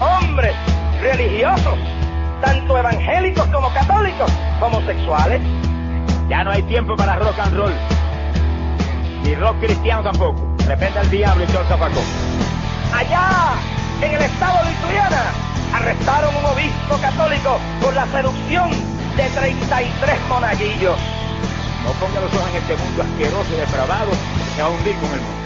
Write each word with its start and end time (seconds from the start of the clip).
hombres 0.00 0.54
religiosos, 1.00 1.78
tanto 2.42 2.78
evangélicos 2.78 3.46
como 3.46 3.72
católicos, 3.72 4.30
homosexuales. 4.60 5.40
Ya 6.28 6.44
no 6.44 6.50
hay 6.50 6.62
tiempo 6.64 6.96
para 6.96 7.16
rock 7.16 7.38
and 7.38 7.56
roll. 7.56 7.72
Ni 9.22 9.34
rock 9.36 9.58
cristiano 9.60 10.02
tampoco. 10.02 10.42
Repente 10.66 10.98
al 10.98 11.10
diablo 11.10 11.44
y 11.44 11.46
todo 11.46 11.62
el. 11.62 11.92
Allá, 12.92 13.54
en 14.02 14.14
el 14.14 14.22
estado 14.22 14.64
de 14.64 14.70
Lituania, 14.70 15.08
arrestaron 15.72 16.34
un 16.36 16.44
obispo 16.44 16.96
católico 17.00 17.58
por 17.80 17.94
la 17.94 18.06
seducción 18.06 18.70
de 19.16 19.28
33 19.30 20.20
monaguillos. 20.28 20.98
No 21.84 21.92
ponga 21.92 22.20
los 22.20 22.34
ojos 22.34 22.50
en 22.50 22.56
este 22.56 22.76
mundo 22.76 23.02
asqueroso 23.02 23.54
y 23.54 23.60
depravado 23.60 24.10
que 24.56 24.62
va 24.62 24.68
a 24.68 24.70
hundir 24.70 24.96
con 24.96 25.12
el 25.12 25.20
mundo. 25.20 25.45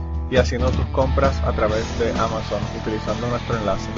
y 0.31 0.37
haciendo 0.37 0.71
tus 0.71 0.85
compras 0.87 1.39
a 1.43 1.51
través 1.51 1.99
de 1.99 2.09
Amazon 2.11 2.61
utilizando 2.79 3.27
nuestro 3.27 3.57
enlace. 3.57 3.89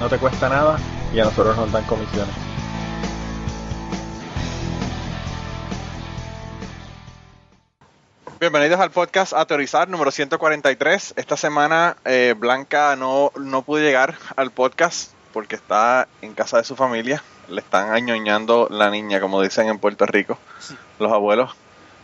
No 0.00 0.08
te 0.08 0.18
cuesta 0.18 0.48
nada 0.48 0.78
y 1.12 1.20
a 1.20 1.24
nosotros 1.24 1.54
nos 1.56 1.70
dan 1.70 1.84
comisiones. 1.84 2.34
Bienvenidos 8.40 8.80
al 8.80 8.90
podcast 8.90 9.34
A 9.34 9.44
Teorizar 9.46 9.88
número 9.88 10.10
143. 10.10 11.14
Esta 11.16 11.36
semana 11.36 11.96
eh, 12.06 12.34
Blanca 12.36 12.96
no, 12.96 13.30
no 13.36 13.62
pudo 13.62 13.80
llegar 13.80 14.16
al 14.36 14.50
podcast 14.50 15.12
porque 15.34 15.56
está 15.56 16.08
en 16.22 16.32
casa 16.32 16.56
de 16.56 16.64
su 16.64 16.74
familia. 16.74 17.22
Le 17.48 17.60
están 17.60 17.92
añoñando 17.92 18.66
la 18.70 18.90
niña, 18.90 19.20
como 19.20 19.42
dicen 19.42 19.68
en 19.68 19.78
Puerto 19.78 20.06
Rico, 20.06 20.38
los 20.98 21.12
abuelos. 21.12 21.54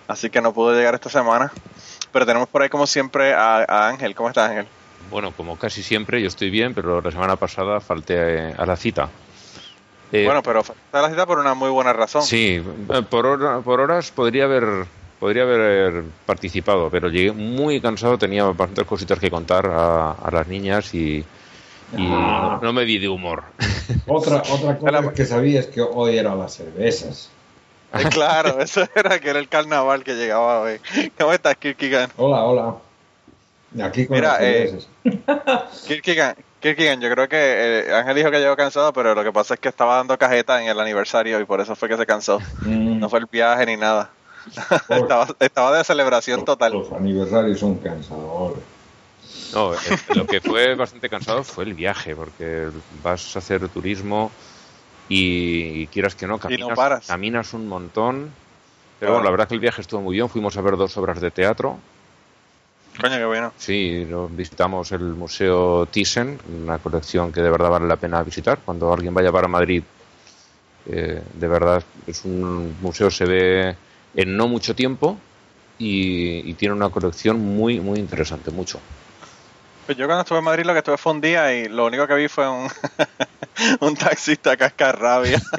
Así 0.09 0.29
que 0.29 0.43
no 0.43 0.53
pudo 0.53 0.75
llegar 0.75 0.95
esta 0.95 1.09
semana. 1.09 1.53
Pero 2.13 2.27
tenemos 2.27 2.49
por 2.49 2.63
ahí, 2.63 2.69
como 2.69 2.87
siempre, 2.87 3.33
a, 3.33 3.65
a 3.69 3.89
Ángel. 3.89 4.15
¿Cómo 4.15 4.29
estás, 4.29 4.51
Ángel? 4.51 4.67
Bueno, 5.11 5.33
como 5.37 5.57
casi 5.59 5.83
siempre, 5.83 6.21
yo 6.21 6.29
estoy 6.29 6.51
bien, 6.51 6.75
pero 6.75 7.01
la 7.01 7.11
semana 7.11 7.37
pasada 7.37 7.81
falté 7.81 8.55
a 8.57 8.65
la 8.67 8.77
cita. 8.77 9.09
Eh, 10.13 10.25
bueno, 10.25 10.43
pero 10.43 10.63
faltaste 10.63 10.99
a 10.99 11.03
la 11.03 11.11
cita 11.11 11.27
por 11.27 11.39
una 11.39 11.55
muy 11.55 11.71
buena 11.71 11.93
razón. 11.93 12.23
Sí, 12.23 12.63
por, 13.11 13.27
hora- 13.27 13.61
por 13.61 13.81
horas 13.81 14.11
podría 14.11 14.45
haber 14.45 14.85
podría 15.19 15.45
haber 15.45 16.03
participado, 16.27 16.91
pero 16.91 17.09
llegué 17.09 17.31
muy 17.33 17.81
cansado, 17.81 18.19
tenía 18.19 18.45
bastantes 18.45 18.85
cositas 18.85 19.19
que 19.21 19.31
contar 19.31 19.67
a, 19.67 20.13
a 20.13 20.31
las 20.33 20.49
niñas 20.49 20.93
y, 20.95 21.25
y 21.97 22.07
no, 22.41 22.61
no 22.61 22.73
me 22.73 22.85
vi 22.85 22.99
de 22.99 23.09
humor. 23.09 23.45
Otra, 24.09 24.43
otra 24.51 24.79
cosa 24.79 25.13
que 25.15 25.25
sabía 25.25 25.61
es 25.61 25.67
que 25.69 25.81
hoy 25.81 26.19
eran 26.19 26.39
las 26.41 26.55
cervezas. 26.55 27.31
Eh, 27.95 28.09
Claro, 28.11 28.61
eso 28.61 28.87
era 28.95 29.19
que 29.19 29.31
era 29.31 29.39
el 29.39 29.49
carnaval 29.49 30.05
que 30.05 30.15
llegaba 30.15 30.61
hoy. 30.61 30.81
¿Cómo 31.19 31.33
estás, 31.33 31.57
Kirkigan? 31.57 32.11
Hola, 32.17 32.45
hola. 32.45 32.75
Aquí 33.85 34.07
con 34.07 34.17
Mira, 34.17 34.37
eh. 34.41 34.79
Kirkigan, 35.87 36.37
Kirkigan, 36.61 37.01
yo 37.01 37.11
creo 37.11 37.29
que 37.29 37.37
eh, 37.89 37.95
Ángel 37.95 38.17
dijo 38.17 38.31
que 38.31 38.39
llegó 38.39 38.55
cansado, 38.57 38.93
pero 38.93 39.15
lo 39.15 39.25
que 39.25 39.33
pasa 39.33 39.55
es 39.55 39.61
que 39.61 39.69
estaba 39.69 39.97
dando 39.97 40.19
cajeta 40.19 40.63
en 40.63 40.69
el 40.69 40.79
aniversario 40.79 41.41
y 41.41 41.45
por 41.45 41.61
eso 41.61 41.75
fue 41.75 41.89
que 41.89 41.97
se 41.97 42.07
cansó. 42.07 42.39
Mm, 42.63 42.99
No 42.99 43.09
fue 43.09 43.21
el 43.21 43.27
viaje 43.31 43.65
ni 43.67 43.77
nada. 43.77 44.11
estaba 45.41 45.77
de 45.77 45.85
celebración 45.85 46.45
total. 46.45 46.73
Los 46.73 46.93
aniversarios 46.93 47.61
son 47.61 47.77
cansadores. 47.77 48.63
No, 49.55 49.73
eh, 49.75 49.79
lo 50.15 50.27
que 50.27 50.41
fue 50.41 50.75
bastante 50.75 51.09
cansado 51.09 51.45
fue 51.45 51.65
el 51.65 51.75
viaje, 51.75 52.15
porque 52.17 52.69
vas 53.03 53.37
a 53.37 53.39
hacer 53.39 53.69
turismo 53.69 54.31
y, 55.15 55.83
y 55.83 55.87
quieras 55.89 56.15
que 56.15 56.27
no, 56.27 56.39
caminas, 56.39 56.77
paras. 56.77 57.07
caminas 57.07 57.53
un 57.55 57.69
montón. 57.69 58.31
Pero 58.99 59.11
Claro. 59.11 59.15
bueno, 59.15 59.25
la 59.25 59.31
verdad 59.33 59.49
que 59.49 59.55
el 59.55 59.61
viaje 59.61 59.81
estuvo 59.81 60.01
muy 60.01 60.15
bien. 60.17 60.29
Fuimos 60.29 60.57
a 60.57 60.61
ver 60.61 60.77
dos 60.77 60.97
obras 60.97 61.21
de 61.21 61.31
teatro. 61.31 61.79
Coño, 63.01 63.17
qué 63.17 63.25
bueno. 63.25 63.53
Sí, 63.59 64.07
visitamos 64.31 64.93
el 64.93 65.01
Museo 65.01 65.87
Thyssen, 65.87 66.39
una 66.63 66.79
colección 66.79 67.33
que 67.33 67.41
de 67.41 67.51
verdad 67.51 67.71
vale 67.71 67.87
la 67.89 67.97
pena 67.97 68.23
visitar. 68.23 68.59
Cuando 68.65 68.93
alguien 68.93 69.13
vaya 69.15 69.33
para 69.33 69.49
Madrid, 69.49 69.83
eh, 70.87 71.23
de 71.35 71.49
verdad 71.49 71.83
es 72.07 72.25
un 72.25 72.77
museo 72.81 73.11
se 73.11 73.25
ve 73.25 73.77
en 74.15 74.37
no 74.37 74.47
mucho 74.47 74.75
tiempo 74.75 75.17
y, 75.79 76.49
y 76.51 76.55
tiene 76.55 76.75
una 76.75 76.91
colección 76.91 77.41
muy, 77.41 77.81
muy 77.81 77.99
interesante, 77.99 78.51
mucho. 78.51 78.79
Pues 79.87 79.99
yo 79.99 80.07
cuando 80.07 80.21
estuve 80.23 80.39
en 80.39 80.45
Madrid 80.45 80.65
lo 80.65 80.75
que 80.75 80.79
estuve 80.81 80.97
fue 80.99 81.13
un 81.13 81.21
día 81.21 81.53
y 81.55 81.69
lo 81.69 81.87
único 81.87 82.07
que 82.07 82.15
vi 82.15 82.29
fue 82.29 82.49
un, 82.49 82.69
un 83.81 83.95
taxista 83.97 84.57
cascarrabia. 84.57 85.41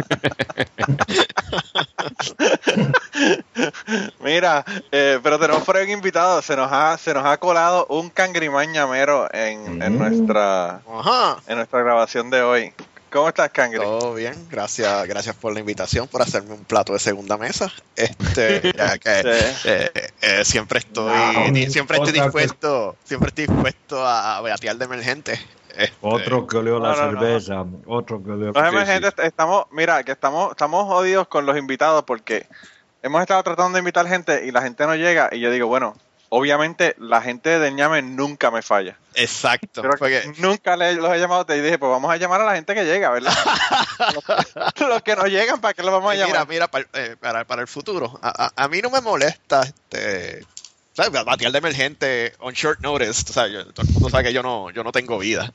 Mira, 4.19 4.63
eh, 4.91 5.19
pero 5.23 5.39
tenemos 5.39 5.63
por 5.63 5.77
ahí 5.77 5.85
un 5.85 5.91
invitado, 5.91 6.41
se 6.41 6.55
nos 6.55 6.71
ha, 6.71 6.97
se 6.97 7.13
nos 7.13 7.25
ha 7.25 7.37
colado 7.37 7.85
un 7.89 8.09
cangrimán 8.09 8.71
ñamero 8.71 9.27
en, 9.33 9.81
en 9.81 9.93
Mm. 9.93 9.97
nuestra 9.99 10.81
Ajá. 10.91 11.37
en 11.47 11.57
nuestra 11.57 11.79
grabación 11.83 12.29
de 12.29 12.41
hoy. 12.41 12.73
¿Cómo 13.13 13.29
estás, 13.29 13.51
Cangri? 13.51 13.77
Todo 13.77 14.15
bien, 14.15 14.33
gracias, 14.49 15.07
gracias 15.07 15.35
por 15.35 15.53
la 15.53 15.59
invitación, 15.59 16.07
por 16.07 16.23
hacerme 16.23 16.55
un 16.55 16.65
plato 16.65 16.93
de 16.93 16.99
segunda 16.99 17.37
mesa. 17.37 17.71
Este, 17.95 18.73
ya 18.75 18.97
que 18.97 19.21
Sí. 19.21 19.69
eh, 19.69 19.91
eh, 20.21 20.43
siempre 20.43 20.79
estoy, 20.79 21.13
No, 21.13 21.69
siempre 21.69 21.97
estoy 21.97 22.11
dispuesto, 22.11 22.95
siempre 23.03 23.29
estoy 23.29 23.45
dispuesto 23.45 24.03
a 24.03 24.41
batear 24.41 24.77
de 24.77 24.85
emergente. 24.85 25.33
Este, 25.77 25.95
Otro 26.01 26.47
que 26.47 26.57
olió 26.57 26.79
la 26.79 26.89
No, 26.89 26.95
no, 26.95 27.11
no. 27.11 27.19
cerveza, 27.19 27.65
otro 27.85 28.23
que 28.23 28.31
olió 28.31 28.51
Los 28.51 28.67
emergentes, 28.67 29.13
estamos, 29.19 29.65
mira, 29.71 30.03
que 30.03 30.11
estamos, 30.11 30.49
estamos 30.49 30.85
jodidos 30.87 31.27
con 31.27 31.45
los 31.45 31.55
invitados 31.55 32.03
porque 32.05 32.47
hemos 33.03 33.21
estado 33.21 33.43
tratando 33.43 33.73
de 33.73 33.79
invitar 33.79 34.07
gente 34.07 34.43
y 34.45 34.51
la 34.51 34.63
gente 34.63 34.87
no 34.87 34.95
llega 34.95 35.29
y 35.31 35.39
yo 35.39 35.51
digo, 35.51 35.67
bueno, 35.67 35.95
obviamente 36.35 36.95
la 36.97 37.21
gente 37.21 37.59
del 37.59 37.75
ñame 37.75 38.01
nunca 38.01 38.49
me 38.51 38.61
falla. 38.61 38.97
Exacto. 39.15 39.81
Pero 39.81 39.95
porque- 39.97 40.33
nunca 40.39 40.75
le- 40.75 40.95
los 40.95 41.13
he 41.13 41.19
llamado 41.19 41.45
te 41.45 41.61
dije, 41.61 41.77
pues 41.77 41.91
vamos 41.91 42.11
a 42.11 42.17
llamar 42.17 42.41
a 42.41 42.45
la 42.45 42.55
gente 42.55 42.73
que 42.73 42.83
llega, 42.85 43.09
¿verdad? 43.11 43.33
los, 44.13 44.23
los 44.89 45.01
que 45.03 45.15
no 45.15 45.25
llegan, 45.27 45.61
¿para 45.61 45.73
qué 45.73 45.83
los 45.83 45.91
vamos 45.91 46.11
a 46.11 46.15
llamar? 46.15 46.29
mira, 46.29 46.45
mira, 46.45 46.67
para, 46.69 46.85
eh, 46.93 47.15
para, 47.19 47.45
para 47.45 47.61
el 47.61 47.67
futuro, 47.67 48.19
a, 48.21 48.45
a- 48.45 48.53
a 48.63 48.67
mí 48.67 48.81
no 48.81 48.89
me 48.89 49.01
molesta 49.01 49.61
este, 49.61 50.45
¿sabes? 50.93 51.11
batear 51.23 51.51
de 51.51 51.57
emergente 51.59 52.33
on 52.39 52.53
short 52.53 52.79
notice. 52.79 53.23
O 53.29 53.33
sea, 53.33 53.47
yo- 53.47 53.71
todo 53.71 53.85
el 53.85 53.93
mundo 53.93 54.09
sabe 54.09 54.23
que 54.25 54.33
yo 54.33 54.41
no, 54.41 54.71
yo 54.71 54.83
no 54.83 54.91
tengo 54.91 55.19
vida. 55.19 55.53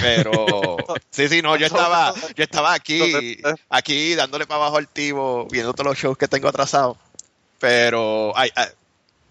Pero 0.00 0.76
sí, 1.10 1.28
sí, 1.28 1.42
no, 1.42 1.56
yo 1.56 1.66
estaba, 1.66 2.14
yo 2.34 2.44
estaba 2.44 2.72
aquí, 2.72 3.40
aquí 3.68 4.14
dándole 4.14 4.46
para 4.46 4.62
abajo 4.62 4.78
al 4.78 4.88
tivo, 4.88 5.46
viendo 5.50 5.74
todos 5.74 5.86
los 5.86 5.98
shows 5.98 6.16
que 6.16 6.28
tengo 6.28 6.48
atrasados. 6.48 6.96
Pero 7.58 8.32
ay, 8.36 8.50
ay, 8.54 8.66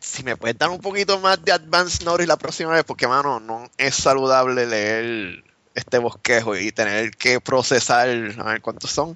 si 0.07 0.23
me 0.23 0.35
puedes 0.37 0.57
dar 0.57 0.69
un 0.69 0.79
poquito 0.79 1.19
más 1.19 1.43
de 1.43 1.51
advance 1.51 2.03
notice 2.03 2.27
la 2.27 2.37
próxima 2.37 2.71
vez, 2.71 2.83
porque 2.83 3.07
mano, 3.07 3.39
no 3.39 3.69
es 3.77 3.95
saludable 3.95 4.65
leer 4.65 5.43
este 5.75 5.99
bosquejo 5.99 6.55
y 6.55 6.71
tener 6.71 7.11
que 7.11 7.39
procesar, 7.39 8.09
a 8.09 8.43
ver 8.43 8.61
cuántos 8.61 8.89
son, 8.89 9.15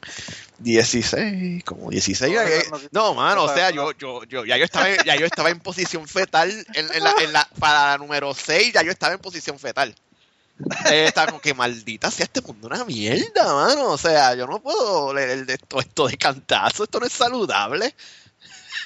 16, 0.59 1.63
como 1.63 1.89
16. 1.89 2.31
No, 2.33 2.41
ya 2.43 2.45
que- 2.47 2.69
no, 2.69 2.77
no, 2.77 2.87
no, 2.91 3.13
mano, 3.15 3.43
o 3.43 3.53
sea, 3.53 3.71
yo, 3.71 3.91
yo, 3.93 4.23
yo, 4.25 4.45
ya 4.45 4.57
yo 4.57 4.65
estaba, 4.65 4.89
en- 4.89 5.03
ya 5.03 5.15
yo 5.15 5.25
estaba 5.25 5.49
en 5.49 5.59
posición 5.59 6.07
fetal, 6.07 6.49
en, 6.73 6.93
en 6.93 7.03
la, 7.03 7.13
en 7.21 7.33
la- 7.33 7.49
para 7.59 7.91
la 7.91 7.97
número 7.97 8.33
6 8.33 8.73
ya 8.73 8.83
yo 8.83 8.91
estaba 8.91 9.13
en 9.13 9.19
posición 9.19 9.57
fetal. 9.59 9.95
Eh, 10.91 11.05
estaba 11.07 11.27
como 11.27 11.41
que 11.41 11.55
maldita 11.55 12.11
sea 12.11 12.25
este 12.25 12.41
mundo 12.41 12.67
una 12.67 12.85
mierda, 12.85 13.51
mano. 13.55 13.89
O 13.89 13.97
sea, 13.97 14.35
yo 14.35 14.45
no 14.45 14.61
puedo 14.61 15.11
leer 15.11 15.43
de 15.47 15.53
esto, 15.55 15.79
esto 15.79 16.07
de 16.07 16.17
cantazo, 16.17 16.83
esto 16.83 16.99
no 16.99 17.07
es 17.07 17.13
saludable. 17.13 17.95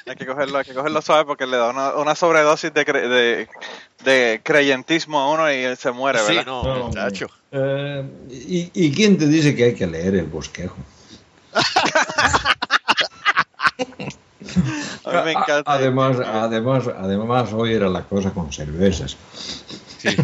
Hay 0.08 0.16
que 0.16 0.26
cogerlo, 0.26 0.60
hay 0.60 0.66
que 0.66 0.74
cogerlo 0.74 1.02
suave 1.02 1.26
porque 1.26 1.48
le 1.48 1.58
da 1.58 1.70
una, 1.70 1.96
una 1.96 2.14
sobredosis 2.16 2.72
de, 2.74 2.86
cre- 2.86 3.08
de, 3.08 3.50
de 4.04 4.42
creyentismo 4.44 5.20
a 5.20 5.32
uno 5.32 5.52
y 5.52 5.56
él 5.56 5.78
se 5.78 5.92
muere, 5.92 6.20
Sí, 6.20 6.26
¿verdad? 6.28 6.46
no, 6.46 6.64
No, 6.64 6.88
muchacho. 6.90 7.28
Eh, 7.52 8.04
¿y, 8.30 8.72
¿Y 8.86 8.94
quién 8.94 9.18
te 9.18 9.28
dice 9.28 9.56
que 9.56 9.64
hay 9.66 9.74
que 9.76 9.88
leer 9.88 10.16
el 10.16 10.26
bosquejo? 10.28 10.76
A 15.06 15.12
mí 15.12 15.22
me 15.26 15.32
encanta. 15.32 15.72
A- 15.72 15.76
Además, 15.76 16.18
además, 16.20 16.88
además, 16.88 17.54
hoy 17.54 17.74
era 17.74 17.90
la 17.90 18.04
cosa 18.04 18.32
con 18.32 18.52
cervezas. 18.52 19.18
Sí, 20.00 20.16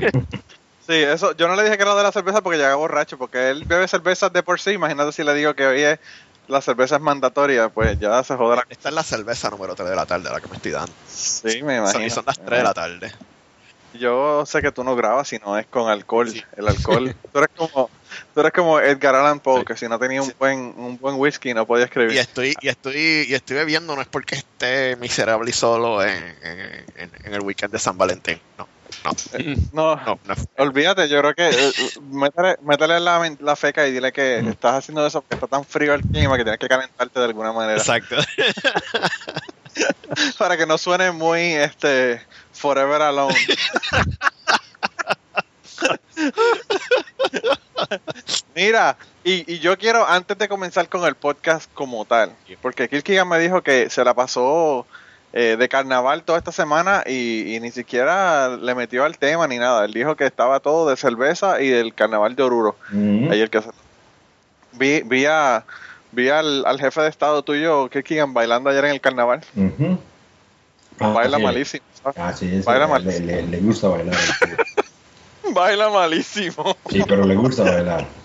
eso, 0.88 1.36
yo 1.36 1.48
no 1.48 1.56
le 1.56 1.64
dije 1.64 1.78
que 1.78 1.84
era 1.84 1.96
de 1.96 2.04
la 2.04 2.12
cerveza 2.12 2.42
porque 2.42 2.58
llega 2.58 2.76
borracho, 2.76 3.18
porque 3.18 3.50
él 3.50 3.64
bebe 3.66 3.88
cervezas 3.88 4.32
de 4.34 4.44
por 4.44 4.60
sí. 4.60 4.72
Imagínate 4.72 5.12
si 5.12 5.24
le 5.24 5.34
digo 5.34 5.54
que 5.56 5.66
hoy 5.66 5.82
es 5.82 6.00
la 6.48 6.62
cerveza 6.62 6.96
es 6.98 7.02
mandatoria, 7.02 7.70
pues 7.70 8.00
ya 8.00 8.24
se 8.24 8.36
joderá. 8.36 8.66
Esta 8.70 8.90
es 8.90 8.96
la 8.96 9.04
cerveza 9.04 9.50
número 9.50 9.74
3 9.76 9.90
de 9.90 9.96
la 9.96 10.06
tarde, 10.06 10.30
la 10.30 10.42
que 10.42 10.48
me 10.48 10.56
estoy 10.58 10.72
dando. 10.72 10.92
Sí, 11.08 11.64
me 11.64 11.78
Son, 11.78 11.84
imagino. 11.86 12.06
y 12.06 12.10
son 12.10 12.26
las 12.26 12.38
3 12.38 12.58
de 12.60 12.64
la 12.64 12.74
tarde. 12.74 13.12
Yo 13.94 14.46
sé 14.46 14.62
que 14.62 14.72
tú 14.72 14.86
no 14.86 14.96
grabas 14.96 15.28
si 15.28 15.38
no 15.40 15.58
es 15.58 15.66
con 15.68 15.90
alcohol. 15.90 16.32
El 16.56 16.68
alcohol. 16.68 17.14
tú, 17.34 17.40
eres 17.40 17.50
como, 17.58 17.90
tú 18.34 18.40
eres 18.40 18.54
como 18.54 18.80
Edgar 18.80 19.16
Allan 19.16 19.42
Poe, 19.42 19.60
Sí. 19.60 19.66
que 19.66 19.76
si 19.78 19.88
no 19.90 20.00
tenía 20.00 20.22
un 20.22 20.30
Sí. 20.30 20.36
buen 20.40 20.60
un 20.78 20.98
buen 20.98 21.16
whisky 21.16 21.54
no 21.54 21.66
podía 21.66 21.86
escribir. 21.86 22.14
Y 22.14 22.20
estoy, 22.20 22.56
y 22.62 22.70
estoy, 22.70 23.26
y 23.28 23.34
estoy 23.34 23.58
bebiendo 23.58 23.94
no 23.96 24.02
es 24.02 24.08
porque 24.08 24.36
esté 24.36 24.96
miserable 24.96 25.50
y 25.50 25.54
solo 25.54 26.02
en, 26.04 26.24
en- 26.42 26.86
en- 26.96 27.12
en 27.26 27.34
el 27.34 27.42
weekend 27.42 27.74
de 27.74 27.80
San 27.80 27.98
Valentín. 27.98 28.40
No, 28.58 28.66
no, 29.74 29.74
No, 29.74 29.96
no, 30.06 30.20
no. 30.26 30.36
olvídate, 30.58 31.10
yo 31.10 31.20
creo 31.22 31.34
que 31.34 31.50
eh, 31.50 31.72
métele, 32.02 32.58
métele 32.62 33.00
la, 33.00 33.56
feca 33.56 33.88
y 33.88 33.92
dile 33.92 34.12
que 34.12 34.40
estás 34.40 34.76
haciendo 34.76 35.06
eso 35.06 35.22
porque 35.22 35.36
está 35.36 35.48
tan 35.48 35.66
frío 35.66 35.94
el 35.94 36.02
clima 36.02 36.38
que 36.38 36.44
tienes 36.44 36.60
que 36.60 36.68
calentarte 36.68 37.20
de 37.20 37.26
alguna 37.26 37.52
manera. 37.52 37.78
Exacto. 37.78 38.16
Para 40.38 40.58
que 40.58 40.66
no 40.66 40.78
suene 40.78 41.12
muy 41.12 41.54
este 41.54 42.22
Forever 42.52 43.02
Alone. 43.02 43.36
Mira, 48.56 48.98
y, 49.24 49.54
y 49.54 49.60
yo 49.60 49.78
quiero, 49.78 50.08
antes 50.08 50.38
de 50.38 50.48
comenzar 50.48 50.88
con 50.90 51.06
el 51.06 51.16
podcast 51.16 51.72
como 51.74 52.06
tal, 52.06 52.36
porque 52.62 52.90
Kirkigan 52.90 53.28
me 53.28 53.40
dijo 53.40 53.62
que 53.62 53.90
se 53.90 54.04
la 54.04 54.14
pasó 54.14 54.86
eh, 55.34 55.56
de 55.58 55.70
carnaval 55.70 56.24
toda 56.24 56.38
esta 56.38 56.52
semana 56.52 57.04
y, 57.06 57.56
y 57.56 57.60
ni 57.60 57.72
siquiera 57.72 58.50
le 58.58 58.76
metió 58.76 59.06
al 59.06 59.18
tema 59.18 59.48
ni 59.48 59.58
nada. 59.58 59.86
Él 59.86 59.94
dijo 59.94 60.16
que 60.16 60.26
estaba 60.26 60.60
todo 60.60 60.90
de 60.90 60.98
cerveza 60.98 61.62
y 61.62 61.70
del 61.70 61.94
carnaval 61.94 62.36
de 62.36 62.44
Oruro. 62.44 62.76
Mm. 62.92 63.32
Ayer 63.32 63.50
que 63.50 63.62
vi, 64.74 65.02
vi, 65.04 65.26
a- 65.26 65.64
vi 66.12 66.30
al, 66.30 66.66
al 66.66 66.80
jefe 66.80 67.02
de 67.02 67.10
estado 67.10 67.44
tuyo, 67.44 67.90
Kirkigan, 67.90 68.34
bailando 68.34 68.70
ayer 68.70 68.86
en 68.86 68.92
el 68.92 69.02
carnaval. 69.02 69.42
Ah, 71.00 71.08
Baila 71.14 71.38
sí. 71.38 71.44
malísimo. 71.44 71.84
¿sabes? 72.04 72.18
Ah, 72.20 72.34
sí, 72.34 72.62
Baila 72.66 72.86
le, 72.86 72.92
mal. 72.92 73.52
le- 73.52 73.60
gusta 73.60 73.88
bailar. 73.88 74.16
Baila 75.54 75.90
malísimo. 75.90 76.76
Sí, 76.90 77.02
pero 77.08 77.26
le 77.26 77.36
gusta 77.36 77.64
bailar. 77.64 78.06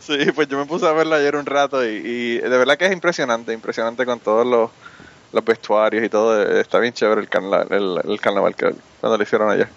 Sí, 0.00 0.18
pues 0.34 0.48
yo 0.48 0.58
me 0.58 0.66
puse 0.66 0.86
a 0.86 0.92
verlo 0.92 1.14
ayer 1.14 1.34
un 1.34 1.46
rato 1.46 1.82
y, 1.82 1.88
y 1.96 2.36
de 2.38 2.58
verdad 2.58 2.76
que 2.76 2.84
es 2.84 2.92
impresionante, 2.92 3.54
impresionante 3.54 4.04
con 4.04 4.20
todos 4.20 4.46
los, 4.46 4.70
los 5.34 5.44
vestuarios 5.44 6.02
y 6.04 6.08
todo. 6.08 6.58
Está 6.60 6.78
bien 6.78 6.92
chévere 6.94 7.20
el, 7.20 7.28
carna- 7.28 7.66
el, 7.70 8.00
el 8.08 8.20
carnaval 8.20 8.54
que 8.54 8.74
cuando 9.00 9.16
lo 9.18 9.22
hicieron 9.22 9.50
ayer. 9.50 9.68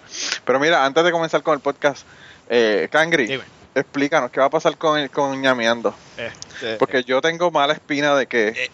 Pero 0.45 0.59
mira, 0.59 0.85
antes 0.85 1.03
de 1.03 1.11
comenzar 1.11 1.41
con 1.43 1.55
el 1.55 1.59
podcast, 1.59 2.05
eh, 2.49 2.87
Cangri, 2.91 3.27
Dime. 3.27 3.43
explícanos 3.75 4.31
qué 4.31 4.39
va 4.39 4.45
a 4.45 4.49
pasar 4.49 4.77
con, 4.77 5.07
con 5.09 5.41
ñameando. 5.41 5.93
Este, 6.15 6.77
Porque 6.77 7.03
yo 7.03 7.19
tengo 7.21 7.51
mala 7.51 7.73
espina 7.73 8.15
de 8.15 8.27
que, 8.27 8.47
eh, 8.49 8.71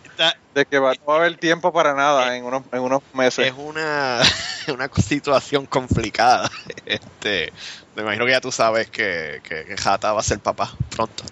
de 0.54 0.66
que 0.66 0.78
va, 0.80 0.94
no 0.94 1.06
va 1.08 1.16
a 1.16 1.18
haber 1.20 1.38
tiempo 1.38 1.74
para 1.74 1.94
nada 1.94 2.36
en 2.38 2.46
unos, 2.46 2.64
en 2.72 2.80
unos 2.82 3.02
meses. 3.14 3.48
es 3.48 3.54
una, 3.58 4.22
una 4.74 4.90
situación 4.96 5.66
complicada. 5.66 6.50
Este, 6.86 7.52
me 7.96 8.02
imagino 8.04 8.26
que 8.26 8.32
ya 8.32 8.42
tú 8.42 8.52
sabes 8.52 8.90
que, 8.90 9.40
que, 9.44 9.64
que 9.66 9.78
Jata 9.78 10.12
va 10.14 10.20
a 10.20 10.24
ser 10.24 10.40
papá 10.40 10.72
pronto. 10.96 11.24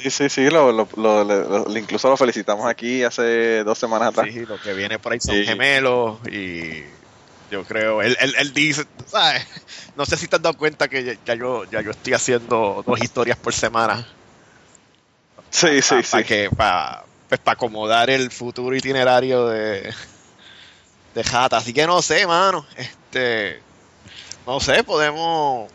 Sí, 0.00 0.10
sí, 0.10 0.28
sí, 0.28 0.48
lo, 0.50 0.70
lo, 0.72 0.86
lo- 0.96 1.76
incluso 1.76 2.08
lo 2.08 2.16
felicitamos 2.16 2.66
aquí 2.66 3.02
hace 3.02 3.64
dos 3.64 3.76
semanas 3.78 4.08
atrás. 4.08 4.28
Sí, 4.32 4.46
lo 4.46 4.58
que 4.60 4.72
viene 4.74 4.98
por 4.98 5.12
ahí 5.12 5.20
son 5.20 5.34
Sí. 5.34 5.44
gemelos 5.44 6.18
y 6.30 6.84
yo 7.50 7.64
creo, 7.64 8.00
él, 8.02 8.16
él, 8.20 8.34
él 8.38 8.52
dice, 8.54 8.84
¿sabes? 9.06 9.44
No 9.96 10.06
sé 10.06 10.16
si 10.16 10.28
te 10.28 10.36
has 10.36 10.42
dado 10.42 10.56
cuenta 10.56 10.86
que 10.86 11.02
ya, 11.02 11.14
ya 11.24 11.34
yo, 11.34 11.64
ya 11.64 11.80
yo 11.80 11.90
estoy 11.90 12.12
haciendo 12.12 12.84
dos 12.86 13.00
historias 13.02 13.36
por 13.36 13.52
semana. 13.52 14.06
Sí, 15.50 15.82
sí, 15.82 15.96
Para 16.08 16.22
sí. 16.22 16.24
que, 16.24 16.50
para, 16.56 17.02
pues, 17.28 17.40
para 17.40 17.54
acomodar 17.54 18.08
el 18.10 18.30
futuro 18.30 18.76
itinerario 18.76 19.46
de, 19.48 19.92
de 21.14 21.24
Jata. 21.24 21.56
Así 21.56 21.72
que 21.72 21.86
no 21.86 22.00
sé, 22.02 22.24
mano. 22.28 22.64
Este, 22.76 23.60
no 24.46 24.60
sé, 24.60 24.84
podemos 24.84 25.68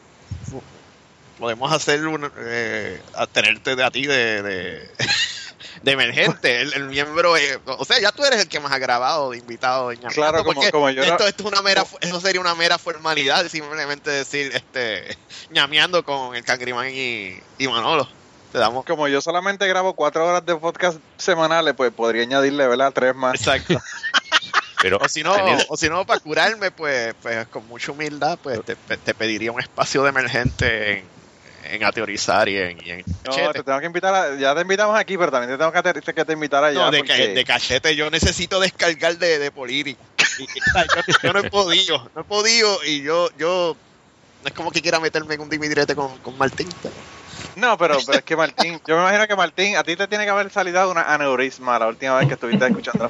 podemos 1.39 1.71
hacer 1.71 2.05
un, 2.07 2.31
eh, 2.37 3.01
a 3.15 3.27
tenerte 3.27 3.75
de 3.75 3.83
a 3.83 3.91
ti 3.91 4.05
de, 4.05 4.41
de, 4.41 4.89
de 5.83 5.91
emergente, 5.91 6.61
el, 6.61 6.73
el 6.73 6.83
miembro, 6.85 7.35
eh, 7.37 7.59
o 7.65 7.83
sea, 7.85 7.99
ya 7.99 8.11
tú 8.11 8.23
eres 8.23 8.41
el 8.41 8.47
que 8.47 8.59
más 8.59 8.71
ha 8.71 8.77
grabado 8.79 9.31
de 9.31 9.37
invitado 9.37 9.89
de 9.89 9.97
Claro, 9.97 10.43
como- 10.43 10.61
como 10.71 10.89
yo 10.89 11.03
esto, 11.03 11.27
esto 11.27 11.43
es 11.43 11.51
una 11.51 11.61
mera, 11.61 11.85
eso 12.01 12.21
sería 12.21 12.41
una 12.41 12.55
mera 12.55 12.77
formalidad, 12.77 13.47
simplemente 13.49 14.09
decir, 14.09 14.51
este, 14.53 15.17
ñameando 15.49 16.03
con 16.03 16.35
el 16.35 16.43
Cangrimán 16.43 16.89
y, 16.93 17.37
y 17.57 17.67
Manolo. 17.67 18.07
Te 18.51 18.59
damos 18.59 18.85
Como 18.85 19.07
yo 19.07 19.19
solamente 19.19 19.67
grabo 19.67 19.95
cuatro 19.95 20.27
horas 20.27 20.45
de 20.45 20.55
podcast 20.55 20.99
semanales, 21.17 21.73
pues 21.75 21.91
podría 21.91 22.21
añadirle, 22.21 22.67
¿verdad? 22.67 22.91
Tres 22.93 23.15
más. 23.15 23.33
Exacto. 23.33 23.81
Pero 24.81 24.97
O 25.01 25.07
si 25.07 25.23
no, 25.23 25.33
Daniel, 25.33 25.65
o 25.69 25.77
si 25.77 25.89
no 25.89 26.05
para 26.05 26.19
curarme, 26.19 26.69
pues, 26.69 27.15
pues 27.21 27.47
con 27.47 27.65
mucha 27.67 27.91
humildad, 27.93 28.37
pues 28.43 28.59
te, 28.65 28.75
te 28.75 29.13
pediría 29.15 29.51
un 29.51 29.59
espacio 29.61 30.03
de 30.03 30.09
emergente 30.09 30.91
en, 30.99 31.05
en 31.63 31.83
ateorizar 31.83 32.47
y 32.49 32.57
en, 32.57 32.79
y 32.79 32.89
en 32.91 32.97
No, 33.25 33.31
cachete. 33.31 33.53
te 33.53 33.63
tengo 33.63 33.79
que 33.79 33.85
invitar 33.85 34.13
a, 34.13 34.35
ya 34.35 34.53
te 34.55 34.61
invitamos 34.61 34.97
aquí, 34.97 35.17
pero 35.17 35.31
también 35.31 35.51
te 35.51 35.57
tengo 35.57 35.71
que, 35.71 35.81
te, 36.01 36.13
que 36.13 36.25
te 36.25 36.33
invitar 36.33 36.63
allá. 36.63 36.85
No, 36.85 36.91
de, 36.91 36.97
porque- 36.99 37.13
ca- 37.27 37.33
de 37.33 37.43
cachete 37.45 37.95
yo 37.95 38.09
necesito 38.09 38.59
descargar 38.59 39.17
de, 39.17 39.39
de. 39.39 39.51
Y- 40.39 40.45
sea, 40.71 40.83
yo, 40.83 41.01
yo 41.21 41.33
no 41.33 41.39
he 41.39 41.49
podido, 41.49 42.11
no 42.15 42.21
he 42.21 42.25
podido 42.25 42.83
y 42.85 43.01
yo, 43.01 43.29
yo 43.37 43.77
no 44.41 44.47
es 44.47 44.53
como 44.53 44.71
que 44.71 44.81
quiera 44.81 44.99
meterme 44.99 45.35
en 45.35 45.41
un 45.41 45.49
dimidirete 45.49 45.95
con, 45.95 46.19
con 46.19 46.37
Martín. 46.37 46.69
No, 47.55 47.77
pero, 47.77 47.97
pero 48.05 48.17
es 48.17 48.23
que 48.25 48.35
Martín, 48.35 48.79
yo 48.87 48.95
me 48.95 49.01
imagino 49.03 49.27
que 49.27 49.35
Martín, 49.35 49.77
a 49.77 49.83
ti 49.83 49.95
te 49.95 50.07
tiene 50.07 50.25
que 50.25 50.31
haber 50.31 50.51
salido 50.51 50.89
una 50.89 51.03
aneurisma 51.13 51.77
la 51.79 51.87
última 51.87 52.17
vez 52.17 52.27
que 52.27 52.33
estuviste 52.33 52.65
escuchando 52.65 53.03
la 53.03 53.09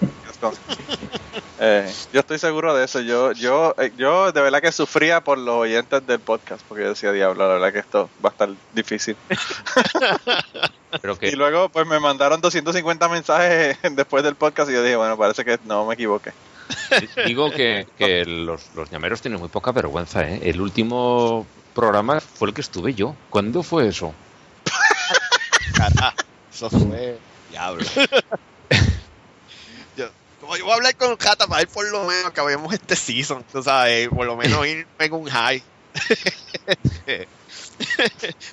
Eh, 1.60 1.90
yo 2.12 2.20
estoy 2.20 2.40
seguro 2.40 2.76
de 2.76 2.84
eso. 2.84 3.00
Yo, 3.00 3.32
yo, 3.32 3.74
eh, 3.78 3.92
yo 3.96 4.32
de 4.32 4.42
verdad 4.42 4.62
que 4.62 4.72
sufría 4.72 5.24
por 5.24 5.38
los 5.38 5.56
oyentes 5.56 6.06
del 6.06 6.20
podcast, 6.20 6.62
porque 6.68 6.84
yo 6.84 6.90
decía, 6.90 7.12
diablo, 7.14 7.48
la 7.48 7.54
verdad 7.54 7.72
que 7.72 7.80
esto 7.80 8.10
va 8.24 8.30
a 8.30 8.32
estar 8.34 8.50
difícil. 8.74 9.16
pero 11.02 11.18
que 11.18 11.30
Y 11.30 11.32
luego, 11.32 11.70
pues 11.70 11.88
me 11.88 12.00
mandaron 12.00 12.42
250 12.42 13.08
mensajes 13.08 13.78
después 13.96 14.24
del 14.24 14.36
podcast 14.36 14.70
y 14.70 14.74
yo 14.74 14.84
dije, 14.84 14.98
bueno, 14.98 15.18
parece 15.18 15.46
que 15.46 15.58
no 15.66 15.86
me 15.86 15.94
equivoqué. 15.94 16.34
digo 17.26 17.50
que, 17.52 17.88
que 17.98 18.26
los, 18.26 18.70
los 18.76 18.90
llameros 18.90 19.22
tienen 19.22 19.40
muy 19.40 19.50
poca 19.50 19.72
vergüenza, 19.72 20.28
¿eh? 20.28 20.42
El 20.44 20.60
último 20.60 21.46
programa 21.74 22.20
fue 22.20 22.50
el 22.50 22.54
que 22.54 22.62
estuve 22.62 22.94
yo. 22.94 23.16
¿Cuándo 23.30 23.64
fue 23.64 23.88
eso? 23.88 24.14
Carajo, 25.76 26.18
eso 26.52 26.70
fue 26.70 27.18
diablo. 27.50 27.86
Como 30.44 30.58
yo 30.58 30.66
voy 30.66 30.74
a 30.74 30.76
hablar 30.76 30.96
con 30.98 31.18
Jata 31.18 31.48
para 31.48 31.62
ir 31.62 31.70
por 31.70 31.90
lo 31.90 32.04
menos 32.04 32.26
acabemos 32.26 32.74
este 32.74 32.98
season, 32.98 33.46
tú 33.50 33.64
sabes, 33.64 34.10
por 34.10 34.26
lo 34.26 34.36
menos 34.36 34.68
ir 34.68 34.86
en 35.00 35.14
un 35.14 35.30
high. 35.30 35.64
pues 37.06 37.28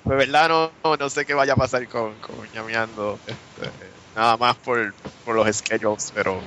verdad 0.05 0.49
no, 0.49 0.71
no, 0.85 0.97
no 0.97 1.11
sé 1.11 1.27
qué 1.27 1.35
vaya 1.35 1.55
a 1.55 1.57
pasar 1.57 1.89
con, 1.89 2.15
con 2.21 2.49
Ñameando, 2.55 3.19
este, 3.27 3.73
nada 4.15 4.37
más 4.37 4.57
por, 4.59 4.95
por 5.25 5.35
los 5.35 5.57
schedules, 5.57 6.13
pero 6.15 6.41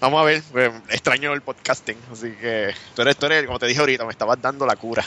vamos 0.00 0.20
a 0.20 0.24
ver, 0.24 0.44
pues, 0.52 0.70
extraño 0.90 1.32
el 1.32 1.42
podcasting, 1.42 1.98
así 2.12 2.30
que 2.32 2.72
tú 2.94 3.02
eres, 3.02 3.16
tú 3.16 3.26
eres, 3.26 3.46
como 3.46 3.58
te 3.58 3.66
dije 3.66 3.80
ahorita, 3.80 4.04
me 4.04 4.12
estabas 4.12 4.40
dando 4.40 4.64
la 4.64 4.76
cura. 4.76 5.04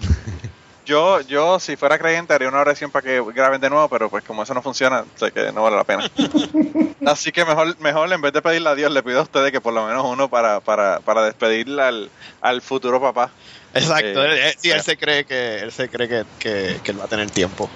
Yo, 0.84 1.20
yo, 1.22 1.60
si 1.60 1.76
fuera 1.76 1.98
creyente, 1.98 2.34
haría 2.34 2.48
una 2.48 2.60
oración 2.60 2.90
para 2.90 3.02
que 3.08 3.22
graben 3.32 3.60
de 3.60 3.70
nuevo, 3.70 3.88
pero 3.88 4.10
pues 4.10 4.24
como 4.24 4.42
eso 4.42 4.52
no 4.54 4.62
funciona, 4.62 5.04
sé 5.14 5.30
que 5.30 5.52
no 5.52 5.62
vale 5.62 5.76
la 5.76 5.84
pena. 5.84 6.08
Así 7.06 7.32
que 7.32 7.44
mejor, 7.44 7.78
mejor 7.80 8.12
en 8.12 8.20
vez 8.20 8.32
de 8.32 8.42
pedirle 8.42 8.68
a 8.68 8.74
Dios, 8.74 8.92
le 8.92 9.02
pido 9.02 9.20
a 9.20 9.22
ustedes 9.22 9.50
que 9.52 9.60
por 9.60 9.72
lo 9.72 9.86
menos 9.86 10.04
uno 10.04 10.28
para, 10.28 10.60
para, 10.60 11.00
para 11.00 11.22
despedirle 11.24 11.82
al, 11.82 12.10
al 12.40 12.62
futuro 12.62 13.00
papá. 13.00 13.32
Exacto, 13.74 14.24
Eh, 14.24 14.32
él- 14.32 14.38
él- 14.38 14.54
sí, 14.58 14.70
él 14.70 14.82
se 14.82 14.96
cree 14.96 15.24
que 15.24 15.58
él 15.60 15.72
se 15.72 15.88
cree 15.88 16.08
que, 16.08 16.24
que, 16.38 16.80
que 16.82 16.90
él 16.92 17.00
va 17.00 17.04
a 17.04 17.08
tener 17.08 17.30
tiempo. 17.30 17.70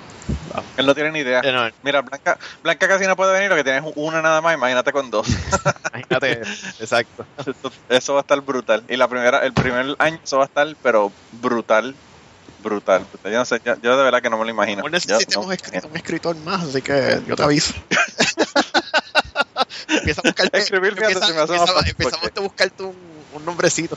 Él 0.76 0.86
no 0.86 0.94
tiene 0.94 1.12
ni 1.12 1.20
idea. 1.20 1.40
Eh, 1.44 1.52
no, 1.52 1.68
Mira, 1.82 2.02
Blanca, 2.02 2.36
Blanca 2.62 2.88
casi 2.88 3.06
no 3.06 3.14
puede 3.16 3.32
venir, 3.32 3.48
lo 3.48 3.56
que 3.56 3.64
tiene 3.64 3.78
es 3.78 3.84
una 3.96 4.20
nada 4.22 4.40
más, 4.40 4.54
imagínate 4.54 4.92
con 4.92 5.10
dos. 5.10 5.26
imagínate, 5.92 6.40
exacto. 6.80 7.26
Eso- 7.38 7.70
eso 7.88 8.12
va 8.14 8.20
a 8.20 8.22
estar 8.22 8.40
brutal. 8.42 8.84
Y 8.88 8.96
la 8.96 9.08
primera, 9.08 9.38
el 9.46 9.52
primer 9.52 9.94
año 9.98 10.18
eso 10.22 10.38
va 10.38 10.44
a 10.44 10.46
estar, 10.46 10.66
pero 10.82 11.12
brutal, 11.30 11.96
brutal. 12.62 13.06
Yo 13.24 13.30
no 13.30 13.44
sé, 13.44 13.60
yo, 13.64 13.74
yo 13.82 13.96
de 13.96 14.02
verdad 14.04 14.20
que 14.22 14.30
no 14.30 14.38
me 14.38 14.44
lo 14.44 14.50
imagino. 14.50 14.82
Necesitamos 14.88 15.46
no- 15.48 15.88
un 15.88 15.96
escritor 15.96 16.36
más, 16.38 16.64
así 16.64 16.82
que 16.82 17.20
yo 17.26 17.36
te 17.36 17.42
aviso. 17.42 17.74
empieza 19.88 20.20
a 20.20 20.28
buscarte, 20.28 20.58
Escribir, 20.58 20.90
empieza- 20.90 21.12
empieza- 21.28 21.40
empezamos 21.42 21.70
porque- 21.72 22.38
a 22.38 22.42
buscarte 22.42 22.82
un, 22.82 22.96
un 23.34 23.44
nombrecito. 23.44 23.96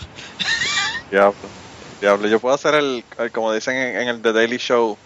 Diablo. 1.11 1.33
Diablo, 2.01 2.27
yo 2.27 2.39
puedo 2.39 2.57
ser 2.57 2.75
el, 2.75 3.03
el- 3.17 3.31
como 3.31 3.51
dicen 3.53 3.75
en, 3.75 3.97
en 4.01 4.07
el 4.09 4.21
The 4.21 4.31
Daily 4.33 4.57
Show, 4.57 4.97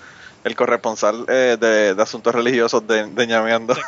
el 0.44 0.56
corresponsal 0.56 1.26
eh, 1.30 1.58
de, 1.60 1.96
de 1.96 2.02
asuntos 2.04 2.36
religiosos 2.36 2.86
de, 2.86 3.06
de 3.08 3.28
Ñameando. 3.28 3.76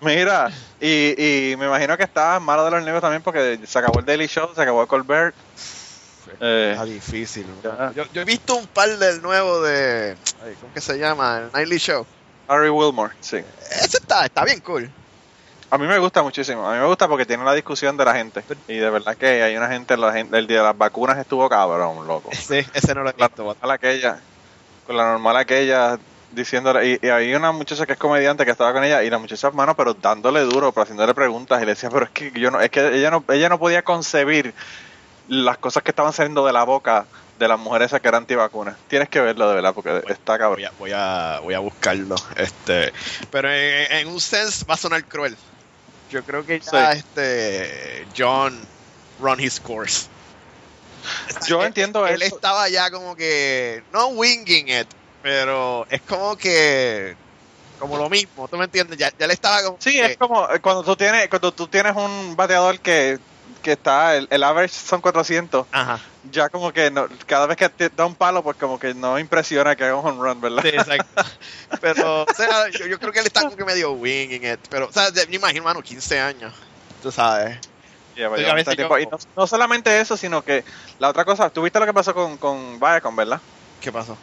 Mira, 0.00 0.50
y, 0.80 1.50
y 1.52 1.56
me 1.56 1.66
imagino 1.66 1.96
que 1.96 2.04
está 2.04 2.38
malo 2.40 2.64
de 2.64 2.70
los 2.72 2.82
nervios 2.82 3.02
también 3.02 3.22
porque 3.22 3.58
se 3.66 3.78
acabó 3.78 4.00
el 4.00 4.06
Daily 4.06 4.26
Show, 4.26 4.50
se 4.54 4.62
acabó 4.62 4.86
Colbert. 4.86 5.34
Eh, 6.40 6.70
Está 6.72 6.84
difícil. 6.84 7.46
Yo, 7.94 8.04
yo 8.12 8.20
he 8.22 8.24
visto 8.24 8.54
un 8.56 8.66
par 8.66 8.88
del 8.98 9.22
nuevo 9.22 9.60
de. 9.62 10.16
ay, 10.44 10.54
¿Cómo 10.60 10.72
que 10.74 10.80
se 10.80 10.98
llama? 10.98 11.38
El 11.46 11.52
Nightly 11.52 11.78
Show. 11.78 12.06
Harry 12.48 12.68
Wilmore, 12.68 13.14
sí. 13.20 13.38
Ese 13.70 13.98
está, 13.98 14.24
está 14.24 14.44
bien 14.44 14.60
cool. 14.60 14.90
A 15.70 15.78
mí 15.78 15.86
me 15.86 15.98
gusta 15.98 16.22
muchísimo. 16.22 16.68
A 16.68 16.74
mí 16.74 16.80
me 16.80 16.86
gusta 16.86 17.08
porque 17.08 17.24
tiene 17.24 17.42
una 17.42 17.54
discusión 17.54 17.96
de 17.96 18.04
la 18.04 18.14
gente. 18.14 18.44
Y 18.68 18.76
de 18.76 18.90
verdad 18.90 19.16
que 19.16 19.42
hay 19.42 19.56
una 19.56 19.68
gente, 19.68 19.96
la 19.96 20.12
gente 20.12 20.36
el 20.36 20.46
día 20.46 20.58
de 20.58 20.64
las 20.64 20.76
vacunas 20.76 21.16
estuvo 21.16 21.48
cabrón, 21.48 22.06
loco. 22.06 22.30
Sí, 22.34 22.58
ese 22.74 22.94
no 22.94 23.02
lo 23.02 23.10
he 23.10 23.14
la 23.16 23.28
visto. 23.28 23.42
normal 23.44 23.70
aquella, 23.70 24.18
con 24.86 24.96
la 24.96 25.04
normal 25.12 25.36
aquella 25.38 25.98
diciéndole, 26.30 26.88
y, 26.88 26.98
y 27.06 27.08
hay 27.10 27.34
una 27.34 27.52
muchacha 27.52 27.84
que 27.86 27.92
es 27.92 27.98
comediante 27.98 28.44
que 28.46 28.50
estaba 28.50 28.72
con 28.72 28.82
ella 28.84 29.02
y 29.02 29.10
la 29.10 29.18
muchacha 29.18 29.50
mano 29.50 29.76
pero 29.76 29.92
dándole 29.92 30.40
duro, 30.40 30.72
pero 30.72 30.82
haciéndole 30.84 31.12
preguntas 31.14 31.60
y 31.62 31.66
le 31.66 31.72
decía, 31.72 31.90
pero 31.90 32.06
es 32.06 32.10
que 32.10 32.32
yo 32.32 32.50
no, 32.50 32.58
es 32.60 32.70
que 32.70 32.86
ella 32.96 33.10
no, 33.10 33.22
ella 33.28 33.50
no 33.50 33.58
podía 33.58 33.82
concebir 33.82 34.54
las 35.28 35.58
cosas 35.58 35.82
que 35.82 35.90
estaban 35.90 36.12
saliendo 36.12 36.44
de 36.46 36.52
la 36.52 36.64
boca 36.64 37.06
de 37.38 37.48
las 37.48 37.58
mujeres 37.58 37.86
esas 37.86 38.00
que 38.00 38.08
eran 38.08 38.22
antivacunas. 38.22 38.76
Tienes 38.88 39.08
que 39.08 39.20
verlo 39.20 39.48
de 39.48 39.54
verdad 39.56 39.74
porque 39.74 40.02
está 40.08 40.32
Voy 40.32 40.38
cabrón. 40.38 40.64
a, 40.66 40.70
voy 40.78 40.92
a, 40.94 41.40
voy 41.42 41.54
a 41.54 41.58
buscarlo. 41.58 42.14
Este, 42.36 42.92
pero 43.30 43.52
en, 43.52 43.90
en 43.92 44.08
un 44.08 44.20
sense 44.20 44.64
va 44.64 44.74
a 44.74 44.76
sonar 44.76 45.04
cruel. 45.04 45.36
Yo 46.10 46.22
creo 46.22 46.44
que 46.44 46.60
ya 46.60 46.92
Sí. 46.92 46.98
este 46.98 48.06
John 48.16 48.60
run 49.20 49.40
his 49.40 49.58
course. 49.60 50.06
Yo 51.46 51.60
Él- 51.62 51.68
entiendo 51.68 52.06
él 52.06 52.22
eso. 52.22 52.36
estaba 52.36 52.68
ya 52.68 52.90
como 52.90 53.16
que 53.16 53.82
no 53.92 54.08
winging 54.08 54.68
it, 54.68 54.86
pero 55.22 55.86
es 55.90 56.00
como 56.02 56.36
que 56.36 57.16
como 57.80 57.96
lo 57.96 58.08
mismo, 58.08 58.46
¿tú 58.46 58.56
me 58.56 58.66
entiendes? 58.66 58.96
Ya, 58.96 59.10
ya 59.18 59.26
le 59.26 59.32
estaba 59.34 59.60
como 59.64 59.76
Sí, 59.80 59.94
que- 59.94 60.04
es 60.12 60.16
como 60.16 60.48
eh, 60.48 60.60
cuando 60.60 60.84
tú 60.84 60.94
tienes 60.94 61.28
cuando 61.28 61.50
tú 61.52 61.66
tienes 61.66 61.96
un 61.96 62.36
bateador 62.36 62.78
que, 62.78 63.18
que 63.62 63.72
está, 63.72 64.16
el, 64.16 64.26
el 64.30 64.42
average 64.42 64.74
son 64.74 65.00
400, 65.00 65.66
Ajá. 65.72 66.00
ya 66.30 66.48
como 66.50 66.72
que 66.72 66.90
no, 66.90 67.06
cada 67.26 67.46
vez 67.46 67.56
que 67.56 67.68
te 67.68 67.88
da 67.88 68.04
un 68.04 68.14
palo, 68.14 68.42
pues 68.42 68.56
como 68.56 68.78
que 68.78 68.92
no 68.94 69.18
impresiona 69.18 69.74
que 69.76 69.84
haga 69.84 69.96
un 69.96 70.06
home 70.06 70.20
run, 70.28 70.40
¿verdad? 70.40 70.62
Sí, 70.62 70.68
exacto. 70.68 71.22
Pero, 71.80 72.22
o 72.28 72.34
sea, 72.34 72.68
yo, 72.68 72.86
yo 72.86 72.98
creo 72.98 73.12
que 73.12 73.20
él 73.20 73.26
está 73.26 73.42
como 73.42 73.56
que 73.56 73.64
medio 73.64 73.92
winging 73.92 74.44
it. 74.44 74.60
Pero, 74.68 74.88
o 74.88 74.92
sea, 74.92 75.08
me 75.28 75.36
imagino, 75.36 75.64
mano, 75.64 75.80
15 75.80 76.20
años. 76.20 76.52
Tú 77.02 77.10
sabes. 77.10 77.58
Yo- 78.14 78.36
Y 78.36 79.06
no, 79.06 79.18
no 79.36 79.46
solamente 79.46 79.98
eso, 80.00 80.16
sino 80.18 80.42
que 80.42 80.64
la 80.98 81.08
otra 81.08 81.24
cosa, 81.24 81.48
tú 81.48 81.62
viste 81.62 81.80
lo 81.80 81.86
que 81.86 81.94
pasó 81.94 82.12
con, 82.12 82.36
con 82.36 82.78
Viacom, 82.78 83.16
¿verdad? 83.16 83.40
¿Qué 83.80 83.90
pasó? 83.90 84.18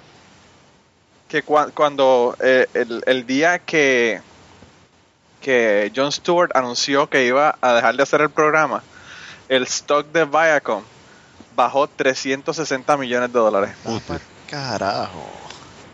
Que 1.28 1.44
cua- 1.44 1.72
cuando 1.74 2.36
eh, 2.40 2.68
el, 2.76 3.02
el 3.08 3.26
día 3.26 3.58
que, 3.60 4.22
que 5.42 5.92
Jon 5.96 6.12
Stewart 6.12 6.52
anunció 6.56 7.10
que 7.10 7.26
iba 7.26 7.58
a 7.62 7.74
dejar 7.74 7.96
de 7.96 8.04
hacer 8.04 8.22
el 8.22 8.30
programa, 8.30 8.84
el 9.50 9.64
stock 9.64 10.08
de 10.14 10.26
Viacom 10.26 10.84
bajó 11.56 11.88
360 11.88 12.96
millones 12.96 13.34
de 13.34 13.40
dólares. 13.40 13.76
Carajo. 14.50 15.30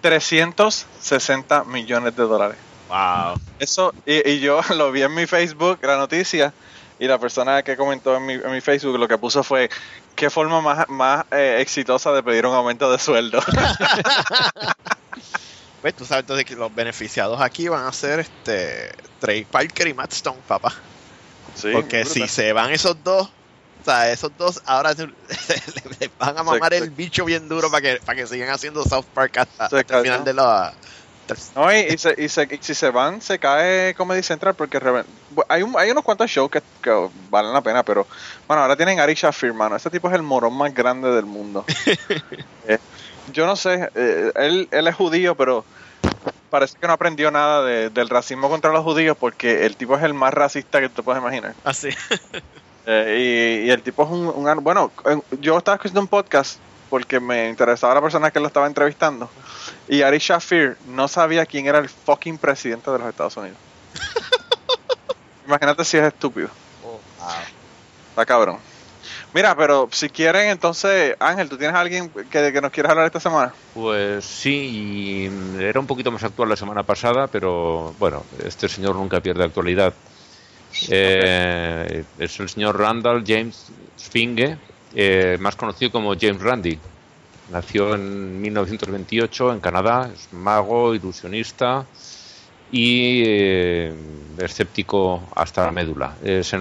360 0.01 1.63
millones 1.63 2.15
de 2.15 2.23
dólares. 2.23 2.57
Wow. 2.87 3.39
Eso, 3.57 3.93
y, 4.05 4.29
y 4.29 4.39
yo 4.39 4.61
lo 4.75 4.91
vi 4.91 5.01
en 5.01 5.13
mi 5.15 5.25
Facebook, 5.25 5.79
la 5.81 5.97
noticia, 5.97 6.53
y 6.99 7.07
la 7.07 7.17
persona 7.17 7.63
que 7.63 7.75
comentó 7.75 8.15
en 8.15 8.25
mi, 8.25 8.33
en 8.33 8.51
mi 8.51 8.61
Facebook 8.61 8.97
lo 8.99 9.07
que 9.07 9.17
puso 9.17 9.43
fue, 9.43 9.69
¿qué 10.15 10.29
forma 10.29 10.61
más, 10.61 10.87
más 10.89 11.25
eh, 11.31 11.57
exitosa 11.59 12.11
de 12.13 12.21
pedir 12.21 12.45
un 12.45 12.53
aumento 12.53 12.91
de 12.91 12.99
sueldo? 12.99 13.41
Pues 15.81 15.95
tú 15.95 16.03
sabes 16.03 16.23
entonces 16.23 16.47
que 16.47 16.55
los 16.55 16.73
beneficiados 16.73 17.39
aquí 17.39 17.67
van 17.67 17.85
a 17.85 17.93
ser 17.93 18.19
este 18.19 18.91
Trey 19.19 19.45
Parker 19.45 19.87
y 19.87 19.93
Matt 19.93 20.13
Stone, 20.13 20.39
papá. 20.47 20.73
Sí, 21.53 21.69
Porque 21.71 22.05
si 22.05 22.27
se 22.27 22.53
van 22.53 22.71
esos 22.71 23.03
dos, 23.03 23.29
o 23.85 23.91
sea, 23.91 24.11
esos 24.11 24.31
dos 24.37 24.61
ahora 24.65 24.93
se- 24.95 25.05
le, 25.07 25.13
le 25.99 26.09
van 26.17 26.37
a 26.37 26.43
mamar 26.43 26.71
Se- 26.73 26.77
el 26.79 26.89
bicho 26.89 27.23
bien 27.25 27.47
duro 27.47 27.69
para 27.69 27.81
que, 27.81 28.01
para 28.03 28.15
que 28.17 28.25
sigan 28.27 28.49
haciendo 28.49 28.83
South 28.83 29.05
Park 29.13 29.37
hasta, 29.37 29.65
hasta 29.65 29.79
el 29.79 30.03
final 30.03 30.23
de 30.25 30.33
la. 30.33 30.73
No, 31.55 31.73
y, 31.73 31.77
y 31.79 31.97
se- 31.97 32.15
y 32.17 32.29
se- 32.29 32.47
y 32.51 32.57
si 32.61 32.73
se 32.75 32.89
van, 32.91 33.19
se 33.21 33.39
cae 33.39 33.93
Comedy 33.95 34.21
Central 34.23 34.53
porque 34.55 34.79
hay, 35.49 35.63
un- 35.63 35.75
hay 35.77 35.89
unos 35.91 36.03
cuantos 36.03 36.29
shows 36.29 36.49
que, 36.51 36.61
que 36.81 37.09
valen 37.29 37.51
la 37.53 37.61
pena, 37.61 37.83
pero 37.83 38.05
bueno, 38.47 38.61
ahora 38.63 38.75
tienen 38.75 38.99
Ari 38.99 39.13
Shafir, 39.15 39.53
mano. 39.53 39.75
Ese 39.75 39.89
tipo 39.89 40.07
es 40.07 40.13
el 40.15 40.21
morón 40.23 40.55
más 40.57 40.73
grande 40.73 41.09
del 41.11 41.25
mundo. 41.25 41.65
Eh, 42.67 42.79
yo 43.31 43.45
no 43.45 43.55
sé, 43.55 43.89
eh, 43.93 44.31
él, 44.35 44.67
él 44.71 44.87
es 44.87 44.95
judío, 44.95 45.35
pero 45.35 45.63
parece 46.49 46.77
que 46.79 46.87
no 46.87 46.93
aprendió 46.93 47.29
nada 47.31 47.63
de- 47.63 47.89
del 47.91 48.09
racismo 48.09 48.49
contra 48.49 48.71
los 48.71 48.83
judíos 48.83 49.15
porque 49.19 49.65
el 49.65 49.75
tipo 49.75 49.95
es 49.97 50.03
el 50.03 50.13
más 50.15 50.33
racista 50.33 50.79
que 50.79 50.89
te 50.89 51.03
puedes 51.03 51.21
imaginar. 51.21 51.53
Así. 51.63 51.89
Eh, 52.87 53.61
y, 53.63 53.67
y 53.67 53.71
el 53.71 53.81
tipo 53.81 54.03
es 54.03 54.09
un, 54.09 54.27
un- 54.27 54.63
Bueno, 54.63 54.91
en- 55.05 55.23
yo 55.41 55.57
estaba 55.57 55.75
escuchando 55.75 56.01
un 56.01 56.07
podcast 56.07 56.59
porque 56.89 57.19
me 57.19 57.49
interesaba 57.49 57.95
la 57.95 58.01
persona 58.01 58.31
que 58.31 58.39
lo 58.39 58.47
estaba 58.47 58.67
entrevistando. 58.67 59.29
Y 59.87 60.01
Ari 60.03 60.19
Shafir 60.19 60.77
no 60.87 61.07
sabía 61.07 61.45
quién 61.45 61.65
era 61.67 61.79
el 61.79 61.89
fucking 61.89 62.37
presidente 62.37 62.91
de 62.91 62.99
los 62.99 63.07
Estados 63.09 63.35
Unidos. 63.37 63.57
Imagínate 65.47 65.83
si 65.85 65.97
es 65.97 66.03
estúpido. 66.03 66.49
Está 68.09 68.25
cabrón. 68.25 68.57
Mira, 69.33 69.55
pero 69.55 69.89
si 69.91 70.09
quieren, 70.09 70.49
entonces, 70.49 71.15
Ángel, 71.19 71.49
¿tú 71.49 71.57
tienes 71.57 71.75
a 71.75 71.81
alguien 71.81 72.09
que, 72.09 72.53
que 72.53 72.61
nos 72.61 72.71
quieras 72.71 72.91
hablar 72.91 73.05
esta 73.07 73.19
semana? 73.19 73.53
Pues 73.73 74.23
sí, 74.23 75.29
y 75.59 75.61
era 75.61 75.79
un 75.79 75.87
poquito 75.87 76.09
más 76.11 76.23
actual 76.23 76.47
la 76.49 76.55
semana 76.55 76.83
pasada, 76.83 77.27
pero 77.27 77.93
bueno, 77.99 78.23
este 78.45 78.69
señor 78.69 78.95
nunca 78.95 79.19
pierde 79.19 79.43
actualidad. 79.43 79.93
Eh, 80.89 82.03
es 82.19 82.39
el 82.39 82.49
señor 82.49 82.77
Randall 82.77 83.23
James 83.25 83.71
Spinge, 83.97 84.57
eh, 84.93 85.37
más 85.39 85.55
conocido 85.55 85.91
como 85.91 86.15
James 86.19 86.41
Randi. 86.41 86.77
Nació 87.51 87.95
en 87.95 88.41
1928 88.41 89.53
en 89.53 89.59
Canadá, 89.59 90.09
es 90.13 90.33
mago, 90.33 90.95
ilusionista 90.95 91.85
y 92.71 93.23
eh, 93.25 93.93
escéptico 94.37 95.21
hasta 95.35 95.65
la 95.65 95.71
médula. 95.71 96.15
Eh, 96.23 96.43
se, 96.43 96.57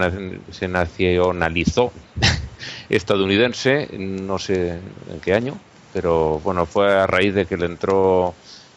se 0.53 0.69
nacionalizó 0.69 1.93
estadounidense, 2.89 3.89
no 3.99 4.39
sé 4.39 4.81
en 5.11 5.21
qué 5.23 5.35
año, 5.35 5.59
pero 5.93 6.41
bueno, 6.41 6.67
fue 6.67 6.93
a 6.93 7.07
raíz 7.07 7.35
de 7.35 7.47
que 7.47 7.57
le 7.57 7.67
entró, 7.67 8.35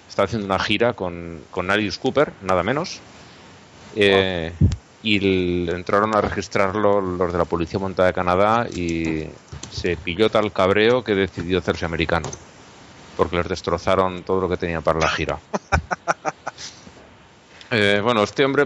estaba 0.07 0.25
haciendo 0.25 0.45
una 0.45 0.59
gira 0.59 0.93
con, 0.93 1.41
con 1.51 1.69
Alice 1.69 1.99
Cooper, 1.99 2.31
nada 2.41 2.63
menos, 2.63 3.01
eh, 3.95 4.53
y 5.01 5.69
entraron 5.69 6.15
a 6.15 6.21
registrarlo 6.21 7.01
los 7.01 7.31
de 7.31 7.37
la 7.39 7.45
Policía 7.45 7.79
Montada 7.79 8.07
de 8.07 8.13
Canadá 8.13 8.67
y 8.69 9.25
se 9.67 9.97
pilló 9.97 10.29
tal 10.31 10.53
cabreo 10.53 11.03
que 11.03 11.15
decidió 11.15 11.59
hacerse 11.59 11.85
americano, 11.85 12.37
porque 13.15 13.37
les 13.37 13.49
destrozaron 13.49 14.23
todo 14.25 14.41
lo 14.41 14.49
que 14.49 14.57
tenían 14.57 14.83
para 14.83 14.99
la 14.99 15.09
gira. 15.09 15.43
Eh, 17.69 17.99
bueno, 18.01 18.23
este 18.23 18.45
hombre 18.45 18.65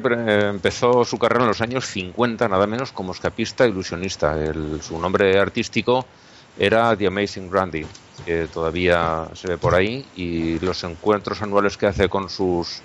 empezó 0.50 1.04
su 1.06 1.18
carrera 1.18 1.44
en 1.44 1.48
los 1.50 1.62
años 1.62 1.86
50, 1.88 2.48
nada 2.48 2.68
menos, 2.68 2.92
como 2.92 3.14
escapista 3.14 3.66
ilusionista. 3.66 4.34
El- 4.44 4.82
su 4.82 5.00
nombre 5.00 5.40
artístico 5.40 6.10
era 6.56 6.96
The 6.96 7.08
Amazing 7.08 7.52
Randy, 7.52 7.88
que 8.24 8.48
todavía 8.48 9.28
se 9.34 9.48
ve 9.48 9.58
por 9.58 9.74
ahí, 9.76 10.08
y 10.14 10.60
los 10.60 10.84
encuentros 10.84 11.42
anuales 11.42 11.78
que 11.78 11.88
hace 11.88 12.10
con 12.10 12.30
sus 12.30 12.84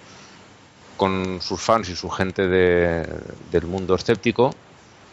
con 0.97 1.41
sus 1.41 1.61
fans 1.61 1.89
y 1.89 1.97
su 1.97 2.09
gente 2.11 2.49
de- 2.49 3.07
del 3.51 3.67
mundo 3.67 3.95
escéptico 3.95 4.51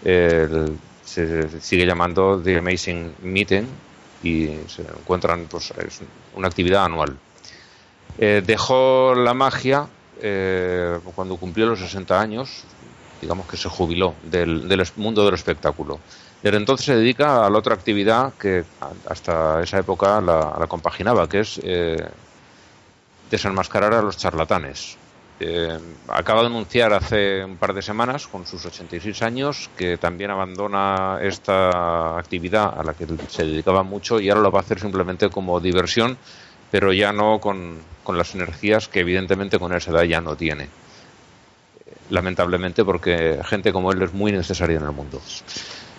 se 0.01 1.61
sigue 1.61 1.85
llamando 1.85 2.41
The 2.41 2.57
Amazing 2.57 3.15
Meeting 3.21 3.65
y 4.23 4.47
se 4.67 4.81
encuentran 4.81 5.47
pues 5.49 5.71
es 5.71 5.99
una 6.35 6.47
actividad 6.47 6.85
anual 6.85 7.17
eh, 8.17 8.41
dejó 8.45 9.15
la 9.15 9.33
magia 9.33 9.87
eh, 10.21 10.99
cuando 11.15 11.37
cumplió 11.37 11.65
los 11.65 11.79
60 11.79 12.19
años, 12.19 12.63
digamos 13.19 13.47
que 13.47 13.57
se 13.57 13.69
jubiló 13.69 14.13
del, 14.23 14.67
mundo 14.97 15.25
del 15.25 15.33
espectáculo. 15.33 15.99
Desde 16.41 16.57
entonces 16.57 16.85
se 16.85 16.95
dedica 16.95 17.45
a 17.45 17.49
la 17.49 17.57
otra 17.57 17.73
actividad 17.73 18.33
que 18.37 18.63
hasta 19.09 19.61
esa 19.63 19.79
época 19.79 20.21
la, 20.21 20.55
la 20.59 20.67
compaginaba, 20.67 21.27
que 21.27 21.39
es 21.39 21.59
eh, 21.63 21.97
desenmascarar 23.29 23.93
a 23.93 24.01
los 24.01 24.17
charlatanes. 24.17 24.97
Eh, 25.45 25.77
acaba 26.07 26.39
de 26.39 26.47
anunciar 26.47 26.93
hace 26.93 27.43
un 27.43 27.57
par 27.57 27.73
de 27.73 27.81
semanas, 27.81 28.27
con 28.27 28.47
sus 28.47 28.65
86 28.65 29.21
años, 29.23 29.69
que 29.75 29.97
también 29.97 30.31
abandona 30.31 31.19
esta 31.21 32.17
actividad 32.17 32.79
a 32.79 32.81
la 32.81 32.93
que 32.93 33.05
se 33.27 33.43
dedicaba 33.43 33.83
mucho 33.83 34.21
y 34.21 34.29
ahora 34.29 34.41
lo 34.41 34.51
va 34.51 34.59
a 34.59 34.61
hacer 34.61 34.79
simplemente 34.79 35.29
como 35.29 35.59
diversión, 35.59 36.17
pero 36.71 36.93
ya 36.93 37.11
no 37.11 37.41
con, 37.41 37.79
con 38.05 38.17
las 38.17 38.33
energías 38.35 38.87
que 38.87 39.01
evidentemente 39.01 39.59
con 39.59 39.73
esa 39.73 39.91
edad 39.91 40.03
ya 40.03 40.21
no 40.21 40.37
tiene. 40.37 40.69
lamentablemente, 42.09 42.85
porque 42.85 43.41
gente 43.43 43.73
como 43.73 43.91
él 43.91 44.01
es 44.01 44.13
muy 44.13 44.31
necesaria 44.31 44.77
en 44.77 44.83
el 44.83 44.91
mundo. 44.91 45.21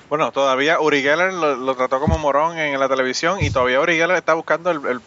Bueno, 0.08 0.32
todavía 0.32 0.80
Uri 0.80 1.02
Geller 1.02 1.34
lo, 1.34 1.74
trató 1.74 2.00
como 2.00 2.16
morón 2.16 2.56
en 2.56 2.80
la 2.80 2.88
televisión 2.88 3.42
y 3.42 3.50
todavía 3.50 3.80
Uri 3.80 3.96
Geller 3.96 4.16
está 4.16 4.32
buscando 4.32 4.70
el, 4.70 4.86
el, 4.86 5.00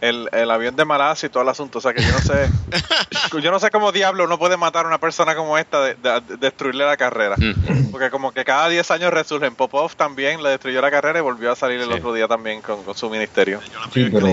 el, 0.00 0.50
avión 0.50 0.76
de 0.76 0.84
Malasia 0.84 1.26
y 1.26 1.30
todo 1.30 1.42
el 1.42 1.48
asunto. 1.48 1.78
O 1.78 1.80
sea 1.80 1.92
que 1.92 2.02
yo 2.02 2.12
no 2.12 2.18
sé, 2.18 2.48
yo 3.42 3.50
no 3.50 3.58
sé 3.58 3.70
cómo 3.70 3.92
diablo 3.92 4.24
uno 4.24 4.38
puede 4.38 4.56
matar 4.56 4.84
a 4.84 4.88
una 4.88 4.98
persona 4.98 5.34
como 5.34 5.56
esta 5.58 5.82
de, 5.82 5.96
destruirle 6.38 6.84
la 6.84 6.96
carrera. 6.96 7.36
Mm. 7.36 7.90
Porque 7.90 8.10
como 8.10 8.32
que 8.32 8.44
cada 8.44 8.68
10 8.68 8.90
años 8.90 9.12
resurgen. 9.12 9.54
Popov 9.54 9.94
también 9.94 10.42
le 10.42 10.50
destruyó 10.50 10.80
la 10.80 10.90
carrera 10.90 11.18
y 11.18 11.22
volvió 11.22 11.52
a 11.52 11.56
salir 11.56 11.80
el 11.80 11.92
otro 11.92 12.12
día 12.12 12.26
también 12.26 12.60
con, 12.60 12.78
su 12.94 13.08
ministerio. 13.10 13.60
Sí, 13.92 14.08
pero... 14.12 14.26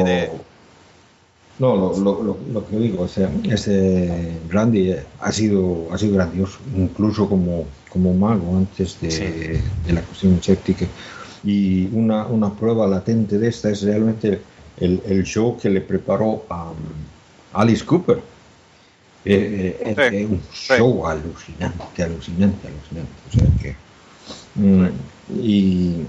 No, 1.59 1.75
lo, 1.75 1.95
lo, 1.99 2.37
lo, 2.51 2.67
que 2.67 2.75
digo, 2.77 3.03
o 3.03 3.07
sea, 3.07 3.29
ese 3.43 4.39
Randy 4.49 4.95
ha 5.19 5.31
sido, 5.31 5.89
ha 5.91 5.97
sido 5.99 6.15
grandioso, 6.15 6.57
incluso 6.75 7.29
como, 7.29 7.67
como 7.87 8.15
mago 8.15 8.57
antes 8.57 8.99
de, 8.99 9.61
de 9.85 9.93
la 9.93 10.01
cuestión 10.01 10.33
escéptica. 10.33 10.87
Y 11.43 11.85
una, 11.93 12.25
una 12.25 12.51
prueba 12.51 12.87
latente 12.87 13.37
de 13.37 13.49
esta 13.49 13.69
es 13.69 13.83
realmente 13.83 14.41
el, 14.81 15.01
el 15.05 15.23
show 15.23 15.57
que 15.57 15.69
le 15.69 15.79
preparó 15.79 16.43
a 16.49 16.73
Alice 17.53 17.85
Cooper. 17.85 18.19
Eh, 19.23 19.79
eh, 19.79 20.09
es 20.11 20.29
un 20.29 20.41
show 20.51 21.05
alucinante, 21.05 22.03
alucinante, 22.03 22.67
alucinante. 22.67 23.11
O 23.29 23.31
sea 23.31 23.47
que, 23.61 23.75
mm, 24.55 24.87
y, 25.39 26.07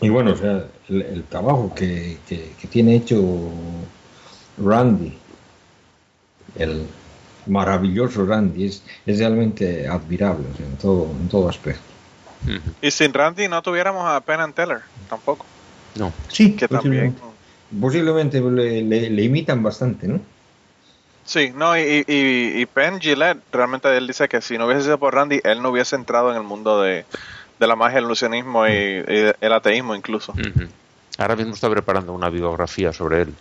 y, 0.00 0.08
bueno, 0.08 0.32
o 0.32 0.36
sea, 0.36 0.64
el, 0.88 1.02
el 1.02 1.24
trabajo 1.24 1.74
que, 1.74 2.18
que, 2.28 2.52
que, 2.60 2.68
tiene 2.68 2.94
hecho 2.94 3.20
Randy, 4.56 5.18
el 6.54 6.86
maravilloso 7.46 8.24
Randy, 8.24 8.66
es, 8.66 8.84
es 9.04 9.18
realmente 9.18 9.88
admirable 9.88 10.46
o 10.54 10.56
sea, 10.56 10.66
en, 10.66 10.76
todo, 10.76 11.10
en 11.20 11.28
todo 11.28 11.48
aspecto. 11.48 11.82
Y 12.80 12.90
sin 12.92 13.12
Randy 13.12 13.48
no 13.48 13.62
tuviéramos 13.62 14.08
a 14.08 14.20
Penn 14.20 14.40
and 14.40 14.54
Teller, 14.54 14.82
tampoco. 15.08 15.44
No. 15.96 16.12
Sí, 16.28 16.54
que 16.54 16.68
también 16.68 17.16
posiblemente 17.80 18.40
le, 18.40 19.22
imitan 19.22 19.62
bastante, 19.62 20.08
¿no? 20.08 20.20
Sí, 21.24 21.52
no, 21.54 21.78
y, 21.78 22.04
y, 22.06 22.66
Penn 22.66 23.00
Gillette, 23.00 23.38
realmente 23.52 23.96
él 23.96 24.08
dice 24.08 24.28
que 24.28 24.40
si 24.40 24.58
no 24.58 24.66
hubiese 24.66 24.82
sido 24.82 24.98
por 24.98 25.14
Randy, 25.14 25.40
él 25.44 25.62
no 25.62 25.70
hubiese 25.70 25.94
entrado 25.94 26.30
en 26.30 26.36
el 26.36 26.42
mundo 26.42 26.82
de, 26.82 27.04
la 27.60 27.76
magia, 27.76 27.98
el 27.98 28.06
ilusionismo 28.06 28.66
y, 28.66 29.04
el 29.40 29.52
ateísmo 29.52 29.94
incluso. 29.94 30.34
Ahora 31.18 31.36
mismo 31.36 31.54
está 31.54 31.70
preparando 31.70 32.12
una 32.12 32.28
biografía 32.28 32.92
sobre 32.92 33.22
él, 33.22 33.34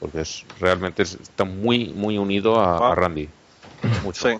porque 0.00 0.22
es 0.22 0.44
realmente 0.58 1.02
está 1.02 1.44
muy, 1.44 1.90
muy 1.90 2.18
unido 2.18 2.60
a, 2.60 2.92
a 2.92 2.94
Randy. 2.96 3.28
Mucho. 4.02 4.28
Sí. 4.28 4.38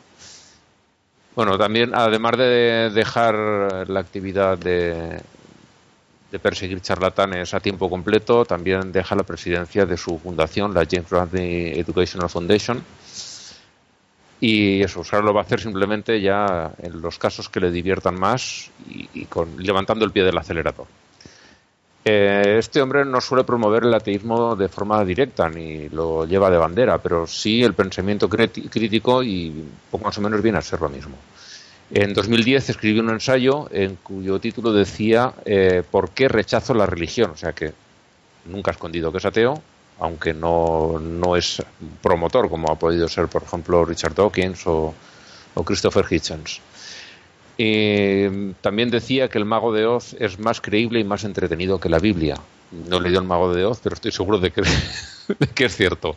Bueno, 1.34 1.56
también, 1.56 1.94
además 1.94 2.36
de 2.36 2.90
dejar 2.92 3.34
la 3.88 4.00
actividad 4.00 4.58
de, 4.58 5.20
de 6.32 6.38
perseguir 6.38 6.80
charlatanes 6.80 7.52
a 7.52 7.60
tiempo 7.60 7.90
completo, 7.90 8.46
también 8.46 8.90
deja 8.90 9.14
la 9.14 9.22
presidencia 9.22 9.84
de 9.84 9.98
su 9.98 10.18
fundación, 10.18 10.72
la 10.72 10.86
James 10.90 11.10
Randi 11.10 11.78
Educational 11.78 12.30
Foundation. 12.30 12.82
Y 14.40 14.82
eso, 14.82 15.02
ahora 15.12 15.26
lo 15.26 15.34
va 15.34 15.42
a 15.42 15.44
hacer 15.44 15.60
simplemente 15.60 16.20
ya 16.22 16.72
en 16.78 17.02
los 17.02 17.18
casos 17.18 17.50
que 17.50 17.60
le 17.60 17.70
diviertan 17.70 18.18
más 18.18 18.70
y, 18.88 19.28
levantando 19.58 20.06
el 20.06 20.10
pie 20.10 20.24
del 20.24 20.38
acelerador. 20.38 20.86
Eh, 22.04 22.56
este 22.58 22.80
hombre 22.80 23.04
no 23.04 23.20
suele 23.20 23.44
promover 23.44 23.84
el 23.84 23.94
ateísmo 23.94 24.56
de 24.56 24.68
forma 24.68 25.04
directa 25.04 25.48
ni 25.48 25.88
lo 25.90 26.24
lleva 26.24 26.50
de 26.50 26.56
bandera, 26.56 26.98
pero 26.98 27.26
sí 27.26 27.62
el 27.62 27.74
pensamiento 27.74 28.28
crítico 28.28 29.22
y 29.22 29.68
poco 29.90 30.06
más 30.06 30.18
o 30.18 30.20
menos 30.22 30.42
viene 30.42 30.58
a 30.58 30.62
ser 30.62 30.80
lo 30.80 30.88
mismo. 30.88 31.14
En 31.94 32.14
2010 32.14 32.70
escribió 32.70 33.02
un 33.02 33.10
ensayo 33.10 33.68
en 33.70 33.96
cuyo 33.96 34.38
título 34.38 34.72
decía 34.72 35.34
eh, 35.44 35.82
¿Por 35.90 36.10
qué 36.10 36.26
rechazo 36.26 36.72
la 36.72 36.86
religión? 36.86 37.32
O 37.32 37.36
sea 37.36 37.52
que 37.52 37.72
nunca 38.46 38.70
ha 38.70 38.72
escondido 38.72 39.12
que 39.12 39.18
es 39.18 39.24
ateo, 39.26 39.62
aunque 40.00 40.32
no, 40.32 40.98
no 40.98 41.36
es 41.36 41.62
promotor, 42.00 42.48
como 42.48 42.72
ha 42.72 42.78
podido 42.78 43.08
ser, 43.08 43.28
por 43.28 43.42
ejemplo, 43.42 43.84
Richard 43.84 44.14
Dawkins 44.14 44.66
o, 44.66 44.94
Christopher 45.66 46.06
Hitchens. 46.10 46.62
También 48.62 48.90
decía 48.90 49.28
que 49.28 49.36
el 49.36 49.44
Mago 49.44 49.70
de 49.72 49.84
Oz 49.84 50.16
es 50.18 50.38
más 50.38 50.62
creíble 50.62 50.98
y 50.98 51.04
más 51.04 51.24
entretenido 51.24 51.78
que 51.78 51.90
la 51.90 51.98
Biblia. 51.98 52.36
No 52.88 52.96
he 52.96 53.00
leído 53.02 53.20
el 53.20 53.26
Mago 53.26 53.52
de 53.52 53.66
Oz, 53.66 53.80
pero 53.82 53.94
estoy 53.94 54.12
seguro 54.12 54.38
de 54.38 54.50
que, 54.50 54.62
que 55.54 55.66
es 55.66 55.76
cierto. 55.76 56.16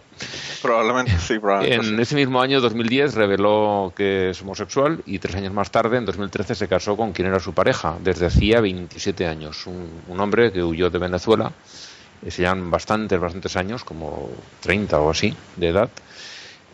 Probablemente 0.62 1.18
sí, 1.20 1.39
probablemente. 1.39 1.88
En 1.88 2.00
ese 2.00 2.15
mismo 2.15 2.41
año, 2.41 2.62
2010, 2.62 3.15
reveló 3.15 3.94
que 3.96 4.32
es 4.32 4.41
homosexual 4.41 5.02
y 5.06 5.20
tres 5.20 5.36
años 5.36 5.54
más 5.54 5.72
tarde, 5.72 5.98
en 5.98 6.06
2013, 6.06 6.56
se 6.56 6.68
casó 6.68 6.98
con 6.98 7.12
quien 7.12 7.28
era 7.28 7.39
su 7.39 7.54
pareja, 7.54 7.98
desde 8.04 8.28
hacía 8.28 8.62
27 8.62 9.28
años. 9.28 9.68
Un, 9.68 10.20
hombre 10.20 10.52
que 10.52 10.63
huyó 10.63 10.89
de 10.89 11.00
Venezuela, 11.00 11.52
se 12.28 12.41
llaman 12.41 12.72
bastantes, 12.72 13.20
bastantes 13.20 13.56
años, 13.56 13.84
como 13.84 14.30
30 14.62 15.00
o 15.00 15.10
así 15.10 15.36
de 15.56 15.68
edad. 15.68 15.89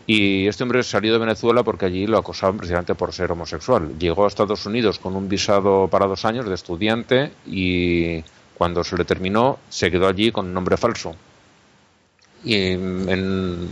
Y 0.06 0.48
este 0.48 0.64
hombre 0.64 0.82
salió 0.82 1.12
de 1.12 1.18
Venezuela 1.18 1.62
porque 1.62 1.86
allí 1.86 2.06
lo 2.06 2.18
acosaban 2.18 2.56
precisamente 2.56 2.94
por 2.94 3.12
ser 3.12 3.30
homosexual. 3.30 3.98
Llegó 3.98 4.24
a 4.24 4.28
Estados 4.28 4.66
Unidos 4.66 4.98
con 4.98 5.14
un 5.14 5.28
visado 5.28 5.86
para 5.88 6.06
dos 6.06 6.24
años 6.24 6.46
de 6.46 6.54
estudiante 6.54 7.32
y 7.46 8.22
cuando 8.54 8.82
se 8.82 8.96
le 8.96 9.04
terminó 9.04 9.58
se 9.68 9.90
quedó 9.90 10.08
allí 10.08 10.32
con 10.32 10.46
un 10.46 10.54
nombre 10.54 10.76
falso 10.76 11.14
y 12.44 12.54
en, 12.72 13.70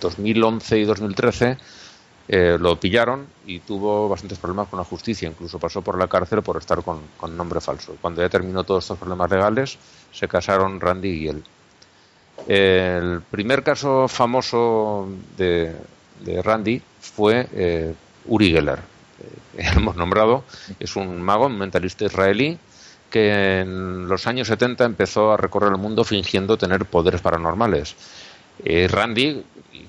2011 0.00 0.78
y 0.78 0.84
2013 0.84 1.58
eh, 2.28 2.56
lo 2.58 2.78
pillaron 2.80 3.26
y 3.46 3.60
tuvo 3.60 4.08
bastantes 4.08 4.38
problemas 4.38 4.68
con 4.68 4.78
la 4.78 4.84
justicia, 4.84 5.28
incluso 5.28 5.58
pasó 5.58 5.82
por 5.82 5.98
la 5.98 6.08
cárcel 6.08 6.42
por 6.42 6.56
estar 6.56 6.82
con, 6.82 7.00
nombre 7.36 7.60
falso. 7.60 7.96
Cuando 8.00 8.22
ya 8.22 8.28
terminó 8.28 8.64
todos 8.64 8.84
estos 8.84 8.98
problemas 8.98 9.30
legales, 9.30 9.78
se 10.12 10.26
casaron 10.26 10.80
Randy 10.80 11.08
y 11.08 11.28
él. 11.28 11.44
El 12.48 13.22
primer 13.22 13.62
caso 13.62 14.08
famoso 14.08 15.08
de, 15.36 15.74
Randy 16.42 16.82
fue 17.00 17.48
eh, 17.52 17.94
Uri 18.26 18.50
Geller, 18.50 18.80
que 19.54 19.62
hemos 19.76 19.96
nombrado, 19.96 20.44
es 20.80 20.96
un 20.96 21.22
mago, 21.22 21.46
un 21.46 21.58
mentalista 21.58 22.04
israelí, 22.04 22.58
que 23.10 23.60
en 23.60 24.08
los 24.08 24.26
años 24.26 24.48
70 24.48 24.84
empezó 24.84 25.32
a 25.32 25.36
recorrer 25.36 25.72
el 25.72 25.78
mundo 25.78 26.04
fingiendo 26.04 26.58
tener 26.58 26.84
poderes 26.84 27.20
paranormales. 27.20 27.94
Eh, 28.64 28.88
Randy, 28.90 29.42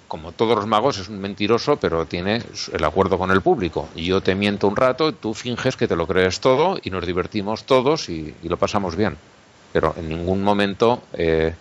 como 0.07 0.31
todos 0.31 0.55
los 0.55 0.67
magos, 0.67 0.97
es 0.97 1.09
un 1.09 1.19
mentiroso, 1.19 1.77
pero 1.77 2.05
tiene 2.05 2.41
el 2.71 2.83
acuerdo 2.83 3.17
con 3.17 3.31
el 3.31 3.41
público. 3.41 3.89
Yo 3.95 4.21
te 4.21 4.35
miento 4.35 4.67
un 4.67 4.75
rato, 4.75 5.13
tú 5.13 5.33
finges 5.33 5.75
que 5.77 5.87
te 5.87 5.95
lo 5.95 6.07
crees 6.07 6.39
todo 6.39 6.77
y 6.81 6.89
nos 6.89 7.05
divertimos 7.05 7.63
todos 7.63 8.09
y, 8.09 8.33
lo 8.43 8.57
pasamos 8.57 8.95
bien. 8.95 9.17
Pero 9.73 9.93
en 9.97 10.09
ningún 10.09 10.43
momento 10.43 11.03
eh, 11.13 11.53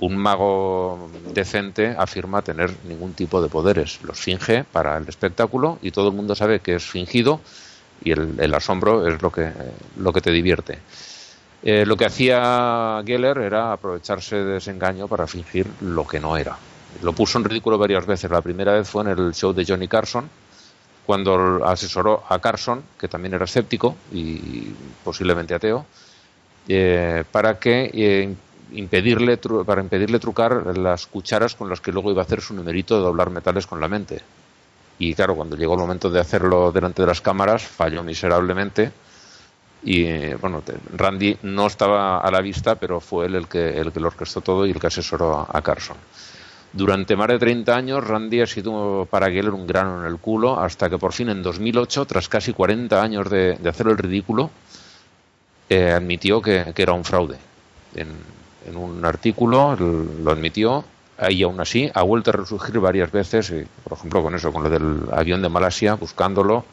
un 0.00 0.16
mago 0.16 1.10
decente 1.34 1.94
afirma 1.98 2.42
tener 2.42 2.72
ningún 2.84 3.14
tipo 3.14 3.42
de 3.42 3.48
poderes. 3.48 4.00
Los 4.02 4.18
finge 4.18 4.64
para 4.64 4.96
el 4.96 5.08
espectáculo 5.08 5.78
y 5.82 5.90
todo 5.90 6.08
el 6.08 6.14
mundo 6.14 6.34
sabe 6.34 6.60
que 6.60 6.76
es 6.76 6.84
fingido 6.84 7.40
y 8.02 8.12
el, 8.12 8.54
asombro 8.54 9.06
es 9.06 9.20
lo 9.20 9.30
que, 9.30 9.50
lo 9.96 10.12
que 10.12 10.20
te 10.20 10.30
divierte. 10.30 10.78
Eh, 11.62 11.84
lo 11.84 11.96
que 11.96 12.06
hacía 12.06 13.02
Geller 13.04 13.38
era 13.38 13.72
aprovecharse 13.72 14.36
de 14.36 14.58
ese 14.58 14.70
engaño 14.70 15.08
para 15.08 15.26
fingir 15.26 15.66
lo 15.80 16.06
que 16.06 16.20
no 16.20 16.36
era. 16.36 16.56
Lo 17.02 17.12
puso 17.12 17.38
en 17.38 17.44
ridículo 17.44 17.78
varias 17.78 18.06
veces. 18.06 18.30
La 18.30 18.42
primera 18.42 18.72
vez 18.72 18.88
fue 18.88 19.02
en 19.02 19.08
el 19.08 19.34
show 19.34 19.52
de 19.52 19.64
Johnny 19.66 19.88
Carson, 19.88 20.28
cuando 21.04 21.64
asesoró 21.64 22.22
a 22.28 22.38
Carson, 22.38 22.82
que 22.98 23.08
también 23.08 23.34
era 23.34 23.44
escéptico 23.44 23.96
y 24.12 24.72
posiblemente 25.02 25.54
ateo, 25.54 25.86
eh, 26.68 27.24
para 27.30 27.58
que 27.58 27.90
eh, 27.92 28.34
impedirle 28.72 29.38
para 29.64 29.80
impedirle 29.80 30.18
trucar 30.18 30.76
las 30.76 31.06
cucharas 31.06 31.54
con 31.54 31.70
las 31.70 31.80
que 31.80 31.92
luego 31.92 32.10
iba 32.10 32.20
a 32.20 32.24
hacer 32.24 32.42
su 32.42 32.52
numerito 32.52 32.96
de 32.96 33.02
doblar 33.02 33.30
metales 33.30 33.66
con 33.66 33.80
la 33.80 33.88
mente. 33.88 34.20
Y 34.98 35.14
claro, 35.14 35.36
cuando 35.36 35.56
llegó 35.56 35.74
el 35.74 35.80
momento 35.80 36.10
de 36.10 36.20
hacerlo 36.20 36.72
delante 36.72 37.02
de 37.02 37.08
las 37.08 37.20
cámaras, 37.20 37.62
falló 37.62 38.02
miserablemente. 38.02 38.90
Y 39.84 40.34
bueno, 40.34 40.62
Randy 40.96 41.38
no 41.42 41.68
estaba 41.68 42.18
a 42.18 42.30
la 42.32 42.40
vista, 42.40 42.74
pero 42.74 42.98
fue 42.98 43.26
él 43.26 43.36
el 43.36 43.46
que, 43.46 43.78
el 43.78 43.92
que 43.92 44.00
lo 44.00 44.08
orquestó 44.08 44.40
todo 44.40 44.66
y 44.66 44.70
el 44.70 44.80
que 44.80 44.88
asesoró 44.88 45.46
a, 45.48 45.62
Carson. 45.62 45.96
Durante 46.72 47.14
más 47.14 47.28
de 47.28 47.38
30 47.38 47.76
años, 47.76 48.06
Randy 48.06 48.40
ha 48.40 48.46
sido 48.46 49.06
para 49.08 49.30
Geller 49.30 49.54
un 49.54 49.66
grano 49.66 50.00
en 50.00 50.06
el 50.06 50.18
culo, 50.18 50.58
hasta 50.58 50.90
que 50.90 50.98
por 50.98 51.12
fin 51.12 51.28
en 51.28 51.42
2008, 51.42 52.04
tras 52.06 52.28
casi 52.28 52.52
40 52.52 53.00
años 53.00 53.30
de, 53.30 53.56
hacer 53.66 53.86
el 53.86 53.96
ridículo, 53.96 54.50
eh, 55.68 55.92
admitió 55.92 56.42
que, 56.42 56.72
era 56.76 56.92
un 56.92 57.04
fraude. 57.04 57.38
En 57.94 58.76
un 58.76 59.04
artículo 59.04 59.76
lo 59.76 60.30
admitió 60.30 60.84
y 61.28 61.42
aún 61.42 61.60
así 61.60 61.90
ha 61.92 62.02
vuelto 62.02 62.30
a 62.30 62.34
resurgir 62.34 62.78
varias 62.78 63.10
veces, 63.10 63.52
por 63.84 63.98
ejemplo 63.98 64.22
con 64.22 64.34
eso, 64.34 64.52
con 64.52 64.62
lo 64.62 64.70
del 64.70 65.02
avión 65.12 65.42
de 65.42 65.48
Malasia, 65.48 65.94
buscándolo, 65.94 66.64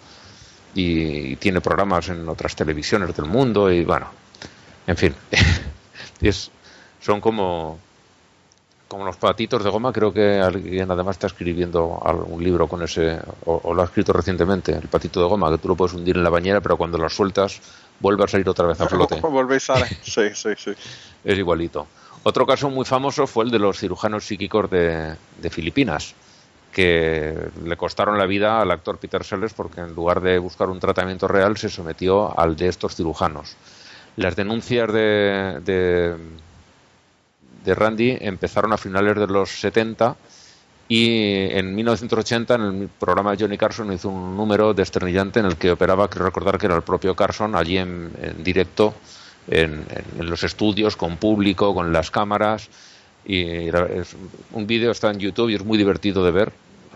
y 0.76 1.36
tiene 1.38 1.62
programas 1.62 2.10
en 2.10 2.28
otras 2.30 2.56
televisiones 2.56 3.16
del 3.16 3.26
mundo, 3.26 3.72
y 3.72 3.84
bueno, 3.84 4.08
en 4.86 4.98
fin, 4.98 5.16
es, 6.22 6.52
son 7.02 7.22
como, 7.22 7.80
como 8.88 9.06
los 9.06 9.16
patitos 9.18 9.64
de 9.64 9.70
goma, 9.70 9.92
creo 9.92 10.14
que 10.14 10.40
alguien 10.40 10.92
además 10.92 11.16
está 11.16 11.28
escribiendo 11.28 11.86
un 12.28 12.44
libro 12.44 12.68
con 12.68 12.84
ese, 12.84 13.20
o, 13.46 13.74
lo 13.74 13.82
ha 13.82 13.86
escrito 13.86 14.14
recientemente, 14.14 14.74
el 14.74 14.88
patito 14.90 15.22
de 15.22 15.28
goma, 15.28 15.50
que 15.50 15.58
tú 15.58 15.70
lo 15.70 15.76
puedes 15.76 15.96
hundir 15.96 16.18
en 16.18 16.24
la 16.24 16.30
bañera, 16.30 16.62
pero 16.62 16.78
cuando 16.78 16.98
lo 16.98 17.10
sueltas 17.10 17.62
vuelve 18.00 18.26
a 18.26 18.28
salir 18.28 18.48
otra 18.48 18.68
vez 18.68 18.80
a 18.80 18.88
flote. 18.90 19.20
y 19.56 19.60
sale, 19.60 19.88
sí, 20.04 20.30
sí, 20.34 20.50
sí. 20.56 20.72
Es 21.24 21.38
igualito. 21.38 21.88
Otro 22.28 22.48
caso 22.48 22.72
muy 22.72 22.86
famoso 22.86 23.28
fue 23.28 23.46
el 23.46 23.52
de 23.52 23.60
los 23.60 23.78
cirujanos 23.78 24.26
psíquicos 24.26 24.68
de, 24.72 25.16
Filipinas, 25.52 26.16
que 26.74 27.38
le 27.64 27.78
costaron 27.78 28.18
la 28.18 28.26
vida 28.26 28.60
al 28.60 28.72
actor 28.72 28.98
Peter 28.98 29.24
Sellers 29.24 29.54
porque 29.54 29.82
en 29.82 29.94
lugar 29.94 30.22
de 30.22 30.40
buscar 30.40 30.70
un 30.72 30.80
tratamiento 30.80 31.28
real 31.28 31.56
se 31.56 31.70
sometió 31.70 32.38
al 32.40 32.56
de 32.56 32.68
estos 32.68 32.96
cirujanos. 32.96 33.56
Las 34.16 34.36
denuncias 34.36 34.92
de, 34.92 35.62
de, 35.64 36.16
de 37.64 37.76
Randy 37.76 38.18
empezaron 38.20 38.74
a 38.74 38.78
finales 38.78 39.16
de 39.18 39.28
los 39.28 39.60
70 39.60 40.16
y 40.88 41.48
en 41.52 41.76
1980 41.76 42.56
en 42.56 42.62
el 42.62 42.90
programa 42.90 43.32
de 43.32 43.44
Johnny 43.44 43.58
Carson 43.58 43.92
hizo 43.92 44.10
un 44.10 44.38
número 44.38 44.74
desternillante 44.74 45.40
en 45.40 45.48
el 45.48 45.58
que 45.58 45.72
operaba, 45.72 46.08
creo 46.08 46.26
recordar 46.26 46.58
que 46.58 46.68
era 46.68 46.76
el 46.76 46.84
propio 46.84 47.16
Carson, 47.16 47.56
allí 47.56 47.78
en, 47.78 48.12
directo, 48.44 48.94
en, 49.48 49.86
los 50.20 50.44
estudios, 50.44 50.96
con 50.96 51.18
público, 51.18 51.74
con 51.74 51.92
las 51.94 52.12
cámaras. 52.12 52.70
Y 53.26 53.70
un 54.52 54.68
vídeo 54.68 54.92
está 54.92 55.12
en 55.12 55.20
YouTube 55.20 55.50
y 55.50 55.56
es 55.56 55.66
muy 55.66 55.78
divertido 55.78 56.24
de 56.24 56.32
ver. 56.32 56.52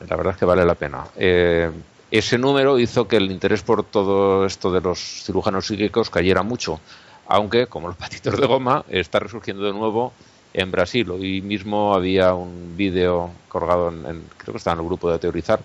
La 0.07 0.15
verdad 0.15 0.33
es 0.33 0.39
que 0.39 0.45
vale 0.45 0.65
la 0.65 0.75
pena. 0.75 1.05
Eh, 1.17 1.69
ese 2.12 2.38
número 2.38 2.79
hizo 2.79 3.07
que 3.07 3.17
el 3.17 3.31
interés 3.31 3.62
por 3.62 3.83
todo 3.83 4.45
esto 4.45 4.71
de 4.71 4.81
los 4.81 4.99
cirujanos 4.99 5.67
psíquicos 5.67 6.09
cayera 6.09 6.41
mucho, 6.43 6.79
aunque, 7.27 7.67
como 7.67 7.88
los 7.88 7.97
patitos 7.97 8.39
de 8.39 8.47
goma, 8.47 8.85
está 8.89 9.19
resurgiendo 9.19 9.63
de 9.63 9.73
nuevo 9.73 10.13
en 10.53 10.71
Brasil. 10.71 11.09
Hoy 11.12 11.41
mismo 11.41 11.93
había 11.93 12.33
un 12.33 12.75
vídeo 12.75 13.31
colgado, 13.47 13.89
en, 13.89 14.23
creo 14.38 14.53
que 14.53 14.57
estaba 14.57 14.75
en 14.75 14.81
el 14.81 14.88
grupo 14.88 15.12
de 15.12 15.19
Teorizar, 15.19 15.59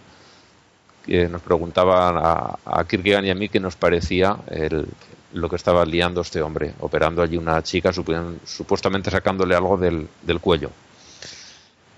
que 1.06 1.28
nos 1.28 1.42
preguntaban 1.42 2.16
a, 2.18 2.58
a 2.64 2.84
Kierkegaard 2.84 3.24
y 3.24 3.30
a 3.30 3.34
mí 3.34 3.48
qué 3.48 3.60
nos 3.60 3.76
parecía 3.76 4.36
el, 4.50 4.86
lo 5.34 5.48
que 5.48 5.56
estaba 5.56 5.84
liando 5.84 6.20
este 6.20 6.40
hombre, 6.40 6.74
operando 6.80 7.22
allí 7.22 7.36
una 7.36 7.62
chica, 7.62 7.92
supuestamente 7.92 9.10
sacándole 9.10 9.54
algo 9.54 9.76
del, 9.76 10.08
cuello. 10.40 10.70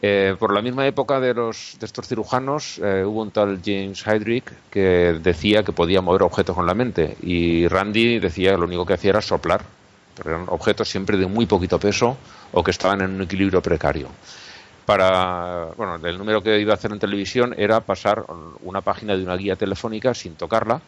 Eh, 0.02 0.36
por 0.38 0.52
la 0.52 0.60
misma 0.60 0.86
época 0.86 1.20
de, 1.20 1.32
los, 1.32 1.76
de 1.80 1.86
estos 1.86 2.06
cirujanos 2.06 2.78
eh, 2.78 3.02
hubo 3.04 3.22
un 3.22 3.30
tal 3.30 3.60
James 3.64 4.06
Heydrich 4.06 4.44
que 4.70 5.18
decía 5.22 5.62
que 5.62 5.72
podía 5.72 6.02
mover 6.02 6.22
objetos 6.22 6.54
con 6.54 6.66
la 6.66 6.74
mente 6.74 7.16
y 7.22 7.66
Randy 7.66 8.18
decía 8.18 8.50
que 8.52 8.58
lo 8.58 8.66
único 8.66 8.84
que 8.84 8.92
hacía 8.92 9.10
era 9.10 9.22
soplar 9.22 9.62
eran 10.24 10.44
objetos 10.48 10.88
siempre 10.88 11.16
de 11.16 11.26
muy 11.26 11.46
poquito 11.46 11.78
peso 11.78 12.16
o 12.52 12.62
que 12.62 12.70
estaban 12.70 13.00
en 13.00 13.14
un 13.14 13.22
equilibrio 13.22 13.60
precario. 13.60 14.08
Para, 14.84 15.70
bueno, 15.76 15.96
el 15.96 16.16
número 16.16 16.42
que 16.42 16.60
iba 16.60 16.72
a 16.72 16.76
hacer 16.76 16.92
en 16.92 16.98
televisión 16.98 17.54
era 17.58 17.80
pasar 17.80 18.24
una 18.62 18.80
página 18.82 19.16
de 19.16 19.24
una 19.24 19.36
guía 19.36 19.56
telefónica 19.56 20.14
sin 20.14 20.36
tocarla. 20.36 20.80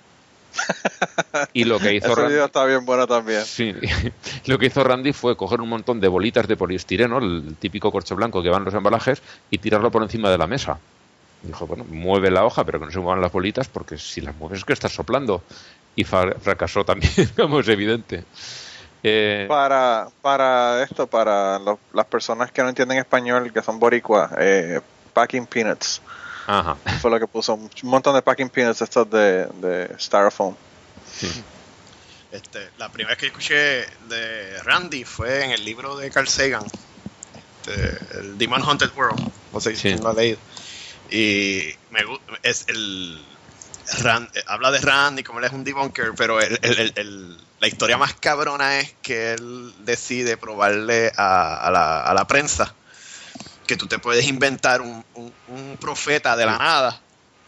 Y 1.52 1.64
lo 1.64 1.78
que 1.78 1.94
hizo 1.94 2.14
Randy, 2.14 2.34
está 2.34 2.64
bien 2.64 2.84
bueno 2.84 3.06
también. 3.06 3.44
Sí, 3.44 3.74
lo 4.46 4.58
que 4.58 4.66
hizo 4.66 4.82
Randy 4.84 5.12
fue 5.12 5.36
coger 5.36 5.60
un 5.60 5.68
montón 5.68 6.00
de 6.00 6.08
bolitas 6.08 6.46
de 6.48 6.56
poliestireno, 6.56 7.18
el 7.18 7.56
típico 7.58 7.92
corcho 7.92 8.16
blanco 8.16 8.42
que 8.42 8.48
van 8.48 8.60
en 8.60 8.66
los 8.66 8.74
embalajes, 8.74 9.22
y 9.50 9.58
tirarlo 9.58 9.90
por 9.90 10.02
encima 10.02 10.30
de 10.30 10.38
la 10.38 10.46
mesa. 10.46 10.78
Dijo, 11.42 11.66
bueno, 11.66 11.84
mueve 11.88 12.30
la 12.30 12.44
hoja, 12.44 12.64
pero 12.64 12.80
que 12.80 12.86
no 12.86 12.92
se 12.92 12.98
muevan 12.98 13.20
las 13.20 13.32
bolitas, 13.32 13.68
porque 13.68 13.96
si 13.96 14.20
las 14.20 14.34
mueves 14.36 14.58
es 14.58 14.64
que 14.64 14.72
estás 14.72 14.92
soplando. 14.92 15.42
Y 15.94 16.04
fracasó 16.04 16.84
también, 16.84 17.12
como 17.36 17.60
es 17.60 17.68
evidente. 17.68 18.24
Eh, 19.02 19.46
para, 19.48 20.08
para 20.22 20.82
esto, 20.82 21.06
para 21.06 21.60
las 21.92 22.06
personas 22.06 22.50
que 22.50 22.62
no 22.62 22.68
entienden 22.68 22.98
español, 22.98 23.52
que 23.52 23.62
son 23.62 23.78
boricua, 23.78 24.30
eh, 24.38 24.80
packing 25.12 25.46
peanuts. 25.46 26.02
Ajá. 26.48 26.76
Fue 27.02 27.10
lo 27.10 27.20
que 27.20 27.26
puso 27.26 27.54
un 27.54 27.70
montón 27.82 28.14
de 28.14 28.22
packing 28.22 28.48
peanuts 28.48 28.80
estos 28.80 29.08
de, 29.10 29.46
de 29.60 29.94
styrofoam. 29.98 30.54
Este, 32.32 32.70
la 32.78 32.88
primera 32.88 33.10
vez 33.10 33.18
que 33.18 33.26
escuché 33.26 33.86
de 34.08 34.58
Randy 34.62 35.04
fue 35.04 35.44
en 35.44 35.50
el 35.50 35.62
libro 35.62 35.94
de 35.98 36.10
Carl 36.10 36.26
Sagan, 36.26 36.64
este, 37.36 38.18
el 38.18 38.38
Demon 38.38 38.62
Haunted 38.62 38.90
World. 38.96 39.30
No 39.52 39.60
sé 39.60 39.76
si 39.76 39.94
lo 39.98 40.08
ha 40.08 40.14
leído. 40.14 40.38
Y 41.10 41.74
me, 41.90 42.00
es 42.42 42.64
el, 42.68 43.22
habla 44.46 44.70
de 44.70 44.80
Randy 44.80 45.22
como 45.22 45.40
él 45.40 45.44
es 45.44 45.52
un 45.52 45.64
debunker, 45.64 46.12
pero 46.16 46.38
la 46.40 47.68
historia 47.68 47.98
más 47.98 48.14
cabrona 48.14 48.80
es 48.80 48.94
que 49.02 49.32
él 49.32 49.74
decide 49.80 50.38
probarle 50.38 51.12
a, 51.14 51.70
la, 52.14 52.26
prensa 52.26 52.74
que 53.68 53.76
tú 53.76 53.86
te 53.86 54.00
puedes 54.00 54.26
inventar 54.26 54.80
un, 54.80 55.04
profeta 55.80 56.36
de 56.36 56.46
la 56.46 56.58
nada. 56.58 57.00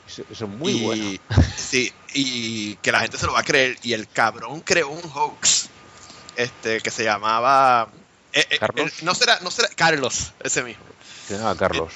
Eso, 0.06 0.24
es 0.30 0.40
muy 0.42 0.74
bueno. 0.74 1.18
Sí, 1.56 1.92
y 2.14 2.76
que 2.76 2.92
la 2.92 3.00
gente 3.00 3.16
se 3.16 3.26
lo 3.26 3.32
va 3.32 3.40
a 3.40 3.44
creer. 3.44 3.76
Y 3.82 3.92
el 3.92 4.08
cabrón 4.08 4.60
creó 4.60 4.90
un 4.90 5.02
hoax 5.12 5.68
este 6.36 6.80
que 6.80 6.90
se 6.90 7.02
llamaba. 7.02 7.88
Eh, 8.32 8.46
eh, 8.50 8.58
¿Carlos? 8.58 9.02
no, 9.02 9.14
será, 9.14 9.40
no 9.40 9.50
será. 9.50 9.68
Carlos, 9.74 10.32
ese 10.42 10.62
mismo. 10.62 10.84
Se 11.26 11.36
llama 11.36 11.56
Carlos. 11.56 11.92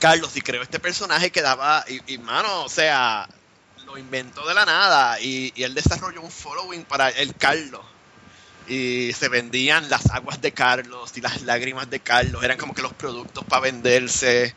Carlos, 0.00 0.36
y 0.36 0.40
creó 0.40 0.62
este 0.62 0.80
personaje 0.80 1.30
que 1.30 1.42
daba. 1.42 1.84
Y, 1.88 2.14
y 2.14 2.18
mano, 2.18 2.64
o 2.64 2.68
sea, 2.68 3.28
lo 3.86 3.96
inventó 3.96 4.46
de 4.46 4.54
la 4.54 4.64
nada 4.64 5.20
y, 5.20 5.52
él 5.56 5.74
desarrolló 5.74 6.20
un 6.20 6.30
following 6.30 6.84
para 6.84 7.08
el 7.10 7.34
Carlos. 7.34 7.84
Y 8.68 9.12
se 9.12 9.28
vendían 9.28 9.88
las 9.88 10.10
aguas 10.10 10.40
de 10.40 10.52
Carlos 10.52 11.12
y 11.16 11.20
las 11.20 11.42
lágrimas 11.42 11.88
de 11.88 12.00
Carlos, 12.00 12.42
eran 12.42 12.58
como 12.58 12.74
que 12.74 12.82
los 12.82 12.92
productos 12.92 13.44
para 13.44 13.62
venderse. 13.62 14.54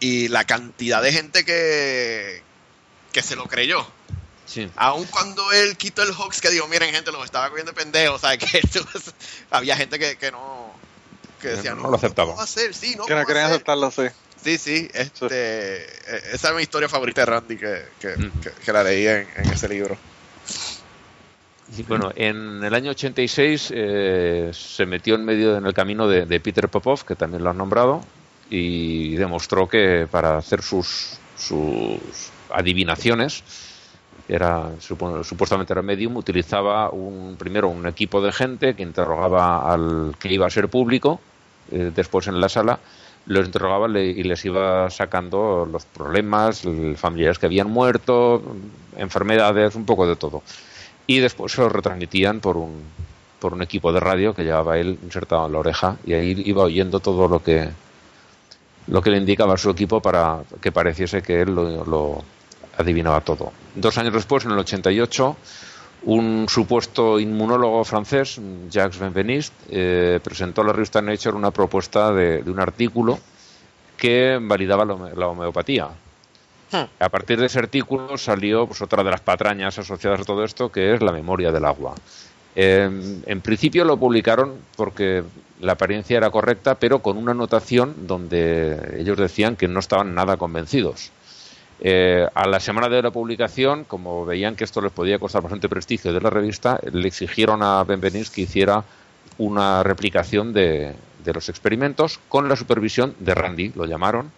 Y 0.00 0.28
la 0.28 0.44
cantidad 0.44 1.02
de 1.02 1.12
gente 1.12 1.44
que, 1.44 2.42
que 3.12 3.22
se 3.22 3.34
lo 3.34 3.46
creyó. 3.46 3.86
Sí. 4.44 4.70
Aun 4.76 5.04
cuando 5.06 5.50
él 5.52 5.76
quitó 5.76 6.02
el 6.02 6.10
hoax 6.10 6.40
que 6.40 6.50
dijo, 6.50 6.68
miren 6.68 6.94
gente, 6.94 7.10
lo 7.10 7.24
estaba 7.24 7.48
cogiendo 7.48 7.72
pendejo, 7.74 8.14
o 8.14 8.18
sea, 8.18 8.36
que 8.36 8.60
había 9.50 9.76
gente 9.76 9.98
que, 9.98 10.16
que 10.16 10.30
no 10.30 10.74
que 11.40 11.48
decía, 11.48 11.74
no, 11.74 11.90
lo 11.90 11.96
aceptaba. 11.96 12.34
que 13.06 13.14
no 13.14 13.26
querían 13.26 13.46
aceptarlo, 13.46 13.90
sí. 13.90 14.02
Sí, 14.42 14.58
sí, 14.58 14.88
este, 14.94 15.84
eh, 15.84 16.22
esa 16.32 16.50
es 16.50 16.54
mi 16.54 16.62
historia 16.62 16.88
favorita 16.88 17.22
de 17.22 17.26
Randy 17.26 17.56
que, 17.56 17.84
que, 18.00 18.72
la 18.72 18.84
leí 18.84 19.06
en, 19.06 19.26
ese 19.52 19.68
libro. 19.68 19.96
Bueno, 21.88 22.12
en 22.14 22.62
el 22.62 22.74
año 22.74 22.90
86 22.92 23.72
eh, 23.74 24.50
se 24.52 24.86
metió 24.86 25.14
en 25.16 25.24
medio 25.24 25.56
en 25.56 25.66
el 25.66 25.74
camino 25.74 26.06
de, 26.06 26.40
Peter 26.40 26.68
Popov, 26.68 27.04
que 27.04 27.16
también 27.16 27.42
lo 27.42 27.50
han 27.50 27.58
nombrado, 27.58 28.02
y 28.48 29.16
demostró 29.16 29.68
que 29.68 30.06
para 30.10 30.38
hacer 30.38 30.62
sus, 30.62 31.18
sus 31.36 31.98
adivinaciones, 32.50 33.42
era 34.28 34.70
supuestamente 34.80 35.72
era 35.72 35.82
medium, 35.82 36.16
utilizaba 36.16 36.90
un 36.90 37.36
primero 37.38 37.68
un 37.68 37.86
equipo 37.86 38.20
de 38.20 38.32
gente 38.32 38.74
que 38.74 38.82
interrogaba 38.82 39.72
al 39.72 40.16
que 40.18 40.32
iba 40.32 40.46
a 40.46 40.50
ser 40.50 40.68
público, 40.68 41.20
eh, 41.70 41.92
después 41.94 42.26
en 42.26 42.40
la 42.40 42.48
sala, 42.48 42.78
los 43.26 43.46
interrogaba 43.46 43.88
y 43.98 44.22
les 44.22 44.44
iba 44.44 44.88
sacando 44.90 45.68
los 45.70 45.84
problemas, 45.84 46.62
familiares 46.96 47.38
que 47.38 47.46
habían 47.46 47.68
muerto, 47.68 48.40
enfermedades, 48.96 49.74
un 49.74 49.84
poco 49.84 50.06
de 50.06 50.14
todo. 50.14 50.42
Y 51.06 51.20
después 51.20 51.52
se 51.52 51.60
los 51.60 51.72
retransmitían 51.72 52.40
por 52.40 52.56
un, 52.56 52.82
por 53.40 53.52
un 53.52 53.62
equipo 53.62 53.92
de 53.92 54.00
radio 54.00 54.34
que 54.34 54.44
llevaba 54.44 54.78
él 54.78 54.98
insertado 55.02 55.46
en 55.46 55.52
la 55.52 55.58
oreja 55.58 55.96
y 56.04 56.14
ahí 56.14 56.42
iba 56.46 56.64
oyendo 56.64 57.00
todo 57.00 57.28
lo 57.28 57.42
que 57.42 57.68
lo 58.88 59.02
que 59.02 59.10
le 59.10 59.18
indicaba 59.18 59.54
a 59.54 59.56
su 59.56 59.70
equipo 59.70 60.00
para 60.00 60.42
que 60.60 60.70
pareciese 60.70 61.20
que 61.20 61.42
él 61.42 61.54
lo, 61.54 61.84
lo 61.84 62.24
adivinaba 62.78 63.20
todo. 63.20 63.52
Dos 63.74 63.98
años 63.98 64.14
después, 64.14 64.44
en 64.44 64.52
el 64.52 64.58
88, 64.58 65.36
un 66.04 66.46
supuesto 66.48 67.18
inmunólogo 67.18 67.84
francés, 67.84 68.40
Jacques 68.70 68.98
Benveniste, 68.98 69.56
eh, 69.70 70.20
presentó 70.22 70.60
a 70.60 70.66
la 70.66 70.72
revista 70.72 71.02
Nature 71.02 71.36
una 71.36 71.50
propuesta 71.50 72.12
de, 72.12 72.42
un 72.46 72.60
artículo 72.60 73.18
que 73.96 74.38
validaba 74.40 74.84
la, 74.84 75.28
homeopatía. 75.28 75.88
Hmm. 76.72 76.84
A 76.98 77.08
partir 77.08 77.38
de 77.38 77.46
ese 77.46 77.58
artículo 77.58 78.18
salió 78.18 78.66
pues, 78.66 78.82
otra 78.82 79.04
de 79.04 79.10
las 79.10 79.20
patrañas 79.20 79.78
asociadas 79.78 80.20
a 80.20 80.24
todo 80.24 80.44
esto, 80.44 80.70
que 80.70 80.94
es 80.94 81.02
la 81.02 81.12
memoria 81.12 81.52
del 81.52 81.64
agua. 81.64 81.94
en 82.54 83.40
principio 83.42 83.84
lo 83.84 83.98
publicaron 83.98 84.54
porque 84.76 85.22
la 85.60 85.72
apariencia 85.72 86.16
era 86.16 86.30
correcta, 86.30 86.74
pero 86.76 87.00
con 87.00 87.16
una 87.16 87.32
anotación 87.32 88.06
donde 88.06 88.98
ellos 88.98 89.18
decían 89.18 89.56
que 89.56 89.68
no 89.68 89.80
estaban 89.80 90.14
nada 90.14 90.36
convencidos. 90.36 91.12
Eh, 91.80 92.26
a 92.34 92.48
la 92.48 92.58
semana 92.58 92.88
de 92.88 93.02
la 93.02 93.10
publicación, 93.10 93.84
como 93.84 94.24
veían 94.24 94.56
que 94.56 94.64
esto 94.64 94.80
les 94.80 94.92
podía 94.92 95.18
costar 95.18 95.42
bastante 95.42 95.68
prestigio 95.68 96.12
de 96.12 96.20
la 96.20 96.30
revista, 96.30 96.80
le 96.90 97.06
exigieron 97.06 97.62
a 97.62 97.84
Benveniste 97.84 98.34
que 98.34 98.40
hiciera 98.42 98.82
una 99.38 99.82
replicación 99.82 100.52
de, 100.52 100.94
los 101.24 101.48
experimentos 101.48 102.20
con 102.28 102.48
la 102.48 102.54
supervisión 102.54 103.14
de 103.18 103.34
Randy, 103.34 103.72
lo 103.74 103.84
llamaron, 103.84 104.30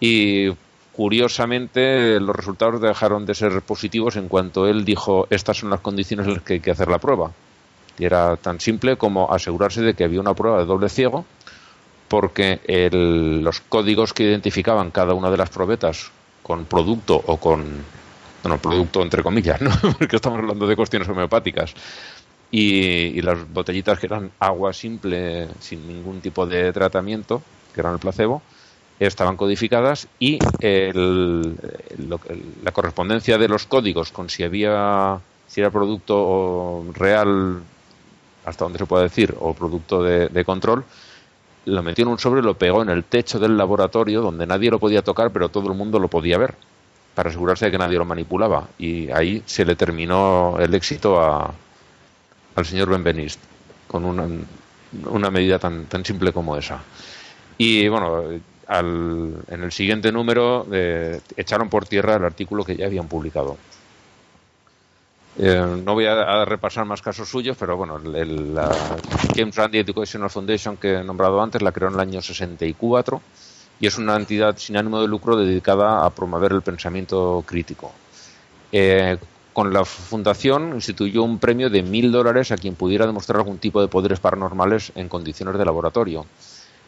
y 0.00 0.48
curiosamente 0.96 2.20
los 2.20 2.34
resultados 2.36 2.80
dejaron 2.80 3.26
de 3.26 3.34
ser 3.34 3.60
positivos 3.62 4.16
en 4.16 4.28
cuanto 4.28 4.66
él 4.68 4.84
dijo 4.84 5.26
estas 5.30 5.58
son 5.58 5.70
las 5.70 5.80
condiciones 5.80 6.26
en 6.26 6.34
las 6.34 6.42
que 6.42 6.54
hay 6.54 6.60
que 6.60 6.70
hacer 6.70 6.88
la 6.88 6.98
prueba. 6.98 7.30
Y 7.98 8.04
era 8.04 8.36
tan 8.36 8.60
simple 8.60 8.96
como 8.96 9.32
asegurarse 9.32 9.82
de 9.82 9.94
que 9.94 10.04
había 10.04 10.20
una 10.20 10.34
prueba 10.34 10.58
de 10.58 10.64
doble 10.66 10.88
ciego, 10.88 11.24
porque 12.08 12.60
el- 12.66 13.42
los 13.42 13.60
códigos 13.60 14.12
que 14.12 14.24
identificaban 14.24 14.90
cada 14.90 15.14
una 15.14 15.30
de 15.30 15.36
las 15.36 15.50
probetas 15.50 16.10
con 16.42 16.64
producto 16.66 17.20
o 17.26 17.38
con, 17.38 17.64
bueno, 18.42 18.58
producto 18.58 19.02
entre 19.02 19.22
comillas, 19.22 19.60
¿no? 19.60 19.70
porque 19.98 20.16
estamos 20.16 20.38
hablando 20.38 20.66
de 20.66 20.76
cuestiones 20.76 21.08
homeopáticas, 21.08 21.74
y, 22.50 22.76
y 23.18 23.22
las 23.22 23.50
botellitas 23.52 23.98
que 23.98 24.06
eran 24.06 24.30
agua 24.38 24.72
simple 24.72 25.48
sin 25.60 25.86
ningún 25.88 26.20
tipo 26.20 26.46
de 26.46 26.72
tratamiento, 26.72 27.42
que 27.72 27.80
eran 27.80 27.94
el 27.94 27.98
placebo, 27.98 28.42
estaban 29.00 29.36
codificadas 29.36 30.06
y 30.18 30.38
el- 30.60 31.56
la 32.62 32.72
correspondencia 32.72 33.38
de 33.38 33.48
los 33.48 33.66
códigos 33.66 34.12
con 34.12 34.30
si 34.30 34.42
había 34.42 35.18
si 35.48 35.60
era 35.60 35.70
producto 35.70 36.84
real 36.94 37.60
hasta 38.44 38.64
donde 38.64 38.78
se 38.78 38.86
puede 38.86 39.04
decir 39.04 39.34
o 39.40 39.52
producto 39.54 40.02
de, 40.02 40.28
de 40.28 40.44
control 40.44 40.84
lo 41.66 41.82
metió 41.82 42.02
en 42.02 42.08
un 42.08 42.18
sobre 42.18 42.40
y 42.40 42.44
lo 42.44 42.54
pegó 42.54 42.82
en 42.82 42.90
el 42.90 43.04
techo 43.04 43.38
del 43.38 43.56
laboratorio 43.56 44.20
donde 44.20 44.46
nadie 44.46 44.70
lo 44.70 44.78
podía 44.78 45.02
tocar 45.02 45.30
pero 45.30 45.48
todo 45.48 45.68
el 45.68 45.74
mundo 45.76 45.98
lo 45.98 46.08
podía 46.08 46.38
ver 46.38 46.54
para 47.14 47.30
asegurarse 47.30 47.66
de 47.66 47.70
que 47.70 47.78
nadie 47.78 47.98
lo 47.98 48.04
manipulaba 48.04 48.68
y 48.78 49.10
ahí 49.10 49.42
se 49.46 49.64
le 49.64 49.76
terminó 49.76 50.56
el 50.58 50.74
éxito 50.74 51.20
a, 51.20 51.54
al 52.56 52.66
señor 52.66 52.90
Benveniste 52.90 53.42
con 53.86 54.04
una, 54.04 54.26
una 55.08 55.30
medida 55.30 55.58
tan, 55.58 55.84
tan 55.86 56.04
simple 56.04 56.32
como 56.32 56.56
esa. 56.56 56.80
Y 57.58 57.86
bueno, 57.88 58.24
al- 58.68 59.36
en 59.48 59.62
el 59.62 59.72
siguiente 59.72 60.12
número 60.12 60.66
eh, 60.72 61.20
echaron 61.36 61.68
por 61.68 61.86
tierra 61.86 62.16
el 62.16 62.24
artículo 62.24 62.64
que 62.64 62.76
ya 62.76 62.86
habían 62.86 63.08
publicado. 63.08 63.56
Eh, 65.36 65.82
no 65.84 65.94
voy 65.94 66.06
a, 66.06 66.44
repasar 66.44 66.84
más 66.84 67.02
casos 67.02 67.28
suyos, 67.28 67.56
pero 67.58 67.76
bueno, 67.76 67.96
el, 67.96 68.14
el- 68.14 68.54
la 68.54 68.70
James 69.34 69.56
Randi 69.56 69.78
Educational 69.78 70.30
Foundation 70.30 70.76
que 70.76 70.94
he 70.94 71.04
nombrado 71.04 71.42
antes 71.42 71.60
la 71.60 71.72
creó 71.72 71.88
en 71.88 71.94
el 71.94 72.00
año 72.00 72.22
64 72.22 73.20
y 73.80 73.86
es 73.86 73.98
una 73.98 74.16
entidad 74.16 74.56
sin 74.56 74.76
ánimo 74.76 75.00
de 75.00 75.08
lucro 75.08 75.36
dedicada 75.36 76.06
a 76.06 76.10
promover 76.10 76.52
el 76.52 76.62
pensamiento 76.62 77.42
crítico. 77.46 77.92
Eh, 78.70 79.16
con 79.52 79.72
la 79.72 79.84
fundación 79.84 80.74
instituyó 80.74 81.22
un 81.22 81.38
premio 81.38 81.70
de 81.70 81.82
mil 81.82 82.10
dólares 82.10 82.50
a 82.50 82.56
quien 82.56 82.74
pudiera 82.74 83.06
demostrar 83.06 83.38
algún 83.38 83.58
tipo 83.58 83.80
de 83.80 83.88
poderes 83.88 84.20
paranormales 84.20 84.92
en 84.94 85.08
condiciones 85.08 85.56
de 85.58 85.64
laboratorio. 85.64 86.26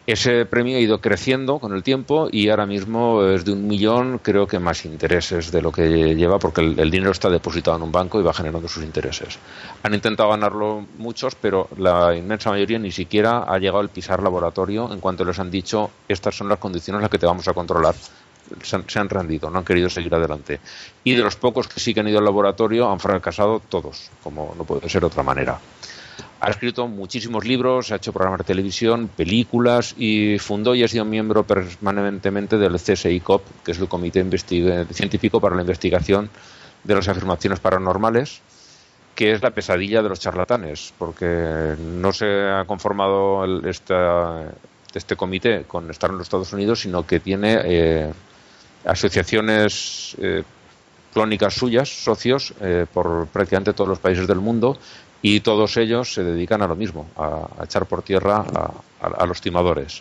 Ese 0.06 0.46
premio 0.46 0.76
ha 0.76 0.80
ido 0.80 1.00
creciendo 1.00 1.58
con 1.58 1.74
el 1.74 1.82
tiempo 1.82 2.28
y 2.30 2.48
ahora 2.48 2.64
mismo 2.64 3.24
es 3.24 3.44
de 3.44 3.52
un 3.52 3.66
millón, 3.66 4.18
creo 4.18 4.46
que 4.46 4.60
más 4.60 4.84
intereses 4.84 5.50
de 5.50 5.60
lo 5.60 5.72
que 5.72 6.14
lleva, 6.14 6.38
porque 6.38 6.60
el, 6.60 6.90
dinero 6.92 7.10
está 7.10 7.28
depositado 7.28 7.76
en 7.76 7.82
un 7.82 7.90
banco 7.90 8.20
y 8.20 8.22
va 8.22 8.32
generando 8.32 8.68
sus 8.68 8.84
intereses. 8.84 9.36
Han 9.82 9.94
intentado 9.94 10.28
ganarlo 10.28 10.86
muchos, 10.98 11.34
pero 11.34 11.68
la 11.78 12.14
inmensa 12.14 12.50
mayoría 12.50 12.78
ni 12.78 12.92
siquiera 12.92 13.38
ha 13.48 13.58
llegado 13.58 13.80
al 13.80 13.88
pisar 13.88 14.22
laboratorio 14.22 14.92
en 14.92 15.00
cuanto 15.00 15.24
les 15.24 15.40
han 15.40 15.50
dicho 15.50 15.90
estas 16.08 16.36
son 16.36 16.48
las 16.48 16.60
condiciones 16.60 16.98
en 16.98 17.02
las 17.02 17.10
que 17.10 17.18
te 17.18 17.26
vamos 17.26 17.48
a 17.48 17.52
controlar. 17.52 17.96
Se 18.62 18.76
han, 18.76 18.88
se 18.88 19.00
han 19.00 19.08
rendido, 19.08 19.50
no 19.50 19.58
han 19.58 19.64
querido 19.64 19.90
seguir 19.90 20.14
adelante. 20.14 20.60
Y 21.02 21.16
de 21.16 21.22
los 21.24 21.34
pocos 21.34 21.66
que 21.66 21.80
sí 21.80 21.92
que 21.92 21.98
han 21.98 22.06
ido 22.06 22.20
al 22.20 22.24
laboratorio 22.24 22.88
han 22.88 23.00
fracasado 23.00 23.60
todos, 23.68 24.12
como 24.22 24.54
no 24.56 24.62
puede 24.62 24.88
ser 24.88 25.00
de 25.00 25.08
otra 25.08 25.24
manera. 25.24 25.58
Ha 26.38 26.50
escrito 26.50 26.86
muchísimos 26.86 27.46
libros, 27.46 27.90
ha 27.90 27.96
hecho 27.96 28.12
programas 28.12 28.38
de 28.38 28.44
televisión, 28.44 29.08
películas 29.08 29.94
y 29.96 30.38
fundó 30.38 30.74
y 30.74 30.84
ha 30.84 30.88
sido 30.88 31.04
miembro 31.06 31.44
permanentemente 31.44 32.58
del 32.58 32.74
CSICOP, 32.76 33.42
que 33.64 33.72
es 33.72 33.78
el 33.78 33.88
Comité 33.88 34.24
Científico 34.92 35.40
para 35.40 35.56
la 35.56 35.62
Investigación 35.62 36.28
de 36.84 36.94
las 36.94 37.08
Afirmaciones 37.08 37.58
Paranormales, 37.58 38.42
que 39.14 39.32
es 39.32 39.42
la 39.42 39.50
pesadilla 39.50 40.02
de 40.02 40.10
los 40.10 40.20
charlatanes, 40.20 40.92
porque 40.98 41.74
no 41.80 42.12
se 42.12 42.26
ha 42.26 42.64
conformado 42.66 43.42
el- 43.44 43.66
esta- 43.66 44.44
este 44.94 45.16
comité 45.16 45.64
con 45.66 45.90
estar 45.90 46.10
en 46.10 46.18
los 46.18 46.26
Estados 46.26 46.52
Unidos, 46.52 46.80
sino 46.80 47.06
que 47.06 47.18
tiene 47.18 47.60
eh, 47.64 48.12
asociaciones 48.84 50.16
eh, 50.20 50.42
clónicas 51.12 51.54
suyas, 51.54 51.88
socios, 51.88 52.52
eh, 52.60 52.84
por 52.92 53.26
prácticamente 53.28 53.72
todos 53.72 53.88
los 53.88 53.98
países 53.98 54.26
del 54.26 54.38
mundo 54.40 54.76
y 55.28 55.40
todos 55.40 55.76
ellos 55.76 56.14
se 56.14 56.22
dedican 56.22 56.62
a 56.62 56.68
lo 56.68 56.76
mismo, 56.76 57.04
a, 57.16 57.48
a 57.60 57.64
echar 57.64 57.84
por 57.86 58.02
tierra 58.02 58.36
a, 58.36 58.70
a- 59.00 59.22
a 59.22 59.26
los 59.26 59.40
timadores. 59.40 60.00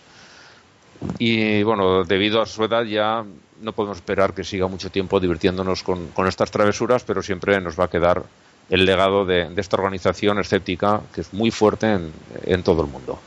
Y 1.17 1.63
bueno, 1.63 2.03
debido 2.03 2.41
a 2.41 2.45
su 2.45 2.63
edad 2.63 2.83
ya 2.83 3.25
no 3.61 3.71
podemos 3.71 3.97
esperar 3.97 4.33
que 4.33 4.43
siga 4.43 4.67
mucho 4.67 4.91
tiempo 4.91 5.19
divirtiéndonos 5.19 5.81
con, 5.81 6.09
con 6.09 6.27
estas 6.27 6.51
travesuras, 6.51 7.03
pero 7.03 7.23
siempre 7.23 7.59
nos 7.59 7.79
va 7.79 7.85
a 7.85 7.89
quedar 7.89 8.21
el 8.69 8.85
legado 8.85 9.25
de, 9.25 9.49
de 9.49 9.61
esta 9.61 9.77
organización 9.77 10.39
escéptica 10.39 11.01
que 11.13 11.21
es 11.21 11.33
muy 11.33 11.49
fuerte 11.49 11.91
en, 11.91 12.11
en 12.45 12.61
todo 12.61 12.81
el 12.83 12.87
mundo. 12.87 13.19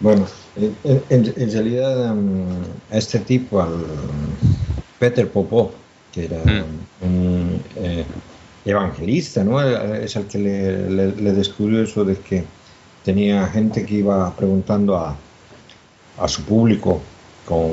Bueno, 0.00 0.26
en, 0.56 0.76
en- 1.08 1.32
en 1.36 1.52
realidad 1.52 2.12
um, 2.12 2.46
a 2.90 2.98
este 2.98 3.20
tipo, 3.20 3.62
al 3.62 3.84
Peter 4.98 5.28
Popov, 5.30 5.70
que 6.12 6.24
era 6.24 6.38
Mm. 6.38 7.04
un 7.04 7.62
eh, 7.76 8.04
evangelista, 8.64 9.42
¿no? 9.44 9.60
Es 9.60 10.14
el 10.16 10.26
que 10.26 10.38
le, 10.38 10.90
le- 10.90 11.16
le 11.16 11.32
descubrió 11.32 11.82
eso 11.82 12.04
de 12.04 12.16
que 12.16 12.44
tenía 13.04 13.46
gente 13.48 13.84
que 13.84 13.94
iba 13.96 14.34
preguntando 14.36 14.96
a, 14.96 15.16
a 16.20 16.28
su 16.28 16.42
público 16.44 17.00
con 17.48 17.70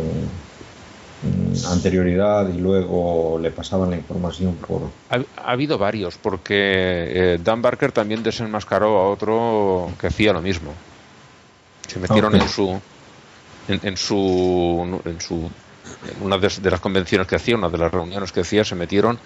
mm, 1.21 1.65
anterioridad 1.71 2.49
y 2.49 2.57
luego 2.57 3.37
le 3.39 3.51
pasaban 3.51 3.91
la 3.91 3.97
información 3.97 4.55
por... 4.55 4.81
Ha, 5.09 5.17
ha 5.43 5.51
habido 5.51 5.77
varios, 5.77 6.17
porque 6.17 6.55
eh, 6.55 7.39
Dan 7.43 7.61
Barker 7.61 7.91
también 7.91 8.23
desenmascaró 8.23 8.97
a 8.99 9.09
otro 9.09 9.91
que 9.99 10.07
hacía 10.07 10.33
lo 10.33 10.41
mismo. 10.41 10.73
Se 11.87 11.99
metieron 11.99 12.33
Ok. 12.35 12.41
en 12.41 12.49
su 12.49 12.79
en, 13.67 13.79
en 13.83 13.97
su 13.97 15.01
en 15.05 15.21
su 15.21 15.49
en 16.15 16.23
una 16.25 16.37
de, 16.37 16.47
de 16.61 16.71
las 16.71 16.79
convenciones 16.79 17.27
que 17.27 17.35
hacía, 17.35 17.55
una 17.55 17.69
de 17.69 17.77
las 17.77 17.91
reuniones 17.91 18.31
que 18.31 18.41
hacía, 18.41 18.63
se 18.63 18.75
metieron 18.75 19.19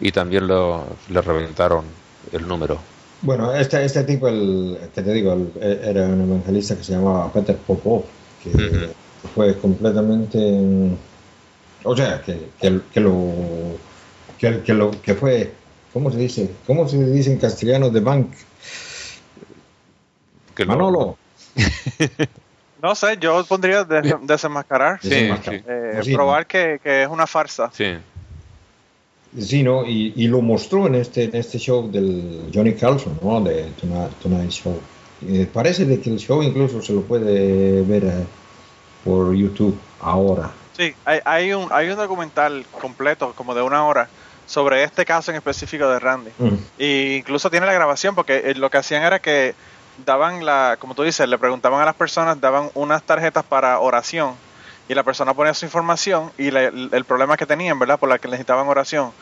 y 0.00 0.12
también 0.12 0.46
lo, 0.46 0.84
le 1.08 1.20
reventaron 1.22 1.84
el 2.32 2.46
número. 2.48 2.78
Bueno, 3.22 3.52
este, 3.54 3.84
este 3.84 4.04
tipo, 4.04 4.28
el, 4.28 4.78
que 4.94 5.02
te 5.02 5.12
digo, 5.12 5.32
el- 5.34 5.52
era 5.62 6.04
un 6.06 6.22
evangelista 6.22 6.76
que 6.76 6.84
se 6.84 6.92
llamaba 6.92 7.30
Peter 7.32 7.56
Popov, 7.56 8.04
que 8.42 8.50
fue 9.34 9.56
completamente, 9.58 10.96
o 11.84 11.96
sea, 11.96 12.22
que, 12.22 12.48
que, 12.60 12.80
que 12.92 13.00
lo, 13.00 13.32
que, 14.38 14.60
que 14.62 14.72
lo, 14.72 14.90
que 15.02 15.14
fue, 15.14 15.52
¿cómo 15.92 16.10
se 16.10 16.16
dice? 16.18 16.50
¿Cómo 16.66 16.88
se 16.88 16.96
dice 17.04 17.32
en 17.32 17.38
castellano 17.38 17.90
de 17.90 18.00
bank? 18.00 18.32
Que 20.54 20.64
lo- 20.64 20.72
Manolo. 20.72 21.16
No 22.82 22.94
sé, 22.94 23.18
yo 23.20 23.44
pondría 23.44 23.84
des- 23.84 24.14
desenmascarar. 24.22 24.98
Sí. 25.02 25.08
Eh, 25.12 25.90
Pues 25.92 26.06
sí, 26.06 26.14
probar 26.14 26.46
que, 26.46 26.80
que 26.82 27.02
es 27.02 27.08
una 27.10 27.26
farsa. 27.26 27.70
Sí, 27.74 27.94
Sí, 29.38 29.62
¿no? 29.62 29.84
Y, 29.86 30.12
y 30.16 30.26
lo 30.26 30.42
mostró 30.42 30.86
en 30.86 30.96
este, 30.96 31.24
en 31.24 31.36
este 31.36 31.58
show 31.58 31.88
del 31.90 32.50
Johnny 32.52 32.74
Carlson, 32.74 33.18
¿no? 33.22 33.40
De 33.40 33.64
Tonight, 33.80 34.12
Tonight 34.22 34.50
Show. 34.50 34.80
Eh, 35.26 35.46
parece 35.52 35.84
de 35.84 36.00
que 36.00 36.10
el 36.10 36.18
show 36.18 36.42
incluso 36.42 36.82
se 36.82 36.92
lo 36.92 37.02
puede 37.02 37.82
ver 37.82 38.04
eh, 38.04 38.26
por 39.04 39.34
YouTube 39.34 39.78
ahora. 40.00 40.50
Sí, 40.76 40.94
hay, 41.04 41.20
hay, 41.24 41.52
un, 41.52 41.68
hay 41.70 41.90
un 41.90 41.96
documental 41.96 42.64
completo, 42.80 43.32
como 43.36 43.54
de 43.54 43.62
una 43.62 43.86
hora, 43.86 44.08
sobre 44.46 44.82
este 44.82 45.04
caso 45.04 45.30
en 45.30 45.36
específico 45.36 45.88
de 45.88 46.00
Randy. 46.00 46.30
Mm. 46.38 46.54
Y 46.78 47.14
incluso 47.16 47.50
tiene 47.50 47.66
la 47.66 47.72
grabación 47.72 48.16
porque 48.16 48.38
eh, 48.38 48.54
lo 48.56 48.68
que 48.68 48.78
hacían 48.78 49.04
era 49.04 49.20
que 49.20 49.54
daban 50.04 50.44
la, 50.44 50.76
como 50.80 50.96
tú 50.96 51.04
dices, 51.04 51.28
le 51.28 51.38
preguntaban 51.38 51.80
a 51.80 51.84
las 51.84 51.94
personas, 51.94 52.40
daban 52.40 52.70
unas 52.74 53.02
tarjetas 53.04 53.44
para 53.44 53.78
oración 53.78 54.34
y 54.90 54.94
la 54.94 55.04
persona 55.04 55.34
ponía 55.34 55.54
su 55.54 55.64
información 55.66 56.32
y 56.36 56.50
la- 56.50 56.64
el, 56.64 56.88
el 56.92 57.04
problema 57.04 57.36
que 57.36 57.46
tenían, 57.46 57.78
¿verdad? 57.78 57.96
Por 57.98 58.08
la 58.08 58.18
que 58.18 58.26
necesitaban 58.26 58.66
oración. 58.66 59.12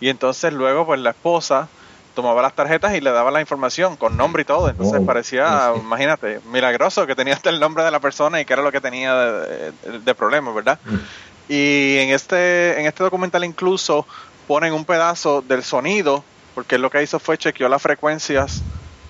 Y 0.00 0.08
entonces 0.08 0.52
luego 0.54 0.86
pues 0.86 0.98
la 1.00 1.10
esposa 1.10 1.68
tomaba 2.14 2.40
las 2.40 2.54
tarjetas 2.54 2.94
y 2.94 3.00
le 3.02 3.10
daba 3.10 3.30
la 3.30 3.40
información 3.42 3.96
con 3.96 4.16
nombre 4.16 4.42
y 4.42 4.44
todo. 4.46 4.70
Entonces 4.70 5.00
parecía, 5.06 5.72
sí. 5.74 5.80
imagínate, 5.80 6.40
milagroso 6.50 7.06
que 7.06 7.14
tenía 7.14 7.34
hasta 7.34 7.50
el 7.50 7.60
nombre 7.60 7.84
de 7.84 7.90
la 7.90 8.00
persona 8.00 8.40
y 8.40 8.46
qué 8.46 8.54
era 8.54 8.62
lo 8.62 8.72
que 8.72 8.80
tenía 8.80 9.14
de, 9.14 9.72
de- 9.72 9.98
de 10.00 10.14
problema, 10.14 10.50
¿verdad? 10.52 10.78
Mm. 10.84 10.96
Y 11.48 11.98
en 11.98 12.10
este, 12.10 12.80
en 12.80 12.86
este 12.86 13.02
documental 13.04 13.44
incluso 13.44 14.06
ponen 14.48 14.72
un 14.72 14.84
pedazo 14.86 15.42
del 15.42 15.62
sonido, 15.62 16.24
porque 16.54 16.78
lo 16.78 16.88
que 16.90 17.02
hizo 17.02 17.18
fue 17.18 17.36
chequeó 17.36 17.68
las 17.68 17.82
frecuencias, 17.82 18.62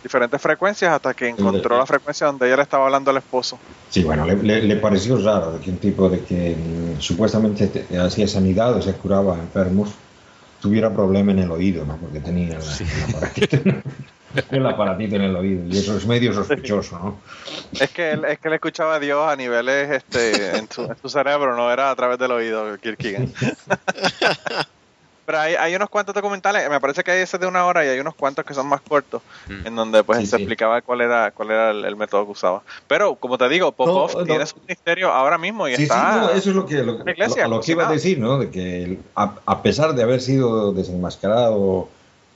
diferentes 0.03 0.41
frecuencias, 0.41 0.93
hasta 0.93 1.15
que 1.15 1.29
encontró 1.29 1.79
la 1.79 1.87
frecuencia 1.87 2.27
donde 2.27 2.47
ella 2.47 2.57
le 2.57 2.63
estaba 2.63 2.87
hablando 2.87 3.11
al 3.11 3.19
esposo. 3.19 3.59
Sí, 3.89 4.03
bueno, 4.05 4.25
le, 4.27 4.37
le- 4.43 4.63
le 4.63 4.77
pareció 4.77 5.17
raro 5.19 5.53
de 5.53 5.61
que 5.61 5.71
un 5.71 5.79
tipo 5.79 6.09
de 6.09 6.21
que 6.25 6.57
mm, 6.57 7.01
supuestamente 7.01 7.67
te- 7.69 7.99
hacía 7.99 8.27
sanidad 8.27 8.75
o 8.77 8.83
se 8.83 8.93
curaba 8.95 9.37
a 9.37 9.41
enfermos 9.41 9.91
tuviera 10.61 10.93
problema 10.93 11.33
en 11.33 11.41
el 11.41 11.51
oído, 11.51 11.85
¿no? 11.85 11.97
Porque 11.99 12.21
tenía 12.21 12.59
la- 12.59 12.59
el, 12.59 13.03
aparatito, 13.09 13.57
el 14.51 14.67
aparatito 14.67 15.17
en 15.17 15.23
el 15.23 15.37
oído 15.37 15.67
y 15.67 15.77
eso 15.79 15.97
es 15.97 16.07
medio 16.07 16.33
sospechoso, 16.33 16.99
¿no? 16.99 17.21
Es 17.79 17.91
que 17.91 18.13
él, 18.13 18.25
es 18.25 18.39
que 18.39 18.49
él 18.49 18.55
escuchaba 18.55 18.95
a 18.95 19.01
Dios 19.01 19.27
a 19.29 19.35
niveles 19.37 19.91
este, 19.91 20.57
en, 20.57 20.69
su, 20.71 20.83
en 20.83 20.97
su 20.97 21.09
cerebro, 21.09 21.57
no 21.57 21.71
era 21.73 21.91
a 21.91 21.97
través 21.97 22.19
del 22.19 22.31
oído, 22.31 22.77
Kierkegaard. 22.79 23.29
pero 25.25 25.39
hay, 25.39 25.55
hay 25.55 25.75
unos 25.75 25.89
cuantos 25.89 26.15
documentales, 26.15 26.69
me 26.69 26.81
parece 26.81 27.03
que 27.03 27.11
hay 27.11 27.21
ese 27.23 27.39
de 27.39 27.47
una 27.47 27.65
hora 27.65 27.85
y 27.85 27.89
hay 27.89 27.99
unos 28.01 28.15
cuantos 28.15 28.45
que 28.45 28.55
son 28.55 28.67
más 28.67 28.81
cortos, 28.81 29.23
Mm. 29.49 29.67
en 29.67 29.77
donde 29.77 30.05
pues 30.05 30.19
Sí, 30.21 30.27
se 30.27 30.37
sí. 30.37 30.43
explicaba 30.43 30.81
cuál 30.83 31.01
era 31.03 31.31
cuál 31.31 31.51
era 31.51 31.71
el, 31.71 31.85
el 31.85 31.97
método 31.97 32.25
que 32.27 32.33
usaba. 32.33 32.63
Pero, 32.89 33.15
como 33.17 33.39
te 33.39 33.49
digo, 33.49 33.73
Popov 33.73 34.13
No, 34.13 34.19
no. 34.21 34.25
tiene 34.27 34.47
su 34.47 34.57
ministerio 34.61 35.11
ahora 35.13 35.39
mismo 35.39 35.67
y 35.69 35.73
Sí, 35.73 35.79
sí, 35.79 35.83
está... 35.85 36.17
no, 36.21 36.31
eso 36.31 36.51
es 36.51 36.57
lo 36.57 36.67
que, 36.67 36.83
lo, 36.83 36.99
iglesia, 37.09 37.45
a 37.45 37.49
lo 37.49 37.61
que 37.61 37.73
iba 37.73 37.89
a 37.89 37.93
decir, 37.93 38.19
¿no? 38.19 38.39
De 38.39 38.51
que 38.51 38.85
el- 38.85 38.99
a, 39.17 39.35
a 39.47 39.63
pesar 39.63 39.95
de 39.95 40.03
haber 40.03 40.21
sido 40.21 40.73
desenmascarado 40.73 41.89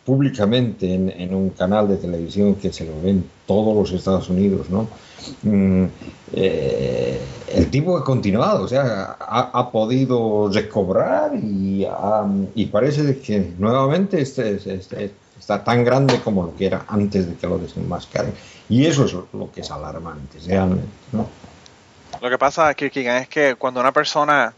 públicamente 0.04 0.94
en, 0.94 1.10
en 1.10 1.34
un 1.34 1.50
canal 1.50 1.88
de 1.88 1.96
televisión 1.96 2.54
que 2.54 2.72
se 2.72 2.84
lo 2.84 3.00
ven 3.02 3.28
todos 3.46 3.74
los 3.76 3.90
Estados 3.92 4.28
Unidos, 4.28 4.70
¿no? 4.70 4.88
Mm, 5.42 5.86
eh, 6.34 7.20
el 7.66 7.70
tipo 7.72 7.96
ha 7.98 8.04
continuado, 8.04 8.64
o 8.64 8.68
sea, 8.68 9.16
ha, 9.20 9.50
ha 9.52 9.70
podido 9.70 10.48
recobrar 10.52 11.32
y, 11.34 11.84
ha- 11.84 12.24
y 12.54 12.66
parece 12.66 13.18
que 13.20 13.52
nuevamente 13.58 14.20
este, 14.20 14.54
este- 14.74 15.12
está 15.38 15.62
tan 15.62 15.84
grande 15.84 16.20
como 16.20 16.44
lo 16.44 16.56
que 16.56 16.66
era 16.66 16.84
antes 16.88 17.28
de 17.28 17.34
que 17.36 17.46
lo 17.46 17.58
desenmascaren. 17.58 18.32
Y 18.68 18.86
eso 18.86 19.04
es 19.04 19.12
lo 19.32 19.50
que 19.52 19.60
es 19.60 19.70
alarmante, 19.70 20.38
realmente, 20.46 20.88
¿no? 21.12 21.28
Lo 22.20 22.30
que 22.30 22.38
pasa, 22.38 22.72
Kirkigan, 22.74 23.16
es 23.22 23.28
que 23.28 23.54
cuando 23.56 23.80
una 23.80 23.92
persona 23.92 24.54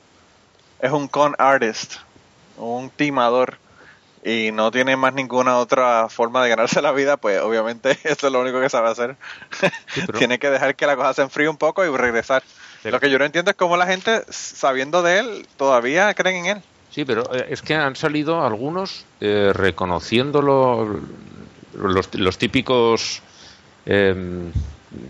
es 0.81 0.93
un 0.93 1.09
con 1.09 1.35
artist, 1.39 1.95
un 2.57 2.91
timador, 2.91 3.57
y 4.25 4.51
no 4.53 4.71
tiene 4.71 4.97
más 4.97 5.15
ninguna 5.15 5.59
otra 5.59 6.09
forma 6.09 6.43
de 6.43 6.51
ganarse 6.51 6.83
la 6.83 6.93
vida, 6.93 7.17
pues 7.17 7.41
obviamente 7.41 7.99
eso 8.05 8.27
es 8.27 8.33
lo 8.33 8.41
único 8.41 8.61
que 8.61 8.69
sabe 8.69 8.89
hacer. 8.91 9.17
Sí, 9.61 10.03
pero- 10.07 10.19
tiene 10.19 10.39
que 10.39 10.51
dejar 10.51 10.75
que 10.77 10.87
la 10.87 10.97
cosa 10.97 11.15
se 11.15 11.23
enfríe 11.23 11.49
un 11.49 11.57
poco 11.57 11.85
y 11.85 11.97
regresar. 11.97 12.43
Pero- 12.83 12.97
Lo 12.97 13.01
que 13.01 13.11
yo 13.11 13.19
no 13.19 13.25
entiendo 13.25 13.51
es 13.51 13.57
cómo 13.57 13.77
la 13.77 13.87
gente, 13.87 14.23
sabiendo 14.31 15.03
de 15.03 15.19
él, 15.19 15.47
todavía 15.57 16.13
creen 16.15 16.47
en 16.47 16.57
él. 16.59 16.63
Sí, 16.91 17.05
pero 17.05 17.23
eh, 17.35 17.47
es 17.51 17.61
que 17.63 17.75
han 17.75 17.97
salido 17.97 18.45
algunos 18.45 19.05
eh, 19.21 19.53
reconociéndolo, 19.55 21.01
los, 21.75 22.15
los 22.15 22.39
típicos 22.39 23.21
eh, 23.87 24.51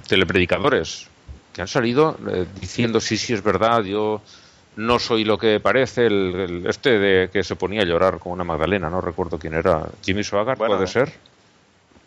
telepredicadores, 0.09 1.07
que 1.52 1.62
han 1.62 1.68
salido 1.68 2.16
eh, 2.31 2.46
diciendo 2.61 3.00
sí, 3.00 3.16
sí, 3.16 3.33
es 3.35 3.42
verdad, 3.42 3.83
yo 3.83 4.20
no 4.76 4.98
soy 4.98 5.24
lo 5.24 5.38
que 5.38 5.61
parece, 5.61 6.07
el, 6.07 6.35
el- 6.35 6.66
este 6.66 6.98
de 6.98 7.31
que 7.31 7.42
se 7.44 7.57
ponía 7.57 7.83
a 7.83 7.85
llorar 7.85 8.18
como 8.18 8.35
una 8.35 8.44
Magdalena, 8.44 8.88
no 8.90 9.00
recuerdo 9.00 9.38
quién 9.38 9.54
era, 9.54 9.87
Jimmy 10.02 10.24
Swaggart, 10.24 10.59
Bueno, 10.59 10.74
puede 10.76 10.87
ser. 10.87 11.12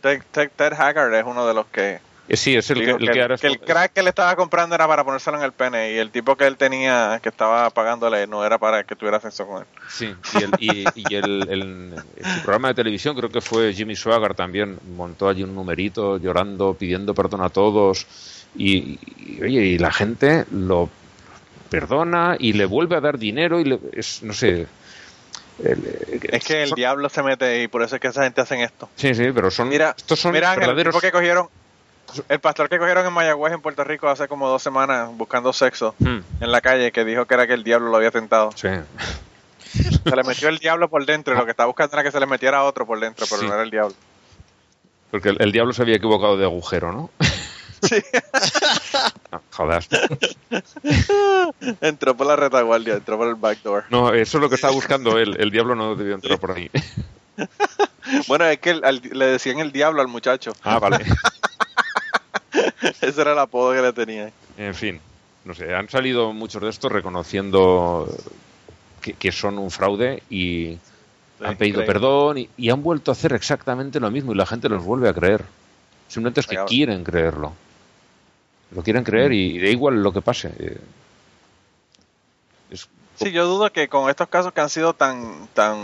Ted, 0.02 0.21
Ted- 0.32 0.52
Ted 0.56 0.74
Haggard 0.74 1.13
es 1.13 1.26
uno 1.26 1.45
de 1.45 1.54
los 1.54 1.65
que 1.67 2.00
sí, 2.38 2.56
es 2.56 2.70
el, 2.70 2.78
que, 2.84 2.91
el 2.91 2.98
que, 3.00 3.12
que 3.12 3.22
ahora 3.22 3.38
que 3.38 3.48
el 3.48 3.60
crack 3.60 3.94
que 3.94 4.00
él 4.02 4.08
estaba 4.08 4.36
comprando 4.36 4.76
era 4.76 4.88
para 4.88 5.04
ponérselo 5.04 5.38
en 5.38 5.44
el 5.44 5.52
pene 5.52 5.91
y 5.94 5.98
el 5.98 6.12
tipo 6.12 6.36
que 6.36 6.46
él 6.48 6.56
tenía 6.58 7.20
que 7.22 7.30
estaba 7.30 7.70
pagándole 7.72 8.28
no 8.28 8.46
era 8.46 8.58
para 8.58 8.84
que 8.84 8.96
tuviera 8.96 9.20
sexo 9.20 9.46
con 9.48 9.62
él. 9.62 9.67
Sí, 9.89 10.13
y, 10.34 10.44
el, 10.44 10.52
y, 10.60 10.89
y 11.12 11.15
el, 11.15 11.48
el- 11.50 11.94
su 12.36 12.41
programa 12.44 12.70
de 12.70 12.74
televisión, 12.76 13.15
creo 13.15 13.30
que 13.30 13.41
fue 13.41 13.74
Jimmy 13.74 13.96
Swaggart 13.96 14.38
también, 14.38 14.78
montó 14.96 15.28
allí 15.30 15.44
un 15.44 15.54
numerito 15.56 16.17
llorando, 16.17 16.74
pidiendo 16.76 17.13
perdón 17.13 17.41
a 17.44 17.50
todos. 17.50 18.06
Y, 18.56 19.00
y, 19.17 19.41
oye, 19.44 19.62
y 19.63 19.78
la 19.78 19.91
gente 19.91 20.46
lo 20.52 20.89
perdona 21.70 22.36
y 22.38 22.54
le 22.54 22.65
vuelve 22.65 22.98
a 22.98 23.02
dar 23.02 23.17
dinero 23.17 23.60
y 23.60 23.63
le, 23.65 23.80
es, 23.94 24.22
no 24.24 24.34
sé. 24.34 24.67
el- 25.63 26.20
Es 26.32 26.44
que 26.44 26.63
el 26.63 26.70
son- 26.70 26.76
diablo 26.76 27.08
se 27.10 27.24
mete 27.24 27.63
y 27.63 27.67
por 27.67 27.82
eso 27.84 27.96
es 27.96 28.02
que 28.02 28.08
esa 28.08 28.24
gente 28.24 28.41
hacen 28.41 28.60
esto. 28.62 28.89
Sí, 28.96 29.13
sí, 29.13 29.32
pero 29.34 29.50
son, 29.52 29.70
Mira, 29.70 29.94
estos 29.98 30.20
son 30.20 30.34
mira 30.34 30.50
Ángel, 30.52 30.63
el 30.63 30.67
verdaderos. 30.70 30.94
tipo 30.96 31.02
que 31.02 31.12
cogieron, 31.12 31.48
el 32.30 32.39
pastor 32.39 32.69
que 32.69 32.78
cogieron 32.78 33.06
en 33.06 33.13
Mayagüez, 33.13 33.54
en 33.54 33.62
Puerto 33.62 33.84
Rico, 33.84 34.08
hace 34.10 34.28
como 34.28 34.47
dos 34.50 34.62
semanas 34.63 35.10
buscando 35.13 35.52
sexo 35.54 35.95
Hmm, 36.00 36.19
en 36.39 36.52
la 36.52 36.62
calle, 36.62 36.91
que 36.91 37.06
dijo 37.06 37.26
que 37.26 37.34
era 37.34 37.47
que 37.47 37.54
el 37.54 37.63
diablo 37.63 37.89
lo 37.89 37.97
había 37.97 38.12
tentado. 38.12 38.52
sí. 38.56 38.67
Se 39.71 40.15
le 40.15 40.24
metió 40.24 40.50
el 40.50 40.58
diablo 40.58 40.89
por 40.89 41.06
dentro 41.06 41.34
y 41.34 41.38
lo 41.38 41.45
que 41.45 41.52
estaba 41.52 41.67
buscando 41.67 41.95
era 41.95 42.04
que 42.04 42.12
se 42.12 42.19
le 42.19 42.26
metiera 42.26 42.63
otro 42.65 42.86
por 42.86 43.00
dentro, 43.00 43.26
pero 43.30 43.41
Sí. 43.41 43.47
no 43.47 43.54
era 43.54 43.63
el 43.63 43.71
diablo. 43.71 43.95
Porque 45.12 45.30
el, 45.30 45.38
el 45.41 45.52
diablo 45.54 45.71
se 45.71 45.82
había 45.82 45.95
equivocado 45.95 46.36
de 46.36 46.43
agujero, 46.43 46.91
¿no? 46.91 47.10
Sí. 47.82 47.95
No, 49.32 49.41
jodas. 49.52 49.88
entró 51.82 52.15
por 52.15 52.28
la 52.28 52.36
retaguardia, 52.36 52.93
entró 52.95 53.17
por 53.17 53.28
el 53.28 53.36
backdoor. 53.36 53.86
No, 53.89 54.13
eso 54.13 54.38
es 54.38 54.41
lo 54.41 54.50
que 54.50 54.56
estaba 54.56 54.74
buscando 54.74 55.17
él. 55.17 55.36
El 55.39 55.50
diablo 55.52 55.74
no 55.76 55.95
debió 55.95 56.15
entrar 56.15 56.38
por 56.39 56.52
ahí. 56.52 56.69
Bueno, 58.28 58.45
es 58.45 58.60
que 58.60 58.71
el- 58.71 58.84
al- 58.84 59.02
le 59.02 59.26
decían 59.26 59.60
el 59.60 59.71
diablo 59.71 60.02
al 60.02 60.08
muchacho. 60.10 60.54
Ah, 60.63 60.78
vale. 60.80 61.04
Ese 63.02 63.22
era 63.22 63.34
el 63.34 63.39
apodo 63.39 63.74
que 63.74 63.82
le 63.82 63.94
tenían. 63.94 64.32
En 64.58 64.76
fin, 64.76 65.00
no 65.46 65.54
sé, 65.54 65.74
han 65.74 65.89
salido 65.89 66.34
muchos 66.34 66.62
de 66.62 66.70
estos 66.70 66.91
reconociendo 66.91 68.08
que, 69.02 69.13
que 69.13 69.32
son 69.32 69.58
un 69.58 69.72
fraude 69.72 70.24
y 70.30 70.78
han 71.44 71.58
pedido 71.58 71.80
perdón 71.86 72.38
y, 72.38 72.50
y 72.58 72.70
han 72.70 72.84
vuelto 72.84 73.12
a 73.12 73.13
hacer 73.13 73.34
exactamente 73.34 74.00
lo 74.00 74.12
mismo 74.12 74.32
y 74.32 74.36
la 74.36 74.46
gente 74.46 74.70
los 74.70 74.84
vuelve 74.84 75.10
a 75.10 75.13
creer. 75.13 75.44
Simplemente 76.08 76.41
es 76.41 76.48
que 76.48 76.56
quieren 76.67 77.04
creerlo. 77.04 77.54
Lo 78.72 78.84
quieren 78.84 79.04
creer 79.04 79.32
y, 79.34 79.58
y 79.58 79.60
da 79.60 79.67
igual 79.70 80.02
lo 80.04 80.13
que 80.13 80.22
pase. 80.22 80.54
Eh, 80.60 80.78
es- 82.72 82.88
Sí, 83.15 83.32
yo 83.32 83.46
dudo 83.46 83.72
que 83.72 83.88
con 83.88 84.10
estos 84.10 84.28
casos 84.30 84.52
que 84.54 84.62
han 84.62 84.70
sido 84.70 84.94
tan 84.94 85.48
tan 85.54 85.78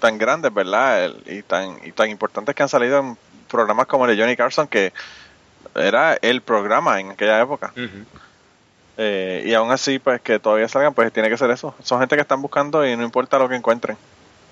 tan 0.00 0.18
grandes, 0.18 0.52
¿verdad? 0.52 1.04
El- 1.06 1.22
y 1.26 1.42
tan 1.42 1.78
y 1.84 1.92
tan 1.92 2.10
importantes 2.10 2.54
que 2.54 2.62
han 2.62 2.68
salido 2.68 2.98
en 2.98 3.16
programas 3.48 3.86
como 3.86 4.06
el 4.06 4.16
de 4.16 4.22
Johnny 4.22 4.36
Carson, 4.36 4.68
que 4.68 4.92
era 5.74 6.14
el 6.22 6.40
programa 6.42 7.00
en 7.00 7.10
aquella 7.12 7.40
época. 7.40 7.72
Eh, 8.96 9.42
y 9.46 9.54
aún 9.54 9.70
así, 9.72 9.98
pues 9.98 10.20
que 10.20 10.38
todavía 10.38 10.68
salgan, 10.68 10.94
pues 10.94 11.12
tiene 11.12 11.28
que 11.28 11.36
ser 11.36 11.50
eso. 11.50 11.74
Son 11.82 11.98
gente 12.00 12.14
que 12.16 12.22
están 12.22 12.40
buscando 12.42 12.86
y 12.86 12.96
no 12.96 13.02
importa 13.02 13.38
lo 13.38 13.48
que 13.48 13.56
encuentren. 13.56 13.96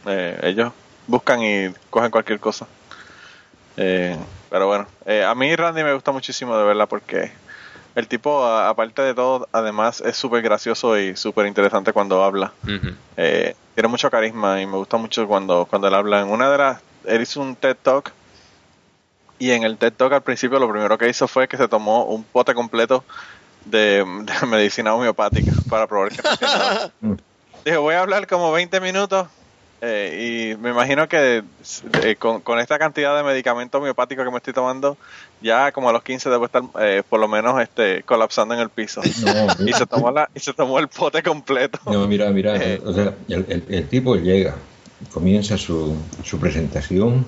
Eh, 0.07 0.39
ellos 0.43 0.73
buscan 1.07 1.41
y 1.43 1.73
cogen 1.91 2.11
cualquier 2.11 2.41
cosa. 2.41 2.67
Eh, 3.77 4.17
pero 4.51 4.67
bueno, 4.67 4.87
a 5.27 5.35
mí 5.35 5.55
Randy 5.57 5.83
me 5.83 5.95
gusta 5.95 6.13
muchísimo 6.13 6.57
de 6.59 6.65
verla 6.65 6.87
porque 6.87 7.31
el 7.95 8.07
tipo, 8.09 8.45
a- 8.45 8.69
aparte 8.69 9.01
de 9.03 9.15
todo, 9.15 9.49
además 9.53 10.01
es 10.05 10.17
súper 10.17 10.43
gracioso 10.43 10.99
y 10.99 11.17
súper 11.17 11.47
interesante 11.47 11.93
cuando 11.93 12.23
habla. 12.23 12.53
Eh, 13.17 13.55
tiene 13.75 13.89
mucho 13.89 14.11
carisma 14.11 14.61
y 14.61 14.67
me 14.67 14.77
gusta 14.77 14.97
mucho 14.97 15.27
cuando, 15.27 15.67
cuando 15.67 15.89
él 15.89 15.95
habla. 15.95 16.21
En 16.21 16.29
una 16.31 16.51
de 16.51 16.59
las, 16.59 16.83
él 17.07 17.23
hizo 17.23 17.41
un 17.41 17.57
TED 17.57 17.77
Talk 17.83 18.13
y 19.47 19.51
en 19.53 19.65
el 19.65 19.77
TED 19.79 19.93
Talk 19.95 20.13
al 20.13 20.23
principio 20.23 20.59
lo 20.59 20.71
primero 20.71 20.97
que 20.99 21.09
hizo 21.09 21.27
fue 21.29 21.49
que 21.49 21.57
se 21.57 21.69
tomó 21.69 22.05
un 22.05 22.23
pote 22.25 22.55
completo 22.55 23.05
de, 23.65 24.05
de 24.41 24.47
medicina 24.47 24.95
homeopática 24.95 25.53
para 25.69 25.87
probar 25.87 26.11
que 26.13 26.23
nada. 26.41 26.91
Dije, 27.65 27.77
voy 27.77 27.95
a 27.95 28.01
hablar 28.01 28.27
como 28.27 28.51
20 28.53 28.81
minutos 28.81 29.29
eh, 29.85 30.53
y 30.57 30.63
me 30.63 30.71
imagino 30.71 31.09
que 31.09 31.43
eh, 32.05 32.17
con, 32.17 32.41
con 32.41 32.61
esta 32.61 32.79
cantidad 32.79 33.17
de 33.17 33.25
medicamento 33.25 33.79
homeopático 33.79 34.23
que 34.25 34.31
me 34.31 34.37
estoy 34.37 34.53
tomando, 34.53 34.97
ya 35.41 35.73
como 35.73 35.89
a 35.89 35.93
los 35.93 36.03
15 36.05 36.31
debo 36.31 36.45
estar 36.47 36.63
eh, 36.81 37.03
por 37.09 37.19
lo 37.19 37.27
menos 37.27 37.61
este 37.61 38.03
colapsando 38.05 38.55
en 38.55 38.61
el 38.61 38.69
piso. 38.71 39.01
No, 39.25 39.47
Y 39.67 39.73
se 39.73 39.87
tomó, 39.87 40.11
la, 40.13 40.29
y 40.35 40.39
se 40.41 40.53
tomó 40.53 40.79
el 40.79 40.87
pote 40.89 41.23
completo. 41.25 41.81
No, 41.87 42.07
mira, 42.07 42.31
mira, 42.31 42.57
Eh. 42.63 42.81
o 42.85 42.93
sea, 42.93 43.15
el, 43.29 43.45
el- 43.49 43.65
el 43.69 43.89
tipo 43.89 44.15
llega, 44.15 44.55
comienza 45.13 45.57
su, 45.59 45.97
su 46.25 46.39
presentación, 46.39 47.27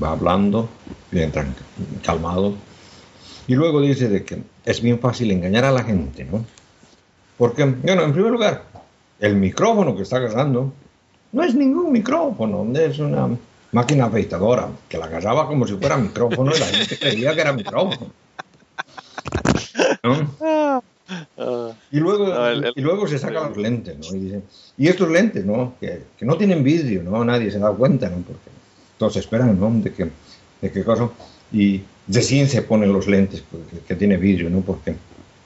va 0.00 0.12
hablando, 0.12 0.68
bien 1.10 1.32
calmado, 2.04 2.54
y 3.46 3.54
luego 3.54 3.80
dice 3.80 4.08
de 4.08 4.24
que 4.24 4.42
es 4.64 4.80
bien 4.80 4.98
fácil 5.00 5.30
engañar 5.30 5.64
a 5.64 5.72
la 5.72 5.82
gente, 5.82 6.24
¿no? 6.24 6.44
Porque, 7.36 7.64
bueno, 7.64 8.02
en 8.02 8.12
primer 8.12 8.30
lugar, 8.30 8.64
el 9.18 9.36
micrófono 9.36 9.96
que 9.96 10.02
está 10.02 10.16
agarrando 10.18 10.72
no 11.32 11.42
es 11.42 11.54
ningún 11.54 11.90
micrófono, 11.92 12.66
es 12.78 12.98
una 12.98 13.28
máquina 13.72 14.04
afeitadora 14.06 14.68
que 14.88 14.98
la 14.98 15.06
agarraba 15.06 15.46
como 15.46 15.66
si 15.66 15.74
fuera 15.76 15.96
micrófono 15.96 16.54
y 16.54 16.58
la 16.60 16.66
gente 16.66 16.98
creía 16.98 17.34
que 17.34 17.40
era 17.40 17.52
micrófono. 17.52 18.10
¿No? 20.02 20.82
Y 21.90 21.98
luego, 21.98 22.28
No, 22.28 22.46
el- 22.48 22.64
el- 22.64 22.72
y 22.76 22.80
luego 22.80 23.06
se 23.06 23.18
saca 23.18 23.48
los 23.48 23.56
lentes, 23.56 23.96
¿no? 23.98 24.16
Y 24.16 24.20
dice, 24.20 24.42
y 24.78 24.88
estos 24.88 25.10
lentes, 25.10 25.44
¿no? 25.44 25.74
Que, 25.80 26.04
que 26.18 26.24
no 26.24 26.36
tienen 26.36 26.62
vidrio, 26.62 27.02
¿no? 27.02 27.24
Nadie 27.24 27.50
se 27.50 27.58
da 27.58 27.70
cuenta, 27.72 28.08
¿no? 28.08 28.16
Porque 28.18 28.50
todos 29.02 29.16
esperan, 29.16 29.58
¿no? 29.58 29.68
De 29.82 29.92
que, 29.92 30.04
de 30.60 30.70
qué 30.70 30.84
cosa. 30.84 31.08
Y 31.52 31.82
recién 32.06 32.48
se 32.48 32.62
ponen 32.62 32.92
los 32.92 33.08
lentes 33.08 33.42
pues, 33.50 33.64
que, 33.68 33.78
que 33.80 33.94
tiene 33.96 34.16
vidrio, 34.16 34.48
¿no? 34.48 34.60
Porque 34.60 34.94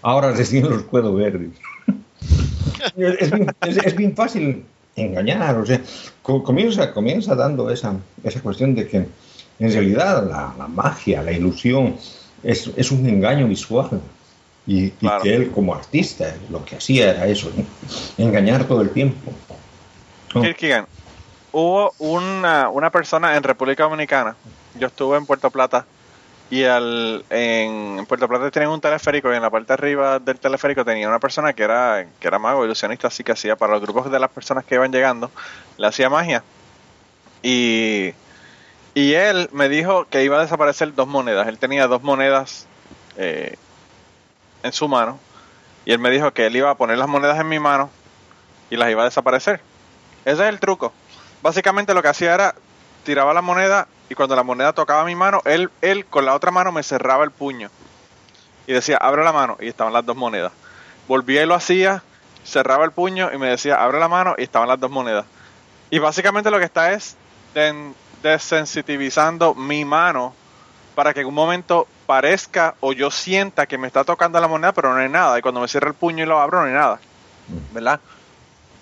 ahora 0.02 0.32
recién 0.32 0.68
los 0.68 0.82
puedo 0.82 1.14
ver. 1.14 1.40
es, 2.96 3.30
bien, 3.30 3.46
es- 3.66 3.76
es 3.78 3.96
bien 3.96 4.14
fácil 4.14 4.62
engañar, 4.94 5.56
o 5.56 5.64
sea, 5.64 5.80
co- 6.22 6.42
comienza, 6.42 6.92
comienza 6.92 7.34
dando 7.34 7.70
esa, 7.70 7.94
esa 8.22 8.40
cuestión 8.42 8.74
de 8.74 8.86
que 8.86 8.96
en 9.58 9.72
realidad 9.72 10.22
la, 10.28 10.54
la 10.58 10.68
magia, 10.68 11.22
la 11.22 11.32
ilusión, 11.32 11.96
es, 12.42 12.70
es 12.76 12.90
un 12.90 13.06
engaño 13.08 13.46
visual. 13.48 14.00
Y, 14.68 14.86
y 14.86 14.90
Claro. 14.90 15.22
que 15.22 15.34
él 15.34 15.50
como 15.52 15.74
artista 15.74 16.34
lo 16.50 16.62
que 16.64 16.74
hacía 16.76 17.10
era 17.12 17.26
eso, 17.28 17.50
¿no? 17.56 17.64
engañar 18.22 18.64
todo 18.66 18.82
el 18.82 18.90
tiempo. 18.90 19.32
¿no? 20.34 20.42
Kirkigan, 20.42 20.86
hubo 21.58 21.94
una, 21.98 22.68
una 22.68 22.90
persona 22.90 23.34
en 23.34 23.42
República 23.42 23.84
Dominicana, 23.84 24.36
yo 24.74 24.88
estuve 24.88 25.16
en 25.16 25.24
Puerto 25.24 25.50
Plata 25.50 25.86
y 26.50 26.64
al, 26.64 27.24
en 27.30 28.04
Puerto 28.06 28.28
Plata 28.28 28.50
tenían 28.50 28.72
un 28.72 28.80
teleférico 28.82 29.32
y 29.32 29.36
en 29.36 29.40
la 29.40 29.48
parte 29.48 29.72
arriba 29.72 30.18
del 30.18 30.38
teleférico 30.38 30.84
tenía 30.84 31.08
una 31.08 31.18
persona 31.18 31.54
que 31.54 31.62
era, 31.62 32.06
que 32.20 32.28
era 32.28 32.38
mago, 32.38 32.62
ilusionista, 32.62 33.08
así 33.08 33.24
que 33.24 33.32
hacía 33.32 33.56
para 33.56 33.72
los 33.72 33.80
grupos 33.80 34.10
de 34.10 34.18
las 34.18 34.28
personas 34.28 34.66
que 34.66 34.74
iban 34.74 34.92
llegando, 34.92 35.30
le 35.78 35.86
hacía 35.86 36.10
magia. 36.10 36.44
Y, 37.42 38.12
y 38.92 39.14
él 39.14 39.48
me 39.50 39.70
dijo 39.70 40.04
que 40.10 40.24
iba 40.24 40.36
a 40.38 40.42
desaparecer 40.42 40.94
dos 40.94 41.08
monedas. 41.08 41.48
Él 41.48 41.58
tenía 41.58 41.86
dos 41.86 42.02
monedas 42.02 42.66
eh, 43.16 43.56
en 44.62 44.72
su 44.72 44.88
mano. 44.88 45.18
Y 45.86 45.92
él 45.92 46.00
me 46.00 46.10
dijo 46.10 46.32
que 46.32 46.46
él 46.46 46.56
iba 46.56 46.70
a 46.70 46.74
poner 46.76 46.98
las 46.98 47.08
monedas 47.08 47.40
en 47.40 47.48
mi 47.48 47.58
mano 47.58 47.88
y 48.68 48.76
las 48.76 48.90
iba 48.90 49.02
a 49.02 49.06
desaparecer. 49.06 49.60
Ese 50.26 50.42
es 50.42 50.48
el 50.48 50.60
truco. 50.60 50.92
Básicamente 51.42 51.94
lo 51.94 52.02
que 52.02 52.08
hacía 52.08 52.34
era 52.34 52.54
tiraba 53.04 53.32
la 53.32 53.42
moneda 53.42 53.86
y 54.08 54.14
cuando 54.14 54.36
la 54.36 54.42
moneda 54.42 54.72
tocaba 54.72 55.04
mi 55.04 55.14
mano, 55.14 55.40
él, 55.44 55.70
él 55.80 56.06
con 56.06 56.24
la 56.24 56.34
otra 56.34 56.50
mano 56.50 56.72
me 56.72 56.82
cerraba 56.82 57.24
el 57.24 57.30
puño. 57.30 57.70
Y 58.66 58.72
decía, 58.72 58.96
abre 58.96 59.24
la 59.24 59.32
mano 59.32 59.56
y 59.60 59.68
estaban 59.68 59.92
las 59.92 60.04
dos 60.04 60.16
monedas. 60.16 60.52
Volvía 61.06 61.42
y 61.42 61.46
lo 61.46 61.54
hacía, 61.54 62.02
cerraba 62.44 62.84
el 62.84 62.90
puño 62.90 63.30
y 63.32 63.38
me 63.38 63.48
decía, 63.48 63.82
abre 63.82 64.00
la 64.00 64.08
mano 64.08 64.34
y 64.38 64.42
estaban 64.42 64.68
las 64.68 64.80
dos 64.80 64.90
monedas. 64.90 65.24
Y 65.90 65.98
básicamente 65.98 66.50
lo 66.50 66.58
que 66.58 66.64
está 66.64 66.92
es 66.92 67.16
desensitivizando 68.22 69.54
mi 69.54 69.84
mano 69.84 70.34
para 70.94 71.14
que 71.14 71.20
en 71.20 71.26
un 71.26 71.34
momento 71.34 71.86
parezca 72.06 72.74
o 72.80 72.92
yo 72.92 73.10
sienta 73.10 73.66
que 73.66 73.78
me 73.78 73.86
está 73.86 74.02
tocando 74.02 74.40
la 74.40 74.48
moneda, 74.48 74.72
pero 74.72 74.92
no 74.92 75.00
hay 75.00 75.08
nada. 75.08 75.38
Y 75.38 75.42
cuando 75.42 75.60
me 75.60 75.68
cierra 75.68 75.88
el 75.88 75.94
puño 75.94 76.24
y 76.24 76.26
lo 76.26 76.40
abro, 76.40 76.60
no 76.60 76.66
hay 76.66 76.72
nada. 76.72 76.98
¿Verdad? 77.72 78.00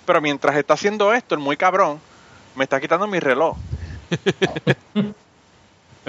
Pero 0.05 0.21
mientras 0.21 0.55
está 0.55 0.73
haciendo 0.75 1.13
esto, 1.13 1.35
el 1.35 1.41
muy 1.41 1.57
cabrón, 1.57 1.99
me 2.55 2.63
está 2.63 2.79
quitando 2.79 3.07
mi 3.07 3.19
reloj. 3.19 3.55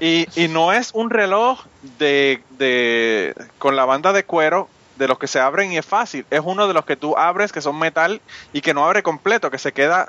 y, 0.00 0.26
y 0.36 0.48
no 0.48 0.72
es 0.72 0.90
un 0.94 1.10
reloj 1.10 1.60
de, 1.98 2.42
de 2.58 3.34
con 3.58 3.76
la 3.76 3.84
banda 3.84 4.12
de 4.12 4.24
cuero 4.24 4.68
de 4.98 5.08
los 5.08 5.18
que 5.18 5.26
se 5.26 5.40
abren 5.40 5.72
y 5.72 5.78
es 5.78 5.86
fácil. 5.86 6.24
Es 6.30 6.40
uno 6.44 6.66
de 6.68 6.74
los 6.74 6.84
que 6.84 6.96
tú 6.96 7.16
abres 7.16 7.52
que 7.52 7.60
son 7.60 7.78
metal 7.78 8.20
y 8.52 8.60
que 8.60 8.74
no 8.74 8.84
abre 8.84 9.02
completo, 9.02 9.50
que 9.50 9.58
se 9.58 9.72
queda 9.72 10.08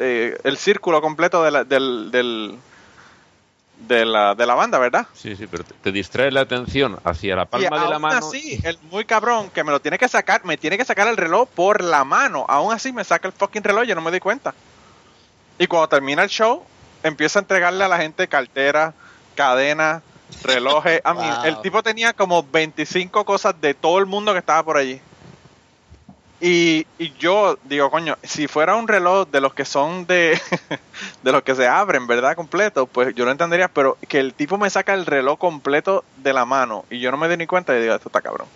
eh, 0.00 0.36
el 0.44 0.56
círculo 0.56 1.00
completo 1.00 1.42
de 1.42 1.50
la, 1.50 1.64
del, 1.64 2.10
del- 2.10 2.58
de, 3.88 4.04
la, 4.04 4.34
de 4.34 4.44
la 4.44 4.54
banda, 4.54 4.78
¿verdad? 4.78 5.06
Sí, 5.14 5.34
sí, 5.36 5.46
pero 5.46 5.64
te, 5.64 5.92
distrae 5.92 6.30
la 6.30 6.40
atención 6.40 6.98
hacia 7.04 7.36
la 7.36 7.44
Y 7.44 7.48
palma 7.48 7.76
de 7.76 7.88
la 7.88 7.94
aún 7.94 8.02
mano. 8.02 8.16
así, 8.16 8.60
el 8.64 8.76
muy 8.90 9.04
cabrón 9.04 9.50
que 9.50 9.64
me 9.64 9.70
lo 9.70 9.80
tiene 9.80 9.98
que 9.98 10.08
sacar, 10.08 10.44
me 10.44 10.56
tiene 10.56 10.76
que 10.76 10.84
sacar 10.84 11.08
el 11.08 11.16
reloj 11.16 11.48
por 11.54 11.82
la 11.82 12.04
mano. 12.04 12.44
Aún 12.48 12.72
así 12.72 12.92
me 12.92 13.04
saca 13.04 13.28
el 13.28 13.34
fucking 13.34 13.62
reloj, 13.62 13.84
yo 13.84 13.94
no 13.94 14.00
me 14.02 14.10
di 14.10 14.20
cuenta. 14.20 14.52
Y 15.58 15.66
cuando 15.66 15.88
termina 15.88 16.22
el 16.22 16.28
show, 16.28 16.62
empieza 17.02 17.38
a 17.38 17.42
entregarle 17.42 17.84
a 17.84 17.88
la 17.88 17.98
gente 17.98 18.28
cartera, 18.28 18.94
cadena, 19.34 20.02
relojes. 20.42 21.00
A 21.04 21.14
mí, 21.14 21.20
Wow. 21.28 21.44
el 21.44 21.60
tipo 21.62 21.82
tenía 21.82 22.12
como 22.12 22.42
25 22.42 23.24
cosas 23.24 23.60
de 23.60 23.74
todo 23.74 23.98
el 23.98 24.06
mundo 24.06 24.32
que 24.32 24.38
estaba 24.38 24.62
por 24.62 24.76
allí. 24.76 25.00
Y, 26.40 26.86
y 27.00 27.12
yo 27.18 27.58
digo, 27.64 27.90
coño, 27.90 28.16
si 28.22 28.46
fuera 28.46 28.76
un 28.76 28.86
reloj 28.86 29.28
de 29.28 29.40
los 29.40 29.54
que 29.54 29.64
son 29.64 30.06
de, 30.06 30.40
de 31.24 31.32
los 31.32 31.42
que 31.42 31.56
se 31.56 31.66
abren, 31.66 32.06
¿verdad? 32.06 32.36
Completo, 32.36 32.86
pues 32.86 33.12
yo 33.16 33.24
lo 33.24 33.32
entendería, 33.32 33.66
pero 33.66 33.98
que 34.06 34.20
el 34.20 34.34
tipo 34.34 34.56
me 34.56 34.70
saca 34.70 34.94
el 34.94 35.04
reloj 35.04 35.36
completo 35.36 36.04
de 36.18 36.32
la 36.32 36.44
mano 36.44 36.84
y 36.90 37.00
yo 37.00 37.10
no 37.10 37.16
me 37.16 37.28
di 37.28 37.36
ni 37.36 37.48
cuenta 37.48 37.76
y 37.76 37.80
digo, 37.82 37.94
esto 37.94 38.08
está 38.08 38.20
cabrón. 38.20 38.46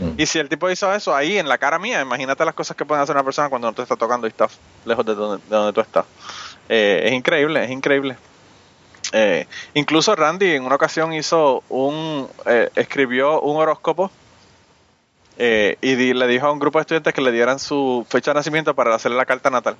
Mm. 0.00 0.14
Y 0.20 0.26
si 0.26 0.38
el 0.38 0.48
tipo 0.48 0.70
hizo 0.70 0.92
eso 0.94 1.14
ahí 1.14 1.38
en 1.38 1.48
la 1.48 1.58
cara 1.58 1.78
mía, 1.78 2.00
imagínate 2.00 2.44
las 2.44 2.54
cosas 2.54 2.76
que 2.76 2.84
puede 2.84 3.02
hacer 3.02 3.14
una 3.14 3.24
persona 3.24 3.48
cuando 3.48 3.68
no 3.68 3.74
te 3.74 3.82
está 3.82 3.96
tocando 3.96 4.26
y 4.26 4.30
está 4.30 4.48
lejos 4.84 5.04
de 5.04 5.14
donde, 5.14 5.44
de 5.48 5.56
donde 5.56 5.72
tú 5.72 5.80
estás. 5.80 6.04
Eh, 6.68 7.02
es 7.06 7.12
increíble, 7.12 7.64
es 7.64 7.70
increíble. 7.70 8.16
Eh, 9.12 9.46
incluso 9.74 10.14
Randy 10.16 10.52
en 10.54 10.64
una 10.64 10.76
ocasión 10.76 11.12
hizo 11.12 11.62
un, 11.68 12.28
eh, 12.46 12.70
escribió 12.76 13.40
un 13.40 13.56
horóscopo 13.60 14.10
eh, 15.38 15.76
y 15.80 15.94
di- 15.94 16.14
le 16.14 16.26
dijo 16.26 16.46
a 16.46 16.52
un 16.52 16.58
grupo 16.58 16.78
de 16.78 16.82
estudiantes 16.82 17.14
que 17.14 17.20
le 17.22 17.32
dieran 17.32 17.58
su 17.58 18.06
fecha 18.08 18.30
de 18.32 18.36
nacimiento 18.36 18.74
para 18.74 18.94
hacerle 18.94 19.16
la 19.16 19.26
carta 19.26 19.50
natal. 19.50 19.76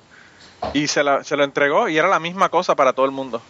Y 0.73 0.87
se, 0.87 1.03
la, 1.03 1.23
se 1.23 1.35
lo 1.37 1.43
entregó 1.43 1.87
y 1.89 1.97
era 1.97 2.07
la 2.07 2.19
misma 2.19 2.49
cosa 2.49 2.75
para 2.75 2.93
todo 2.93 3.05
el 3.05 3.11
mundo. 3.11 3.41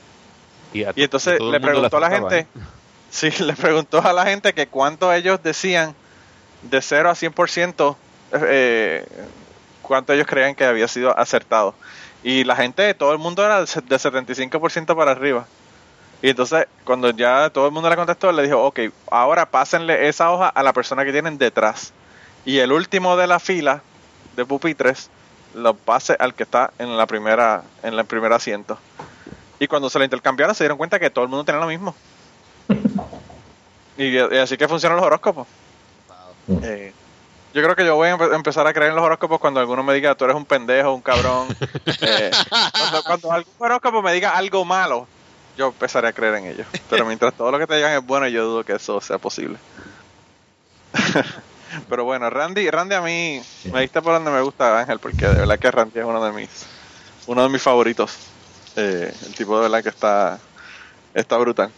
Y, 0.74 0.84
a- 0.84 0.94
Y 0.96 1.04
entonces 1.04 1.40
le 1.42 1.60
preguntó 1.60 1.98
a 1.98 2.00
la 2.00 2.10
gente, 2.10 2.48
sí, 3.10 3.30
le 3.44 3.54
preguntó 3.54 4.02
a 4.02 4.14
la 4.14 4.26
gente 4.26 4.54
que 4.54 4.68
cuánto 4.68 5.12
ellos 5.14 5.42
decían 5.44 5.96
de 6.64 6.82
0 6.82 7.10
a 7.10 7.16
100%, 7.16 7.98
eh, 8.34 9.06
cuánto 9.82 10.14
ellos 10.14 10.28
creían 10.28 10.56
que 10.56 10.66
había 10.66 10.88
sido 10.88 11.18
acertado. 11.18 11.74
Y 12.24 12.44
la 12.44 12.56
gente, 12.56 12.94
todo 12.94 13.12
el 13.14 13.18
mundo 13.18 13.44
era 13.44 13.62
de 13.62 13.68
se- 13.68 13.82
de 13.82 13.98
75% 13.98 14.96
para 14.96 15.12
arriba. 15.12 15.46
Y 16.22 16.30
entonces, 16.30 16.68
cuando 16.84 17.10
ya 17.10 17.50
todo 17.50 17.66
el 17.66 17.72
mundo 17.72 17.90
le 17.90 17.96
contestó, 17.96 18.32
le 18.32 18.44
dijo, 18.44 18.64
ok, 18.64 18.80
ahora 19.10 19.48
pásenle 19.48 20.08
esa 20.08 20.32
hoja 20.32 20.50
a 20.50 20.62
la 20.62 20.72
persona 20.72 21.04
que 21.04 21.12
tienen 21.12 21.38
detrás. 21.40 21.94
Y 22.46 22.60
el 22.60 22.72
último 22.72 23.18
de 23.18 23.26
la 23.28 23.40
fila 23.40 23.82
de 24.36 24.46
pupitres 24.46 25.10
lo 25.56 25.74
pase 25.74 26.16
al 26.20 26.34
que 26.36 26.44
está 26.44 26.72
en 26.78 26.96
la 26.96 27.08
primera, 27.08 27.64
en 27.82 27.96
el 27.96 28.06
primer 28.06 28.32
asiento. 28.34 28.78
Y 29.60 29.68
cuando 29.68 29.90
se 29.90 29.98
lo 29.98 30.06
intercambiaron 30.06 30.56
se 30.56 30.64
dieron 30.64 30.78
cuenta 30.78 31.00
que 31.00 31.10
todo 31.10 31.24
el 31.26 31.30
mundo 31.30 31.44
tenía 31.44 31.60
lo 31.62 31.68
mismo. 31.68 31.96
y 33.98 34.18
así 34.38 34.58
que 34.58 34.68
funcionan 34.68 34.98
los 34.98 35.06
horóscopos. 35.06 35.48
Mm. 36.52 36.64
Eh, 36.64 36.94
yo 37.54 37.62
creo 37.62 37.76
que 37.76 37.86
yo 37.86 37.96
voy 37.96 38.08
a 38.10 38.18
empe- 38.18 38.34
empezar 38.34 38.66
a 38.66 38.74
creer 38.74 38.90
en 38.92 38.96
los 38.96 39.04
horóscopos 39.04 39.40
cuando 39.40 39.60
alguno 39.60 39.84
me 39.84 39.94
diga 39.94 40.16
tú 40.16 40.24
eres 40.26 40.36
un 40.38 40.46
pendejo, 40.46 40.94
un 40.94 41.02
cabrón. 41.02 41.48
Eh, 42.04 42.32
cuando, 42.72 43.04
cuando 43.04 43.32
algún 43.32 43.54
horóscopo 43.60 44.02
me 44.02 44.14
diga 44.14 44.36
algo 44.36 44.66
malo, 44.66 45.08
yo 45.58 45.68
empezaré 45.68 46.08
a 46.08 46.14
creer 46.14 46.36
en 46.36 46.48
ellos. 46.48 46.66
Pero 46.90 47.06
mientras 47.06 47.34
todo 47.34 47.52
lo 47.52 47.60
que 47.60 47.68
te 47.68 47.76
digan 47.76 47.92
es 47.94 48.04
bueno, 48.06 48.28
yo 48.28 48.46
dudo 48.46 48.64
que 48.64 48.74
eso 48.74 49.00
sea 49.02 49.18
posible. 49.18 49.58
Pero 51.90 52.04
bueno, 52.04 52.30
Randy, 52.30 52.70
Randy 52.70 52.96
a 52.96 53.02
mí 53.02 53.42
me 53.72 53.82
diste 53.82 54.02
por 54.02 54.14
donde 54.14 54.32
me 54.32 54.42
gusta 54.42 54.80
Ángel, 54.80 55.00
porque 55.00 55.28
de 55.28 55.36
verdad 55.36 55.60
que 55.60 55.72
Randy 55.72 56.00
es 56.00 56.06
uno 56.06 56.24
de 56.24 56.32
mis, 56.32 56.50
uno 57.28 57.44
de 57.44 57.50
mis 57.50 57.62
favoritos. 57.62 58.18
Eh, 58.76 59.14
el 59.26 59.36
tipo 59.36 59.56
de 59.58 59.64
verdad 59.64 59.84
que 59.84 59.90
está, 59.90 60.40
está 61.14 61.38
brutal. 61.38 61.72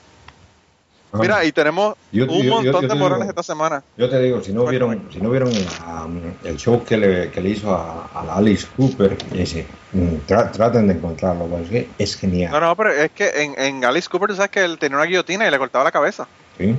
Mira, 1.20 1.46
y 1.46 1.52
tenemos 1.52 1.96
Yo- 2.12 2.26
un 2.26 2.42
yo- 2.42 2.50
montón 2.50 2.82
yo 2.82 2.88
de 2.88 2.96
morones 2.96 3.30
esta 3.30 3.44
semana. 3.44 3.84
Yo 3.98 4.10
te 4.10 4.20
digo, 4.20 4.42
si 4.42 4.52
no 4.52 4.66
vieron, 4.66 5.08
si 5.12 5.20
no 5.22 5.30
vieron 5.30 5.52
la- 5.54 6.08
el 6.44 6.58
show 6.58 6.84
que 6.84 6.98
le, 6.98 7.30
que 7.30 7.40
le 7.42 7.50
hizo 7.52 7.72
a, 7.74 8.36
Alice 8.36 8.68
Cooper, 8.76 9.16
ese, 9.36 9.68
mm, 9.92 10.16
tra- 10.28 10.50
traten 10.52 10.88
de 10.88 10.94
encontrarlo, 10.96 11.46
porque 11.46 11.64
es, 11.64 11.70
que 11.70 12.04
es 12.04 12.16
genial. 12.16 12.52
No, 12.52 12.60
no, 12.60 12.76
pero 12.76 12.92
es 12.92 13.12
que 13.12 13.30
en, 13.44 13.60
en 13.60 13.86
Alice 13.86 14.10
Cooper 14.10 14.30
tú 14.30 14.36
sabes 14.36 14.50
que 14.50 14.64
él 14.64 14.80
tenía 14.80 14.98
una 14.98 15.06
guillotina 15.06 15.48
y 15.48 15.52
le 15.52 15.58
cortaba 15.60 15.84
la 15.84 15.92
cabeza. 15.92 16.28
¿sí? 16.58 16.76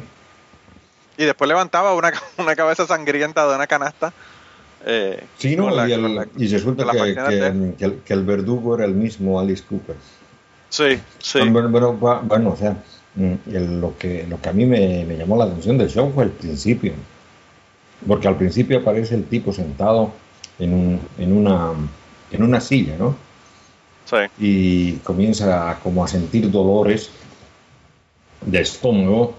Y 1.17 1.25
después 1.25 1.47
levantaba 1.49 1.95
una, 1.95 2.13
una 2.39 2.57
cabeza 2.57 2.87
sangrienta 2.87 3.47
de 3.49 3.55
una 3.55 3.69
canasta. 3.69 4.13
eh, 4.85 5.23
Sí, 5.39 5.55
no, 5.57 5.71
la- 5.71 5.89
y, 5.89 5.93
el- 5.93 6.03
con 6.03 6.15
la- 6.17 6.27
y 6.37 6.49
resulta 6.49 6.91
que, 6.91 7.15
que- 7.15 7.75
que 7.79 7.85
el, 7.85 8.01
que 8.05 8.13
el 8.15 8.25
verdugo 8.25 8.75
era 8.75 8.85
el 8.85 8.95
mismo 8.95 9.39
Alice 9.39 9.63
Cooper. 9.69 9.95
Sí, 10.71 11.01
sí. 11.21 11.39
Bueno, 11.49 11.69
bueno, 11.69 11.97
bu- 12.01 12.21
bueno, 12.25 12.51
o 12.51 12.57
sea, 12.57 12.75
lo, 13.17 13.97
que, 13.99 14.27
lo 14.29 14.41
que 14.41 14.49
a 14.49 14.53
mí 14.53 14.67
me, 14.67 15.05
me 15.05 15.17
llamó 15.17 15.37
la 15.37 15.45
atención 15.45 15.79
del 15.79 15.89
show 15.91 16.11
fue 16.15 16.25
el 16.25 16.31
principio. 16.31 16.93
Porque 18.07 18.29
al 18.29 18.37
principio 18.37 18.79
aparece 18.81 19.15
el 19.15 19.25
tipo 19.25 19.53
sentado 19.53 20.13
en, 20.59 20.75
un- 20.75 21.01
en, 21.19 21.33
una, 21.33 21.71
en 22.31 22.43
una 22.43 22.61
silla, 22.61 22.97
¿no? 22.99 23.17
sí. 24.05 24.17
y 24.39 24.93
comienza 24.97 25.71
a, 25.71 25.79
como 25.81 26.05
a 26.05 26.09
sentir 26.09 26.51
dolores 26.51 27.11
de 28.45 28.61
estómago 28.61 29.35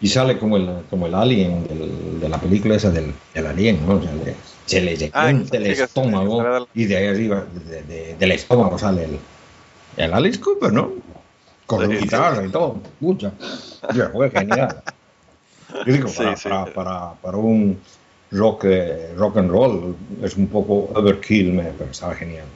y 0.00 0.08
sale 0.08 0.38
como 0.38 0.56
el, 0.56 0.82
como 0.88 1.06
el 1.06 1.14
alien 1.14 1.66
del- 1.66 2.20
de 2.20 2.28
la 2.28 2.38
película 2.38 2.76
esa 2.76 2.90
del, 2.90 3.12
del 3.34 3.46
alien, 3.46 3.86
¿no? 3.86 3.96
O 3.96 4.02
sea, 4.02 4.14
le- 4.14 4.36
se 4.66 4.80
le 4.80 5.10
Ah, 5.12 5.26
revienta 5.26 5.56
el 5.58 5.66
estómago 5.84 6.66
y 6.74 6.84
de 6.86 6.96
ahí 6.96 7.06
arriba 7.06 7.46
de- 7.52 7.82
de- 7.82 8.16
del 8.16 8.32
estómago 8.32 8.78
sale 8.78 9.04
el, 9.04 9.18
el 9.96 10.12
Alice 10.14 10.40
Cooper, 10.40 10.72
¿no? 10.72 10.92
Con 11.66 11.90
Sí, 11.90 11.96
guitarra 11.96 12.44
y 12.44 12.48
todo, 12.48 12.80
escucha. 12.84 13.32
Oye, 13.90 14.08
fue 14.08 14.30
genial. 14.30 14.82
Yo 15.84 15.92
digo, 15.92 16.08
para, 16.16 16.36
sí. 16.36 16.48
para, 16.48 16.72
para, 16.72 17.12
para 17.14 17.36
un 17.36 17.80
rock, 18.30 18.64
eh, 18.64 19.14
rock 19.16 19.38
and 19.38 19.50
roll 19.50 19.96
es 20.22 20.36
un 20.36 20.46
poco 20.46 20.90
overkill, 20.98 21.52
me, 21.52 21.64
pero 21.64 21.90
estaba 21.90 22.14
genial. 22.14 22.46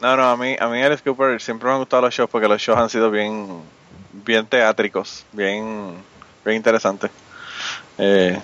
No, 0.00 0.16
no, 0.16 0.30
a 0.30 0.36
mí, 0.36 0.56
a 0.58 0.68
mí 0.68 0.82
Alice 0.82 1.02
Cooper 1.02 1.40
siempre 1.40 1.66
me 1.66 1.74
han 1.74 1.80
gustado 1.80 2.02
los 2.02 2.14
shows 2.14 2.30
porque 2.30 2.48
los 2.48 2.60
shows 2.60 2.78
han 2.78 2.88
sido 2.88 3.10
bien, 3.10 3.46
bien 4.24 4.46
teátricos, 4.46 5.26
bien, 5.32 5.94
bien 6.44 6.56
interesantes. 6.56 7.10
Eh, 7.98 8.40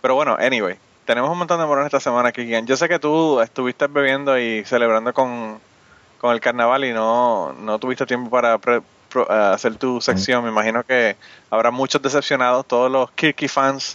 pero 0.00 0.14
bueno, 0.14 0.36
anyway, 0.38 0.76
tenemos 1.04 1.30
un 1.30 1.38
montón 1.38 1.58
de 1.58 1.66
morones 1.66 1.86
esta 1.86 1.98
semana, 1.98 2.30
Kikian. 2.30 2.66
Yo 2.66 2.76
sé 2.76 2.88
que 2.88 3.00
tú 3.00 3.40
estuviste 3.40 3.88
bebiendo 3.88 4.38
y 4.38 4.64
celebrando 4.64 5.12
con, 5.12 5.58
con 6.24 6.32
el 6.32 6.40
carnaval 6.40 6.82
y 6.86 6.92
no, 6.94 7.52
no 7.52 7.78
tuviste 7.78 8.06
tiempo 8.06 8.30
para 8.30 8.56
pre- 8.56 8.80
pro- 9.10 9.30
eh, 9.30 9.52
hacer 9.52 9.76
tu 9.76 10.00
sección. 10.00 10.42
Me 10.42 10.48
imagino 10.48 10.82
que 10.82 11.16
habrá 11.50 11.70
muchos 11.70 12.00
decepcionados. 12.00 12.64
Todos 12.66 12.90
los 12.90 13.10
Kirky 13.10 13.46
fans 13.46 13.94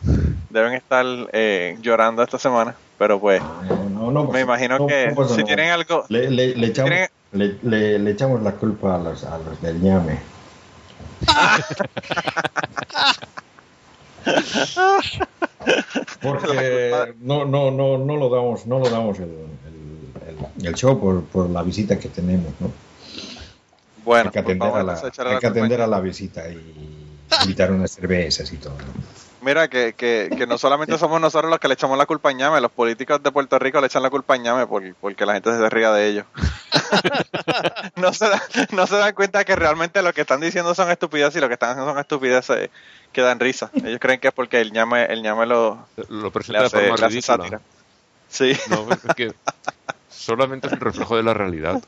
deben 0.51 0.73
estar 0.73 1.03
eh, 1.33 1.75
llorando 1.81 2.21
esta 2.21 2.37
semana. 2.37 2.75
Pero 2.99 3.19
pues, 3.19 3.41
No, 3.63 3.89
no, 3.89 4.11
no, 4.11 4.23
me 4.25 4.29
pues, 4.29 4.43
imagino 4.43 4.77
no, 4.77 4.85
que 4.85 5.07
no 5.07 5.15
pasa 5.15 5.33
si 5.33 5.43
tienen 5.43 5.71
algo, 5.71 6.05
Le, 6.09 6.29
le, 6.29 6.55
le 6.55 6.67
echamos, 6.67 6.91
¿Tiene- 6.91 7.09
le, 7.31 7.57
le- 7.63 7.97
le 7.97 8.11
echamos 8.11 8.43
la 8.43 8.51
culpa 8.51 8.93
a 8.93 8.99
los, 8.99 9.23
a 9.23 9.39
los 9.39 9.59
del 9.63 9.81
ñame. 9.81 10.19
Porque 16.21 17.15
no, 17.21 17.45
no, 17.45 17.71
no, 17.71 17.97
no 17.97 18.17
lo 18.17 18.29
damos, 18.29 18.67
no 18.67 18.77
lo 18.77 18.87
damos 18.91 19.17
el, 19.17 19.23
el- 19.65 19.78
el- 20.63 20.75
show 20.75 20.99
por, 20.99 21.23
por 21.23 21.49
la 21.49 21.63
visita 21.63 21.97
que 21.99 22.09
tenemos, 22.09 22.53
¿no? 22.59 22.71
Bueno, 24.03 24.25
hay 24.27 24.31
que 24.31 24.39
atender, 24.39 24.67
favor, 24.69 24.79
a, 24.79 24.83
la, 24.83 25.07
échale 25.07 25.29
hay 25.31 25.39
que 25.39 25.47
atender 25.47 25.81
a- 25.81 25.83
a 25.83 25.87
la 25.87 25.99
visita 25.99 26.47
y 26.49 26.73
invitar 27.43 27.71
unas 27.71 27.91
cervezas 27.91 28.51
y 28.51 28.57
todo. 28.57 28.73
¿no? 28.73 29.19
Mira, 29.41 29.67
que, 29.69 29.93
que, 29.93 30.29
que 30.37 30.45
no 30.47 30.57
solamente 30.57 30.97
somos 30.97 31.21
nosotros 31.21 31.49
los 31.49 31.59
que 31.59 31.67
le 31.69 31.75
echamos 31.75 31.97
la 31.97 32.05
culpa 32.05 32.29
a 32.29 32.33
Ñame, 32.33 32.59
los 32.59 32.71
políticos 32.71 33.23
de 33.23 33.31
Puerto 33.31 33.57
Rico 33.59 33.79
le 33.79 33.87
echan 33.87 34.03
la 34.03 34.09
culpa 34.09 34.33
a 34.33 34.37
Ñame 34.37 34.67
por, 34.67 34.83
porque 34.95 35.25
la 35.25 35.33
gente 35.33 35.51
se 35.55 35.69
ría 35.69 35.91
de 35.93 36.07
ellos. 36.07 36.25
no, 37.95 38.11
se 38.13 38.27
da- 38.27 38.41
no 38.71 38.87
se 38.87 38.95
dan 38.97 39.13
cuenta 39.13 39.45
que 39.45 39.55
realmente 39.55 40.01
lo 40.01 40.11
que 40.13 40.21
están 40.21 40.39
diciendo 40.41 40.73
son 40.75 40.89
estupideces 40.91 41.35
y 41.37 41.39
lo 41.39 41.47
que 41.47 41.53
están 41.53 41.69
haciendo 41.71 41.91
son 41.91 41.99
estupideces 41.99 42.69
que 43.13 43.21
dan 43.21 43.39
risa. 43.39 43.69
Ellos 43.73 43.99
creen 43.99 44.19
que 44.19 44.27
es 44.29 44.33
porque 44.33 44.59
el 44.59 44.71
Ñame, 44.73 45.05
el 45.05 45.21
Ñame 45.21 45.45
lo, 45.45 45.85
Lo 46.09 46.25
le 46.25 46.31
presenta 46.31 46.59
de 46.61 46.65
hace, 46.65 46.75
forma 46.77 46.87
le 46.87 46.93
hace 46.93 47.07
ridícula. 47.07 47.37
sátira. 47.37 47.61
Sí, 48.29 48.53
No, 48.69 48.87
es 48.91 49.15
que 49.15 49.31
solamente 50.19 50.67
es 50.67 50.73
un 50.73 50.79
reflejo 50.81 51.17
de 51.17 51.23
la 51.23 51.33
realidad. 51.33 51.81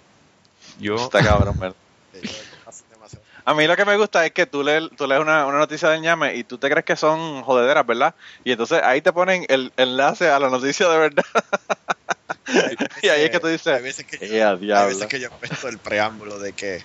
Yo, 0.79 0.95
está 0.95 1.21
cabrón, 1.23 1.57
¿verdad? 1.59 1.75
A 3.45 3.53
mí 3.53 3.65
lo 3.67 3.75
que 3.75 3.86
me 3.86 3.97
gusta 3.97 4.25
es 4.25 4.32
que 4.32 4.45
tú 4.45 4.63
lees, 4.63 4.84
tú 4.95 5.07
lees 5.07 5.19
una, 5.21 5.45
una 5.45 5.57
noticia 5.57 5.89
del 5.89 6.01
ñame 6.01 6.36
y 6.36 6.43
tú 6.43 6.57
te 6.57 6.69
crees 6.69 6.86
que 6.86 6.95
son 6.95 7.41
jodederas, 7.41 7.86
¿verdad? 7.86 8.13
Y 8.43 8.51
entonces 8.51 8.82
ahí 8.84 9.01
te 9.01 9.11
ponen 9.11 9.45
el 9.49 9.71
enlace 9.77 10.29
a 10.29 10.39
la 10.39 10.49
noticia 10.49 10.88
de 10.89 10.97
verdad. 10.97 11.23
y 13.01 13.07
ahí 13.09 13.23
es 13.23 13.29
que 13.32 13.39
tú 13.39 13.47
dices, 13.47 13.67
Hay 13.67 13.82
veces 13.82 14.05
que, 14.05 14.17
"Eh, 14.21 14.43
a 14.43 14.51
hay 14.51 14.57
diablo". 14.57 14.89
veces 14.89 15.07
que 15.07 15.19
yo 15.19 15.27
he 15.27 15.47
puesto 15.47 15.67
el 15.67 15.79
preámbulo 15.79 16.38
de 16.39 16.53
que. 16.53 16.84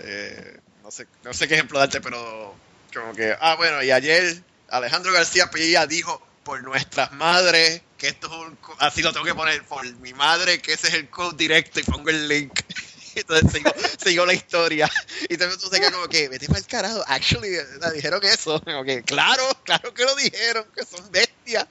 eh, 0.00 0.58
no, 0.82 0.90
sé, 0.90 1.06
no 1.22 1.32
sé 1.32 1.48
qué 1.48 1.54
ejemplo 1.54 1.78
darte, 1.78 2.00
pero. 2.00 2.54
Como 2.94 3.14
que. 3.14 3.34
Ah, 3.40 3.54
bueno, 3.56 3.82
y 3.82 3.90
ayer 3.90 4.42
Alejandro 4.68 5.12
García 5.12 5.46
Padilla 5.50 5.86
dijo 5.86 6.20
por 6.44 6.62
nuestras 6.62 7.12
madres 7.12 7.82
que 7.98 8.08
esto 8.08 8.28
es 8.28 8.32
un. 8.32 8.56
Así 8.78 9.02
lo 9.02 9.12
tengo 9.12 9.26
que 9.26 9.34
poner, 9.34 9.62
por 9.66 9.84
mi 9.96 10.14
madre, 10.14 10.60
que 10.62 10.72
ese 10.72 10.88
es 10.88 10.94
el 10.94 11.10
code 11.10 11.36
directo 11.36 11.80
y 11.80 11.82
pongo 11.82 12.08
el 12.10 12.26
link. 12.28 12.58
Entonces 13.14 13.50
sigo, 13.52 13.70
sigo 14.04 14.26
la 14.26 14.32
historia. 14.34 14.88
Y 15.28 15.32
entonces 15.34 15.58
tú 15.58 15.68
te 15.68 15.80
quedas 15.80 15.92
como 15.92 16.06
que, 16.06 16.28
vete 16.28 16.46
para 16.46 16.60
el 16.60 16.66
carajo. 16.66 17.02
Actually, 17.08 17.48
dijeron 17.92 18.20
eso. 18.22 18.62
Como 18.62 18.84
que, 18.84 19.02
claro, 19.02 19.42
claro 19.64 19.92
que 19.92 20.04
lo 20.04 20.14
dijeron, 20.14 20.64
que 20.72 20.84
son 20.84 21.10
bestias. 21.10 21.66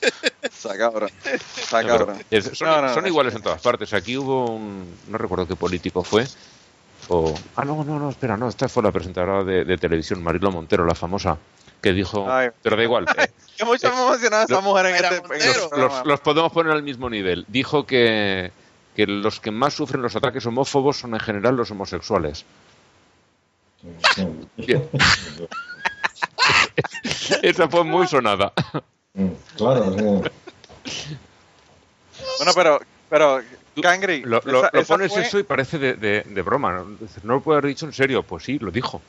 Cabrón. 0.78 1.10
Está 1.24 1.82
No, 1.82 2.16
es- 2.30 2.50
son, 2.56 2.68
No, 2.68 2.82
no, 2.82 2.94
son 2.94 3.02
no. 3.02 3.08
iguales 3.08 3.34
en 3.34 3.42
todas 3.42 3.60
partes. 3.60 3.92
Aquí 3.92 4.16
hubo 4.16 4.46
un. 4.52 4.96
No 5.08 5.18
recuerdo 5.18 5.46
qué 5.46 5.56
político 5.56 6.02
fue. 6.02 6.26
O, 7.08 7.34
ah, 7.56 7.64
no, 7.64 7.84
no, 7.84 7.98
no, 7.98 8.08
espera, 8.10 8.36
no. 8.38 8.48
Esta 8.48 8.68
fue 8.68 8.82
la 8.82 8.90
presentadora 8.92 9.44
de, 9.44 9.64
de 9.64 9.76
televisión, 9.78 10.22
Marilo 10.22 10.50
Montero, 10.50 10.86
la 10.86 10.94
famosa, 10.94 11.36
que 11.82 11.92
dijo. 11.92 12.30
Ay. 12.30 12.48
Pero 12.62 12.76
da 12.76 12.82
igual. 12.82 13.06
eh, 13.16 13.28
me 13.64 13.70
emocionaba 13.88 14.44
esa 14.44 14.54
lo- 14.54 14.62
mujer 14.62 14.86
en 14.86 14.94
este, 14.96 15.10
los, 15.10 15.20
programa. 15.68 15.96
los- 15.98 16.06
los 16.06 16.20
podemos 16.20 16.52
poner 16.52 16.72
al 16.72 16.82
mismo 16.82 17.08
nivel. 17.10 17.44
Dijo 17.48 17.86
que, 17.86 18.50
que 18.94 19.06
los 19.06 19.40
que 19.40 19.50
más 19.50 19.74
sufren 19.74 20.02
los 20.02 20.14
ataques 20.16 20.44
homófobos 20.46 20.96
son 20.98 21.14
en 21.14 21.20
general 21.20 21.56
los 21.56 21.70
homosexuales. 21.70 22.44
Esa 27.42 27.68
fue 27.68 27.84
muy 27.84 28.06
sonada. 28.06 28.52
Mm, 29.14 29.28
Claro, 29.56 29.84
Bueno, 32.38 32.52
pero, 32.54 32.80
pero, 33.08 33.40
Cangri, 33.80 34.20
Lo, 34.22 34.40
lo- 34.44 34.60
esa- 34.60 34.70
lo 34.72 34.80
esa 34.80 34.94
pones 34.94 35.12
fue- 35.12 35.22
eso 35.22 35.38
y 35.38 35.42
parece 35.42 35.78
de, 35.78 35.94
de- 35.94 36.22
de 36.22 36.42
broma. 36.42 36.72
¿no? 36.72 36.84
No 37.22 37.34
lo 37.34 37.40
puede 37.40 37.58
haber 37.58 37.68
dicho 37.70 37.86
en 37.86 37.92
serio. 37.92 38.22
Pues 38.22 38.44
sí, 38.44 38.58
lo 38.58 38.70
dijo. 38.70 39.00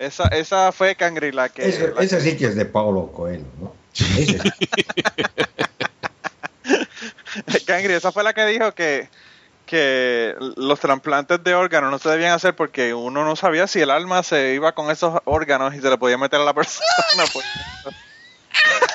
Esa, 0.00 0.28
esa 0.28 0.72
fue 0.72 0.96
Cangri 0.96 1.30
la 1.30 1.50
que... 1.50 1.92
la 1.94 2.02
esa 2.02 2.18
sí 2.20 2.34
que 2.34 2.46
es 2.46 2.56
de 2.56 2.64
Paulo 2.64 3.12
Coelho, 3.12 3.44
¿no? 3.60 3.74
Ese 3.92 4.38
sí. 4.38 4.50
Cangri, 7.66 7.92
esa 7.92 8.10
fue 8.10 8.24
la 8.24 8.32
que 8.32 8.46
dijo 8.46 8.72
que, 8.72 9.10
que 9.66 10.34
los 10.56 10.80
trasplantes 10.80 11.44
de 11.44 11.54
órganos 11.54 11.90
no 11.90 11.98
se 11.98 12.08
debían 12.08 12.32
hacer 12.32 12.56
porque 12.56 12.94
uno 12.94 13.26
no 13.26 13.36
sabía 13.36 13.66
si 13.66 13.80
el 13.80 13.90
alma 13.90 14.22
se 14.22 14.54
iba 14.54 14.72
con 14.72 14.90
esos 14.90 15.20
órganos 15.26 15.74
y 15.74 15.80
se 15.80 15.90
le 15.90 15.98
podía 15.98 16.16
meter 16.16 16.40
a 16.40 16.44
la 16.44 16.54
persona. 16.54 16.86
pues. 17.34 17.44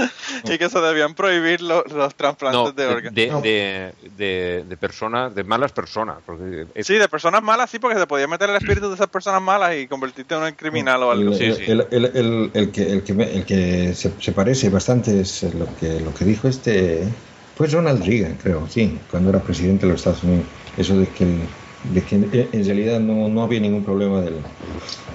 y 0.44 0.58
que 0.58 0.68
se 0.68 0.78
debían 0.80 1.14
prohibir 1.14 1.60
lo- 1.60 1.84
los 1.84 2.14
trasplantes 2.14 2.60
No, 2.62 2.72
de 2.72 2.86
órganos. 2.86 3.14
de, 3.14 3.30
de, 3.42 3.92
de- 4.16 4.64
de 4.68 4.76
personas, 4.76 5.34
de 5.34 5.44
malas 5.44 5.72
personas. 5.72 6.18
Porque 6.24 6.66
es- 6.74 6.86
Sí, 6.86 6.94
de 6.94 7.08
personas 7.08 7.42
malas, 7.42 7.70
sí, 7.70 7.78
porque 7.78 7.98
se 7.98 8.06
podía 8.06 8.26
meter 8.26 8.50
el 8.50 8.56
espíritu 8.56 8.88
de 8.88 8.94
esas 8.94 9.08
personas 9.08 9.42
malas 9.42 9.74
y 9.76 9.86
convertirte 9.86 10.34
en 10.34 10.42
un 10.42 10.52
criminal 10.52 11.02
o 11.02 11.10
algo. 11.10 11.32
El, 11.32 11.38
Sí, 11.38 11.52
sí. 11.52 11.70
el- 11.70 11.86
el- 11.90 12.04
el- 12.16 12.50
el 12.54 12.72
que, 12.72 12.82
el 12.90 13.02
que, 13.04 13.12
el 13.12 13.44
que 13.44 13.94
se, 13.94 14.20
se 14.20 14.32
parece 14.32 14.68
bastante 14.70 15.20
es 15.20 15.42
lo 15.54 15.66
que, 15.76 16.00
lo 16.00 16.12
que 16.14 16.24
dijo 16.24 16.48
este, 16.48 17.06
pues 17.54 17.72
Ronald 17.72 18.04
Reagan, 18.04 18.36
creo, 18.36 18.68
sí, 18.68 19.00
cuando 19.10 19.30
era 19.30 19.42
presidente 19.42 19.86
de 19.86 19.92
los 19.92 20.00
Estados 20.00 20.22
Unidos. 20.24 20.46
Eso 20.76 20.98
de 20.98 21.08
que, 21.08 21.48
de 21.82 22.02
que 22.04 22.14
en, 22.14 22.30
en 22.32 22.64
realidad 22.64 23.00
no, 23.00 23.28
no 23.28 23.42
había 23.42 23.60
ningún 23.60 23.84
problema 23.84 24.20
del, 24.22 24.42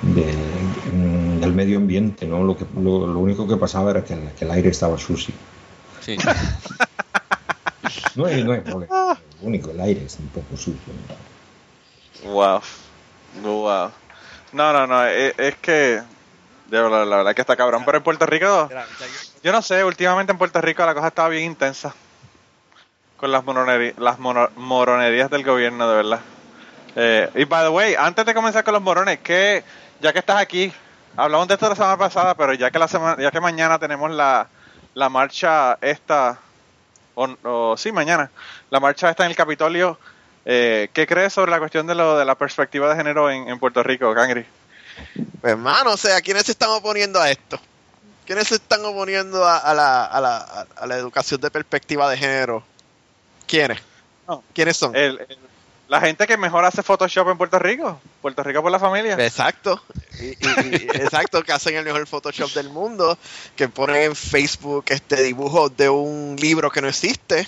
de- 0.02 0.60
mm, 0.92 1.40
del 1.40 1.54
medio 1.54 1.78
ambiente, 1.78 2.26
¿no? 2.26 2.44
Lo, 2.44 2.56
que, 2.58 2.66
lo, 2.76 3.08
lo 3.08 3.20
único 3.20 3.48
que 3.48 3.58
pasaba 3.58 3.92
era 3.92 4.04
que 4.04 4.14
el, 4.14 4.32
que 4.34 4.46
el 4.46 4.52
aire 4.52 4.70
estaba 4.70 4.98
sucio. 4.98 5.34
sí. 6.02 6.18
No 8.16 8.26
hay, 8.26 8.44
no 8.44 8.54
hay 8.54 8.62
problema. 8.62 9.18
Lo 9.42 9.48
único, 9.48 9.72
el 9.72 9.80
aire 9.82 10.06
es 10.06 10.18
un 10.20 10.28
poco 10.30 10.56
sucio. 10.58 10.94
¿no? 12.24 12.32
Wow. 12.32 12.62
Wow. 13.44 13.92
No, 14.54 14.74
no, 14.74 14.88
no, 14.88 15.06
es, 15.06 15.34
es 15.38 15.56
que... 15.56 16.02
De 16.68 16.82
verdad, 16.82 17.06
la 17.06 17.18
verdad 17.18 17.36
que 17.36 17.42
está 17.42 17.56
cabrón. 17.56 17.84
Pero 17.86 17.98
en 18.00 18.04
Puerto 18.04 18.26
Rico, 18.26 18.70
yo- 19.44 19.52
no 19.52 19.62
sé, 19.62 19.84
últimamente 19.84 20.32
en 20.32 20.38
Puerto 20.38 20.60
Rico 20.62 20.84
la 20.86 20.96
cosa 20.96 21.10
estaba 21.10 21.30
bien 21.30 21.44
intensa. 21.44 21.94
Con 23.18 23.32
las, 23.32 23.44
moroneri- 23.44 23.94
las 23.98 24.18
moronerías 24.20 25.30
del 25.30 25.44
gobierno, 25.44 25.88
de 25.90 25.96
verdad. 25.96 26.20
Eh, 26.96 27.30
y 27.36 27.44
by 27.46 27.64
the 27.66 27.70
way, 27.70 27.96
antes 27.96 28.26
de 28.26 28.34
comenzar 28.34 28.64
con 28.64 28.74
los 28.74 28.82
morones, 28.82 29.20
que 29.20 29.64
ya 30.00 30.14
que 30.14 30.20
estás 30.20 30.40
aquí, 30.42 30.74
hablamos 31.18 31.48
de 31.48 31.54
esto 31.56 31.70
la 31.70 31.76
semana 31.76 31.98
pasada, 31.98 32.36
pero 32.36 32.54
ya 32.54 32.72
que 32.72 32.80
la 32.80 32.88
semana, 32.88 33.22
ya 33.22 33.32
que 33.32 33.40
mañana 33.42 33.80
tenemos 33.80 34.12
la, 34.12 34.48
la 34.94 35.10
marcha 35.10 35.78
esta, 35.82 36.40
o, 37.16 37.28
o- 37.44 37.78
sí, 37.78 37.92
mañana, 37.92 38.30
la 38.70 38.80
marcha 38.80 39.10
esta 39.10 39.24
en 39.26 39.32
el 39.32 39.36
Capitolio, 39.38 39.98
eh, 40.46 40.90
¿qué 40.94 41.08
crees 41.08 41.34
sobre 41.34 41.52
la 41.52 41.60
cuestión 41.60 41.88
de 41.88 41.96
lo 41.96 42.18
de 42.18 42.26
la 42.26 42.36
perspectiva 42.36 42.90
de 42.90 42.96
género 42.96 43.30
en, 43.32 43.48
en 43.50 43.60
Puerto 43.60 43.82
Rico, 43.84 44.14
Cangri? 44.14 44.46
Pues, 45.42 45.52
hermano, 45.54 45.92
o 45.92 45.98
sea, 45.98 46.22
¿quiénes 46.22 46.44
se 46.44 46.52
están 46.52 46.70
oponiendo 46.70 47.20
a 47.20 47.30
esto? 47.32 47.60
¿Quiénes 48.26 48.48
se 48.48 48.56
están 48.56 48.84
oponiendo 48.86 49.46
a, 49.46 49.58
a 49.58 49.74
la, 49.74 50.06
a, 50.06 50.22
la, 50.22 50.38
a- 50.78 50.88
la 50.88 50.96
educación 50.98 51.40
de 51.42 51.52
perspectiva 51.52 52.10
de 52.10 52.18
género? 52.18 52.64
¿Quiénes? 53.48 53.80
No. 54.28 54.44
¿Quiénes 54.54 54.78
son? 54.78 54.96
El- 54.96 55.20
el- 55.28 55.38
la 55.96 56.02
gente 56.02 56.28
que 56.28 56.38
mejor 56.38 56.66
hace 56.66 56.84
Photoshop 56.84 57.30
en 57.30 57.38
Puerto 57.38 57.58
Rico, 57.60 58.00
Puerto 58.22 58.44
Rico 58.44 58.62
por 58.62 58.72
la 58.72 58.80
familia. 58.80 59.16
Exacto. 59.20 59.82
Y, 60.20 60.26
y- 60.26 60.36
y- 60.72 60.88
exacto, 60.94 61.42
que 61.44 61.52
hacen 61.54 61.76
el 61.76 61.86
mejor 61.86 62.06
Photoshop 62.08 62.52
del 62.54 62.70
mundo, 62.70 63.18
que 63.56 63.70
ponen 63.70 63.98
en 63.98 64.16
Facebook 64.16 64.86
este 64.90 65.22
dibujo 65.24 65.70
de 65.70 65.90
un 65.90 66.36
libro 66.40 66.70
que 66.70 66.82
no 66.82 66.88
existe. 66.90 67.48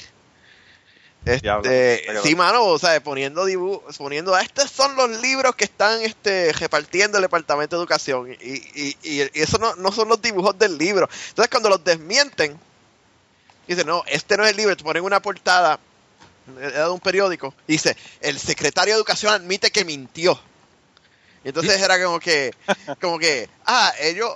Este, 1.25 2.05
sí, 2.23 2.35
mano, 2.35 2.63
o 2.63 2.79
sea, 2.79 3.03
poniendo 3.03 3.43
dibujos, 3.43 3.97
poniendo, 3.97 4.33
"Ah, 4.33 4.41
estos 4.41 4.71
son 4.71 4.95
los 4.95 5.09
libros 5.21 5.55
que 5.55 5.65
están 5.65 6.01
este, 6.01 6.53
repartiendo 6.53 7.17
el 7.17 7.23
Departamento 7.23 7.75
de 7.75 7.81
Educación. 7.81 8.31
Y, 8.39 8.53
y, 8.53 8.97
y, 9.03 9.21
y 9.23 9.29
eso 9.41 9.57
no, 9.57 9.75
no 9.75 9.91
son 9.91 10.07
los 10.07 10.21
dibujos 10.21 10.57
del 10.57 10.77
libro. 10.77 11.09
Entonces, 11.29 11.49
cuando 11.51 11.67
los 11.69 11.83
desmienten, 11.83 12.57
dicen, 13.67 13.87
no, 13.87 14.03
este 14.07 14.37
no 14.37 14.45
es 14.45 14.51
el 14.51 14.57
libro, 14.57 14.77
te 14.77 14.85
ponen 14.85 15.03
una 15.03 15.21
portada 15.21 15.79
era 16.61 16.85
de 16.85 16.89
un 16.89 16.99
periódico, 16.99 17.53
dice, 17.67 17.95
el 18.21 18.39
secretario 18.39 18.93
de 18.93 18.97
Educación 18.99 19.33
admite 19.33 19.71
que 19.71 19.85
mintió. 19.85 20.39
Y 21.43 21.49
entonces 21.49 21.81
era 21.81 22.01
como 22.03 22.19
que, 22.19 22.53
como 23.01 23.19
que, 23.19 23.49
ah, 23.65 23.93
ellos, 24.01 24.35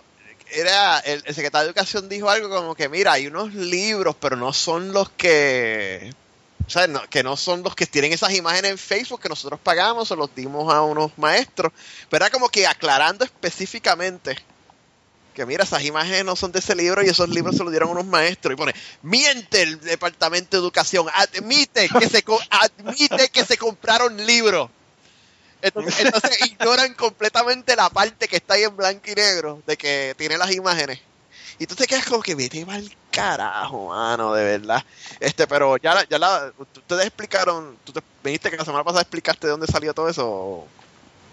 era, 0.51 0.99
el, 0.99 1.23
el 1.25 1.35
secretario 1.35 1.65
de 1.65 1.69
Educación 1.71 2.09
dijo 2.09 2.29
algo 2.29 2.49
como 2.49 2.75
que, 2.75 2.89
mira, 2.89 3.13
hay 3.13 3.27
unos 3.27 3.53
libros, 3.53 4.15
pero 4.19 4.35
no 4.35 4.51
son 4.53 4.91
los 4.93 5.09
que, 5.11 6.13
o 6.67 6.69
sea, 6.69 6.87
no- 6.87 7.07
que 7.09 7.23
no 7.23 7.35
son 7.37 7.63
los 7.63 7.75
que 7.75 7.85
tienen 7.85 8.13
esas 8.13 8.33
imágenes 8.33 8.71
en 8.71 8.77
Facebook 8.77 9.21
que 9.21 9.29
nosotros 9.29 9.59
pagamos 9.63 10.11
o 10.11 10.15
los 10.15 10.33
dimos 10.35 10.73
a 10.73 10.81
unos 10.81 11.17
maestros. 11.17 11.71
Pero 12.09 12.25
era 12.25 12.31
como 12.31 12.49
que 12.49 12.67
aclarando 12.67 13.23
específicamente 13.25 14.37
que 15.33 15.45
mira, 15.45 15.63
esas 15.63 15.83
imágenes 15.83 16.25
no 16.25 16.35
son 16.35 16.51
de 16.51 16.59
ese 16.59 16.75
libro 16.75 17.03
y 17.03 17.09
esos 17.09 17.29
libros 17.29 17.55
se 17.55 17.63
los 17.63 17.71
dieron 17.71 17.89
unos 17.89 18.05
maestros. 18.05 18.53
Y 18.53 18.57
pone, 18.57 18.73
miente 19.01 19.61
el 19.61 19.79
Departamento 19.79 20.57
de 20.57 20.61
Educación, 20.61 21.07
admite 21.13 21.89
que 21.89 22.09
se, 22.09 22.23
admite 22.49 23.29
que 23.29 23.45
se 23.45 23.57
compraron 23.57 24.25
libros. 24.25 24.69
Entonces, 25.61 25.99
entonces 25.99 26.45
ignoran 26.45 26.93
completamente 26.95 27.75
la 27.75 27.89
parte 27.89 28.27
que 28.27 28.37
está 28.37 28.55
ahí 28.55 28.63
en 28.63 28.75
blanco 28.75 29.03
y 29.11 29.15
negro 29.15 29.61
de 29.67 29.77
que 29.77 30.15
tiene 30.17 30.37
las 30.37 30.51
imágenes. 30.51 30.99
Y 31.59 31.67
tú 31.67 31.75
te 31.75 31.85
quedas 31.85 32.05
como 32.05 32.23
que 32.23 32.33
vete 32.33 32.65
mal 32.65 32.89
carajo, 33.11 33.89
mano, 33.89 34.33
de 34.33 34.43
verdad. 34.43 34.83
Este, 35.19 35.45
pero 35.45 35.77
ya 35.77 35.93
la, 35.93 36.03
ya 36.09 36.17
la, 36.17 36.51
ustedes 36.57 37.05
explicaron, 37.05 37.77
tú 37.83 37.93
te, 37.93 38.01
viniste 38.23 38.49
que 38.49 38.57
la 38.57 38.65
semana 38.65 38.83
pasada 38.83 39.01
explicaste 39.01 39.45
de 39.45 39.51
dónde 39.51 39.67
salió 39.67 39.93
todo 39.93 40.09
eso. 40.09 40.65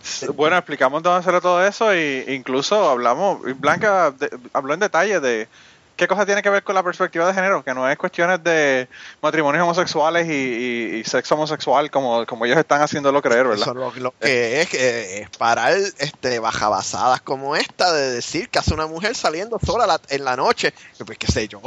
Bueno, 0.34 0.56
explicamos 0.56 1.02
dónde 1.02 1.20
hacer 1.20 1.40
todo 1.40 1.64
eso 1.64 1.92
e 1.92 2.24
incluso 2.34 2.88
hablamos, 2.88 3.40
Blanca 3.58 4.10
de- 4.12 4.30
habló 4.52 4.74
en 4.74 4.80
detalle 4.80 5.20
de 5.20 5.48
qué 5.96 6.06
cosa 6.06 6.24
tiene 6.24 6.42
que 6.42 6.50
ver 6.50 6.62
con 6.62 6.76
la 6.76 6.82
perspectiva 6.84 7.26
de 7.26 7.34
género, 7.34 7.64
que 7.64 7.74
no 7.74 7.88
es 7.90 7.98
cuestiones 7.98 8.42
de 8.44 8.88
matrimonios 9.20 9.64
homosexuales 9.64 10.28
y, 10.28 10.32
y- 10.32 10.94
y 11.00 11.04
sexo 11.04 11.34
homosexual 11.34 11.90
como, 11.90 12.24
como 12.24 12.44
ellos 12.46 12.56
están 12.56 12.80
haciéndolo 12.80 13.20
creer, 13.20 13.48
¿verdad? 13.48 13.62
Eso 13.62 13.74
lo, 13.74 13.92
lo 13.96 14.14
que 14.18 14.60
es, 14.60 14.68
que 14.68 15.22
es 15.22 15.30
parar 15.36 15.72
este, 15.98 16.38
bajabasadas 16.38 17.20
como 17.22 17.56
esta 17.56 17.92
de 17.92 18.12
decir 18.12 18.48
que 18.48 18.60
hace 18.60 18.74
una 18.74 18.86
mujer 18.86 19.16
saliendo 19.16 19.58
sola 19.64 19.86
la- 19.88 20.00
en 20.08 20.24
la 20.24 20.36
noche. 20.36 20.72
Pues 21.04 21.18
qué 21.18 21.26
sé 21.26 21.48
yo. 21.48 21.60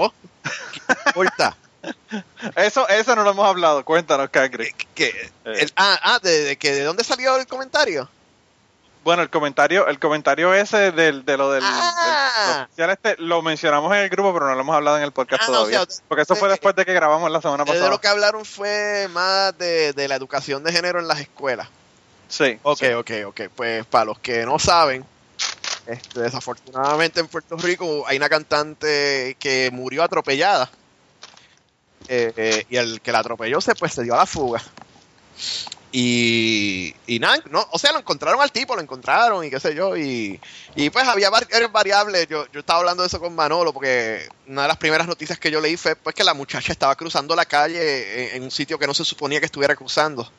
¿Qué 0.74 0.94
importa? 1.08 1.58
Eso, 2.56 2.88
eso 2.90 3.16
no 3.16 3.24
lo 3.24 3.32
hemos 3.32 3.48
hablado, 3.48 3.84
cuéntanos, 3.84 4.30
Cangre. 4.30 4.74
Que- 4.94 5.32
ah, 5.76 6.00
ah, 6.04 6.20
de, 6.22 6.44
de 6.44 6.56
que 6.58 6.72
de 6.74 6.84
dónde 6.84 7.04
salió 7.04 7.36
el 7.38 7.48
comentario. 7.48 8.08
Bueno, 9.04 9.24
el 9.24 9.30
comentario, 9.32 9.88
el 9.88 9.98
comentario 9.98 10.54
ese 10.54 10.92
del, 10.92 11.26
de 11.26 11.36
lo 11.38 11.52
del, 11.52 11.64
Ah. 11.66 12.68
del- 12.78 12.90
este, 12.92 13.16
lo 13.18 13.42
mencionamos 13.42 13.92
en 13.94 14.00
el 14.02 14.10
grupo, 14.10 14.32
pero 14.34 14.46
no 14.48 14.54
lo 14.54 14.62
hemos 14.62 14.76
hablado 14.76 14.98
en 14.98 15.04
el 15.04 15.12
podcast 15.12 15.42
Ah, 15.44 15.48
no, 15.48 15.54
todavía. 15.54 15.82
o 15.82 15.86
sea, 15.90 16.04
porque 16.08 16.22
eso 16.22 16.36
fue 16.36 16.50
después 16.50 16.76
de 16.76 16.86
que 16.86 16.94
grabamos 16.94 17.32
la 17.32 17.42
semana 17.42 17.64
Eh, 17.64 17.66
De 17.66 17.72
pasada. 17.74 17.90
lo 17.90 18.00
que 18.00 18.08
hablaron 18.08 18.46
fue 18.46 19.08
más 19.12 19.58
de, 19.58 19.94
de 19.94 20.08
la 20.08 20.16
educación 20.16 20.64
de 20.64 20.72
género 20.72 21.00
en 21.00 21.08
las 21.08 21.20
escuelas. 21.20 21.68
Sí. 22.30 22.60
Ok, 22.62 22.78
sí. 22.80 22.92
ok, 22.94 23.12
ok. 23.28 23.42
Pues 23.56 23.86
para 23.88 24.06
los 24.06 24.20
que 24.20 24.46
no 24.46 24.60
saben, 24.60 25.04
este, 25.88 26.20
desafortunadamente 26.22 27.20
en 27.22 27.28
Puerto 27.28 27.58
Rico 27.58 28.04
hay 28.08 28.18
una 28.18 28.30
cantante 28.30 29.36
que 29.40 29.70
murió 29.74 30.04
atropellada. 30.04 30.70
Eh, 32.08 32.32
eh, 32.38 32.66
y 32.70 32.78
el 32.78 33.02
que 33.02 33.12
la 33.12 33.20
atropelló 33.20 33.62
se 33.62 33.74
pues 33.76 33.94
se 33.94 34.04
dio 34.04 34.14
a 34.14 34.18
la 34.18 34.26
fuga. 34.28 34.62
Y, 35.94 36.96
y 37.06 37.20
nada, 37.20 37.38
no, 37.50 37.68
o 37.72 37.78
sea, 37.78 37.92
lo 37.92 38.00
encontraron 38.00 38.42
al 38.42 38.52
tipo, 38.52 38.76
lo 38.76 38.82
encontraron 38.82 39.44
y 39.44 39.50
qué 39.50 39.60
sé 39.60 39.76
yo. 39.76 39.98
Y, 39.98 40.40
y 40.76 40.90
pues 40.90 41.06
había 41.08 41.30
varias 41.30 41.72
variables. 41.72 42.28
Yo, 42.30 42.48
yo 42.52 42.62
estaba 42.62 42.80
hablando 42.80 43.04
de 43.04 43.08
eso 43.08 43.20
con 43.20 43.36
Manolo 43.36 43.74
porque 43.74 44.28
una 44.48 44.62
de 44.64 44.68
las 44.70 44.78
primeras 44.78 45.08
noticias 45.08 45.38
que 45.38 45.52
yo 45.52 45.60
leí 45.60 45.76
fue 45.78 45.96
pues, 45.96 46.16
que 46.16 46.24
la 46.24 46.34
muchacha 46.34 46.72
estaba 46.72 46.96
cruzando 46.96 47.36
la 47.36 47.46
calle 47.46 48.30
en, 48.32 48.38
en 48.38 48.44
un 48.44 48.52
sitio 48.52 48.80
que 48.80 48.88
no 48.88 48.94
se 48.94 49.04
suponía 49.04 49.40
que 49.40 49.46
estuviera 49.48 49.76
cruzando. 49.76 50.30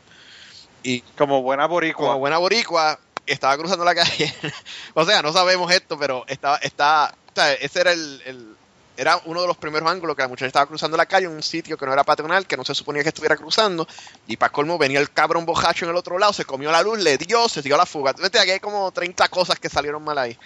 Y 0.83 1.01
Como 1.19 1.43
buena 1.43 1.67
boricua. 1.67 2.07
como 2.09 2.19
buena 2.19 2.39
boricua, 2.39 2.99
estaba 3.27 3.57
cruzando 3.59 3.85
la 3.85 3.95
calle. 3.95 4.35
o 4.95 5.05
sea, 5.05 5.21
no 5.23 5.33
sabemos 5.33 5.71
esto, 5.71 5.99
pero 5.99 6.25
estaba, 6.29 6.57
está, 6.57 7.15
o 7.31 7.35
sea, 7.35 7.53
ese 7.53 7.81
era 7.81 7.93
el, 7.93 8.23
el- 8.25 8.57
era 9.03 9.21
uno 9.27 9.43
de 9.43 9.47
los 9.47 9.57
primeros 9.57 9.89
ángulos 9.91 10.17
que 10.17 10.23
la 10.23 10.29
muchacha 10.29 10.47
estaba 10.47 10.67
cruzando 10.67 10.97
la 10.97 11.07
calle 11.07 11.27
en 11.27 11.33
un 11.33 11.43
sitio 11.43 11.77
que 11.77 11.85
no 11.85 11.93
era 11.93 12.05
patronal, 12.05 12.47
que 12.47 12.57
no 12.57 12.65
se 12.65 12.75
suponía 12.75 13.03
que 13.03 13.11
estuviera 13.11 13.37
cruzando, 13.37 13.87
y 14.27 14.37
para 14.37 14.51
colmo 14.51 14.79
venía 14.79 14.99
el 15.01 15.11
cabrón 15.11 15.45
bojacho 15.45 15.85
en 15.85 15.91
el 15.91 15.97
otro 15.97 16.19
lado, 16.19 16.33
se 16.33 16.45
comió 16.45 16.73
la 16.73 16.83
luz, 16.83 16.99
le 17.01 17.19
dio, 17.19 17.49
se 17.49 17.61
dio 17.63 17.75
a 17.75 17.79
la 17.79 17.87
fuga. 17.87 18.13
Vete, 18.13 18.39
aquí 18.39 18.53
hay 18.53 18.61
como 18.61 18.91
30 18.91 19.29
cosas 19.29 19.59
que 19.59 19.69
salieron 19.69 20.03
mal 20.03 20.17
ahí. 20.19 20.39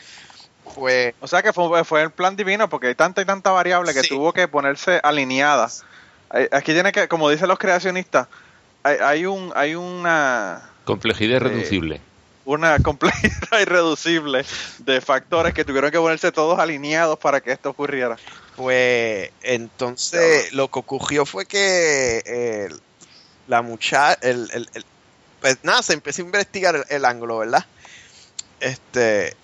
Pues, 0.75 1.15
O 1.21 1.29
sea 1.29 1.43
que 1.43 1.53
fue, 1.53 1.85
fue 1.85 2.03
el 2.03 2.11
plan 2.11 2.35
divino 2.35 2.69
porque 2.69 2.89
hay 2.89 2.95
tanta 2.97 3.23
y 3.23 3.25
tanta 3.25 3.51
variable 3.53 3.95
que 3.95 4.03
Sí. 4.03 4.09
tuvo 4.09 4.33
que 4.33 4.49
ponerse 4.49 5.01
alineada. 5.03 5.71
Aquí 6.51 6.73
tiene 6.73 6.91
que, 6.91 7.07
como 7.07 7.31
dicen 7.31 7.47
los 7.49 7.59
creacionistas, 7.59 8.27
hay, 8.83 8.97
hay 9.01 9.27
un, 9.27 9.53
hay 9.55 9.75
una, 9.77 10.69
Complejidad 10.85 11.37
irreducible. 11.37 12.01
una 12.45 12.79
complejidad 12.83 13.61
irreducible 13.61 14.45
de 14.79 15.01
factores 15.01 15.55
que 15.55 15.65
tuvieron 15.65 15.91
que 15.93 15.99
ponerse 15.99 16.33
todos 16.33 16.59
alineados 16.59 17.19
para 17.19 17.41
que 17.41 17.53
esto 17.53 17.71
ocurriera. 17.71 18.17
Pues 18.57 19.31
entonces 19.43 20.53
lo 20.53 20.69
que 20.69 20.79
ocurrió 20.79 21.27
fue 21.27 21.45
que 21.45 22.23
eh, 22.25 22.69
la 23.49 23.63
muchacha, 23.63 24.19
el, 24.23 24.51
el- 24.53 24.69
el- 24.75 24.85
pues 25.41 25.59
nada, 25.63 25.83
se 25.83 25.93
empezó 25.93 26.23
a 26.23 26.25
investigar 26.25 26.87
el, 26.89 27.05
ángulo, 27.05 27.39
¿verdad? 27.39 27.65
Este, 28.61 29.37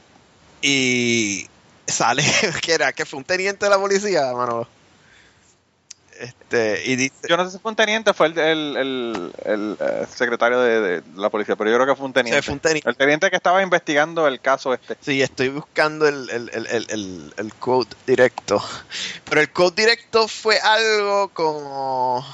y 0.63 1.47
sale 1.87 2.25
que 2.63 2.73
era 2.73 2.93
que 2.93 3.05
fue 3.05 3.19
un 3.19 3.25
teniente 3.25 3.67
de 3.67 3.71
la 3.71 3.79
policía, 3.79 4.33
mano. 4.33 4.67
Este, 6.23 6.85
y 6.87 6.95
dice, 6.95 7.15
Yo 7.29 7.37
no 7.37 7.45
sé 7.45 7.51
si 7.51 7.59
fue 7.59 7.71
un 7.73 7.77
teniente, 7.77 8.15
fue 8.15 8.29
el, 8.29 8.39
el, 8.39 8.77
el- 8.77 9.33
el, 9.45 9.77
eh, 9.81 10.07
secretario 10.15 10.61
de, 10.61 10.81
de 10.81 11.03
la 11.17 11.31
policía, 11.31 11.57
pero 11.57 11.69
yo 11.69 11.77
creo 11.77 11.87
que 11.89 11.97
fue 11.97 12.07
un 12.07 12.13
teniente. 12.13 12.43
fue 12.43 12.55
un 12.55 12.61
teniente. 12.61 12.89
El 12.89 12.97
teniente 12.97 13.29
que 13.29 13.35
estaba 13.37 13.61
investigando 13.61 14.29
el 14.29 14.41
caso 14.41 14.73
este. 14.73 14.97
Sí, 15.01 15.21
estoy 15.21 15.49
buscando 15.49 16.07
el, 16.07 16.31
el, 16.31 16.49
el, 16.55 16.67
el, 16.69 16.87
el, 16.91 17.35
el 17.37 17.55
quote 17.55 17.97
directo. 18.07 18.63
Pero 19.29 19.41
el 19.41 19.51
quote 19.53 19.83
directo 19.83 20.29
fue 20.29 20.61
algo 20.61 21.29
como. 21.31 22.25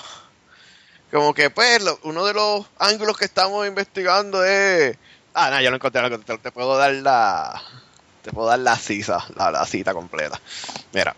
Como 1.11 1.33
que, 1.33 1.49
pues, 1.49 1.83
lo- 1.83 1.99
uno 2.03 2.27
de 2.27 2.35
los 2.35 2.67
ángulos 2.79 3.17
que 3.17 3.25
estamos 3.25 3.67
investigando 3.67 4.45
es. 4.45 4.97
Ah, 5.33 5.49
no, 5.51 5.61
yo 5.63 5.71
lo 5.71 5.77
encontré, 5.77 6.03
lo 6.03 6.09
encontré. 6.09 6.37
Te 6.37 6.53
puedo 6.53 6.77
dar 6.77 6.93
la. 6.93 7.63
Te 8.23 8.33
puedo 8.33 8.49
dar 8.49 8.59
la 8.59 8.77
cita, 8.77 9.25
la, 9.37 9.51
la 9.51 9.65
cita 9.65 9.95
completa. 9.95 10.39
Mira, 10.93 11.17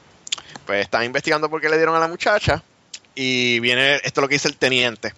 pues 0.71 0.83
están 0.83 1.03
investigando 1.05 1.51
por 1.51 1.61
qué 1.61 1.69
le 1.69 1.77
dieron 1.77 1.97
a 1.97 1.99
la 1.99 2.07
muchacha. 2.07 2.63
Y 3.15 3.59
viene, 3.59 3.97
esto 3.97 4.21
es 4.21 4.23
lo 4.23 4.29
que 4.29 4.37
dice 4.37 4.47
el 4.47 4.57
teniente. 4.57 5.13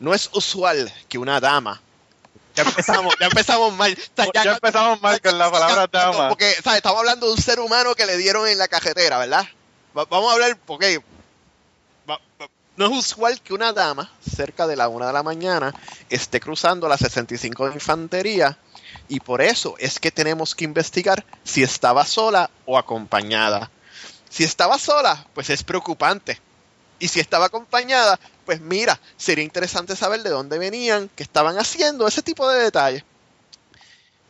No 0.00 0.12
es 0.12 0.28
usual 0.34 0.92
que 1.08 1.16
una 1.16 1.40
dama. 1.40 1.80
Ya 2.54 2.62
empezamos, 2.64 3.14
ya 3.18 3.26
empezamos 3.26 3.72
mal. 3.74 3.92
O 4.18 4.22
sea, 4.32 4.44
Ya 4.44 4.52
empezamos 4.52 5.00
mal 5.00 5.18
con 5.22 5.38
la 5.38 5.50
palabra 5.50 5.86
dama. 5.90 6.28
porque, 6.28 6.52
¿sabes? 6.62 6.76
Estamos 6.76 6.98
hablando 7.00 7.26
de 7.26 7.32
un 7.32 7.40
ser 7.40 7.58
humano 7.58 7.94
que 7.94 8.04
le 8.04 8.18
dieron 8.18 8.46
en 8.46 8.58
la 8.58 8.68
cajetera, 8.68 9.18
¿verdad? 9.18 9.46
Va- 9.96 10.04
vamos 10.04 10.30
a 10.30 10.34
hablar, 10.34 10.58
porque 10.66 10.98
va- 12.08 12.20
va- 12.40 12.48
no 12.76 12.86
es 12.86 12.92
usual 12.92 13.40
que 13.40 13.54
una 13.54 13.72
dama, 13.72 14.10
cerca 14.36 14.66
de 14.66 14.76
la 14.76 14.88
una 14.88 15.06
de 15.06 15.12
la 15.14 15.22
mañana, 15.22 15.72
esté 16.10 16.38
cruzando 16.40 16.86
la 16.86 16.98
65 16.98 17.68
de 17.68 17.74
infantería. 17.74 18.58
Y 19.08 19.20
por 19.20 19.40
eso 19.40 19.74
es 19.78 19.98
que 19.98 20.10
tenemos 20.10 20.54
que 20.54 20.64
investigar 20.64 21.24
si 21.44 21.62
estaba 21.62 22.04
sola 22.04 22.50
o 22.66 22.76
acompañada. 22.76 23.70
Si 24.32 24.44
estaba 24.44 24.78
sola, 24.78 25.26
pues 25.34 25.50
es 25.50 25.62
preocupante. 25.62 26.40
Y 26.98 27.08
si 27.08 27.20
estaba 27.20 27.46
acompañada, 27.46 28.18
pues 28.46 28.62
mira, 28.62 28.98
sería 29.18 29.44
interesante 29.44 29.94
saber 29.94 30.22
de 30.22 30.30
dónde 30.30 30.56
venían, 30.56 31.10
qué 31.14 31.22
estaban 31.22 31.58
haciendo, 31.58 32.08
ese 32.08 32.22
tipo 32.22 32.48
de 32.48 32.62
detalles. 32.62 33.04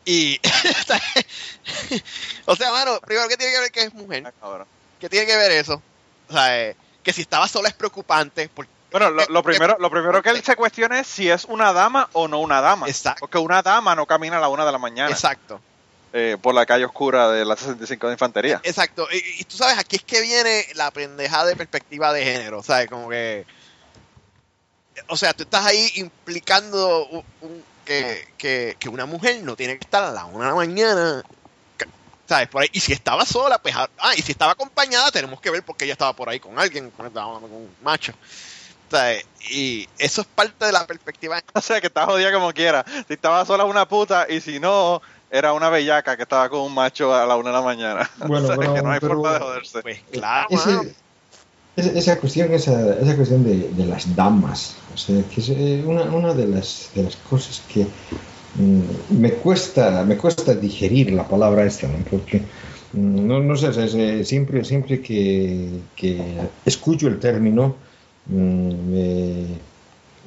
Y, 0.03 0.41
o 2.45 2.55
sea, 2.57 2.71
mano, 2.71 2.99
primero 2.99 3.29
que 3.29 3.37
tiene 3.37 3.53
que 3.53 3.59
ver 3.61 3.71
que 3.71 3.83
es 3.83 3.93
mujer, 3.93 4.33
Ah, 4.41 4.65
que 4.99 5.07
tiene 5.07 5.25
que 5.25 5.37
ver 5.37 5.51
eso. 5.51 5.81
O 6.27 6.33
sea, 6.33 6.59
eh, 6.59 6.75
que 7.01 7.13
si 7.13 7.21
estaba 7.21 7.47
sola 7.47 7.69
es 7.69 7.73
preocupante. 7.73 8.49
Porque, 8.53 8.71
Bueno, 8.91 9.09
lo, 9.09 9.25
lo 9.27 9.39
Eh, 9.39 9.43
primero, 9.43 9.73
eh, 9.75 9.77
lo 9.79 9.89
primero 9.89 10.21
que 10.21 10.31
él 10.31 10.43
se 10.43 10.57
cuestiona 10.57 10.99
es 10.99 11.07
si 11.07 11.29
es 11.29 11.45
una 11.45 11.71
dama 11.71 12.09
o 12.11 12.27
no 12.27 12.39
una 12.39 12.59
dama. 12.59 12.89
Exacto. 12.89 13.21
Porque 13.21 13.37
una 13.37 13.61
dama 13.61 13.95
no 13.95 14.05
camina 14.05 14.37
a 14.37 14.41
la 14.41 14.49
una 14.49 14.65
de 14.65 14.71
la 14.73 14.79
mañana 14.79 15.11
exacto, 15.11 15.61
eh, 16.13 16.37
por 16.41 16.53
la 16.55 16.65
calle 16.65 16.85
oscura 16.85 17.29
de 17.31 17.43
la 17.43 17.55
65 17.57 18.07
de 18.07 18.13
infantería. 18.13 18.61
exacto. 18.63 19.07
Y, 19.11 19.41
y 19.41 19.43
tú 19.45 19.57
sabes, 19.57 19.77
aquí 19.77 19.95
es 19.97 20.03
que 20.03 20.21
viene 20.21 20.65
la 20.75 20.91
pendejada 20.91 21.45
de 21.47 21.55
perspectiva 21.55 22.13
de 22.13 22.23
género, 22.23 22.61
¿sabes? 22.63 22.87
Como 22.89 23.09
que. 23.09 23.45
O 25.07 25.17
sea, 25.17 25.33
tú 25.33 25.43
estás 25.43 25.65
ahí 25.65 25.91
implicando 25.95 27.05
un- 27.07 27.25
un- 27.41 27.63
que, 27.85 28.27
que, 28.37 28.77
que 28.79 28.87
una 28.89 29.05
mujer 29.05 29.41
no 29.43 29.55
tiene 29.57 29.77
que 29.77 29.83
estar 29.83 30.03
a 30.03 30.11
la 30.11 30.25
una 30.25 30.45
de 30.45 30.49
la 30.51 30.55
mañana. 30.55 31.23
¿Sabes? 32.29 32.47
Por 32.47 32.61
ahí. 32.61 32.69
Y 32.71 32.79
si 32.79 32.93
estaba 32.93 33.25
sola, 33.25 33.57
pues. 33.57 33.75
Ah, 33.75 33.89
ah, 33.97 34.13
y 34.15 34.21
si 34.21 34.31
estaba 34.31 34.53
acompañada, 34.53 35.11
tenemos 35.11 35.41
que 35.41 35.49
ver 35.49 35.63
porque 35.63 35.83
ella 35.83 35.93
estaba 35.93 36.13
por 36.13 36.29
ahí 36.29 36.39
con 36.39 36.57
alguien, 36.57 36.89
con, 36.91 37.09
con 37.09 37.43
un 37.43 37.75
macho. 37.83 38.13
¿Sabes? 38.89 39.25
Y 39.49 39.89
eso 39.97 40.21
es 40.21 40.27
parte 40.27 40.65
de 40.65 40.71
la 40.71 40.85
perspectiva 40.85 41.41
O 41.53 41.61
sea, 41.61 41.81
que 41.81 41.87
está 41.87 42.05
jodida 42.05 42.31
como 42.31 42.53
quiera. 42.53 42.85
Si 43.07 43.13
estaba 43.15 43.43
sola 43.45 43.65
una 43.65 43.87
puta 43.87 44.27
y 44.29 44.39
si 44.39 44.59
no, 44.59 45.01
era 45.33 45.51
una 45.53 45.69
bellaca 45.69 46.15
que 46.15 46.23
estaba 46.23 46.47
con 46.47 46.61
un 46.61 46.73
macho 46.73 47.13
a 47.13 47.25
la 47.25 47.35
una 47.35 47.49
de 47.49 47.55
la 47.55 47.61
mañana. 47.63 48.09
Bueno, 48.27 48.45
o 48.45 48.47
sea, 48.47 48.57
pero- 48.57 48.73
que 48.75 48.81
no 48.83 48.91
hay 48.91 48.99
pero- 48.99 49.13
forma 49.15 49.33
de 49.33 49.39
joderse. 49.39 49.81
Pues 49.81 49.99
claro, 50.11 50.47
Ese- 51.75 51.97
esa, 51.97 52.19
cuestión, 52.19 52.53
esa, 52.53 52.93
esa 52.99 53.15
cuestión 53.15 53.43
de, 53.43 53.69
de 53.69 53.85
las 53.87 54.15
damas, 54.15 54.75
o 54.93 54.97
sea, 54.97 55.23
que 55.27 55.41
es 55.41 55.49
eh, 55.49 55.83
una, 55.83 56.03
una 56.03 56.31
de, 56.35 56.45
las, 56.47 56.91
de 56.93 57.01
las 57.01 57.15
cosas 57.15 57.61
que 57.67 57.87
mm, 58.53 59.19
me 59.19 59.31
cuesta 59.33 60.03
me 60.05 60.15
cuesta 60.15 60.53
digerir 60.53 61.11
la 61.13 61.27
palabra 61.27 61.65
esta, 61.65 61.87
¿no? 61.87 61.97
porque 62.11 62.37
mm, 62.93 63.27
no, 63.27 63.39
no 63.39 63.55
sé, 63.57 63.73
se- 63.73 64.23
siempre, 64.23 64.63
siempre 64.63 65.01
que, 65.01 65.81
que 65.95 66.37
escucho 66.63 67.07
el 67.07 67.17
término 67.19 67.75
mm, 68.27 68.91
me- 68.91 69.72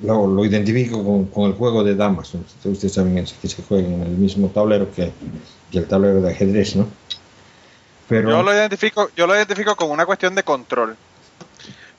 lo, 0.02 0.26
lo 0.26 0.44
identifico 0.44 1.02
con, 1.04 1.26
con 1.26 1.44
el 1.44 1.52
juego 1.54 1.82
de 1.84 1.94
damas. 1.94 2.34
¿no? 2.34 2.40
Ustedes 2.70 2.92
saben 2.92 3.18
es 3.18 3.32
que 3.34 3.48
se 3.48 3.62
juega 3.62 3.86
en 3.88 4.02
el 4.02 4.08
mismo 4.10 4.48
tablero 4.48 4.90
que, 4.92 5.10
que 5.70 5.78
el 5.78 5.86
tablero 5.86 6.20
de 6.20 6.30
ajedrez, 6.32 6.76
¿no? 6.76 6.86
Pero, 8.08 8.30
Yo 8.30 8.42
lo 8.42 8.52
identifico, 8.54 9.10
yo 9.16 9.26
lo 9.26 9.34
identifico 9.34 9.74
como 9.74 9.92
una 9.92 10.06
cuestión 10.06 10.34
de 10.34 10.42
control. 10.42 10.96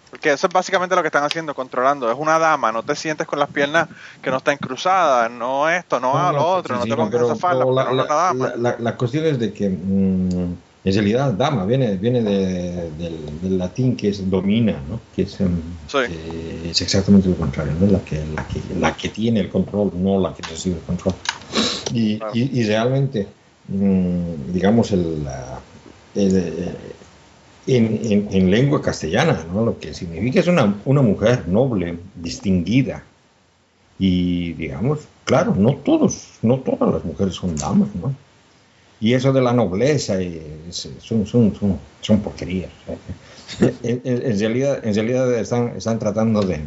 Porque 0.09 0.31
eso 0.31 0.47
es 0.47 0.53
básicamente 0.53 0.95
lo 0.95 1.01
que 1.01 1.09
están 1.09 1.25
haciendo, 1.25 1.53
controlando. 1.53 2.09
Es 2.09 2.17
una 2.17 2.39
dama, 2.39 2.71
no 2.71 2.81
te 2.81 2.95
sientes 2.95 3.27
con 3.27 3.39
las 3.39 3.49
piernas 3.49 3.89
que 4.21 4.31
no 4.31 4.37
están 4.37 4.55
cruzadas, 4.57 5.29
no 5.29 5.69
esto, 5.69 5.99
no, 5.99 6.17
a 6.17 6.31
lo 6.31 6.47
otro, 6.47 6.75
no 6.75 6.83
te 6.83 6.89
sí, 6.91 6.95
pongas 6.95 7.21
esa 7.23 7.35
falda, 7.35 7.65
pero 7.65 7.75
porque 7.75 7.83
la, 8.05 8.33
no 8.33 8.45
la- 8.45 8.55
la- 8.55 8.75
la 8.79 8.95
cuestión 8.95 9.25
es 9.25 9.37
de 9.37 9.51
que 9.51 9.67
mm, 9.69 10.55
en 10.87 10.93
realidad 10.93 11.33
dama 11.33 11.65
viene, 11.65 11.97
viene 11.97 12.21
de- 12.23 12.91
del, 12.91 13.41
del 13.41 13.57
latín 13.57 13.95
que 13.97 14.09
es 14.09 14.29
domina, 14.29 14.81
¿no? 14.87 15.01
que 15.13 15.23
es, 15.23 15.39
em, 15.41 15.61
Sí. 15.87 15.97
que 16.07 16.69
es 16.69 16.81
exactamente 16.81 17.27
lo 17.29 17.35
contrario, 17.35 17.73
¿no? 17.79 17.87
la, 17.87 17.99
que, 18.03 18.25
la, 18.25 18.47
que, 18.47 18.61
la 18.75 18.95
que 18.95 19.09
tiene 19.09 19.39
el 19.41 19.49
control, 19.49 19.91
no 19.95 20.19
la 20.19 20.33
que 20.33 20.43
recibe 20.43 20.77
el 20.77 20.81
control. 20.83 21.15
Y, 21.93 22.19
y- 22.33 22.59
y 22.59 22.63
realmente, 22.63 23.27
mm, 23.67 24.51
digamos, 24.53 24.91
el, 24.91 25.25
eh, 26.15 26.95
en, 27.65 27.99
en- 28.11 28.27
en 28.31 28.51
lengua 28.51 28.81
castellana, 28.81 29.45
¿no? 29.51 29.65
lo 29.65 29.77
que 29.79 29.93
significa 29.93 30.39
es 30.39 30.47
una, 30.47 30.81
una 30.85 31.01
mujer 31.01 31.47
noble, 31.47 31.97
distinguida. 32.15 33.03
Y 33.99 34.53
digamos, 34.53 34.99
claro, 35.25 35.55
no 35.55 35.75
todos, 35.77 36.37
no 36.43 36.59
todas 36.59 36.93
las 36.93 37.03
mujeres 37.03 37.33
son 37.33 37.55
damas, 37.55 37.89
¿no? 37.95 38.13
Y 38.99 39.13
eso 39.13 39.31
de 39.31 39.41
la 39.41 39.53
nobleza 39.53 40.21
y 40.21 40.41
son, 40.71 41.25
son, 41.25 41.53
son, 41.55 41.79
son 42.01 42.21
porquerías. 42.21 42.71
En, 43.59 44.01
en- 44.03 44.39
realidad, 44.39 44.85
en 44.85 44.93
realidad 44.93 45.33
están, 45.39 45.75
están 45.77 45.97
tratando 45.99 46.41
de, 46.41 46.59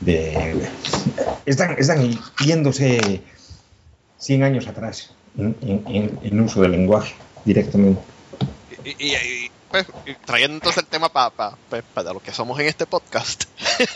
de 0.00 0.60
están, 1.46 1.76
están 1.78 2.10
yéndose 2.44 3.20
100 4.18 4.42
años 4.42 4.66
atrás 4.66 5.14
en, 5.38 5.56
en- 5.62 5.84
en- 6.22 6.40
uso 6.40 6.60
del 6.62 6.72
lenguaje 6.72 7.14
directamente. 7.44 8.00
Y- 8.84 8.90
y, 8.98 9.47
pues, 9.70 9.86
trayendo 10.24 10.56
entonces 10.56 10.82
el 10.82 10.88
tema 10.88 11.08
para 11.12 12.12
lo 12.12 12.20
que 12.20 12.32
somos 12.32 12.58
en 12.60 12.66
este 12.66 12.86
podcast. 12.86 13.44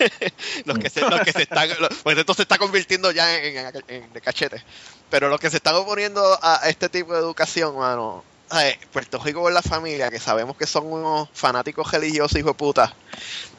los, 0.65 0.79
que 0.79 0.91
se, 0.91 1.01
los 1.01 1.21
que 1.21 1.33
se 1.33 1.43
están. 1.43 1.69
pues 2.03 2.19
esto 2.19 2.35
se 2.35 2.43
está 2.43 2.59
convirtiendo 2.59 3.11
ya 3.11 3.37
en, 3.39 3.73
en- 3.89 4.13
de 4.13 4.21
cachete. 4.21 4.63
Pero 5.11 5.29
los 5.29 5.41
que 5.41 5.51
se 5.51 5.57
están 5.57 5.75
oponiendo 5.75 6.39
a 6.43 6.69
este 6.69 6.89
tipo 6.89 7.13
de 7.13 7.19
educación, 7.19 7.77
mano. 7.77 8.25
Puerto 8.93 9.19
Rico 9.19 9.49
es 9.49 9.55
la 9.55 9.63
familia, 9.63 10.11
que 10.11 10.19
sabemos 10.21 10.57
que 10.57 10.67
son 10.67 10.87
unos 10.93 11.29
fanáticos 11.33 11.91
religiosos, 11.91 12.39
hijo 12.39 12.49
de 12.49 12.55
puta. 12.55 12.95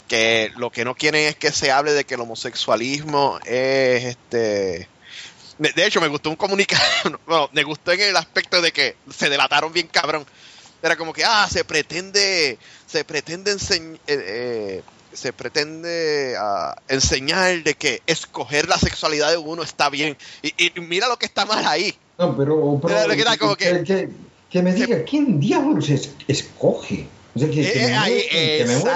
Que 0.08 0.52
lo 0.58 0.70
que 0.72 0.86
no 0.86 0.94
quieren 0.96 1.28
es 1.28 1.36
que 1.36 1.52
se 1.52 1.72
hable 1.72 1.94
de 1.94 2.06
que 2.06 2.14
el 2.16 2.22
homosexualismo 2.22 3.40
es 3.46 4.04
este. 4.06 4.88
De 5.58 5.72
de 5.72 5.86
hecho, 5.86 6.02
me 6.02 6.08
gustó 6.08 6.30
un 6.30 6.36
comunicado. 6.36 6.84
Bueno, 7.26 7.50
me 7.54 7.64
gustó 7.64 7.92
en 7.92 8.02
el 8.02 8.18
aspecto 8.18 8.62
de 8.62 8.72
que 8.72 8.98
se 9.16 9.30
delataron 9.30 9.74
bien 9.74 9.88
cabrón. 9.88 10.26
Era 10.84 10.98
como 10.98 11.14
que, 11.14 11.24
ah, 11.24 11.48
se 11.50 11.64
pretende, 11.64 12.58
se 12.86 13.06
pretende 13.06 13.52
enseñar, 13.52 13.98
se 15.14 15.32
pretende 15.32 16.36
ah, 16.38 16.76
enseñar 16.90 17.64
de 17.64 17.76
que 17.76 18.02
escoger 18.06 18.68
la 18.68 18.78
sexualidad 18.78 19.32
de 19.32 19.38
uno 19.38 19.64
está 19.64 19.90
bien. 19.90 20.18
Y, 20.42 20.54
y 20.78 20.80
mira 20.82 21.08
lo 21.08 21.18
que 21.18 21.26
está 21.26 21.46
mal 21.46 21.66
ahí. 21.66 21.96
No, 22.18 22.36
pero, 22.36 22.80
pero 22.82 23.00
Era- 23.00 23.14
era 23.14 23.38
como 23.38 23.56
que- 23.56 23.84
que, 23.84 24.10
que 24.50 24.62
me 24.62 24.74
diga, 24.74 25.04
¿quién 25.06 25.40
diablos 25.40 25.90
es- 25.90 26.12
escoge? 26.28 27.08
O 27.36 27.40
sea, 27.40 27.50
que, 27.50 27.62
Eh, 27.62 27.88
me 27.88 27.96
ahí, 27.96 28.14
muestren- 28.14 28.30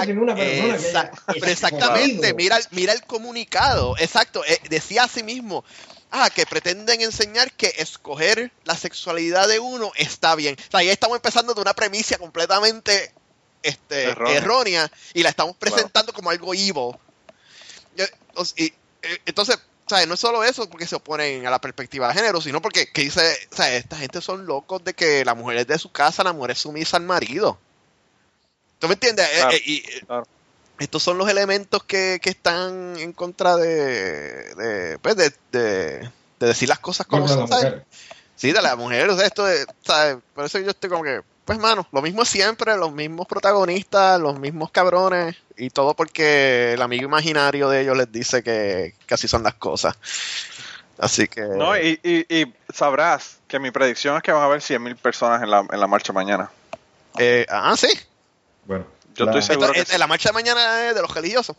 que 0.04 0.14
me 0.14 0.20
una 0.20 0.34
persona 0.36 0.76
que 0.76 0.82
exact- 0.92 1.18
haya 1.26 1.52
exactamente, 1.52 2.34
mira, 2.34 2.58
mira 2.70 2.92
el 2.92 3.02
comunicado, 3.02 3.96
exacto, 3.98 4.44
eh, 4.44 4.60
decía 4.70 5.04
así 5.04 5.22
mismo, 5.24 5.64
ah, 6.10 6.30
que 6.30 6.46
pretenden 6.46 7.00
enseñar 7.00 7.52
que 7.52 7.74
escoger 7.78 8.52
la 8.64 8.76
sexualidad 8.76 9.48
de 9.48 9.58
uno 9.58 9.92
está 9.96 10.34
bien. 10.34 10.56
O 10.58 10.70
sea, 10.70 10.82
ya 10.82 10.92
estamos 10.92 11.16
empezando 11.16 11.54
de 11.54 11.60
una 11.60 11.74
premisa 11.74 12.18
completamente 12.18 13.12
este, 13.62 14.04
Errónea. 14.10 14.36
errónea. 14.36 14.90
y 15.14 15.22
la 15.22 15.30
estamos 15.30 15.56
presentando 15.56 16.12
como 16.12 16.30
algo 16.30 16.54
evil. 16.54 16.96
Y, 18.56 18.64
eh, 18.64 19.18
entonces, 19.26 19.58
¿sabes? 19.88 20.06
No 20.06 20.14
es 20.14 20.20
solo 20.20 20.44
eso 20.44 20.68
porque 20.68 20.86
se 20.86 20.96
oponen 20.96 21.46
a 21.46 21.50
la 21.50 21.60
perspectiva 21.60 22.08
de 22.08 22.14
género, 22.14 22.40
sino 22.40 22.62
porque 22.62 22.90
que 22.92 23.02
dice, 23.02 23.36
¿sabes? 23.50 23.84
esta 23.84 23.96
gente 23.96 24.20
son 24.20 24.46
locos 24.46 24.84
de 24.84 24.94
que 24.94 25.24
la 25.24 25.34
mujer 25.34 25.58
es 25.58 25.66
de 25.66 25.78
su 25.78 25.90
casa, 25.90 26.22
la 26.22 26.32
mujer 26.32 26.52
es 26.52 26.58
sumisa 26.58 26.96
al 26.96 27.04
marido. 27.04 27.58
¿Tú 28.78 28.86
me 28.86 28.94
entiendes? 28.94 29.26
Eh, 29.26 29.36
Claro, 29.36 29.56
eh, 29.56 29.62
y, 29.64 29.82
claro. 30.06 30.26
Estos 30.78 31.02
son 31.02 31.18
los 31.18 31.28
elementos 31.28 31.82
que, 31.84 32.18
que 32.22 32.30
están 32.30 32.96
en 32.98 33.12
contra 33.12 33.56
de, 33.56 34.54
de, 34.54 34.98
pues, 35.00 35.16
de, 35.16 35.32
de- 35.52 36.10
de 36.40 36.46
decir 36.46 36.68
las 36.68 36.78
cosas 36.78 37.06
como 37.06 37.26
son, 37.34 37.48
¿sabes? 37.48 37.82
Sí, 38.36 38.52
de 38.52 38.62
la 38.62 38.76
mujer, 38.76 39.08
o 39.10 39.16
sea, 39.16 39.26
esto 39.26 39.48
es, 39.48 39.66
¿sabes? 39.84 40.18
Por 40.34 40.44
eso 40.44 40.58
yo 40.60 40.70
estoy 40.70 40.88
como 40.88 41.02
que, 41.02 41.22
pues, 41.44 41.58
mano, 41.58 41.86
lo 41.90 42.00
mismo 42.02 42.24
siempre, 42.24 42.76
los 42.76 42.92
mismos 42.92 43.26
protagonistas, 43.26 44.20
los 44.20 44.38
mismos 44.38 44.70
cabrones, 44.70 45.34
y 45.56 45.70
todo 45.70 45.94
porque 45.94 46.74
el 46.74 46.82
amigo 46.82 47.04
imaginario 47.06 47.68
de 47.68 47.80
ellos 47.80 47.96
les 47.96 48.12
dice 48.12 48.44
que, 48.44 48.94
que 49.06 49.14
así 49.14 49.26
son 49.26 49.42
las 49.42 49.54
cosas. 49.54 49.96
Así 50.98 51.26
que... 51.26 51.40
No, 51.42 51.76
y, 51.76 51.98
y, 52.04 52.26
y 52.42 52.54
sabrás 52.72 53.38
que 53.48 53.58
mi 53.58 53.70
predicción 53.72 54.16
es 54.16 54.22
que 54.22 54.30
van 54.32 54.42
a 54.42 54.46
haber 54.46 54.60
100.000 54.62 54.94
personas 54.96 55.42
en 55.42 55.50
la, 55.50 55.66
en 55.68 55.80
la 55.80 55.86
marcha 55.88 56.12
mañana. 56.12 56.50
eh, 57.18 57.46
ah, 57.48 57.74
sí. 57.76 57.88
Bueno, 58.64 58.86
Yo 59.18 59.24
la- 59.26 59.32
estoy 59.32 59.42
seguro. 59.42 59.72
Esto- 59.74 59.92
que 59.92 59.98
la 59.98 60.06
marcha 60.06 60.28
de 60.30 60.32
mañana 60.34 60.86
es 60.88 60.94
de 60.94 61.02
los 61.02 61.12
religiosos. 61.14 61.56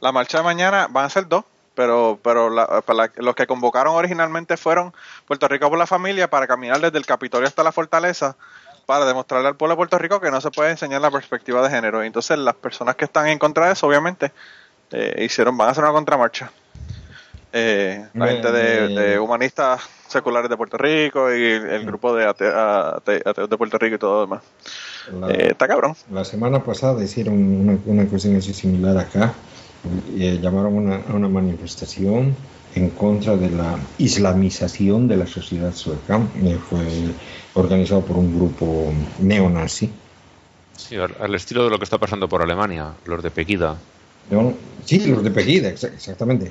La 0.00 0.12
marcha 0.12 0.38
de 0.38 0.44
mañana 0.44 0.86
van 0.90 1.04
a 1.06 1.10
ser 1.10 1.26
dos, 1.28 1.44
pero, 1.74 2.18
pero 2.22 2.50
la- 2.50 2.80
para 2.82 2.96
la- 3.06 3.12
los 3.16 3.34
que 3.34 3.46
convocaron 3.46 3.94
originalmente 3.94 4.56
fueron 4.56 4.92
Puerto 5.26 5.48
Rico 5.48 5.68
por 5.70 5.78
la 5.78 5.86
familia 5.86 6.28
para 6.28 6.46
caminar 6.46 6.80
desde 6.80 6.98
el 6.98 7.06
Capitolio 7.06 7.48
hasta 7.48 7.62
la 7.62 7.72
fortaleza 7.72 8.36
para 8.86 9.06
demostrarle 9.06 9.48
al 9.48 9.56
pueblo 9.56 9.72
de 9.72 9.76
Puerto 9.78 9.98
Rico 9.98 10.20
que 10.20 10.30
no 10.30 10.40
se 10.40 10.50
puede 10.50 10.70
enseñar 10.70 11.00
la 11.00 11.10
perspectiva 11.10 11.62
de 11.62 11.70
género. 11.70 12.04
Y 12.04 12.06
entonces 12.06 12.38
las 12.38 12.54
personas 12.54 12.96
que 12.96 13.06
están 13.06 13.26
en 13.28 13.38
contra 13.38 13.66
de 13.66 13.72
eso, 13.72 13.86
obviamente, 13.86 14.30
eh, 14.90 15.24
hicieron, 15.24 15.56
van 15.56 15.68
a 15.68 15.70
hacer 15.72 15.82
una 15.84 15.92
contramarcha. 15.92 16.50
Eh, 17.56 18.04
la 18.14 18.26
gente 18.26 18.50
de, 18.50 18.88
de 18.88 19.18
humanistas 19.20 19.80
seculares 20.08 20.50
de 20.50 20.56
Puerto 20.56 20.76
Rico 20.76 21.32
y 21.32 21.40
el, 21.44 21.86
grupo 21.86 22.12
de 22.14 22.26
ate- 22.26 22.52
ate- 22.52 23.22
ateos 23.24 23.48
de 23.48 23.56
Puerto 23.56 23.78
Rico 23.78 23.94
y 23.94 23.98
todo 23.98 24.14
lo 24.14 24.20
demás. 24.22 24.42
la- 25.20 25.30
Eh, 25.30 25.48
está 25.52 25.68
cabrón. 25.68 25.94
La 26.10 26.24
semana 26.24 26.64
pasada 26.64 27.00
hicieron 27.04 27.34
una, 27.34 27.78
una 27.86 28.06
cuestión 28.06 28.34
así 28.36 28.52
similar 28.52 28.98
acá. 28.98 29.32
y, 30.16 30.26
eh, 30.26 30.38
llamaron 30.40 30.74
una, 30.74 30.96
a 30.96 31.12
una 31.12 31.28
manifestación 31.28 32.34
en 32.74 32.90
contra 32.90 33.36
de 33.36 33.50
la 33.50 33.78
islamización 33.98 35.06
de 35.06 35.16
la 35.18 35.26
sociedad 35.28 35.72
sueca. 35.72 36.18
y 36.42 36.54
fue 36.54 36.80
organizado 37.54 38.00
por 38.04 38.16
un 38.16 38.34
grupo 38.36 38.92
neonazi. 39.20 39.92
Sí, 40.76 40.96
al, 40.96 41.14
al 41.20 41.34
estilo 41.36 41.62
de 41.64 41.70
lo 41.70 41.78
que 41.78 41.84
está 41.84 41.98
pasando 41.98 42.28
por 42.28 42.42
Alemania, 42.42 42.94
los 43.04 43.22
de 43.22 43.30
Pequida. 43.30 43.76
Sí, 44.84 44.98
los 45.06 45.22
de 45.24 45.30
Pegida, 45.30 45.70
exa- 45.70 45.92
exactamente. 45.94 46.50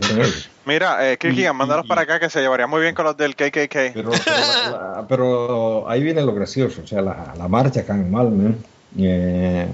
Mira, 0.65 1.11
eh, 1.11 1.17
Kirkigan, 1.17 1.55
mándalos 1.55 1.85
para 1.85 2.01
acá 2.01 2.19
que 2.19 2.29
se 2.29 2.41
llevaría 2.41 2.65
muy 2.65 2.81
bien 2.81 2.95
con 2.95 3.05
los 3.05 3.15
del 3.15 3.35
KKK. 3.35 3.93
Pero, 3.93 4.09
pero, 4.11 4.71
la- 4.71 5.05
pero 5.07 5.89
ahí 5.89 6.01
viene 6.01 6.21
lo 6.23 6.33
gracioso, 6.33 6.81
o 6.83 6.87
sea, 6.87 7.01
la, 7.01 7.33
la 7.37 7.47
marcha 7.47 7.81
acá 7.81 7.93
en 7.93 8.09
Malmö, 8.09 8.53
eh, 8.97 9.67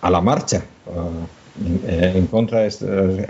a 0.00 0.10
la 0.10 0.20
marcha, 0.20 0.62
en, 1.64 1.80
eh, 1.86 2.12
en 2.16 2.26
contra 2.26 2.60
de 2.60 2.66
este- 2.68 3.26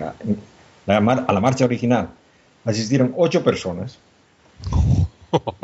la 0.86 1.00
mar- 1.00 1.24
a 1.28 1.32
la 1.32 1.40
marcha 1.40 1.64
original, 1.66 2.08
asistieron 2.64 3.12
ocho 3.16 3.42
personas. 3.42 3.98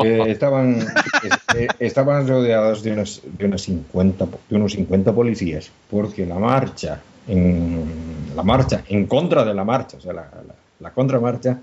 Eh, 0.00 0.26
estaban, 0.28 0.78
es- 1.22 1.54
eh, 1.56 1.66
estaban 1.80 2.26
rodeados 2.28 2.82
de, 2.84 2.92
unas, 2.92 3.20
de, 3.24 3.44
unas 3.46 3.62
50, 3.62 4.26
po- 4.26 4.38
de 4.48 4.56
unos 4.56 4.72
50 4.72 5.12
policías, 5.12 5.70
porque 5.90 6.24
la 6.24 6.36
marcha, 6.36 7.00
en, 7.28 8.32
la 8.34 8.42
marcha, 8.42 8.82
en 8.88 9.06
contra 9.06 9.44
de 9.44 9.54
la 9.54 9.64
marcha, 9.64 9.96
o 9.96 10.00
sea, 10.00 10.12
la, 10.12 10.28
la, 10.80 10.90
contramarcha, 10.92 11.58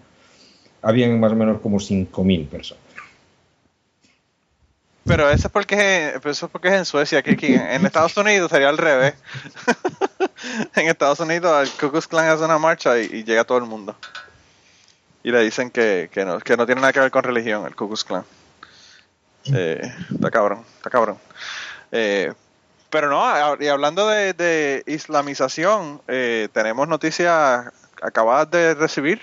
habían 0.82 1.20
más 1.20 1.32
o 1.32 1.36
menos 1.36 1.60
como 1.62 1.78
5.000 1.78 2.48
personas. 2.48 2.84
Pero 5.04 5.30
eso 5.30 5.48
es 5.48 5.52
porque 5.52 6.16
eso 6.24 6.46
es 6.46 6.52
porque 6.52 6.70
es 6.70 6.74
en 6.74 6.86
Suecia, 6.86 7.22
Kirkigan. 7.22 7.70
En 7.70 7.86
Estados 7.86 8.18
Unidos 8.18 8.50
sería 8.50 8.70
al 8.70 8.78
revés. 8.78 9.14
en 10.76 10.88
Estados 10.88 11.20
Unidos 11.20 11.62
el 11.62 11.70
Ku 11.80 11.92
Klux 11.92 12.08
Klan 12.08 12.28
hace 12.28 12.44
una 12.44 12.58
marcha 12.58 12.98
y, 13.00 13.06
y 13.06 13.24
llega 13.24 13.44
todo 13.44 13.60
el 13.60 13.66
mundo. 13.66 13.96
Y 15.24 15.32
le 15.32 15.42
dicen 15.44 15.70
que, 15.70 16.10
que, 16.12 16.26
no, 16.26 16.40
que 16.40 16.58
no 16.58 16.66
tiene 16.66 16.82
nada 16.82 16.92
que 16.92 17.02
ver 17.02 17.12
con 17.12 17.24
religión 17.24 17.68
el 17.68 17.76
Ku 17.76 17.88
Klux 17.88 18.04
Klan. 18.04 18.24
Eh, 19.54 19.94
está 20.12 20.32
cabrón, 20.32 20.64
está 20.78 20.90
cabrón. 20.90 21.18
Eh, 21.92 22.34
pero 22.96 23.10
no, 23.10 23.58
y 23.62 23.68
hablando 23.68 24.08
de, 24.08 24.32
de 24.32 24.82
islamización, 24.88 26.00
eh, 26.08 26.48
tenemos 26.54 26.88
noticias 26.88 27.66
acabadas 28.02 28.50
de 28.52 28.74
recibir. 28.74 29.20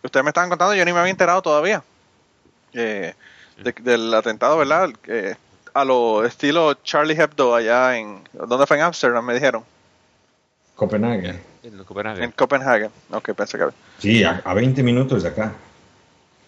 que 0.00 0.06
Ustedes 0.08 0.24
me 0.24 0.30
estaban 0.30 0.48
contando, 0.50 0.74
yo 0.74 0.84
ni 0.84 0.92
me 0.92 0.98
había 0.98 1.12
enterado 1.12 1.40
todavía. 1.40 1.84
Eh, 2.72 3.14
de- 3.62 3.74
del 3.80 4.12
atentado, 4.12 4.58
¿verdad? 4.58 4.90
Eh, 5.06 5.36
a 5.72 5.84
lo 5.84 6.24
estilo 6.24 6.74
Charlie 6.82 7.14
Hebdo 7.14 7.54
allá 7.54 7.96
en... 7.96 8.24
¿Dónde 8.32 8.66
fue? 8.66 8.76
En 8.78 8.82
Amsterdam, 8.82 9.24
me 9.24 9.34
dijeron. 9.34 9.62
Copenhague. 10.74 11.40
En 11.62 11.84
Copenhague. 11.84 12.24
En 12.24 12.32
Copenhague. 12.32 12.90
Ok, 13.12 13.30
pensé 13.34 13.56
que... 13.56 13.66
Sí, 13.98 14.24
a, 14.24 14.42
a 14.44 14.52
20 14.52 14.82
minutos 14.82 15.22
de 15.22 15.28
acá. 15.28 15.52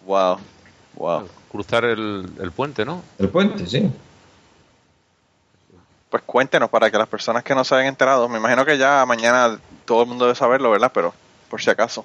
Wow. 0.06 0.38
Wow. 0.96 1.28
Cruzar 1.52 1.84
el, 1.84 2.28
el 2.40 2.50
puente, 2.50 2.84
¿no? 2.84 3.04
El 3.20 3.28
puente, 3.28 3.64
sí. 3.66 3.88
Pues 6.10 6.22
cuéntenos 6.24 6.70
para 6.70 6.90
que 6.90 6.96
las 6.96 7.08
personas 7.08 7.42
que 7.44 7.54
no 7.54 7.64
se 7.64 7.74
hayan 7.74 7.88
enterado, 7.88 8.28
me 8.28 8.38
imagino 8.38 8.64
que 8.64 8.78
ya 8.78 9.04
mañana 9.04 9.58
todo 9.84 10.02
el 10.02 10.08
mundo 10.08 10.24
debe 10.24 10.34
saberlo, 10.34 10.70
¿verdad? 10.70 10.90
Pero 10.94 11.12
por 11.50 11.60
si 11.60 11.70
acaso 11.70 12.04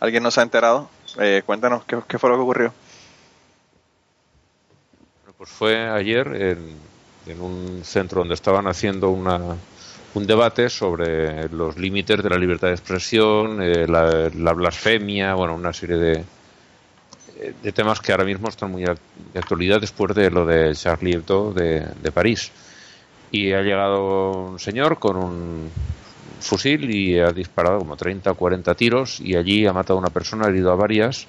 alguien 0.00 0.22
no 0.22 0.30
se 0.30 0.40
ha 0.40 0.42
enterado, 0.42 0.88
eh, 1.18 1.42
cuéntanos 1.44 1.84
qué, 1.84 2.18
fue 2.18 2.30
lo 2.30 2.36
que 2.36 2.42
ocurrió. 2.42 2.74
Pues 5.36 5.50
fue 5.50 5.90
ayer 5.90 6.26
en, 6.28 6.78
en 7.26 7.40
un 7.40 7.82
centro 7.84 8.20
donde 8.20 8.34
estaban 8.34 8.66
haciendo 8.66 9.10
una, 9.10 9.38
un 10.14 10.26
debate 10.26 10.70
sobre 10.70 11.48
los 11.50 11.76
límites 11.76 12.22
de 12.22 12.30
la 12.30 12.38
libertad 12.38 12.68
de 12.68 12.74
expresión, 12.74 13.62
eh, 13.62 13.86
la, 13.86 14.30
la 14.34 14.52
blasfemia, 14.54 15.34
bueno, 15.34 15.54
una 15.54 15.74
serie 15.74 15.96
de, 15.96 16.24
de 17.62 17.72
temas 17.72 18.00
que 18.00 18.12
ahora 18.12 18.24
mismo 18.24 18.48
están 18.48 18.70
muy 18.70 18.84
de 18.84 19.38
actualidad 19.38 19.82
después 19.82 20.14
de 20.14 20.30
lo 20.30 20.46
de 20.46 20.74
Charlie 20.74 21.14
Hebdo 21.14 21.52
de 21.52 22.12
París. 22.12 22.50
Y 23.30 23.52
ha 23.52 23.62
llegado 23.62 24.32
un 24.50 24.58
señor 24.58 24.98
con 24.98 25.16
un 25.16 25.70
fusil 26.40 26.90
y 26.90 27.18
ha 27.18 27.32
disparado 27.32 27.78
como 27.78 27.96
30 27.96 28.30
o 28.30 28.34
40 28.34 28.74
tiros 28.74 29.20
y 29.20 29.34
allí 29.34 29.66
ha 29.66 29.72
matado 29.72 29.98
a 29.98 30.02
una 30.02 30.10
persona, 30.10 30.46
ha 30.46 30.48
herido 30.50 30.70
a 30.70 30.76
varias. 30.76 31.26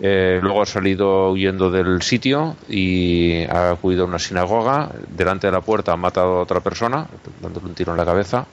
Eh, 0.00 0.38
luego 0.40 0.62
ha 0.62 0.66
salido 0.66 1.32
huyendo 1.32 1.72
del 1.72 2.02
sitio 2.02 2.54
y 2.68 3.42
ha 3.44 3.70
acudido 3.70 4.04
a 4.04 4.06
una 4.06 4.18
sinagoga. 4.18 4.90
Delante 5.08 5.48
de 5.48 5.52
la 5.52 5.60
puerta 5.60 5.92
ha 5.92 5.96
matado 5.96 6.38
a 6.38 6.42
otra 6.42 6.60
persona, 6.60 7.06
dándole 7.40 7.66
un 7.66 7.74
tiro 7.74 7.92
en 7.92 7.98
la 7.98 8.04
cabeza. 8.04 8.46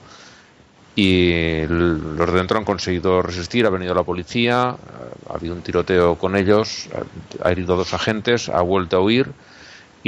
Y 0.96 1.66
los 1.66 2.32
de 2.32 2.38
dentro 2.38 2.58
han 2.58 2.64
conseguido 2.64 3.22
resistir. 3.22 3.66
Ha 3.66 3.70
venido 3.70 3.94
la 3.94 4.02
policía, 4.02 4.70
ha 4.70 5.34
habido 5.34 5.54
un 5.54 5.60
tiroteo 5.60 6.16
con 6.16 6.36
ellos, 6.36 6.88
ha 7.44 7.52
herido 7.52 7.74
a 7.74 7.76
dos 7.76 7.92
agentes, 7.94 8.48
ha 8.48 8.62
vuelto 8.62 8.96
a 8.96 9.00
huir 9.00 9.30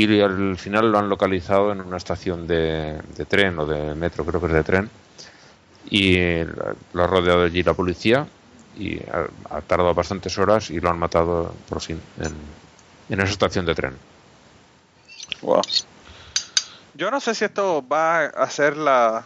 y 0.04 0.20
al 0.20 0.56
final 0.56 0.92
lo 0.92 0.98
han 0.98 1.08
localizado 1.08 1.72
en 1.72 1.80
una 1.80 1.96
estación 1.96 2.46
de, 2.46 3.00
de 3.16 3.24
tren 3.24 3.58
o 3.58 3.66
de 3.66 3.94
metro, 3.94 4.24
creo 4.24 4.40
que 4.40 4.46
es 4.46 4.52
de 4.52 4.64
tren. 4.64 4.90
Y 5.90 6.44
lo 6.92 7.04
ha 7.04 7.06
rodeado 7.06 7.44
allí 7.44 7.62
la 7.62 7.74
policía 7.74 8.26
y 8.76 9.00
ha, 9.50 9.60
tardado 9.62 9.94
bastantes 9.94 10.36
horas 10.38 10.70
y 10.70 10.80
lo 10.80 10.90
han 10.90 10.98
matado 10.98 11.54
por 11.68 11.80
fin 11.80 12.00
en, 12.20 12.34
en 13.08 13.20
esa 13.20 13.32
estación 13.32 13.64
de 13.66 13.74
tren. 13.74 13.96
Wow. 15.42 15.62
Yo 16.94 17.10
no 17.10 17.20
sé 17.20 17.34
si 17.34 17.44
esto 17.44 17.84
va 17.86 18.24
a 18.26 18.50
ser 18.50 18.76
la, 18.76 19.24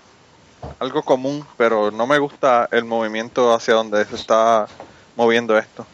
algo 0.79 1.03
común, 1.03 1.45
pero 1.57 1.91
no 1.91 2.07
me 2.07 2.18
gusta 2.18 2.68
el 2.70 2.85
movimiento 2.85 3.55
hacia 3.55 3.75
donde 3.75 4.05
se 4.05 4.16
está 4.16 4.66
moviendo 5.16 5.57
esto. 5.57 5.87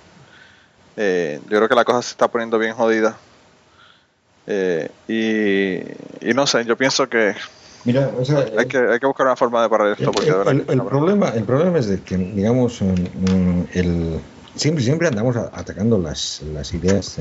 Eh, 0.97 1.41
yo 1.45 1.57
creo 1.59 1.69
que 1.69 1.75
la 1.75 1.85
cosa 1.85 2.03
se 2.03 2.11
está 2.11 2.29
poniendo 2.29 2.59
bien 2.59 2.75
jodida. 2.75 3.17
Eh, 4.51 4.89
y, 5.07 6.31
y 6.31 6.33
no 6.35 6.47
sé, 6.47 6.65
yo 6.65 6.77
pienso 6.77 7.07
que 7.09 7.35
Mira, 7.85 8.11
o 8.19 8.25
sea, 8.25 8.49
hay 8.57 8.67
que, 8.67 8.79
hay 8.79 8.99
que 8.99 9.07
buscar 9.07 9.27
una 9.27 9.37
forma 9.37 9.63
de 9.63 9.69
parar 9.69 9.93
esto. 9.93 10.11
Porque 10.13 10.31
el, 10.31 10.61
el- 10.61 10.71
el 10.71 10.83
problema, 10.85 11.29
el 11.31 11.45
problema 11.45 11.79
es 11.79 11.89
de 11.89 12.03
que, 12.03 12.17
digamos, 12.17 12.81
el, 12.81 14.21
siempre, 14.55 14.83
siempre 14.83 15.09
andamos 15.09 15.37
atacando 15.37 15.99
las, 15.99 16.41
las 16.43 16.73
ideas, 16.73 17.19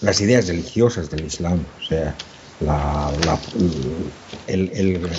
las 0.00 0.20
ideas 0.20 0.48
religiosas 0.48 1.10
del 1.10 1.24
Islam, 1.24 1.64
o 1.76 1.80
sea, 1.82 2.16
la, 2.60 3.12
la- 3.24 3.40
el, 4.46 4.70
el, 4.74 5.10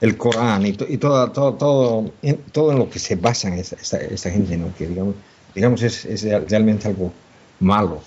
el 0.00 0.16
Corán 0.16 0.66
y, 0.66 0.72
to- 0.72 0.86
y 0.88 0.98
todo, 0.98 1.30
todo, 1.32 1.54
todo, 1.54 2.14
en, 2.22 2.44
todo 2.52 2.72
en 2.72 2.78
lo 2.78 2.88
que 2.88 2.98
se 2.98 3.16
basan 3.16 3.54
esta, 3.54 3.76
esta, 3.76 3.98
esta 3.98 4.30
gente, 4.30 4.56
¿no? 4.56 4.72
que 4.74 4.86
digamos, 4.86 5.16
digamos 5.54 5.82
es, 5.82 6.04
es 6.04 6.22
realmente 6.48 6.88
algo 6.88 7.12
malo. 7.58 8.02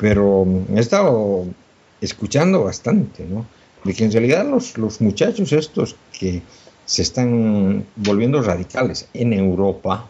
Pero 0.00 0.44
mm, 0.44 0.76
he 0.76 0.80
estado 0.80 1.44
escuchando 2.00 2.64
bastante, 2.64 3.24
¿no? 3.24 3.46
De 3.84 3.94
que 3.94 4.04
en 4.04 4.12
realidad 4.12 4.46
los, 4.48 4.76
los 4.78 5.00
muchachos 5.00 5.52
estos 5.52 5.96
que 6.18 6.42
se 6.86 7.02
están 7.02 7.84
volviendo 7.96 8.42
radicales 8.42 9.06
en 9.14 9.32
Europa 9.32 10.08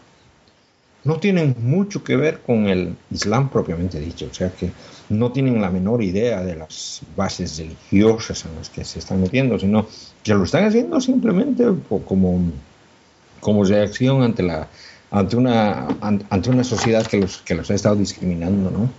no 1.03 1.19
tienen 1.19 1.55
mucho 1.59 2.03
que 2.03 2.15
ver 2.15 2.41
con 2.41 2.67
el 2.67 2.95
Islam 3.11 3.49
propiamente 3.49 3.99
dicho, 3.99 4.27
o 4.29 4.33
sea 4.33 4.51
que 4.51 4.71
no 5.09 5.31
tienen 5.31 5.59
la 5.61 5.69
menor 5.71 6.03
idea 6.03 6.43
de 6.43 6.55
las 6.55 7.01
bases 7.15 7.57
religiosas 7.57 8.45
en 8.45 8.55
las 8.55 8.69
que 8.69 8.85
se 8.85 8.99
están 8.99 9.19
metiendo, 9.21 9.57
sino 9.57 9.87
que 10.23 10.33
lo 10.35 10.43
están 10.43 10.65
haciendo 10.65 11.01
simplemente 11.01 11.65
como, 12.05 12.39
como 13.39 13.63
reacción 13.63 14.21
ante 14.21 14.43
la 14.43 14.67
ante 15.09 15.35
una 15.35 15.87
an- 16.01 16.23
ante 16.29 16.49
una 16.51 16.63
sociedad 16.63 17.05
que 17.05 17.17
los 17.19 17.39
que 17.39 17.55
los 17.55 17.69
ha 17.71 17.73
estado 17.75 17.95
discriminando, 17.95 18.69
¿no? 18.71 18.89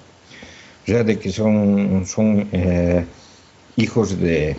O 0.82 0.86
sea, 0.86 1.04
de 1.04 1.18
que 1.18 1.30
son, 1.30 2.04
son 2.06 2.48
eh, 2.52 3.04
hijos 3.76 4.18
de, 4.18 4.56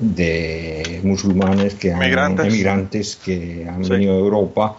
de 0.00 1.00
musulmanes 1.02 1.74
que 1.74 1.92
han, 1.92 1.98
Migrantes. 2.00 2.46
emigrantes 2.46 3.16
que 3.16 3.66
han 3.68 3.84
Sí. 3.84 3.90
venido 3.90 4.14
a 4.14 4.18
Europa 4.18 4.76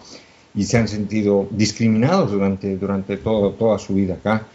y 0.54 0.64
se 0.64 0.78
han 0.78 0.88
sentido 0.88 1.46
discriminados 1.50 2.32
durante, 2.32 2.76
durante 2.76 3.16
todo, 3.18 3.52
toda 3.52 3.78
su 3.78 3.94
vida 3.94 4.14
acá. 4.14 4.46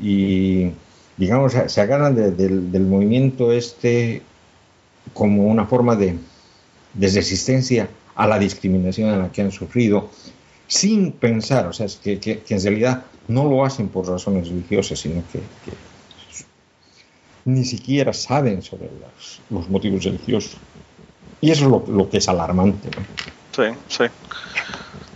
Y, 0.00 0.70
digamos, 1.16 1.52
se, 1.66 1.80
agarran 1.80 2.14
de- 2.14 2.30
del, 2.30 2.70
del 2.70 2.82
movimiento 2.86 3.52
este 3.52 4.22
como 5.12 5.46
una 5.46 5.66
forma 5.66 5.96
de, 5.96 6.16
de 6.94 7.08
resistencia 7.08 7.88
a 8.14 8.26
la 8.26 8.38
discriminación 8.38 9.10
en 9.10 9.18
la 9.18 9.30
que 9.32 9.42
han 9.42 9.50
sufrido, 9.52 10.08
sin 10.66 11.12
pensar, 11.12 11.66
o 11.66 11.72
sea, 11.72 11.86
es 11.86 11.96
que, 11.96 12.18
que- 12.18 12.38
que 12.38 12.54
en 12.54 12.62
realidad 12.62 13.04
no 13.28 13.44
lo 13.44 13.64
hacen 13.64 13.88
por 13.88 14.06
razones 14.06 14.48
religiosas, 14.48 14.98
sino 14.98 15.22
que, 15.32 15.40
ni 17.44 17.64
siquiera 17.64 18.12
saben 18.12 18.62
sobre 18.62 18.90
los, 19.50 19.68
motivos 19.68 20.04
religiosos. 20.04 20.56
Y 21.40 21.50
eso 21.50 21.64
es 21.64 21.88
lo, 21.88 22.08
que 22.08 22.18
es 22.18 22.28
alarmante. 22.28 22.88
Sí, 23.54 23.64
sí. 23.88 24.04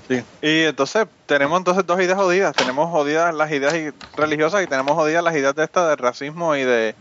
Sí. 0.08 0.22
Y 0.40 0.62
entonces 0.64 1.06
tenemos 1.26 1.58
entonces 1.58 1.86
dos 1.86 2.00
ideas 2.00 2.18
jodidas. 2.18 2.54
Tenemos 2.54 2.90
jodidas 2.90 3.34
las 3.34 3.50
ideas 3.52 3.74
religiosas 4.16 4.62
y 4.62 4.66
tenemos 4.66 4.94
jodidas 4.94 5.22
las 5.22 5.36
ideas 5.36 5.54
de 5.54 5.64
esta 5.64 5.88
de 5.88 5.96
racismo 5.96 6.56
y 6.56 6.62
de 6.62 6.94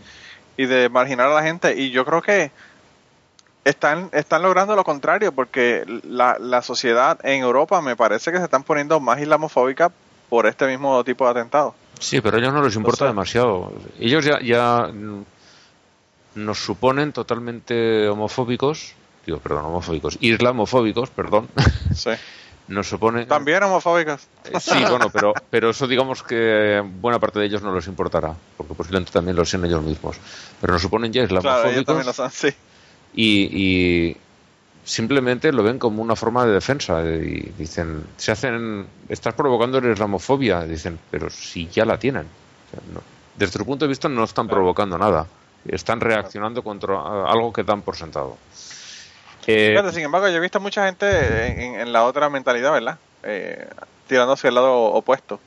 y 0.57 0.65
de 0.65 0.89
marginar 0.89 1.27
a 1.27 1.35
la 1.35 1.43
gente. 1.43 1.79
Y 1.79 1.91
yo 1.91 2.03
creo 2.03 2.21
que 2.21 2.51
están 3.63 4.09
están 4.11 4.41
logrando 4.41 4.75
lo 4.75 4.83
contrario 4.83 5.31
porque 5.31 5.85
la, 6.03 6.37
la 6.39 6.61
sociedad 6.61 7.17
en 7.23 7.43
Europa 7.43 7.81
me 7.81 7.95
parece 7.95 8.31
que 8.31 8.39
se 8.39 8.45
están 8.45 8.63
poniendo 8.63 8.99
más 8.99 9.21
islamofóbica 9.21 9.91
por 10.30 10.45
este 10.47 10.67
mismo 10.67 11.03
tipo 11.03 11.25
de 11.25 11.32
atentado. 11.32 11.73
Sí, 11.99 12.21
pero 12.21 12.38
a 12.38 12.39
ellos 12.39 12.53
no 12.53 12.63
les 12.63 12.75
importa 12.75 12.99
sea- 12.99 13.07
demasiado. 13.07 13.71
Ellos 13.99 14.23
ya, 14.25 14.39
ya 14.41 14.89
nos 16.36 16.59
suponen 16.59 17.11
totalmente 17.13 18.07
homofóbicos, 18.07 18.93
digo, 19.25 19.39
perdón, 19.39 19.65
homofóbicos, 19.65 20.17
islamofóbicos, 20.21 21.09
perdón, 21.09 21.47
Sí. 21.95 22.11
nos 22.67 22.88
suponen... 22.88 23.28
También 23.28 23.63
homofóbicas. 23.63 24.28
Eh, 24.45 24.59
Sí, 24.59 24.84
bueno, 24.89 25.09
pero, 25.11 25.34
pero 25.49 25.69
eso 25.71 25.88
digamos 25.88 26.21
que 26.21 26.84
buena 27.01 27.17
parte 27.19 27.39
de 27.39 27.45
ellos 27.45 27.61
no 27.63 27.73
les 27.73 27.88
importará, 27.88 28.36
porque 28.57 28.73
posiblemente 28.73 29.11
también 29.11 29.36
lo 29.36 29.45
sean 29.45 29.65
ellos 29.65 29.82
mismos. 29.82 30.17
Pero 30.61 30.73
nos 30.73 30.82
suponen 30.82 31.11
ya 31.11 31.25
Claro, 31.28 31.39
ellos 31.69 31.82
islamofóbicos 31.82 31.86
también 31.86 32.05
lo 32.05 32.13
son, 32.13 32.30
sí. 32.32 32.49
y, 33.15 33.49
y 33.51 34.17
simplemente 34.88 35.51
lo 35.51 35.63
ven 35.63 35.77
como 35.79 36.01
una 36.01 36.15
forma 36.15 36.45
de 36.45 36.53
defensa 36.53 37.01
y 37.03 37.53
dicen, 37.57 38.05
se 38.15 38.31
hacen, 38.31 38.88
estás 39.09 39.33
provocando 39.33 39.81
la 39.81 39.91
islamofobia, 39.91 40.61
dicen, 40.61 40.97
pero 41.11 41.29
si 41.29 41.67
ya 41.67 41.83
la 41.83 41.99
tienen. 41.99 42.23
O 42.23 42.69
sea, 42.71 42.79
no- 42.93 43.01
desde 43.35 43.59
tu 43.59 43.65
punto 43.65 43.83
de 43.85 43.89
vista 43.89 44.07
no 44.07 44.23
están 44.23 44.47
provocando 44.47 44.97
nada, 44.97 45.27
están 45.67 45.99
reaccionando 45.99 46.63
contra 46.63 46.95
algo 47.29 47.51
que 47.51 47.63
dan 47.63 47.81
por 47.81 47.97
sentado. 47.97 48.38
Eh, 49.45 49.91
sin 49.93 50.03
embargo, 50.03 50.27
yo 50.29 50.35
he 50.35 50.39
visto 50.39 50.59
mucha 50.61 50.85
gente 50.85 51.51
en, 51.51 51.59
en- 51.75 51.79
en 51.81 51.93
la 51.93 52.03
otra 52.05 52.29
mentalidad, 52.29 52.71
¿verdad? 52.71 52.97
Eh, 53.23 53.67
tirando 54.07 54.33
hacia 54.33 54.47
el 54.47 54.55
lado 54.55 54.73
opuesto, 54.73 55.39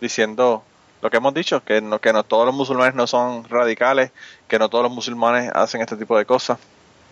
diciendo 0.00 0.62
lo 1.02 1.10
que 1.10 1.16
hemos 1.18 1.32
dicho, 1.34 1.62
que 1.64 1.80
no, 1.80 2.00
que 2.00 2.12
no 2.12 2.24
todos 2.24 2.44
los 2.46 2.54
musulmanes 2.54 2.94
no 2.96 3.06
son 3.06 3.44
radicales, 3.48 4.10
que 4.48 4.58
no 4.58 4.68
todos 4.68 4.82
los 4.84 4.92
musulmanes 4.92 5.50
hacen 5.54 5.80
este 5.80 5.96
tipo 5.96 6.18
de 6.18 6.24
cosas. 6.24 6.58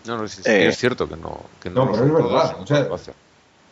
No, 0.07 0.19
no, 0.19 0.25
eh, 0.25 0.67
es 0.69 0.77
cierto 0.79 1.09
que 1.09 1.17
no, 1.17 1.39
que 1.63 1.71
no, 1.71 1.85
No, 1.87 1.93
pero 1.93 2.05
es 2.07 2.13
verdad, 2.13 2.57
o 2.63 2.67
sea, 2.67 2.81
lo 2.81 2.95
hacen. 2.95 3.15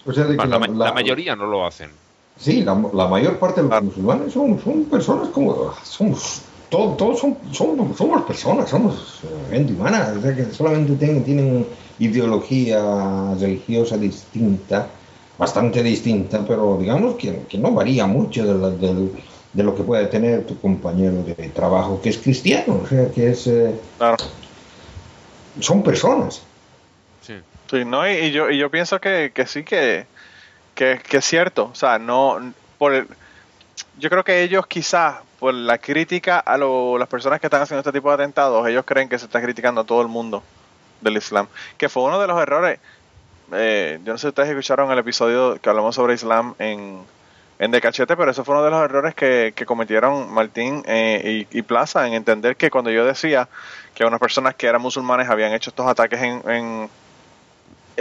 O 0.07 0.13
sea, 0.13 0.25
de 0.25 0.31
que 0.31 0.37
Bueno, 0.37 0.59
la, 0.59 0.67
la- 0.67 0.85
la 0.87 0.93
mayoría 0.93 1.35
no 1.37 1.47
lo 1.47 1.67
hacen. 1.67 1.91
Sí, 2.39 2.63
la, 2.63 2.75
la 2.93 3.07
mayor 3.09 3.39
parte 3.39 3.63
de 3.63 3.69
los 3.69 3.77
Ah. 3.77 3.81
musulmanes 3.81 4.33
son, 4.33 4.61
son 4.63 4.85
personas 4.85 5.29
como. 5.29 5.73
Somos, 5.85 6.41
todos, 6.69 6.97
todos 6.97 7.21
son, 7.21 7.37
son- 7.53 7.95
somos 7.97 8.23
personas, 8.23 8.69
somos 8.69 9.21
eh, 9.23 9.27
gente 9.53 9.73
humana. 9.73 10.13
O 10.19 10.21
sea, 10.21 10.35
que 10.35 10.45
solamente 10.47 10.95
tienen, 10.97 11.25
tienen 11.25 11.67
ideología 12.01 13.35
religiosa 13.39 13.97
distinta, 13.97 14.89
bastante 15.39 15.83
distinta, 15.83 16.45
pero 16.47 16.77
digamos 16.79 17.15
que, 17.15 17.43
que 17.49 17.59
no 17.59 17.71
varía 17.73 18.07
mucho 18.07 18.45
de, 18.45 18.55
la- 18.55 18.71
del- 18.71 19.13
de 19.53 19.63
lo 19.63 19.75
que 19.77 19.85
puede 19.85 20.07
tener 20.07 20.45
tu 20.47 20.59
compañero 20.61 21.23
de 21.23 21.35
trabajo 21.51 22.01
que 22.03 22.09
es 22.11 22.19
cristiano. 22.19 22.81
O 22.83 22.87
sea, 22.87 23.11
que 23.11 23.31
es. 23.31 23.47
eh, 23.47 23.75
Claro. 23.99 24.17
Son 25.61 25.83
personas. 25.83 26.43
Sí. 27.23 27.41
Sí, 27.71 27.85
no, 27.85 28.09
y, 28.09 28.13
y 28.17 28.31
yo, 28.33 28.51
y 28.51 28.59
yo 28.59 28.71
pienso 28.71 29.01
que, 29.01 29.33
que 29.35 29.47
sí 29.47 29.65
que, 29.65 30.07
que, 30.75 31.01
que 31.09 31.17
es 31.19 31.25
cierto. 31.25 31.71
O 31.73 31.75
sea, 31.75 31.99
no. 31.99 32.53
Por 32.79 32.95
el- 32.95 33.09
yo 33.99 34.11
creo 34.11 34.25
que 34.25 34.43
ellos, 34.43 34.67
quizás, 34.67 35.17
por 35.39 35.55
la 35.55 35.79
crítica 35.79 36.39
a 36.39 36.57
lo- 36.59 36.99
las 36.99 37.09
personas 37.09 37.41
que 37.41 37.47
están 37.47 37.63
haciendo 37.63 37.81
este 37.81 37.93
tipo 37.93 38.09
de 38.09 38.15
atentados, 38.15 38.67
ellos 38.69 38.85
creen 38.85 39.09
que 39.09 39.19
se 39.19 39.25
está 39.27 39.41
criticando 39.41 39.81
a 39.81 39.85
todo 39.85 40.03
el 40.03 40.09
mundo 40.09 40.43
del 41.01 41.17
Islam. 41.17 41.47
Que 41.79 41.89
fue 41.89 42.03
uno 42.05 42.21
de 42.21 42.27
los 42.27 42.41
errores. 42.41 42.79
eh, 43.53 43.99
yo 44.05 44.13
no 44.13 44.19
sé 44.19 44.23
si 44.23 44.29
ustedes 44.29 44.49
escucharon 44.51 44.91
el 44.91 44.99
episodio 44.99 45.59
que 45.61 45.69
hablamos 45.69 45.95
sobre 45.95 46.15
Islam 46.15 46.55
en, 46.59 47.03
en 47.59 47.71
De 47.71 47.81
Cachete, 47.81 48.17
pero 48.17 48.31
eso 48.31 48.45
fue 48.45 48.55
uno 48.55 48.65
de 48.65 48.71
los 48.71 48.83
errores 48.83 49.15
que, 49.15 49.53
que 49.55 49.65
cometieron 49.67 50.33
Martín 50.33 50.83
eh, 50.87 51.47
y, 51.51 51.59
y 51.59 51.63
Plaza 51.63 52.07
en 52.07 52.15
entender 52.15 52.57
que 52.57 52.71
cuando 52.71 52.91
yo 52.91 53.05
decía 53.05 53.49
que 53.95 54.05
unas 54.05 54.19
personas 54.21 54.55
que 54.55 54.67
eran 54.67 54.83
musulmanes 54.83 55.29
habían 55.29 55.53
hecho 55.53 55.71
estos 55.71 55.87
ataques 55.87 56.21
en, 56.21 56.43
en 56.51 56.91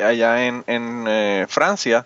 allá 0.04 0.46
en, 0.46 0.64
en 0.68 1.06
eh, 1.08 1.46
Francia, 1.48 2.06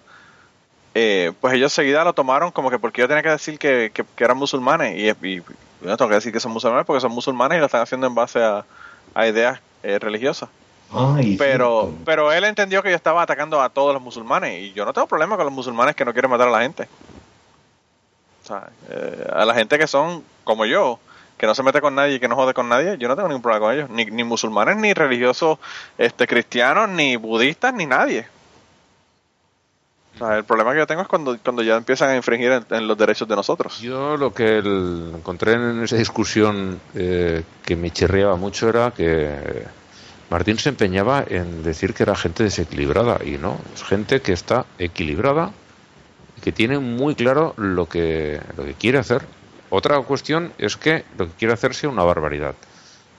eh, 0.93 1.32
pues 1.39 1.54
ellos 1.54 1.72
seguida 1.72 2.04
lo 2.04 2.14
tomaron 2.14 2.52
como 2.52 2.70
que 2.70 2.80
porque 2.80 3.02
yo 3.02 3.08
tenía 3.08 3.24
que 3.24 3.30
decir 3.30 3.58
que, 3.60 3.91
que- 3.93 4.04
que 4.16 4.24
eran 4.24 4.38
musulmanes 4.38 4.95
y, 4.98 5.28
y- 5.28 5.38
yo 5.80 5.88
no 5.89 5.95
tengo 5.95 6.10
que 6.10 6.16
decir 6.16 6.34
que 6.34 6.39
son 6.39 6.52
musulmanes 6.52 6.86
porque 6.88 7.02
son 7.02 7.12
musulmanes 7.12 7.58
y 7.58 7.60
lo 7.60 7.68
están 7.68 7.82
haciendo 7.82 8.08
en 8.08 8.16
base 8.16 8.43
a, 8.43 8.66
a 9.14 9.28
ideas 9.28 9.60
eh, 9.84 10.00
religiosas. 10.00 10.50
Ay, 10.91 11.36
Pero, 11.38 11.91
pero 12.04 12.32
él 12.32 12.43
entendió 12.45 12.82
que 12.82 12.89
yo 12.89 12.95
estaba 12.95 13.22
atacando 13.22 13.62
a 13.62 13.70
todos 13.70 13.93
los 13.93 14.02
musulmanes 14.02 14.60
y 14.60 14.74
yo 14.74 14.86
no 14.86 14.93
tengo 14.93 15.06
problema 15.06 15.36
con 15.36 15.45
los 15.45 15.54
musulmanes 15.54 15.95
que 15.95 16.04
no 16.04 16.14
quieren 16.14 16.32
matar 16.32 16.48
a 16.48 16.52
la 16.52 16.62
gente. 16.62 16.88
Sea, 18.48 18.70
eh, 18.89 19.28
a 19.34 19.45
la 19.45 19.54
gente 19.54 19.78
que 19.78 19.88
son 19.88 20.24
como 20.43 20.66
yo, 20.66 21.00
que 21.38 21.45
no 21.45 21.54
se 21.54 21.64
mete 21.64 21.82
con 21.82 21.95
nadie 21.95 22.16
y 22.16 22.20
que 22.20 22.28
no 22.28 22.36
jode 22.36 22.54
con 22.54 22.70
nadie, 22.70 22.98
yo 22.98 23.08
no 23.08 23.16
tengo 23.16 23.28
ningún 23.28 23.41
problema 23.41 23.66
con 23.66 23.76
ellos. 23.76 23.89
Ni, 23.89 24.06
ni 24.06 24.24
musulmanes, 24.24 24.78
ni 24.78 24.93
religiosos 24.93 25.60
este, 25.98 26.28
cristianos, 26.28 26.89
ni 26.89 27.18
budistas, 27.18 27.74
ni 27.74 27.86
nadie. 27.86 28.26
El 30.20 30.45
problema 30.45 30.72
que 30.72 30.80
yo 30.80 30.88
tengo 30.88 31.02
es 31.02 31.08
cuando, 31.08 31.38
cuando 31.43 31.62
ya 31.62 31.76
empiezan 31.76 32.10
a 32.10 32.16
infringir 32.16 32.64
en, 32.72 32.88
los 32.88 32.98
derechos 32.98 33.28
de 33.28 33.36
nosotros. 33.36 33.80
Yo 33.80 34.18
lo 34.18 34.34
que 34.34 34.58
encontré 34.58 35.54
en 35.54 35.84
esa 35.84 35.95
discusión 35.95 36.80
eh, 36.95 37.43
que 37.64 37.76
me 37.76 37.91
chirriaba 37.91 38.36
mucho 38.36 38.68
era 38.68 38.91
que 38.91 39.66
Martín 40.32 40.58
se 40.58 40.70
empeñaba 40.70 41.24
en 41.28 41.62
decir 41.62 41.93
que 41.93 42.04
era 42.04 42.16
gente 42.16 42.43
desequilibrada 42.43 43.20
y 43.24 43.38
no, 43.38 43.60
es 43.76 43.84
gente 43.84 44.22
que 44.22 44.34
está 44.34 44.66
equilibrada 44.80 45.52
que 46.48 46.54
tiene 46.54 46.80
muy 46.80 47.14
claro 47.14 47.54
lo 47.58 47.89
que, 47.89 48.39
lo 48.56 48.64
que 48.64 48.74
quiere 48.74 48.98
hacer. 49.00 49.22
Otra 49.70 50.00
cuestión 50.04 50.54
es 50.58 50.78
que 50.78 51.04
lo 51.18 51.26
que 51.28 51.34
quiere 51.34 51.54
hacer 51.54 51.76
sea 51.76 51.89
una 51.89 52.04
barbaridad, 52.04 52.56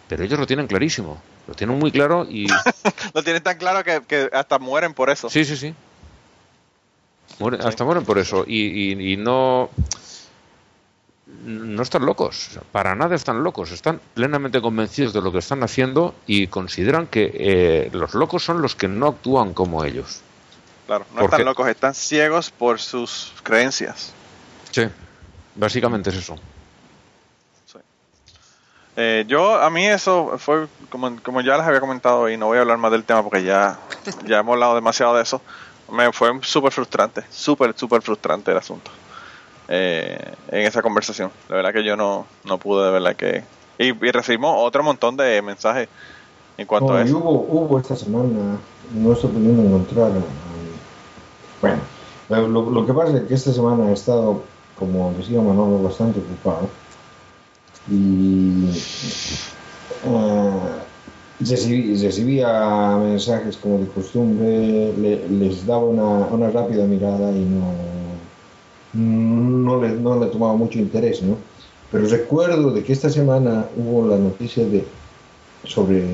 pero 0.09 0.25
ellos 0.25 0.39
lo 0.41 0.47
tienen 0.47 0.67
clarísimo, 0.67 1.21
lo 1.47 1.53
tienen 1.53 1.79
muy 1.79 1.93
claro 1.93 2.25
y 2.27 2.47
Lo 3.13 3.23
tienen 3.23 3.43
tan 3.43 3.59
claro 3.59 3.85
que, 3.85 4.01
que 4.09 4.31
hasta 4.33 4.59
mueren 4.59 4.95
por 4.95 5.11
eso. 5.11 5.29
Sí, 5.29 5.45
sí, 5.45 5.59
sí. 5.59 5.75
Mueren- 7.39 7.61
Hasta 7.67 7.85
mueren 7.85 8.03
por 8.07 8.17
eso. 8.17 8.45
Y, 8.47 8.63
y- 8.95 9.13
y 9.13 9.17
no. 9.19 9.69
No 11.45 11.83
están 11.83 12.07
locos. 12.07 12.59
Para 12.73 12.95
nada 12.95 13.15
están 13.15 13.43
locos. 13.45 13.73
Están 13.73 14.01
plenamente 14.15 14.63
convencidos 14.63 15.13
de 15.13 15.21
lo 15.21 15.31
que 15.33 15.39
están 15.41 15.63
haciendo 15.63 16.15
y 16.27 16.47
consideran 16.47 17.07
que 17.09 17.31
eh, 17.35 17.91
los 17.93 18.15
locos 18.15 18.43
son 18.43 18.63
los 18.63 18.75
que 18.75 18.89
no 18.89 19.09
actúan 19.09 19.53
como 19.53 19.85
ellos. 19.85 20.23
Claro, 20.89 21.05
no 21.13 21.17
¿Por 21.21 21.25
están 21.27 21.45
locos, 21.45 21.69
están 21.69 21.95
ciegos 21.95 22.51
por 22.51 22.81
sus 22.81 23.35
creencias. 23.43 24.11
Sí. 24.71 24.89
Básicamente 25.55 26.09
es 26.09 26.17
eso. 26.17 26.37
Eh, 28.97 29.25
yo, 29.29 29.61
a 29.61 29.69
mí 29.71 29.87
eso 29.87 30.39
fue, 30.39 30.67
como, 30.91 31.15
como 31.23 31.41
ya 31.43 31.57
les 31.59 31.67
había 31.67 31.79
comentado, 31.79 32.29
y 32.31 32.37
no 32.39 32.47
voy 32.47 32.59
a 32.59 32.63
hablar 32.63 32.79
más 32.79 32.91
del 32.91 33.05
tema 33.05 33.23
porque 33.23 33.45
ya, 33.45 33.79
ya 34.27 34.39
hemos 34.39 34.55
hablado 34.55 34.75
demasiado 34.75 35.15
de 35.15 35.23
eso, 35.23 35.41
me 35.93 36.11
fue 36.11 36.31
súper 36.43 36.73
frustrante, 36.73 37.23
súper, 37.31 37.77
súper 37.77 38.01
frustrante 38.03 38.51
el 38.51 38.57
asunto 38.57 38.91
eh, 39.69 40.19
en 40.51 40.67
esa 40.67 40.81
conversación. 40.83 41.31
La 41.49 41.57
verdad 41.57 41.73
que 41.75 41.85
yo 41.85 41.97
no, 41.97 42.27
no 42.45 42.57
pude, 42.59 42.87
de 42.87 42.91
verdad 42.93 43.15
que... 43.15 43.45
Y, 43.79 43.89
y 43.91 44.11
recibimos 44.11 44.57
otro 44.57 44.83
montón 44.83 45.17
de 45.19 45.43
mensajes 45.43 45.89
en 46.57 46.67
cuanto 46.67 46.95
No, 46.95 46.99
a 46.99 47.03
y 47.03 47.05
eso. 47.05 47.19
hubo, 47.19 47.31
hubo 47.31 47.79
esta 47.79 47.95
semana, 47.95 48.59
no 48.95 49.13
estoy 49.13 49.31
pudiendo 49.31 49.63
encontrar. 49.63 50.11
eh, 50.11 50.23
bueno, 51.61 51.79
eh, 52.31 52.49
lo, 52.49 52.87
que 52.87 52.93
pasa 52.93 53.17
es 53.17 53.23
que 53.25 53.35
esta 53.35 53.53
semana 53.53 53.91
he 53.91 53.93
estado, 53.95 54.43
como 54.79 55.13
decía 55.17 55.41
Manolo, 55.41 55.83
bastante 55.83 56.21
ocupado. 56.21 56.69
Y 57.91 58.69
recibí- 61.41 62.01
recibía 62.03 62.97
mensajes 62.99 63.57
como 63.57 63.79
de 63.79 63.87
costumbre, 63.87 64.93
le- 64.99 65.29
les 65.29 65.67
daba 65.67 65.85
una, 65.85 66.27
una 66.27 66.51
rápida 66.51 66.85
mirada 66.85 67.31
y 67.33 67.45
no, 67.45 67.73
no, 68.95 69.81
le, 69.83 69.91
no 69.91 70.19
le 70.19 70.27
tomaba 70.27 70.55
mucho 70.55 70.79
interés, 70.79 71.23
¿no? 71.23 71.37
Pero 71.91 72.07
recuerdo 72.09 72.71
de 72.73 72.83
que 72.85 72.93
esta 72.93 73.09
semana 73.09 73.65
hubo 73.77 74.07
la 74.07 74.17
noticia 74.19 74.65
de 74.65 74.85
sobre 75.65 76.05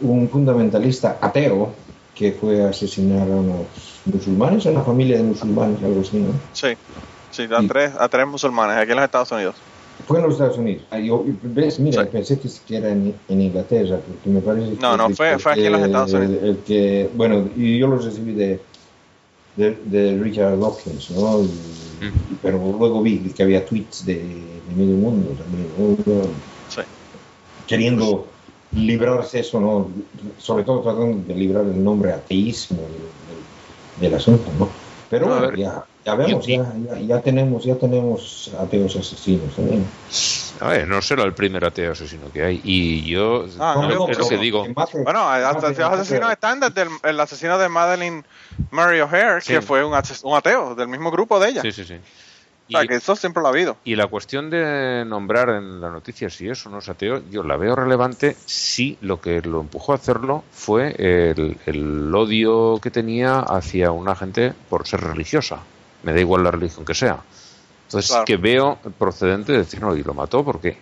un 0.00 0.28
fundamentalista 0.28 1.18
ateo 1.20 1.70
que 2.14 2.32
fue 2.32 2.62
a 2.64 2.70
asesinar 2.70 3.22
a 3.30 3.36
unos 3.36 3.66
musulmanes, 4.12 4.66
a 4.66 4.70
una 4.70 4.82
familia 4.82 5.16
de 5.18 5.24
musulmanes, 5.24 5.82
algo 5.82 6.00
así, 6.00 6.18
¿no? 6.18 6.32
Sí, 6.52 6.68
sí, 7.30 7.42
a 7.50 7.66
tres, 7.66 7.92
a 7.98 8.08
tres 8.08 8.26
musulmanes 8.26 8.76
aquí 8.76 8.90
en 8.90 8.96
los 8.96 9.04
Estados 9.04 9.32
Unidos. 9.32 9.56
Fue 10.06 10.18
en 10.18 10.24
los 10.24 10.34
Estados 10.34 10.58
Unidos. 10.58 10.84
Ah, 10.90 10.98
yo- 11.00 11.24
¿Ves? 11.42 11.80
Mira, 11.80 12.04
Sí. 12.04 12.08
pensé 12.12 12.38
que 12.40 12.48
siquiera 12.48 12.90
en, 12.90 13.14
en 13.28 13.40
Inglaterra, 13.40 13.98
porque 14.06 14.28
me 14.30 14.40
parece 14.40 14.70
que... 14.76 14.80
No, 14.80 14.96
no, 14.96 15.10
fue- 15.10 15.38
fue 15.38 15.52
aquí 15.52 15.66
en 15.66 15.72
los 15.72 15.82
Estados 15.82 16.12
Unidos. 16.12 16.42
El, 16.42 16.56
que, 16.62 17.10
bueno, 17.14 17.48
y 17.56 17.78
yo 17.78 17.88
lo 17.88 17.98
recibí 17.98 18.32
de, 18.34 18.60
de, 19.56 19.70
de 19.86 20.18
Richard 20.22 20.58
Dawkins, 20.58 21.10
¿no? 21.10 21.42
Y- 21.42 21.48
Mm. 22.00 22.36
pero 22.40 22.58
luego 22.78 23.02
vi 23.02 23.18
que 23.34 23.42
había 23.42 23.66
tweets 23.66 24.06
de, 24.06 24.14
de 24.14 24.74
medio 24.76 24.94
mundo 24.94 25.30
también, 25.30 25.68
¿no? 25.76 25.96
Sí. 26.68 26.82
queriendo 27.66 28.28
librarse 28.72 29.40
eso, 29.40 29.60
¿no? 29.60 29.90
Sobre 30.36 30.62
todo 30.62 30.82
tratando 30.82 31.26
de 31.26 31.34
librar 31.34 31.64
el 31.66 31.82
nombre 31.82 32.12
ateísmo 32.12 32.88
del, 34.00 34.14
asunto, 34.14 34.50
¿no? 34.58 34.68
Pero 35.10 35.26
bueno, 35.26 35.40
ver, 35.48 35.56
ya, 35.56 35.84
ya 36.04 36.14
vemos, 36.14 36.46
yo- 36.46 36.62
ya, 36.62 36.94
ya, 36.94 37.00
ya 37.00 37.20
tenemos, 37.22 37.64
ya 37.64 37.74
tenemos 37.76 38.50
ateos 38.60 38.94
asesinos 38.96 39.54
también. 39.56 39.86
A 40.60 40.68
ver, 40.68 40.86
no 40.88 41.00
será 41.00 41.22
el 41.24 41.32
primer 41.32 41.64
ateo 41.64 41.92
asesino 41.92 42.30
que 42.32 42.42
hay. 42.44 42.60
Y 42.64 43.06
yo. 43.08 43.46
Ah, 43.58 43.74
no, 43.76 43.88
es 43.88 43.94
no, 43.94 44.00
lo 44.00 44.06
pero- 44.06 44.28
que 44.28 44.36
digo. 44.36 44.66
mate- 44.74 45.02
Bueno, 45.02 45.38
los 45.38 45.64
asesinos 45.64 46.30
están 46.32 46.60
desde 46.60 46.82
el, 46.82 46.88
el 47.04 47.20
asesino 47.20 47.56
de 47.58 47.68
Madeline 47.68 48.24
Murray 48.70 49.00
O'Hare, 49.00 49.40
Sí. 49.40 49.54
que 49.54 49.62
fue 49.62 49.82
un 49.84 49.94
ateo 49.94 50.74
del 50.74 50.88
mismo 50.88 51.10
grupo 51.10 51.40
de 51.40 51.48
ella. 51.50 51.62
Sí, 51.62 51.72
sí, 51.72 51.84
sí. 51.84 51.94
O 52.68 52.70
sea, 52.70 52.84
Y- 52.84 52.88
que 52.88 52.96
eso 52.96 53.16
siempre 53.16 53.40
lo 53.40 53.48
ha 53.48 53.50
habido. 53.50 53.76
Y 53.84 53.96
la 53.96 54.06
cuestión 54.08 54.50
de 54.50 55.04
nombrar 55.06 55.48
en 55.50 55.80
la 55.80 55.90
noticia 55.90 56.28
si 56.28 56.48
es 56.48 56.64
o 56.66 56.70
no 56.70 56.78
es 56.78 56.88
ateo, 56.88 57.22
yo 57.30 57.42
la 57.42 57.56
veo 57.56 57.74
relevante 57.74 58.36
si 58.44 58.98
lo 59.00 59.20
que 59.20 59.40
lo 59.40 59.60
empujó 59.60 59.92
a 59.92 59.94
hacerlo 59.96 60.44
fue 60.52 60.94
el, 60.98 61.56
el 61.66 62.14
odio 62.14 62.78
que 62.82 62.90
tenía 62.90 63.38
hacia 63.40 63.90
una 63.90 64.14
gente 64.14 64.52
por 64.68 64.86
ser 64.86 65.00
religiosa. 65.00 65.60
Me 66.02 66.12
da 66.12 66.20
igual 66.20 66.44
la 66.44 66.50
religión 66.50 66.84
que 66.84 66.94
sea. 66.94 67.18
Entonces 67.86 68.10
Claro. 68.10 68.24
que 68.26 68.36
veo 68.36 68.78
procedente 68.98 69.52
de 69.52 69.58
decir, 69.58 69.80
no, 69.80 69.96
y 69.96 70.02
lo 70.02 70.12
mató 70.12 70.44
porque 70.44 70.76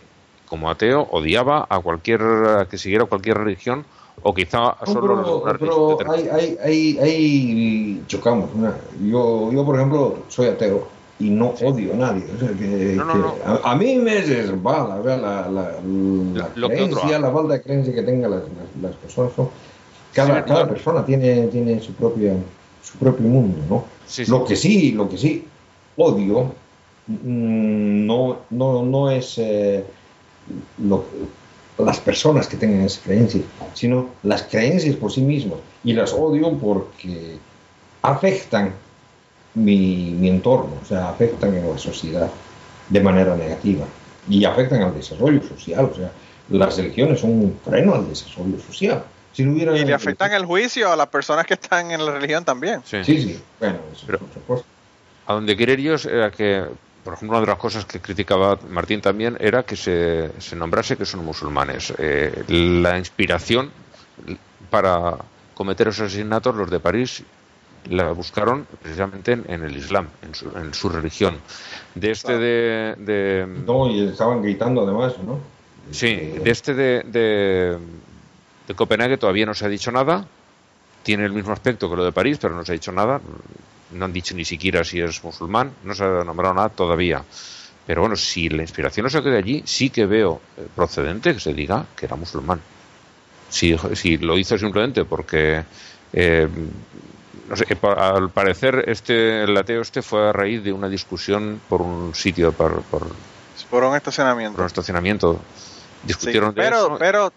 como 0.46 0.68
ateo 0.70 1.02
odiaba 1.12 1.66
a 1.68 1.78
cualquier 1.80 2.20
a 2.22 2.66
que 2.68 2.78
siguiera 2.78 3.04
cualquier 3.04 3.38
religión 3.38 3.84
o 4.22 4.34
quizá 4.34 4.58
No, 4.58 4.86
solo 4.86 5.22
pero, 5.22 5.36
una 5.38 5.52
pero 5.58 5.96
religión 5.98 6.10
hay, 6.10 6.28
hay, 6.28 6.58
hay, 6.64 6.98
hay- 6.98 8.04
chocamos. 8.08 8.52
¿no? 8.56 8.72
Yo, 9.04 9.52
yo, 9.52 9.64
por 9.64 9.76
ejemplo, 9.76 10.18
soy 10.28 10.48
ateo 10.48 10.95
y 11.18 11.30
no 11.30 11.48
odio 11.62 11.94
a 11.94 11.96
nadie. 11.96 12.24
O 12.34 12.38
sea, 12.38 12.50
que, 12.50 12.94
No, 12.96 13.04
no, 13.04 13.12
que 13.12 13.18
no. 13.18 13.34
A, 13.64 13.72
a 13.72 13.76
mí 13.76 13.96
me 13.96 14.20
resbala 14.20 14.96
o 14.96 15.02
sea, 15.04 15.16
la, 15.16 15.48
la, 15.48 15.72
la 15.80 16.48
Lo 16.54 16.68
creencia, 16.68 17.18
la 17.18 17.30
falta 17.30 17.54
de 17.54 17.62
creencia 17.62 17.94
que 17.94 18.02
tengan 18.02 18.30
las, 18.32 18.42
las, 18.42 18.82
las 18.82 18.96
personas. 18.96 19.32
Cada, 20.12 20.38
Sí, 20.42 20.44
cada 20.48 20.68
persona 20.68 21.04
tiene, 21.04 21.46
tiene 21.48 21.80
su, 21.80 21.92
propia, 21.94 22.34
su 22.82 22.98
propio 22.98 23.26
mundo. 23.26 23.58
¿no? 23.68 23.84
Sí, 24.06 24.24
sí. 24.24 24.30
Lo 24.30 24.44
que 24.44 24.56
sí, 24.56 24.92
lo 24.92 25.08
que 25.08 25.16
sí 25.18 25.44
odio 25.96 26.52
mm, 27.06 28.06
no, 28.06 28.38
no, 28.50 28.82
no 28.82 29.10
es 29.10 29.38
eh, 29.38 29.84
lo- 30.82 31.04
las 31.78 32.00
personas 32.00 32.46
que 32.46 32.56
tengan 32.56 32.82
esas 32.82 33.02
creencias, 33.04 33.44
sino 33.74 34.08
las 34.22 34.42
creencias 34.44 34.96
por 34.96 35.12
sí 35.12 35.20
mismas. 35.20 35.58
Y 35.84 35.92
las 35.92 36.12
odio 36.14 36.52
porque 36.58 37.36
afectan 38.02 38.72
mi, 39.56 40.12
mi 40.12 40.28
entorno, 40.28 40.78
o 40.82 40.84
sea, 40.84 41.08
afectan 41.08 41.56
a 41.56 41.66
la 41.66 41.78
sociedad 41.78 42.30
de 42.88 43.00
manera 43.00 43.34
negativa 43.34 43.86
y 44.28 44.44
afectan 44.44 44.82
al 44.82 44.94
desarrollo 44.94 45.42
social. 45.42 45.86
O 45.90 45.94
sea, 45.94 46.12
las 46.50 46.76
religiones 46.76 47.20
son 47.20 47.30
un 47.30 47.58
freno 47.64 47.94
al 47.94 48.08
desarrollo 48.08 48.60
social. 48.60 49.02
Si 49.32 49.44
no 49.44 49.52
hubiera 49.52 49.76
Y 49.76 49.84
le 49.84 49.94
afectan 49.94 50.32
el 50.32 50.44
juicio 50.44 50.92
a 50.92 50.96
las 50.96 51.08
personas 51.08 51.46
que 51.46 51.54
están 51.54 51.90
en 51.90 52.04
la 52.04 52.12
religión 52.12 52.44
también. 52.44 52.82
Sí. 52.84 53.02
Sí, 53.02 53.20
sí, 53.20 53.40
bueno, 53.58 53.78
eso 53.92 54.04
Pero- 54.06 54.18
es 54.18 54.24
otra 54.24 54.42
cosa. 54.46 54.64
A 55.26 55.32
donde 55.34 55.56
querer 55.56 55.80
yo 55.80 55.96
era 56.08 56.30
que, 56.30 56.64
por 57.02 57.14
ejemplo, 57.14 57.36
una 57.38 57.44
de 57.44 57.50
las 57.50 57.58
cosas 57.58 57.84
que 57.84 57.98
criticaba 58.00 58.58
Martín 58.68 59.00
también 59.00 59.36
era 59.40 59.64
que 59.64 59.74
se, 59.74 60.30
se 60.38 60.54
nombrase 60.54 60.96
que 60.96 61.04
son 61.04 61.24
musulmanes. 61.24 61.92
Eh, 61.98 62.44
la 62.48 62.96
inspiración 62.96 63.72
para 64.70 65.16
cometer 65.54 65.88
esos 65.88 66.06
asesinatos, 66.06 66.54
los 66.54 66.70
de 66.70 66.78
París, 66.78 67.24
la 67.90 68.12
buscaron 68.12 68.66
precisamente 68.82 69.32
en, 69.32 69.44
en 69.48 69.62
el 69.64 69.76
Islam, 69.76 70.08
en 70.22 70.34
su, 70.34 70.48
en 70.56 70.74
su 70.74 70.88
religión. 70.88 71.36
De 71.94 72.10
este 72.10 72.38
de, 72.38 72.94
de- 72.98 73.46
No, 73.66 73.88
y 73.90 74.08
estaban 74.08 74.42
gritando 74.42 74.82
además, 74.82 75.14
¿no? 75.24 75.38
sí, 75.90 76.14
de 76.16 76.50
este 76.50 76.74
de, 76.74 77.02
de, 77.06 77.78
de 78.66 78.74
Copenhague 78.74 79.16
todavía 79.18 79.46
no 79.46 79.54
se 79.54 79.64
ha 79.64 79.68
dicho 79.68 79.90
nada. 79.92 80.26
Tiene 81.02 81.24
el 81.24 81.32
mismo 81.32 81.52
aspecto 81.52 81.88
que 81.88 81.96
lo 81.96 82.04
de 82.04 82.10
París, 82.12 82.38
pero 82.40 82.54
no 82.54 82.64
se 82.64 82.72
ha 82.72 82.74
dicho 82.74 82.90
nada. 82.92 83.20
No 83.92 84.04
han 84.04 84.12
dicho 84.12 84.34
ni 84.34 84.44
siquiera 84.44 84.82
si 84.82 85.00
es 85.00 85.22
musulmán, 85.22 85.70
no 85.84 85.94
se 85.94 86.02
ha 86.02 86.24
nombrado 86.24 86.54
nada 86.54 86.68
todavía. 86.70 87.22
Pero 87.86 88.00
bueno, 88.00 88.16
si 88.16 88.48
la 88.48 88.62
inspiración 88.62 89.04
no 89.04 89.10
se 89.10 89.22
queda 89.22 89.36
allí, 89.38 89.62
sí 89.64 89.90
que 89.90 90.06
veo 90.06 90.40
eh, 90.56 90.66
procedente 90.74 91.32
que 91.34 91.38
se 91.38 91.54
diga 91.54 91.86
que 91.96 92.06
era 92.06 92.16
musulmán. 92.16 92.60
Si, 93.48 93.76
si 93.94 94.16
lo 94.18 94.36
hizo 94.36 94.58
simplemente 94.58 95.04
porque 95.04 95.62
eh, 96.12 96.48
no 97.48 97.56
sé, 97.56 97.64
pa- 97.76 97.92
al 98.10 98.30
parecer 98.30 98.84
este 98.88 99.42
el 99.44 99.56
ateo 99.56 99.80
este 99.82 100.02
fue 100.02 100.28
a 100.28 100.32
raíz 100.32 100.62
de 100.64 100.72
una 100.72 100.88
discusión 100.88 101.60
por 101.68 101.82
un 101.82 102.14
sitio, 102.14 102.52
por, 102.52 102.82
por, 102.82 103.08
Por 103.70 103.82
un 103.84 103.88
por 103.90 103.96
estacionamiento. 103.96 104.60
un 104.60 104.66
estacionamiento. 104.66 105.38
Sí, 105.54 106.06
Discutieron 106.08 106.54
de 106.54 106.62
pero, 106.62 106.76
eso. 106.76 106.96
pero 106.98 107.32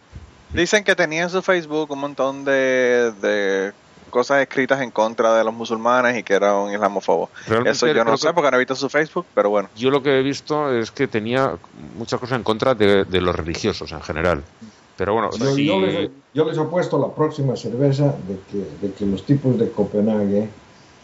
dicen 0.54 0.84
que 0.84 0.96
tenía 0.96 1.24
en 1.24 1.30
su 1.30 1.42
Facebook 1.42 1.92
un 1.92 2.00
montón 2.00 2.44
de, 2.46 3.12
de 3.22 3.72
cosas 4.10 4.42
escritas 4.42 4.82
en 4.82 4.92
contra 4.92 5.36
de 5.36 5.44
los 5.44 5.54
musulmanes 5.54 6.18
y 6.18 6.24
que 6.24 6.34
era 6.34 6.56
un 6.56 6.72
islamófobo. 6.72 7.30
Realmente 7.48 7.72
Eso 7.72 7.88
yo 7.88 8.04
no 8.04 8.18
sé 8.18 8.34
porque 8.34 8.50
no 8.52 8.58
he 8.58 8.60
visto 8.60 8.76
su 8.76 8.90
Facebook, 8.90 9.26
pero 9.36 9.50
bueno. 9.52 9.70
Yo 9.76 9.90
lo 9.92 10.02
que 10.04 10.20
he 10.20 10.24
visto 10.24 10.72
es 10.76 10.92
que 10.92 11.08
tenía 11.08 11.56
muchas 11.96 12.20
cosas 12.20 12.38
en 12.38 12.44
contra 12.44 12.74
de, 12.76 13.06
de 13.06 13.22
los 13.22 13.36
religiosos 13.36 13.92
en 13.92 14.02
general. 14.02 14.44
Pero 15.00 15.14
bueno, 15.14 15.30
Yo, 15.32 15.56
sí, 15.56 15.66
yo 15.66 15.80
les, 15.80 16.10
yo 16.34 16.44
les 16.44 16.58
apuesto 16.58 17.00
la 17.00 17.16
próxima 17.16 17.56
cerveza 17.56 18.14
de 18.28 18.38
que, 18.52 18.86
de 18.86 18.94
que 18.94 19.06
los 19.06 19.24
tipos 19.24 19.58
de 19.58 19.72
Copenhague 19.72 20.50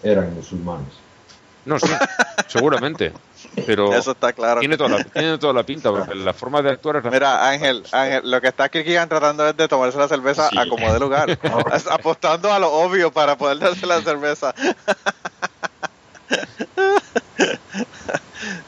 eran 0.04 0.36
musulmanes. 0.36 0.90
no, 1.64 1.80
sí, 1.80 1.88
seguramente. 2.48 3.14
Pero 3.66 3.94
Eso 3.94 4.12
está 4.12 4.34
claro. 4.34 4.60
tiene 4.60 4.76
toda, 4.76 4.90
la, 4.98 5.04
tiene 5.06 5.38
toda 5.38 5.54
la 5.54 5.64
pinta, 5.64 5.92
porque 5.92 6.14
la 6.14 6.34
forma 6.34 6.62
de 6.62 6.72
actuar 6.72 6.98
es 6.98 7.06
la 7.06 7.10
Mira, 7.12 7.48
Ángel, 7.50 7.84
Ángel, 7.94 8.30
lo 8.30 8.42
que 8.42 8.50
está 8.50 8.66
aquí 8.66 8.84
tratando 8.84 9.48
es 9.48 9.56
de 9.56 9.66
tomarse 9.70 9.98
la 9.98 10.10
cerveza 10.10 10.50
Sí. 10.50 10.58
a 10.58 10.68
como 10.68 10.92
de 10.92 11.00
lugar, 11.00 11.30
Es 11.74 11.88
apostando 11.90 12.52
a 12.52 12.60
lo 12.60 12.74
obvio 12.74 13.14
para 13.14 13.38
poder 13.38 13.60
darse 13.60 13.86
la 13.86 14.02
cerveza. 14.02 14.54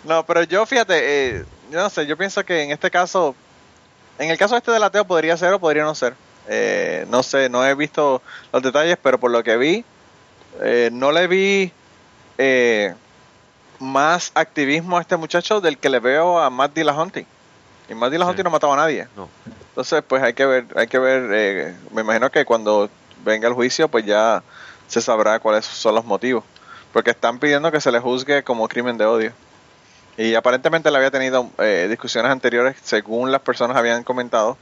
no, 0.06 0.26
pero 0.26 0.44
yo 0.44 0.66
fíjate, 0.66 0.96
eh, 1.40 1.46
yo 1.70 1.80
no 1.82 1.90
sé, 1.90 2.08
yo 2.08 2.16
pienso 2.16 2.46
que 2.46 2.64
en 2.64 2.72
este 2.72 2.90
caso, 2.90 3.36
en 4.20 4.30
el 4.30 4.38
caso 4.38 4.56
este 4.58 4.72
del 4.72 4.84
ateo 4.84 5.06
podría 5.06 5.38
ser 5.38 5.54
o 5.54 5.60
podría 5.60 5.84
no 5.84 5.96
ser. 5.96 6.16
Eh, 6.50 7.06
no 7.10 7.24
sé, 7.24 7.50
no 7.50 7.66
he 7.66 7.76
visto 7.76 8.22
los 8.54 8.62
detalles, 8.64 8.98
pero 9.02 9.20
por 9.20 9.32
lo 9.32 9.44
que 9.44 9.58
vi, 9.58 9.84
eh, 10.62 10.90
no 10.94 11.12
le 11.12 11.28
vi 11.28 11.72
eh, 12.38 12.94
más 13.80 14.32
activismo 14.34 14.98
a 14.98 15.02
este 15.02 15.18
muchacho 15.18 15.62
del 15.62 15.78
que 15.78 15.90
le 15.90 16.00
veo 16.00 16.40
a 16.40 16.50
Matt 16.50 16.74
Dillahunty. 16.74 17.26
Y 17.90 17.94
Matt 17.94 18.12
Dillahunty 18.12 18.38
Sí. 18.38 18.44
no 18.44 18.50
mataba 18.50 18.74
a 18.74 18.78
nadie. 18.78 19.08
No. 19.16 19.30
Entonces, 19.70 20.04
pues 20.08 20.24
hay 20.24 20.34
que 20.34 20.46
ver, 20.46 20.66
hay 20.76 20.88
que 20.88 20.98
ver, 21.00 21.30
eh, 21.34 21.76
me 21.92 22.02
imagino 22.02 22.32
que 22.32 22.46
cuando 22.46 22.90
venga 23.24 23.48
el 23.48 23.54
juicio, 23.54 23.88
pues 23.90 24.06
ya 24.06 24.42
se 24.88 25.02
sabrá 25.02 25.40
cuáles 25.40 25.66
son 25.66 25.96
los 25.96 26.06
motivos. 26.06 26.44
Porque 26.94 27.12
están 27.12 27.38
pidiendo 27.40 27.72
que 27.72 27.82
se 27.82 27.92
le 27.92 28.00
juzgue 28.00 28.44
como 28.44 28.68
crimen 28.68 28.98
de 28.98 29.06
odio. 29.06 29.34
Y 30.18 30.34
aparentemente 30.34 30.90
le 30.90 30.98
había 30.98 31.12
tenido 31.12 31.50
eh, 31.60 31.88
discusiones 31.90 32.32
anteriores, 32.32 32.76
según 32.84 33.32
las 33.32 33.42
personas 33.42 33.78
habían 33.78 34.04
comentado, 34.04 34.58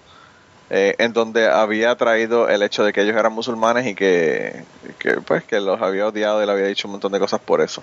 eh, 0.70 0.96
en 0.98 1.14
donde 1.14 1.48
había 1.48 1.96
traído 1.96 2.50
el 2.50 2.62
hecho 2.62 2.84
de 2.84 2.92
que 2.92 3.02
ellos 3.02 3.16
eran 3.16 3.32
musulmanes 3.32 3.88
y 3.88 3.96
que, 3.96 4.64
que, 5.00 5.14
pues, 5.22 5.44
que 5.46 5.60
los 5.62 5.82
había 5.82 6.08
odiado 6.08 6.44
y 6.44 6.46
le 6.46 6.52
había 6.52 6.66
dicho 6.66 6.88
un 6.88 6.94
montón 6.94 7.12
de 7.14 7.20
cosas 7.20 7.40
por 7.40 7.62
eso. 7.62 7.82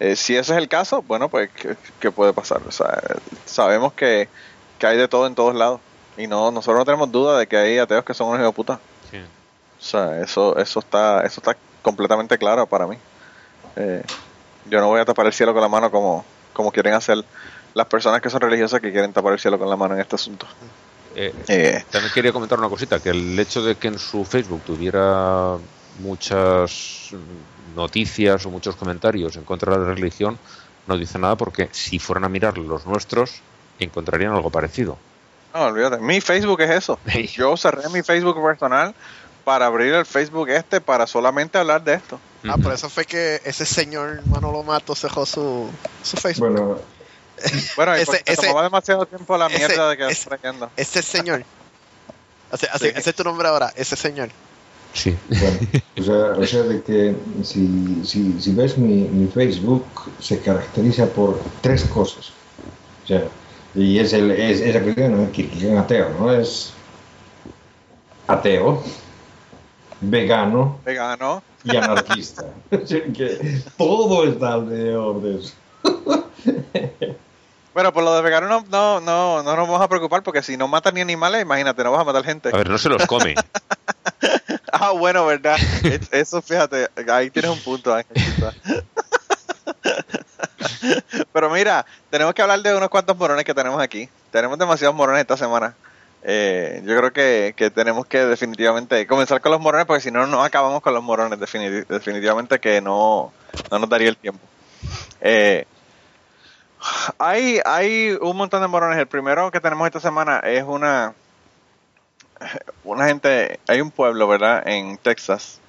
Eh, 0.00 0.16
si 0.16 0.36
ese 0.36 0.52
es 0.52 0.58
el 0.58 0.68
caso, 0.68 1.02
bueno, 1.02 1.28
pues, 1.28 1.50
¿qué, 1.50 1.76
qué 2.00 2.10
puede 2.10 2.32
pasar? 2.32 2.60
O 2.66 2.72
sea, 2.72 3.00
sabemos 3.44 3.92
que, 3.92 4.28
que 4.78 4.86
hay 4.86 4.96
de 4.96 5.08
todo 5.08 5.26
en 5.26 5.34
todos 5.34 5.54
lados. 5.54 5.80
Y 6.16 6.26
no 6.26 6.50
nosotros 6.50 6.78
no 6.78 6.84
tenemos 6.84 7.12
duda 7.12 7.38
de 7.38 7.46
que 7.46 7.56
hay 7.56 7.78
ateos 7.78 8.04
que 8.04 8.14
son 8.14 8.28
unos 8.28 8.54
puta. 8.54 8.80
Sí. 9.10 9.18
O 9.18 9.82
sea, 9.82 10.20
eso, 10.20 10.56
eso 10.56 10.80
está, 10.80 11.20
eso 11.20 11.40
está 11.40 11.56
completamente 11.82 12.38
claro 12.38 12.66
para 12.66 12.86
mí. 12.86 12.96
Eh, 13.76 14.02
yo 14.64 14.80
no 14.80 14.88
voy 14.88 15.00
a 15.00 15.04
tapar 15.04 15.26
el 15.26 15.32
cielo 15.32 15.52
con 15.52 15.60
la 15.60 15.68
mano 15.68 15.90
como, 15.90 16.24
como 16.56 16.72
quieren 16.72 16.94
hacer 16.94 17.22
las 17.74 17.86
personas 17.86 18.22
que 18.22 18.30
son 18.30 18.40
religiosas 18.40 18.80
que 18.80 18.90
quieren 18.90 19.12
tapar 19.12 19.34
el 19.34 19.38
cielo 19.38 19.58
con 19.58 19.68
la 19.68 19.76
mano 19.76 19.94
en 19.94 20.00
este 20.00 20.16
asunto. 20.16 20.46
Eh, 21.14 21.32
Eh, 21.48 21.84
También 21.90 22.12
quería 22.12 22.32
comentar 22.32 22.58
una 22.58 22.70
cosita, 22.70 22.98
que 22.98 23.10
el 23.10 23.38
hecho 23.38 23.62
de 23.62 23.76
que 23.76 23.88
en 23.88 23.98
su 23.98 24.24
Facebook 24.24 24.62
tuviera 24.64 25.58
muchas 26.00 27.10
noticias 27.74 28.46
o 28.46 28.50
muchos 28.50 28.76
comentarios 28.76 29.36
en 29.36 29.44
contra 29.44 29.76
de 29.76 29.86
la 29.86 29.94
religión 29.94 30.38
no 30.86 30.96
dice 30.96 31.18
nada 31.18 31.36
porque 31.36 31.68
si 31.72 31.98
fueran 31.98 32.24
a 32.24 32.28
mirar 32.28 32.56
los 32.56 32.86
nuestros 32.86 33.40
encontrarían 33.78 34.32
algo 34.32 34.50
parecido. 34.50 34.96
no, 35.52 35.64
olvídate. 35.64 35.98
Mi 35.98 36.20
Facebook 36.22 36.60
es 36.62 36.70
eso. 36.70 36.98
Yo 37.34 37.56
cerré 37.56 37.88
mi 37.90 38.02
Facebook 38.02 38.42
personal 38.42 38.94
para 39.44 39.66
abrir 39.66 39.94
el 39.94 40.06
Facebook 40.06 40.48
este 40.48 40.80
para 40.80 41.06
solamente 41.06 41.58
hablar 41.58 41.82
de 41.84 41.94
esto. 41.94 42.18
Ah, 42.48 42.56
por 42.58 42.72
eso 42.72 42.88
fue 42.88 43.04
que 43.04 43.40
ese 43.44 43.64
señor 43.66 44.22
Manolo 44.26 44.62
Mato 44.62 44.94
cerró 44.94 45.24
su, 45.26 45.68
su 46.02 46.16
Facebook. 46.16 46.48
Bueno, 46.50 46.78
Bueno, 47.76 47.98
y 47.98 48.00
Ese- 48.00 48.22
ese- 48.24 48.42
tomaba 48.46 48.62
demasiado 48.62 49.04
tiempo 49.04 49.36
la 49.36 49.46
ese- 49.48 49.58
mierda 49.58 49.90
de 49.90 49.96
que 49.98 50.06
ese- 50.08 50.28
trayendo. 50.30 50.70
Ese 50.76 51.02
señor. 51.02 51.44
Así, 52.50 52.66
así- 52.72 52.86
Sí. 52.86 52.92
ese 52.96 53.10
es 53.10 53.16
tu 53.16 53.24
nombre 53.24 53.46
ahora, 53.48 53.72
ese 53.76 53.94
señor. 53.96 54.30
Sí. 54.94 55.14
bueno, 55.28 55.58
o 55.98 56.02
sea, 56.02 56.14
o 56.42 56.46
sea 56.46 56.62
de 56.62 56.82
que 56.82 57.14
si, 57.44 58.00
si, 58.06 58.40
si 58.40 58.52
ves 58.52 58.78
mi, 58.78 59.02
mi 59.08 59.30
Facebook 59.30 59.84
se 60.20 60.38
caracteriza 60.40 61.04
por 61.06 61.38
tres 61.60 61.84
cosas. 61.84 62.30
O 63.04 63.06
sea, 63.06 63.24
y 63.74 63.98
es, 63.98 64.14
el, 64.14 64.30
es, 64.30 64.60
es 64.62 64.82
cuestión, 64.82 65.22
¿no? 65.26 65.30
que, 65.32 65.50
que 65.50 65.70
es 65.72 65.78
ateo, 65.78 66.08
¿no? 66.18 66.32
Es 66.32 66.72
ateo, 68.26 68.82
vegano 70.00 70.78
Vegano. 70.84 71.42
y 71.64 71.76
anarquista. 71.76 72.44
Que 72.70 73.60
todo 73.76 74.24
está 74.24 74.54
alrededor 74.54 75.20
de 75.22 75.40
eso. 75.40 75.54
Bueno, 77.74 77.92
por 77.92 78.04
lo 78.04 78.14
de 78.14 78.22
vegano 78.22 78.48
no, 78.48 78.64
no, 78.70 79.00
no, 79.00 79.42
no 79.42 79.56
nos 79.56 79.68
vamos 79.68 79.82
a 79.82 79.88
preocupar 79.88 80.22
porque 80.22 80.42
si 80.42 80.56
no 80.56 80.66
matan 80.68 80.94
ni 80.94 81.00
animales, 81.02 81.42
imagínate, 81.42 81.84
no 81.84 81.92
vas 81.92 82.00
a 82.00 82.04
matar 82.04 82.24
gente. 82.24 82.48
A 82.48 82.56
ver, 82.56 82.70
no 82.70 82.78
se 82.78 82.88
los 82.88 83.04
come. 83.06 83.34
Ah, 84.78 84.90
bueno, 84.90 85.24
¿verdad? 85.24 85.56
Es- 85.84 86.12
Eso, 86.12 86.42
fíjate, 86.42 86.88
ahí 87.10 87.30
tienes 87.30 87.50
un 87.50 87.58
punto, 87.60 87.94
Ángel. 87.94 88.14
Pero 91.32 91.50
mira, 91.50 91.84
tenemos 92.10 92.34
que 92.34 92.42
hablar 92.42 92.60
de 92.60 92.76
unos 92.76 92.88
cuantos 92.90 93.16
morones 93.16 93.44
que 93.44 93.54
tenemos 93.54 93.80
aquí. 93.80 94.08
Tenemos 94.30 94.58
demasiados 94.58 94.94
morones 94.94 95.22
esta 95.22 95.36
semana. 95.36 95.74
Eh, 96.28 96.82
yo 96.84 96.96
creo 96.96 97.12
que, 97.12 97.54
que 97.56 97.70
tenemos 97.70 98.04
que 98.06 98.18
definitivamente 98.26 99.06
comenzar 99.06 99.40
con 99.40 99.52
los 99.52 99.60
morones 99.60 99.86
porque 99.86 100.00
si 100.02 100.10
no, 100.10 100.26
no 100.26 100.42
acabamos 100.42 100.82
con 100.82 100.92
los 100.92 101.02
morones. 101.04 101.38
Definiti- 101.38 101.86
definitivamente 101.86 102.58
que 102.58 102.80
no, 102.80 103.32
no 103.70 103.78
nos 103.78 103.88
daría 103.88 104.08
el 104.08 104.16
tiempo. 104.16 104.40
Eh, 105.20 105.66
hay, 107.18 107.60
hay 107.64 108.18
un 108.20 108.36
montón 108.36 108.60
de 108.60 108.66
morones. 108.68 108.98
El 108.98 109.06
primero 109.06 109.50
que 109.52 109.60
tenemos 109.60 109.86
esta 109.86 110.00
semana 110.00 110.40
es 110.40 110.64
una 110.64 111.14
una 112.84 113.06
gente, 113.06 113.60
hay 113.66 113.80
un 113.80 113.90
pueblo, 113.90 114.28
¿verdad? 114.28 114.66
En 114.66 114.98
Texas, 114.98 115.60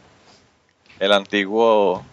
el 1.00 1.14
antiguo 1.14 2.04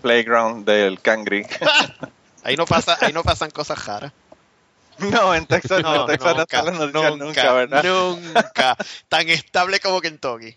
playground 0.00 0.64
del 0.66 1.00
Cangri. 1.00 1.46
Ahí 2.44 2.56
no 2.56 2.66
pasa, 2.66 2.96
ahí 3.00 3.12
no 3.12 3.22
pasan 3.22 3.50
cosas 3.50 3.84
raras. 3.86 4.12
No, 5.10 5.34
en 5.34 5.46
Texas 5.46 5.82
no, 5.82 6.02
en 6.02 6.06
Texas 6.06 6.36
no 6.36 6.42
están 6.42 6.66
las 6.66 6.74
noticias 6.74 7.16
nunca, 7.16 7.52
¿verdad? 7.52 7.84
Nunca. 7.84 8.76
Tan 9.08 9.28
estable 9.28 9.80
como 9.80 10.00
Kentucky. 10.00 10.54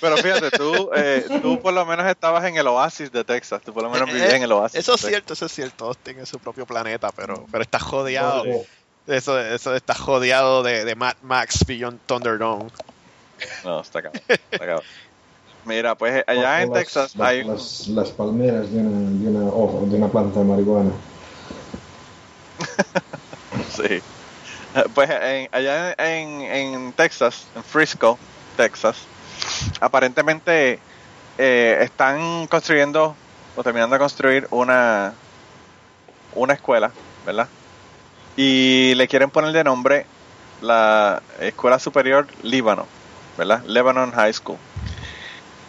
Pero 0.00 0.16
fíjate, 0.16 0.50
tú, 0.52 0.90
eh, 0.96 1.26
tú 1.42 1.60
por 1.60 1.74
lo 1.74 1.84
menos 1.84 2.06
estabas 2.06 2.44
en 2.46 2.56
el 2.56 2.66
oasis 2.66 3.12
de 3.12 3.24
Texas, 3.24 3.60
tú 3.62 3.74
por 3.74 3.82
lo 3.82 3.90
menos 3.90 4.08
vivías 4.10 4.32
en 4.32 4.42
el 4.42 4.52
oasis. 4.52 4.76
Eh, 4.76 4.80
Eso 4.80 4.94
es 4.94 5.02
cierto, 5.02 5.34
eso 5.34 5.46
es 5.46 5.52
cierto. 5.52 5.76
Todos 5.76 5.98
tienen 5.98 6.24
su 6.24 6.38
propio 6.38 6.64
planeta, 6.64 7.10
pero, 7.14 7.44
pero 7.52 7.62
está 7.62 7.78
jodeado. 7.78 8.44
Eso, 9.06 9.38
eso 9.38 9.74
está 9.74 9.94
jodeado 9.94 10.62
de, 10.62 10.84
de 10.84 10.94
Mad 10.96 11.14
Max 11.22 11.64
Beyond 11.66 12.00
Thunderdome. 12.06 12.70
No, 13.64 13.80
está 13.82 14.00
cabrón, 14.02 14.22
está 14.28 14.58
cabrón. 14.58 14.82
Mira, 15.66 15.94
pues 15.94 16.24
allá 16.26 16.62
en 16.62 16.70
las- 16.70 16.78
Texas 16.78 17.14
las, 17.16 17.28
hay 17.28 17.40
un- 17.42 17.48
las, 17.52 17.88
las 17.88 18.10
palmeras 18.12 18.72
de 18.72 18.78
una, 18.78 19.10
de, 19.20 19.28
una, 19.28 19.50
hoja- 19.52 19.86
de 19.90 19.96
una 19.96 20.08
planta 20.08 20.38
de 20.40 20.44
marihuana. 20.46 20.90
Sí. 23.70 24.02
Pues 24.94 25.10
en- 25.10 25.48
allá 25.52 25.94
en, 25.98 26.42
en 26.42 26.92
Texas, 26.92 27.46
en 27.54 27.64
Frisco, 27.64 28.18
Texas, 28.56 28.96
aparentemente 29.80 30.80
eh, 31.38 31.78
están 31.82 32.46
construyendo 32.48 33.16
o 33.56 33.62
terminando 33.64 33.94
de 33.94 34.00
construir 34.00 34.46
una 34.50 35.14
una 36.34 36.54
escuela, 36.54 36.92
¿verdad? 37.24 37.48
Y 38.36 38.94
le 38.96 39.08
quieren 39.08 39.30
poner 39.30 39.52
de 39.52 39.64
nombre 39.64 40.06
la 40.60 41.22
Escuela 41.40 41.78
Superior 41.78 42.26
Líbano, 42.42 42.86
¿verdad? 43.38 43.62
Lebanon 43.66 44.12
High 44.12 44.32
School. 44.34 44.58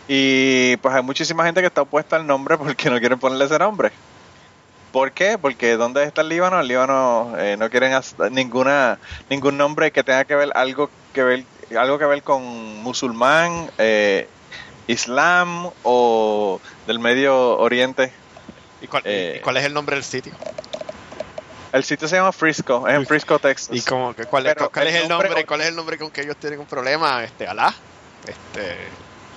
Y 0.07 0.77
pues 0.77 0.93
hay 0.95 1.03
muchísima 1.03 1.43
gente 1.45 1.61
que 1.61 1.67
está 1.67 1.81
opuesta 1.81 2.15
al 2.15 2.25
nombre 2.27 2.57
porque 2.59 2.89
no 2.89 2.99
quieren 2.99 3.19
ponerle 3.19 3.45
ese 3.45 3.59
nombre. 3.59 3.91
¿Por 4.91 5.11
qué? 5.11 5.37
Porque 5.37 5.75
¿dónde 5.77 6.03
está 6.03 6.21
el 6.21 6.29
Líbano? 6.29 6.59
El 6.59 6.67
Líbano 6.67 7.33
eh, 7.37 7.55
no 7.57 7.69
quieren 7.69 7.93
ninguna 8.31 8.99
ningún 9.29 9.57
nombre 9.57 9.91
que 9.91 10.03
tenga 10.03 10.25
que 10.25 10.35
ver 10.35 10.51
algo 10.55 10.89
que 11.13 11.23
ver 11.23 11.43
algo 11.77 11.99
que 11.99 12.05
ver 12.05 12.23
con 12.23 12.43
musulmán, 12.81 13.69
eh, 13.77 14.27
islam 14.87 15.69
o 15.83 16.61
del 16.87 16.99
Medio 16.99 17.57
Oriente. 17.57 18.11
¿Y 18.81 18.87
cuál, 18.87 19.03
Eh. 19.05 19.35
y 19.37 19.41
cuál 19.41 19.57
es 19.57 19.65
el 19.65 19.73
nombre 19.73 19.95
del 19.95 20.03
sitio? 20.05 20.33
El 21.73 21.83
sitio 21.83 22.07
se 22.07 22.15
llama 22.15 22.31
Frisco, 22.31 22.87
es 22.87 22.95
en 22.95 23.05
Frisco, 23.05 23.37
Texas. 23.39 23.75
¿Y 23.75 23.81
cómo, 23.81 24.15
que- 24.15 24.25
cuál, 24.25 24.47
es- 24.47 24.55
cuál 24.55 24.87
es 24.87 24.95
el 24.95 25.09
nombre- 25.09 25.27
nombre? 25.29 25.45
¿Cuál 25.45 25.61
es 25.61 25.67
el 25.67 25.75
nombre 25.75 25.97
con 25.97 26.09
que 26.09 26.21
ellos 26.21 26.37
tienen 26.37 26.59
un 26.59 26.65
problema? 26.65 27.23
Este, 27.23 27.45
Alá. 27.45 27.73
Este, 28.25 28.77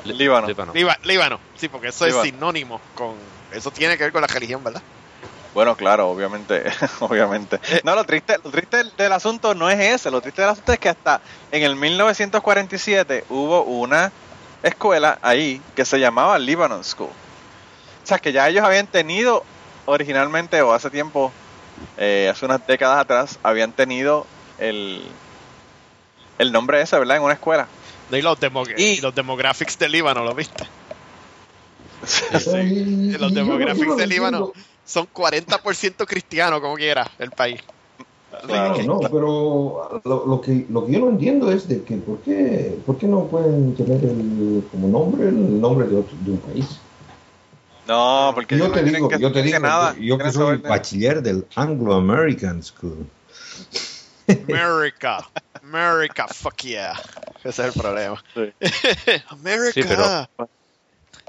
Líbano. 0.05 0.47
Líbano. 0.47 0.73
Líba- 0.73 0.99
Líbano, 1.03 1.41
sí, 1.57 1.69
porque 1.69 1.89
eso 1.89 2.07
Líbano. 2.07 2.25
es 2.25 2.31
sinónimo 2.31 2.81
con. 2.95 3.15
Eso 3.53 3.71
tiene 3.73 3.99
que 3.99 4.05
ver 4.05 4.13
con 4.13 4.21
la 4.21 4.29
religión, 4.29 4.63
¿verdad? 4.63 4.81
Bueno, 5.55 5.77
claro, 5.77 6.09
obviamente, 6.11 6.63
obviamente. 7.01 7.59
No, 7.85 7.95
lo 7.95 8.05
triste, 8.05 8.37
lo 8.45 8.51
triste 8.51 8.85
del 8.97 9.13
asunto 9.13 9.55
no 9.55 9.69
es 9.69 9.81
ese, 9.81 10.11
lo 10.11 10.21
triste 10.21 10.43
del 10.43 10.51
asunto 10.51 10.73
es 10.73 10.79
que 10.79 10.89
hasta 10.89 11.21
en 11.51 11.63
el 11.65 11.75
1947 11.77 13.25
hubo 13.31 13.63
una 13.65 14.13
escuela 14.63 15.19
ahí 15.23 15.61
que 15.75 15.85
se 15.85 15.99
llamaba 15.99 16.39
Lebanon 16.39 16.85
School. 16.85 17.09
O 17.11 18.07
sea, 18.07 18.19
que 18.19 18.33
ya 18.33 18.49
ellos 18.49 18.65
habían 18.65 18.87
tenido 18.87 19.45
originalmente 19.87 20.63
o 20.63 20.73
hace 20.73 20.89
tiempo, 20.91 21.33
eh, 21.99 22.29
hace 22.31 22.45
unas 22.45 22.65
décadas 22.67 22.99
atrás, 23.01 23.39
habían 23.43 23.73
tenido 23.73 24.27
el, 24.59 25.03
el 26.39 26.53
nombre 26.53 26.81
ese, 26.81 26.99
¿verdad? 26.99 27.17
En 27.17 27.23
una 27.25 27.35
escuela. 27.35 27.67
Y 28.11 28.23
los, 28.23 28.39
demo- 28.41 28.65
Y- 28.77 28.83
y 28.83 29.01
los 29.01 29.15
demographics 29.15 29.79
de 29.79 29.89
Líbano, 29.89 30.25
¿lo 30.25 30.35
viste? 30.35 30.65
Los 32.33 32.47
y 32.47 33.13
yo 33.13 33.19
no- 33.19 33.31
demographics 33.31 33.97
de 33.97 34.07
Líbano. 34.07 34.53
Son 34.91 35.07
40% 35.12 36.05
cristianos, 36.07 36.61
como 36.61 36.75
quiera, 36.75 37.09
el 37.19 37.31
país. 37.31 37.61
Claro. 38.47 38.77
No, 38.83 38.95
no, 38.95 39.01
pero 39.11 40.01
lo, 40.05 40.27
lo 40.27 40.41
que, 40.41 40.67
lo 40.69 40.85
que 40.87 40.93
yo 40.93 40.99
no 41.01 41.11
entiendo 41.11 41.51
es 41.53 41.69
de 41.69 41.83
que 41.85 41.97
¿por 41.99 42.19
qué, 42.23 42.79
por 42.87 42.97
qué 42.99 43.07
no 43.07 43.27
pueden 43.27 43.75
tener 43.75 44.03
el, 44.05 44.65
como 44.71 44.89
nombre 44.89 45.29
el 45.29 45.61
nombre 45.61 45.87
de, 45.87 45.97
otro- 45.97 46.17
de 46.21 46.31
un 46.33 46.39
país? 46.39 46.67
No, 47.87 48.33
porque 48.35 48.57
Yo 48.57 48.65
te 48.65 48.69
no 48.69 48.75
tienen 48.85 48.95
digo, 48.95 49.11
yo 49.19 49.33
te 49.33 49.41
que 49.41 49.43
digo, 49.43 49.59
nada, 49.61 49.95
yo 49.99 50.17
que 50.19 50.31
soy 50.33 50.57
bachiller 50.59 51.23
del 51.23 51.47
Anglo-American 51.55 52.62
School. 52.62 53.07
America. 54.49 55.29
America, 55.62 56.27
fuck 56.29 56.57
yeah. 56.62 56.93
Ese 57.45 57.49
es 57.49 57.59
el 57.59 57.73
problema. 57.73 58.23
Sí. 58.35 58.53
America. 59.29 59.73
Sí, 59.75 59.83
pero- 59.87 60.29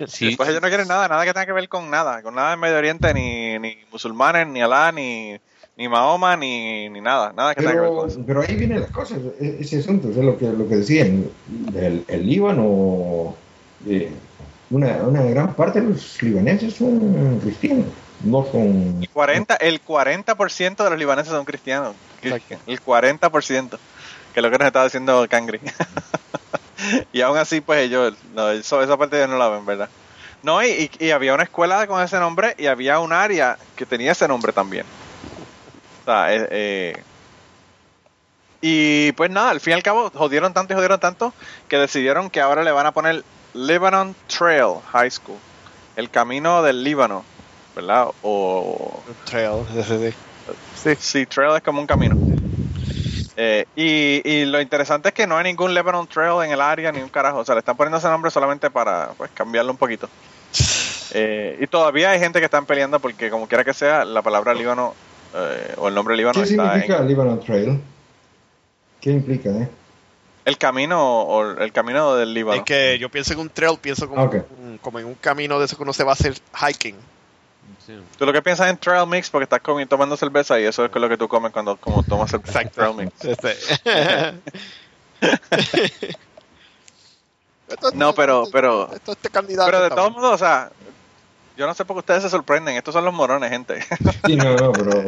Sí, 0.07 0.35
Pues 0.35 0.49
ellos 0.49 0.61
no 0.61 0.67
quieren 0.67 0.87
nada, 0.87 1.07
nada 1.07 1.25
que 1.25 1.33
tenga 1.33 1.45
que 1.45 1.53
ver 1.53 1.69
con 1.69 1.89
nada, 1.89 2.21
con 2.21 2.35
nada 2.35 2.53
en 2.53 2.59
Medio 2.59 2.77
Oriente, 2.77 3.13
ni, 3.13 3.59
ni 3.59 3.77
musulmanes, 3.91 4.47
ni 4.47 4.61
Alá, 4.61 4.91
ni, 4.91 5.37
ni 5.77 5.87
Mahoma, 5.87 6.35
ni, 6.37 6.89
ni 6.89 7.01
nada, 7.01 7.33
nada 7.33 7.55
que 7.55 7.61
tenga 7.61 7.73
que 7.73 7.79
ver 7.79 7.89
Pero, 7.89 8.01
con 8.01 8.09
eso. 8.09 8.23
pero 8.25 8.41
ahí 8.41 8.55
viene 8.55 8.79
la 8.79 8.87
cosa, 8.87 9.15
e- 9.39 9.57
ese 9.59 9.79
asunto, 9.79 10.09
es 10.09 10.17
lo 10.17 10.37
que, 10.37 10.45
lo 10.47 10.67
que 10.67 10.77
decían, 10.77 11.25
el, 11.75 12.03
el 12.07 12.27
Líbano, 12.27 13.35
eh, 13.87 14.11
una, 14.69 14.87
una 15.03 15.23
gran 15.23 15.53
parte 15.53 15.81
de 15.81 15.89
los 15.89 16.21
libaneses 16.21 16.73
son 16.73 17.39
cristianos, 17.39 17.85
no 18.23 18.45
son... 18.45 19.01
El 19.01 19.09
40, 19.09 19.55
el 19.55 19.83
40% 19.83 20.83
de 20.83 20.89
los 20.89 20.99
libaneses 20.99 21.31
son 21.31 21.45
cristianos. 21.45 21.95
Exacto. 22.21 22.57
El 22.67 22.81
40%, 22.81 23.69
que 24.33 24.39
es 24.39 24.43
lo 24.43 24.51
que 24.51 24.57
nos 24.57 24.67
estaba 24.67 24.85
diciendo 24.85 25.25
Cangri. 25.29 25.59
y 27.11 27.21
aún 27.21 27.37
así, 27.37 27.61
pues 27.61 27.81
ellos, 27.85 28.23
no, 28.23 28.49
eso- 28.51 28.81
esa 28.83 28.97
parte 28.97 29.17
ellos 29.17 29.29
no 29.29 29.37
la 29.37 29.49
ven, 29.49 29.65
¿verdad? 29.65 29.91
No, 30.41 30.63
y, 30.63 30.89
y- 30.99 31.05
y 31.07 31.11
había 31.11 31.33
una 31.33 31.43
escuela 31.43 31.87
con 31.87 32.01
ese 32.01 32.19
nombre 32.19 32.55
y 32.57 32.67
había 32.67 32.99
un 32.99 33.13
área 33.13 33.57
que 33.75 33.85
tenía 33.85 34.11
ese 34.13 34.27
nombre 34.27 34.53
también. 34.53 34.91
O 36.05 36.11
sea, 36.11 36.33
eh, 36.35 36.47
eh, 36.51 37.05
y 38.61 39.11
pues 39.13 39.29
nada, 39.31 39.49
al 39.51 39.59
fin 39.59 39.71
y 39.71 39.73
al 39.75 39.83
cabo 39.83 40.09
jodieron 40.11 40.53
tanto 40.53 40.73
y 40.73 40.75
jodieron 40.75 40.99
tanto 40.99 41.35
que 41.67 41.77
decidieron 41.77 42.29
que 42.29 42.41
ahora 42.41 42.63
le 42.63 42.71
van 42.71 42.85
a 42.85 42.91
poner 42.93 43.25
Lebanon 43.53 44.17
Trail 44.27 44.81
High 44.85 45.11
School, 45.11 45.43
el 45.95 46.11
camino 46.11 46.61
del 46.63 46.83
Líbano, 46.83 47.31
¿verdad? 47.75 48.07
O 48.21 49.05
Trail. 49.23 49.65
Sí, 50.73 50.95
sí, 50.99 51.27
trail 51.27 51.55
es 51.57 51.61
como 51.63 51.81
un 51.81 51.87
camino. 51.87 52.19
Eh, 53.37 53.65
y, 53.75 54.21
y 54.29 54.45
lo 54.45 54.59
interesante 54.61 55.09
es 55.09 55.13
que 55.13 55.25
no 55.27 55.37
hay 55.37 55.43
ningún 55.45 55.73
Lebanon 55.73 56.07
Trail 56.07 56.43
en 56.45 56.51
el 56.51 56.61
área, 56.61 56.91
ni 56.91 57.01
un 57.01 57.09
carajo. 57.09 57.39
O 57.39 57.45
sea, 57.45 57.55
le 57.55 57.59
están 57.59 57.77
poniendo 57.77 57.97
ese 57.97 58.07
nombre 58.09 58.29
solamente 58.31 58.69
para 58.69 59.11
pues, 59.17 59.31
cambiarlo 59.33 59.71
un 59.71 59.77
poquito. 59.77 60.09
Eh, 61.13 61.57
y 61.59 61.67
todavía 61.67 62.11
hay 62.11 62.19
gente 62.19 62.39
que 62.39 62.45
están 62.45 62.65
peleando 62.65 62.99
porque, 62.99 63.29
como 63.29 63.47
quiera 63.47 63.63
que 63.63 63.73
sea, 63.73 64.05
la 64.05 64.21
palabra 64.21 64.53
Líbano 64.53 64.93
eh, 65.35 65.73
o 65.77 65.87
el 65.87 65.95
nombre 65.95 66.15
Líbano 66.15 66.35
¿Qué 66.41 66.49
está 66.49 66.71
significa 66.73 66.97
en 66.97 67.07
Lebanon 67.07 67.39
Trail? 67.39 67.81
¿Qué 68.99 69.11
implica, 69.11 69.49
eh? 69.49 69.67
el 70.43 70.57
camino 70.57 71.21
o 71.21 71.51
el 71.51 71.71
camino 71.71 72.15
del 72.15 72.33
Líbano. 72.33 72.57
Es 72.59 72.63
que 72.65 72.97
yo 72.99 73.09
pienso 73.09 73.33
en 73.33 73.39
un 73.39 73.49
trail, 73.49 73.77
pienso 73.79 74.09
como, 74.09 74.23
un- 74.59 74.77
como 74.79 74.99
en 74.99 75.05
un 75.05 75.13
camino 75.15 75.59
de 75.59 75.65
eso 75.65 75.77
que 75.77 75.83
uno 75.83 75.93
se 75.93 76.03
va 76.03 76.11
a 76.11 76.13
hacer 76.13 76.33
hiking. 76.67 76.95
Sí. 77.85 77.97
Tú 78.17 78.25
lo 78.25 78.33
que 78.33 78.41
piensas 78.41 78.69
en 78.69 78.77
trail 78.77 79.07
mix 79.07 79.29
porque 79.29 79.43
estás 79.43 79.61
comiendo, 79.61 79.89
tomando 79.89 80.15
cerveza 80.17 80.59
y 80.59 80.63
eso 80.65 80.85
es 80.85 80.91
lo 80.93 81.09
que 81.09 81.17
tú 81.17 81.27
comes 81.27 81.51
cuando 81.51 81.75
como 81.77 82.03
tomas 82.03 82.29
cerveza. 82.31 82.63
Trail 82.69 82.95
mix. 82.95 83.13
Este. 83.25 83.55
Esto- 87.67 87.91
No, 87.93 88.13
pero- 88.13 88.45
pero- 88.51 88.89
esto, 88.93 89.13
este 89.13 89.29
candidato 89.29 89.71
Pero 89.71 89.83
de 89.83 89.89
todos 89.89 90.11
modos, 90.11 90.33
o 90.33 90.38
sea, 90.38 90.71
yo 91.55 91.67
no 91.67 91.73
sé 91.73 91.85
por 91.85 91.95
qué 91.95 91.99
ustedes 91.99 92.23
se 92.23 92.29
sorprenden. 92.29 92.75
Estos 92.75 92.93
son 92.93 93.05
los 93.05 93.13
morones, 93.13 93.49
gente. 93.49 93.81
Sí, 94.25 94.35
no, 94.35 94.55
no, 94.55 94.71
pero... 94.73 95.03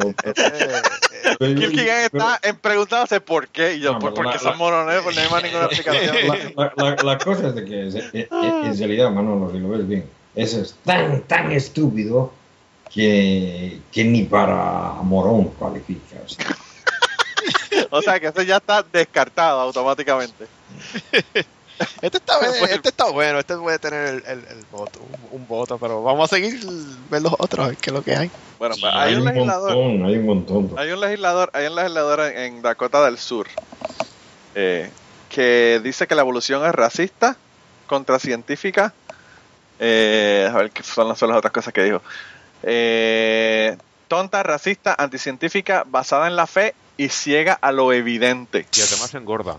Pero- 1.39 1.55
Kilkigan 1.55 2.03
está 2.03 2.39
en 2.43 2.55
preguntándose 2.57 3.19
por 3.21 3.47
qué. 3.49 3.75
Y 3.75 3.80
yo, 3.81 3.93
No, 3.93 3.99
porque 3.99 4.23
la- 4.23 4.39
son 4.39 4.57
morones, 4.57 5.01
pues 5.03 5.15
no 5.15 5.21
hay 5.23 5.30
más 5.30 5.43
ninguna 5.43 5.65
explicación. 5.65 6.15
La, 6.55 6.95
la- 7.03 7.17
cosa 7.17 7.47
es 7.49 7.55
de 7.55 7.65
que 7.65 7.81
en 7.81 8.77
realidad, 8.77 9.11
Manolo, 9.11 9.51
si 9.51 9.59
lo 9.59 9.69
ves 9.69 9.88
bien, 9.88 10.09
eso 10.35 10.61
es 10.61 10.75
tan, 10.85 11.21
tan 11.23 11.51
estúpido 11.51 12.31
que, 12.93 13.79
que 13.91 14.03
ni 14.03 14.23
para 14.23 14.93
morón 15.03 15.45
cualifica. 15.59 16.17
o 16.25 16.29
sea. 16.29 16.57
o 17.91 18.01
sea, 18.01 18.19
que 18.19 18.27
eso 18.27 18.41
ya 18.43 18.57
está 18.57 18.83
descartado 18.83 19.59
automáticamente. 19.61 20.45
Este 22.03 22.17
está, 22.17 22.33
este 22.69 22.89
está 22.89 23.09
bueno, 23.09 23.39
este 23.39 23.57
puede 23.57 23.79
tener 23.79 24.05
el, 24.07 24.23
el- 24.27 24.45
el 24.47 24.65
voto, 24.71 24.99
un, 25.31 25.41
un 25.41 25.47
voto, 25.47 25.79
pero 25.79 26.03
vamos 26.03 26.31
a 26.31 26.35
seguir 26.35 26.57
ver 27.09 27.21
los 27.23 27.33
otros, 27.39 27.65
a 27.65 27.69
ver 27.69 27.77
qué 27.77 27.89
es 27.89 27.93
lo 27.93 28.03
que 28.03 28.15
hay. 28.15 28.29
Bueno, 28.59 28.75
pues 28.79 28.93
hay 28.95 29.15
un 29.15 29.25
legislador. 29.25 29.75
montón, 29.75 30.05
hay 30.05 30.17
un 30.17 30.25
montón. 30.25 30.71
Hay 30.77 30.91
un 30.91 30.99
legislador, 31.01 31.49
hay 31.51 31.65
un 31.65 31.75
legislador 31.75 32.19
en, 32.21 32.37
en 32.37 32.61
Dakota 32.61 33.03
del 33.03 33.17
Sur 33.17 33.47
eh, 34.53 34.91
que 35.29 35.81
dice 35.83 36.05
que 36.05 36.13
la 36.15 36.21
evolución 36.21 36.63
es 36.63 36.71
racista, 36.73 37.37
contracientífica. 37.87 38.93
Eh, 39.79 40.47
a 40.49 40.55
ver 40.55 40.69
qué 40.69 40.83
son 40.83 41.07
las, 41.09 41.17
son 41.17 41.29
las 41.29 41.39
otras 41.39 41.51
cosas 41.51 41.73
que 41.73 41.83
dijo. 41.83 42.01
Eh, 42.64 43.77
tonta, 44.07 44.44
racista, 44.44 44.95
anticientífica, 44.98 45.84
basada 45.88 46.27
en 46.27 46.35
la 46.35 46.48
fe 46.48 46.73
y 46.98 47.10
ciega 47.10 47.57
a 47.61 47.72
lo 47.72 47.94
evidente. 47.94 48.65
Y 48.76 48.81
además 48.81 49.14
engorda. 49.14 49.57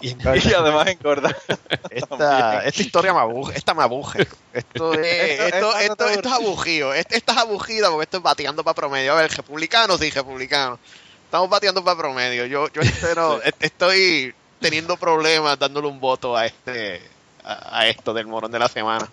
Y 0.00 0.08
Y 0.50 0.52
además 0.54 0.88
engorda. 0.88 1.36
esta, 1.90 2.64
esta 2.64 2.82
historia 2.82 3.12
me 3.12 3.20
aburre, 3.20 3.56
esta 3.56 3.74
me 3.74 3.82
aburre. 3.82 4.26
Esto 4.52 4.94
es, 4.94 5.40
Esto- 5.40 5.46
esto, 5.46 5.78
esto 5.78 5.78
esto, 5.80 5.88
no 5.88 5.96
te 5.96 6.14
esto 6.14 6.28
es 6.28 6.34
aburrido, 6.34 6.94
este, 6.94 7.16
esta 7.16 7.32
es 7.32 7.38
aburrida 7.38 7.88
porque 7.90 8.04
esto 8.04 8.16
es 8.18 8.22
bateando 8.22 8.64
para 8.64 8.74
promedio. 8.74 9.12
A 9.12 9.16
ver, 9.16 9.30
republicano, 9.30 9.96
sí, 9.98 10.10
republicano. 10.10 10.78
Estamos 11.24 11.48
bateando 11.48 11.82
para 11.84 11.96
promedio. 11.96 12.46
Yo, 12.46 12.68
yo 12.72 12.82
espero, 12.82 13.42
est- 13.42 13.62
estoy 13.62 14.34
teniendo 14.60 14.96
problemas 14.96 15.58
dándole 15.58 15.88
un 15.88 15.98
voto 15.98 16.36
a 16.36 16.46
este 16.46 17.00
a, 17.44 17.80
a 17.80 17.86
esto 17.88 18.12
del 18.14 18.26
morón 18.26 18.50
de 18.50 18.58
la 18.58 18.68
semana. 18.68 19.08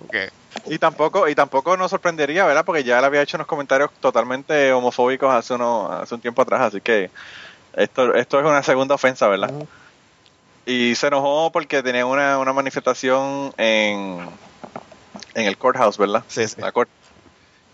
Y 0.67 0.77
tampoco, 0.77 1.27
y 1.27 1.35
tampoco 1.35 1.77
nos 1.77 1.91
sorprendería, 1.91 2.45
¿verdad? 2.45 2.65
Porque 2.65 2.83
ya 2.83 2.99
él 2.99 3.05
había 3.05 3.21
hecho 3.21 3.37
unos 3.37 3.47
comentarios 3.47 3.91
totalmente 3.99 4.71
homofóbicos 4.71 5.33
hace, 5.33 5.53
uno, 5.53 5.91
hace 5.91 6.15
un 6.15 6.21
tiempo 6.21 6.41
atrás, 6.41 6.61
así 6.61 6.81
que 6.81 7.09
esto, 7.73 8.13
esto 8.15 8.39
es 8.39 8.45
una 8.45 8.63
segunda 8.63 8.95
ofensa, 8.95 9.27
¿verdad? 9.27 9.51
Y 10.65 10.95
se 10.95 11.07
enojó 11.07 11.51
porque 11.51 11.81
tenía 11.81 12.05
una, 12.05 12.37
una 12.37 12.53
manifestación 12.53 13.53
en, 13.57 14.29
en 15.33 15.45
el 15.45 15.57
courthouse, 15.57 15.97
¿verdad? 15.97 16.23
Sí, 16.27 16.47
sí. 16.47 16.61
La 16.61 16.71
corte. 16.71 16.91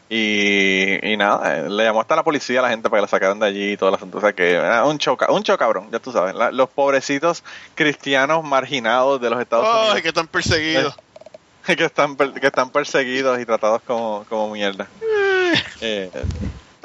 Y, 0.08 1.00
y 1.12 1.18
nada, 1.18 1.58
eh, 1.58 1.70
le 1.70 1.84
llamó 1.84 2.02
hasta 2.02 2.16
la 2.16 2.24
policía 2.24 2.60
a 2.60 2.64
la 2.64 2.70
gente 2.70 2.90
para 2.90 3.00
que 3.00 3.06
la 3.06 3.08
sacaran 3.08 3.40
de 3.40 3.48
allí 3.48 3.72
y 3.72 3.78
todo 3.78 3.90
el 3.90 3.96
asunto. 3.96 4.20
O 4.20 4.22
sea 4.22 4.34
que 4.34 4.52
era 4.54 4.86
un 4.86 4.98
choca, 5.00 5.32
un 5.32 5.42
chocabrón, 5.44 5.90
ya 5.92 6.00
tú 6.00 6.12
sabes. 6.12 6.36
la- 6.36 6.52
los 6.52 6.70
pobrecitos 6.70 7.44
cristianos 7.74 8.44
marginados 8.44 9.20
de 9.20 9.30
los 9.32 9.42
Estados 9.42 9.68
Ay, 9.68 9.80
Unidos 9.82 10.02
que 10.02 10.08
están 10.10 10.28
perseguidos. 10.28 10.96
que 11.66 11.84
están 11.86 12.16
per- 12.16 12.34
que 12.34 12.48
están 12.48 12.70
perseguidos 12.70 13.40
y 13.40 13.46
tratados 13.46 13.82
como, 13.82 14.26
como 14.30 14.52
mierda. 14.52 14.88
Eh, 15.82 16.12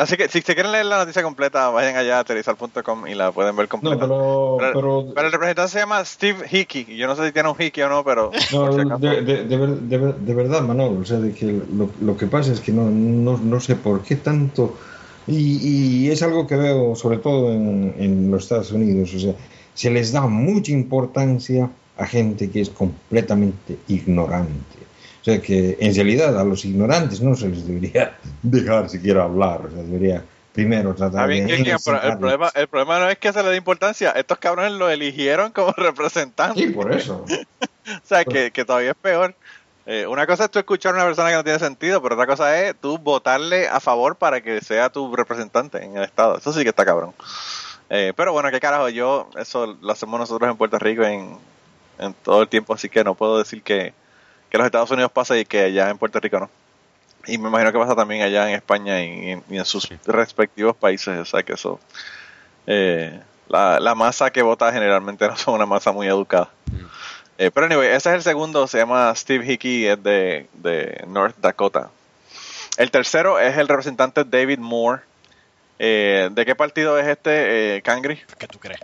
así 0.00 0.16
que 0.16 0.28
si 0.28 0.40
se 0.42 0.54
quieren 0.54 0.72
leer 0.72 0.86
la 0.86 0.98
noticia 0.98 1.22
completa, 1.22 1.68
vayan 1.70 1.96
allá 1.96 2.16
a 2.16 2.20
aterrizar.com 2.20 3.06
y 3.06 3.14
la 3.14 3.30
pueden 3.32 3.54
ver 3.56 3.66
No, 3.66 3.68
completa. 3.68 4.00
pero... 4.00 4.56
Pero- 4.58 4.72
pero, 4.74 5.04
Pero 5.14 5.26
el 5.26 5.32
representante 5.32 5.70
se 5.72 5.78
llama 5.78 6.04
Steve 6.04 6.44
Hickey. 6.50 6.86
y 6.88 6.96
Yo 6.96 7.06
no 7.06 7.14
sé 7.16 7.26
si 7.26 7.32
tiene 7.32 7.48
un 7.48 7.56
Hickey 7.58 7.82
o 7.84 7.88
no, 7.88 8.02
pero 8.04 8.30
no, 8.52 8.72
si 8.72 8.78
de, 9.06 9.22
de- 9.22 9.44
de 9.44 9.56
ver- 9.56 9.78
de 9.80 9.98
ver- 9.98 10.14
de 10.16 10.34
verdad, 10.34 10.62
Manolo, 10.62 11.00
o 11.00 11.04
sea, 11.04 11.18
de 11.18 11.32
que 11.32 11.46
lo, 11.72 11.90
lo 12.00 12.16
que 12.16 12.26
pasa 12.26 12.52
es 12.52 12.60
que 12.60 12.72
no, 12.72 12.84
no, 12.90 13.36
no 13.38 13.60
sé 13.60 13.76
por 13.76 14.02
qué 14.02 14.16
tanto... 14.16 14.76
Y, 15.26 16.06
y 16.06 16.10
es 16.10 16.22
algo 16.22 16.46
que 16.46 16.56
veo 16.56 16.96
sobre 16.96 17.18
todo 17.18 17.52
en, 17.52 17.94
en 17.98 18.30
los 18.30 18.44
Estados 18.44 18.72
Unidos, 18.72 19.14
o 19.14 19.18
sea, 19.20 19.34
se 19.74 19.90
les 19.90 20.10
da 20.12 20.22
mucha 20.22 20.72
importancia 20.72 21.70
a 21.98 22.06
gente 22.06 22.50
que 22.50 22.62
es 22.62 22.70
completamente 22.70 23.78
ignorante. 23.88 24.79
O 25.20 25.24
sea 25.24 25.40
que 25.40 25.76
en 25.80 25.94
realidad 25.94 26.38
a 26.38 26.44
los 26.44 26.64
ignorantes 26.64 27.20
no 27.20 27.34
se 27.34 27.48
les 27.48 27.66
debería 27.66 28.16
dejar 28.42 28.88
siquiera 28.88 29.24
hablar, 29.24 29.66
o 29.66 29.70
sea, 29.70 29.82
debería 29.82 30.24
primero 30.52 30.94
tratar 30.94 31.28
de... 31.28 31.46
Kilkian, 31.46 31.78
pero 31.84 32.02
el 32.02 32.18
problema, 32.18 32.50
el 32.54 32.68
problema 32.68 32.98
no 33.00 33.08
es 33.08 33.18
que 33.18 33.32
se 33.32 33.42
le 33.42 33.50
dé 33.50 33.56
importancia. 33.56 34.10
Estos 34.10 34.38
cabrones 34.38 34.72
lo 34.72 34.90
eligieron 34.90 35.52
como 35.52 35.72
representante. 35.76 36.60
Sí, 36.60 36.66
por 36.68 36.92
eso. 36.92 37.24
o 37.86 38.00
sea, 38.06 38.24
que, 38.24 38.50
que 38.50 38.64
todavía 38.64 38.90
es 38.90 38.96
peor. 38.96 39.34
Eh, 39.86 40.06
una 40.06 40.26
cosa 40.26 40.44
es 40.44 40.50
tú 40.50 40.58
escuchar 40.58 40.92
a 40.92 40.96
una 40.96 41.04
persona 41.06 41.30
que 41.30 41.36
no 41.36 41.44
tiene 41.44 41.58
sentido, 41.58 42.02
pero 42.02 42.14
otra 42.14 42.26
cosa 42.26 42.60
es 42.60 42.76
tú 42.76 42.98
votarle 42.98 43.68
a 43.68 43.80
favor 43.80 44.16
para 44.16 44.40
que 44.40 44.60
sea 44.60 44.90
tu 44.90 45.14
representante 45.14 45.82
en 45.82 45.96
el 45.96 46.04
Estado. 46.04 46.38
Eso 46.38 46.52
sí 46.52 46.62
que 46.62 46.68
está 46.68 46.84
cabrón. 46.84 47.14
Eh, 47.88 48.12
pero 48.14 48.32
bueno, 48.32 48.50
qué 48.50 48.60
carajo, 48.60 48.88
yo, 48.88 49.28
eso 49.36 49.76
lo 49.80 49.92
hacemos 49.92 50.20
nosotros 50.20 50.48
en 50.48 50.56
Puerto 50.56 50.78
Rico 50.78 51.02
en, 51.02 51.36
en 51.98 52.14
todo 52.14 52.42
el 52.42 52.48
tiempo, 52.48 52.74
así 52.74 52.88
que 52.88 53.02
no 53.02 53.16
puedo 53.16 53.38
decir 53.38 53.62
que, 53.62 53.92
que 54.50 54.58
los 54.58 54.66
Estados 54.66 54.90
Unidos 54.90 55.12
pasa 55.12 55.38
y 55.38 55.44
que 55.44 55.60
allá 55.64 55.88
en 55.90 55.98
Puerto 55.98 56.20
Rico 56.20 56.40
no. 56.40 56.50
Y 57.26 57.38
me 57.38 57.48
imagino 57.48 57.70
que 57.72 57.78
pasa 57.78 57.94
también 57.94 58.22
allá 58.22 58.48
en 58.48 58.54
España 58.56 59.02
y, 59.02 59.30
en- 59.32 59.44
y 59.50 59.58
en 59.58 59.64
sus 59.64 59.88
respectivos 60.06 60.74
países, 60.76 61.18
o 61.18 61.24
sea 61.24 61.42
que 61.42 61.52
eso... 61.54 61.78
eh, 62.66 63.20
la, 63.48 63.80
la 63.80 63.94
masa 63.96 64.30
que 64.30 64.42
vota 64.42 64.72
generalmente 64.72 65.26
no 65.28 65.36
son 65.36 65.54
una 65.54 65.66
masa 65.66 65.92
muy 65.92 66.06
educada. 66.06 66.50
Eh, 67.38 67.50
pero 67.52 67.66
anyway, 67.66 67.88
ese 67.88 68.10
es 68.10 68.14
el 68.16 68.22
segundo, 68.22 68.66
se 68.66 68.78
llama 68.78 69.14
Steve 69.16 69.44
Hickey, 69.50 69.86
es 69.86 70.02
de, 70.02 70.46
de 70.54 71.04
North 71.08 71.36
Dakota. 71.38 71.90
El 72.76 72.90
tercero 72.90 73.38
es 73.40 73.56
el 73.58 73.66
representante 73.68 74.24
David 74.24 74.58
Moore. 74.58 75.02
Eh, 75.78 76.28
¿De 76.32 76.44
qué 76.46 76.54
partido 76.54 76.98
es 76.98 77.06
este, 77.06 77.76
eh, 77.76 77.82
Cangri? 77.82 78.20
¿Qué 78.38 78.46
tú 78.46 78.58
crees? 78.58 78.80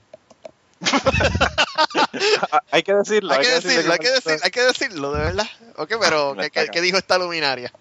Hay 2.70 2.82
que 2.82 2.94
decirlo. 2.94 3.32
Hay 3.32 3.40
que 3.40 3.48
decir 3.50 3.70
de 3.70 3.76
decirlo, 3.76 3.92
hay 3.92 3.98
que, 3.98 4.10
decir, 4.10 4.38
hay 4.42 4.50
que 4.50 4.62
decirlo, 4.62 5.12
de 5.12 5.22
verdad. 5.22 5.46
Ok, 5.76 5.94
pero 6.00 6.36
¿qué, 6.38 6.50
qué- 6.50 6.68
qué 6.68 6.80
dijo 6.80 6.98
esta 6.98 7.18
luminaria? 7.18 7.72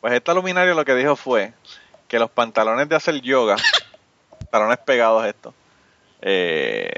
Pues 0.00 0.12
esta 0.14 0.34
luminaria 0.34 0.74
lo 0.74 0.84
que 0.84 0.94
dijo 0.94 1.16
fue 1.16 1.52
que 2.08 2.18
los 2.18 2.30
pantalones 2.30 2.88
de 2.88 2.96
hacer 2.96 3.20
yoga, 3.22 3.56
pantalones 4.38 4.78
pegados 4.78 5.24
estos, 5.26 5.54
eh, 6.20 6.90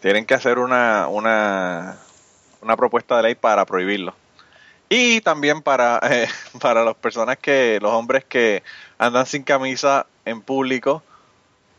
tienen 0.00 0.24
que 0.24 0.34
hacer 0.34 0.58
una, 0.58 1.08
una, 1.08 1.98
una 2.60 2.76
propuesta 2.76 3.16
de 3.16 3.22
ley 3.24 3.34
para 3.34 3.64
prohibirlo. 3.66 4.14
Y 4.88 5.20
también 5.22 5.62
para, 5.62 6.00
eh, 6.10 6.28
para 6.60 6.84
las 6.84 6.94
personas 6.94 7.38
que, 7.38 7.78
los 7.82 7.92
hombres 7.92 8.24
que 8.24 8.62
andan 8.98 9.26
sin 9.26 9.42
camisa 9.42 10.06
en 10.24 10.40
público, 10.42 11.02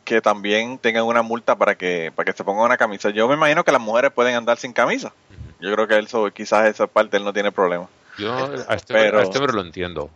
que 0.04 0.22
también 0.22 0.78
tengan 0.78 1.04
una 1.06 1.22
multa 1.22 1.56
para 1.56 1.76
que, 1.76 2.12
para 2.16 2.32
que 2.32 2.38
se 2.38 2.44
pongan 2.44 2.66
una 2.66 2.78
camisa. 2.78 3.10
Yo 3.10 3.28
me 3.28 3.36
imagino 3.36 3.64
que 3.64 3.72
las 3.72 3.82
mujeres 3.82 4.12
pueden 4.12 4.36
andar 4.36 4.58
sin 4.58 4.74
camisa. 4.74 5.14
Yo 5.60 5.72
creo 5.74 5.88
que 5.88 5.98
eso, 6.00 6.30
quizás 6.32 6.68
esa 6.68 6.88
parte 6.88 7.18
él 7.18 7.24
no 7.24 7.32
tiene 7.34 7.52
problema. 7.52 7.88
Yo 8.18 8.34
a 8.68 8.76
este, 8.76 8.94
Pero- 8.94 9.20
a 9.20 9.24
este 9.24 9.38
hombre 9.38 9.54
lo 9.54 9.62
entiendo. 9.62 10.10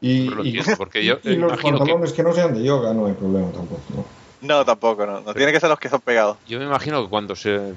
Y, 0.00 0.24
Pero 0.28 0.36
lo 0.36 0.44
y- 0.44 0.48
entiendo, 0.56 0.76
porque 0.76 1.04
yo 1.04 1.18
y 1.24 1.36
los 1.36 1.52
que- 1.56 1.62
pantalones 1.62 2.12
que... 2.12 2.22
no 2.22 2.32
sean 2.32 2.54
de 2.54 2.62
yoga 2.62 2.92
no 2.94 3.06
hay 3.06 3.14
problema 3.14 3.50
tampoco. 3.52 3.82
¿no? 3.94 4.04
No, 4.40 4.64
tampoco, 4.64 5.04
no. 5.04 5.20
No 5.20 5.34
tiene 5.34 5.50
que 5.50 5.58
ser 5.58 5.68
los 5.68 5.80
que 5.80 5.88
son 5.88 6.00
pegados. 6.00 6.36
Yo 6.46 6.60
me 6.60 6.64
imagino 6.64 7.02
que 7.02 7.08
cuando 7.08 7.34
se 7.34 7.74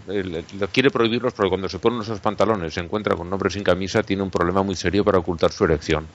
quiere 0.71 0.91
prohibirlos, 0.91 1.33
porque 1.33 1.49
cuando 1.49 1.67
se 1.69 1.79
ponen 1.79 2.01
esos 2.01 2.19
pantalones 2.19 2.73
se 2.75 2.79
encuentra 2.81 3.15
con 3.15 3.25
un 3.27 3.33
hombre 3.33 3.49
sin 3.49 3.63
camisa, 3.63 4.03
tiene 4.03 4.21
un 4.21 4.29
problema 4.29 4.61
muy 4.61 4.75
serio 4.75 5.03
para 5.03 5.17
ocultar 5.17 5.51
su 5.51 5.63
erección. 5.65 6.05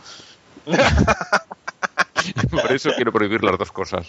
Por 2.51 2.73
eso 2.73 2.91
quiero 2.95 3.13
prohibir 3.13 3.43
las 3.43 3.59
dos 3.59 3.73
cosas. 3.73 4.07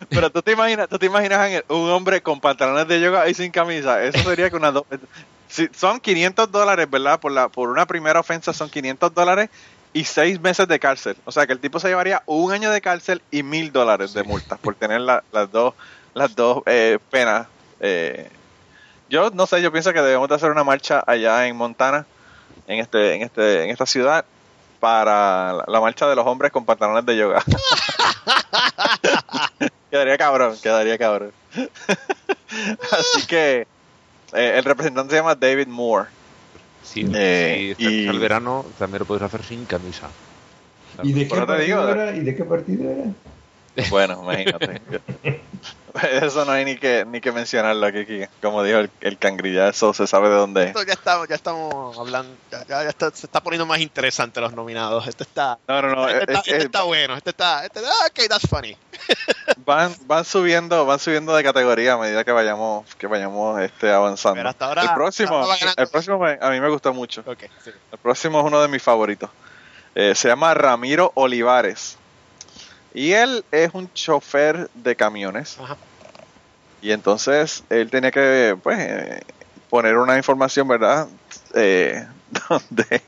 Pero 0.08 0.30
tú 0.30 0.42
te 0.42 0.52
imaginas, 0.52 0.88
tú 0.88 0.98
te 0.98 1.06
imaginas 1.06 1.38
Ángel, 1.40 1.64
un 1.68 1.90
hombre 1.90 2.22
con 2.22 2.40
pantalones 2.40 2.86
de 2.88 3.00
yoga 3.00 3.28
y 3.28 3.34
sin 3.34 3.50
camisa. 3.52 4.02
Eso 4.04 4.22
sería 4.22 4.50
que 4.50 4.56
una 4.56 4.72
do- 4.72 4.86
si- 5.46 5.68
son 5.72 6.00
500 6.00 6.50
dólares, 6.50 6.88
¿verdad? 6.90 7.20
Por 7.20 7.32
la 7.32 7.48
por 7.48 7.68
una 7.70 7.86
primera 7.86 8.20
ofensa 8.20 8.52
son 8.52 8.70
500 8.70 9.12
dólares 9.14 9.50
y 9.92 10.04
seis 10.04 10.40
meses 10.40 10.68
de 10.68 10.78
cárcel. 10.80 11.16
O 11.24 11.32
sea 11.32 11.46
que 11.46 11.52
el 11.52 11.60
tipo 11.60 11.80
se 11.80 11.88
llevaría 11.88 12.22
un 12.26 12.52
año 12.52 12.70
de 12.70 12.80
cárcel 12.80 13.24
y 13.30 13.42
mil 13.42 13.72
dólares 13.72 14.12
de 14.14 14.22
multa 14.24 14.58
por 14.58 14.76
tener 14.76 15.00
la- 15.00 15.24
las 15.30 15.50
dos 15.50 15.74
las 16.14 16.34
dos 16.34 16.62
eh, 16.66 16.98
penas. 17.10 17.48
Eh, 17.80 18.30
yo 19.08 19.30
no 19.30 19.46
sé, 19.46 19.62
yo 19.62 19.72
pienso 19.72 19.92
que 19.92 20.02
debemos 20.02 20.28
de 20.28 20.34
hacer 20.36 20.50
una 20.50 20.64
marcha 20.64 21.02
allá 21.06 21.46
en 21.48 21.56
Montana, 21.56 22.08
en 22.66 22.80
este 22.80 23.14
en 23.14 23.22
este 23.22 23.64
en 23.64 23.70
esta 23.70 23.86
ciudad 23.86 24.26
para 24.80 25.52
la- 25.68 25.80
marcha 25.80 26.08
de 26.08 26.16
los 26.16 26.26
hombres 26.26 26.50
con 26.50 26.64
pantalones 26.64 27.06
de 27.06 27.16
yoga. 27.16 27.42
quedaría 29.90 30.16
cabrón, 30.18 30.56
quedaría 30.62 30.98
cabrón. 30.98 31.32
Así 32.92 33.26
que 33.26 33.66
eh, 34.32 34.52
el 34.56 34.64
representante 34.64 35.10
se 35.10 35.16
llama 35.20 35.34
David 35.34 35.68
Moore. 35.68 36.08
Si, 36.82 37.06
Eh, 37.14 37.74
si 37.76 37.84
estás 37.84 37.92
y- 37.92 38.08
al 38.08 38.18
verano, 38.18 38.64
también 38.78 39.00
lo 39.00 39.06
puedes 39.06 39.22
hacer 39.22 39.42
sin 39.42 39.64
camisa. 39.66 40.08
¿Y 41.02 41.12
de 41.12 41.28
qué 41.28 41.34
digo, 41.34 41.46
partido 41.46 41.88
era? 41.88 42.16
¿Y 42.16 42.20
de 42.20 42.34
qué 42.34 42.44
partido 42.44 42.90
era? 42.90 43.04
Bueno, 43.88 44.20
imagínate. 44.22 44.80
Eso 46.22 46.44
no 46.44 46.52
hay 46.52 46.64
ni 46.64 46.76
que 46.76 47.04
ni 47.04 47.20
que 47.20 47.32
mencionarlo 47.32 47.84
aquí, 47.84 47.98
aquí. 47.98 48.22
como 48.40 48.62
dijo 48.62 48.78
el, 48.78 48.90
el 49.00 49.18
cangri, 49.18 49.52
ya 49.52 49.66
eso 49.68 49.92
se 49.92 50.06
sabe 50.06 50.28
de 50.28 50.36
dónde 50.36 50.62
es. 50.62 50.68
Esto 50.68 50.84
ya 50.84 50.92
estamos, 50.92 51.26
ya 51.26 51.34
estamos 51.34 51.98
hablando, 51.98 52.32
ya, 52.48 52.64
ya- 52.64 52.84
ya 52.84 52.88
está- 52.90 53.10
se 53.10 53.26
está 53.26 53.40
poniendo 53.42 53.66
más 53.66 53.80
interesante 53.80 54.40
los 54.40 54.52
nominados. 54.54 55.08
Este 55.08 55.24
está, 55.24 55.58
No, 55.66 55.82
no, 55.82 55.88
no. 55.96 56.08
este, 56.08 56.18
es- 56.32 56.38
está, 56.38 56.40
es- 56.42 56.46
este 56.46 56.64
está 56.66 56.82
bueno, 56.84 57.16
este 57.16 57.30
está, 57.30 57.64
este, 57.64 57.80
ah, 57.80 58.06
ok, 58.06 58.28
that's 58.28 58.48
funny. 58.48 58.76
van, 59.66 59.92
van 60.06 60.24
subiendo, 60.24 60.86
van 60.86 61.00
subiendo 61.00 61.34
de 61.34 61.42
categoría 61.42 61.94
a 61.94 61.98
medida 61.98 62.22
que 62.22 62.30
vayamos, 62.32 62.86
que 62.94 63.08
vayamos 63.08 63.60
este 63.60 63.92
avanzando. 63.92 64.36
Pero 64.36 64.48
hasta 64.48 64.66
ahora- 64.66 64.82
el 64.82 64.94
próximo, 64.94 65.44
el 65.76 65.88
próximo 65.88 66.18
me- 66.20 66.38
a 66.40 66.50
mí 66.50 66.60
me 66.60 66.68
gustó 66.68 66.94
mucho. 66.94 67.22
Ok, 67.26 67.40
sí. 67.64 67.70
El 67.90 67.98
próximo 67.98 68.38
es 68.38 68.46
uno 68.46 68.62
de 68.62 68.68
mis 68.68 68.82
favoritos. 68.82 69.28
Eh, 69.96 70.14
se 70.14 70.28
llama 70.28 70.54
Ramiro 70.54 71.10
Olivares. 71.16 71.98
Y 72.94 73.12
él 73.12 73.44
es 73.52 73.70
un 73.72 73.92
chofer 73.92 74.68
de 74.74 74.96
camiones. 74.96 75.58
Ajá. 75.60 75.76
Y 76.82 76.92
entonces 76.92 77.62
él 77.68 77.90
tenía 77.90 78.10
que 78.10 78.56
pues, 78.62 78.78
eh, 78.78 79.22
poner 79.68 79.96
una 79.98 80.16
información, 80.16 80.66
¿verdad? 80.66 81.08
Eh, 81.54 82.06
donde, 82.48 83.02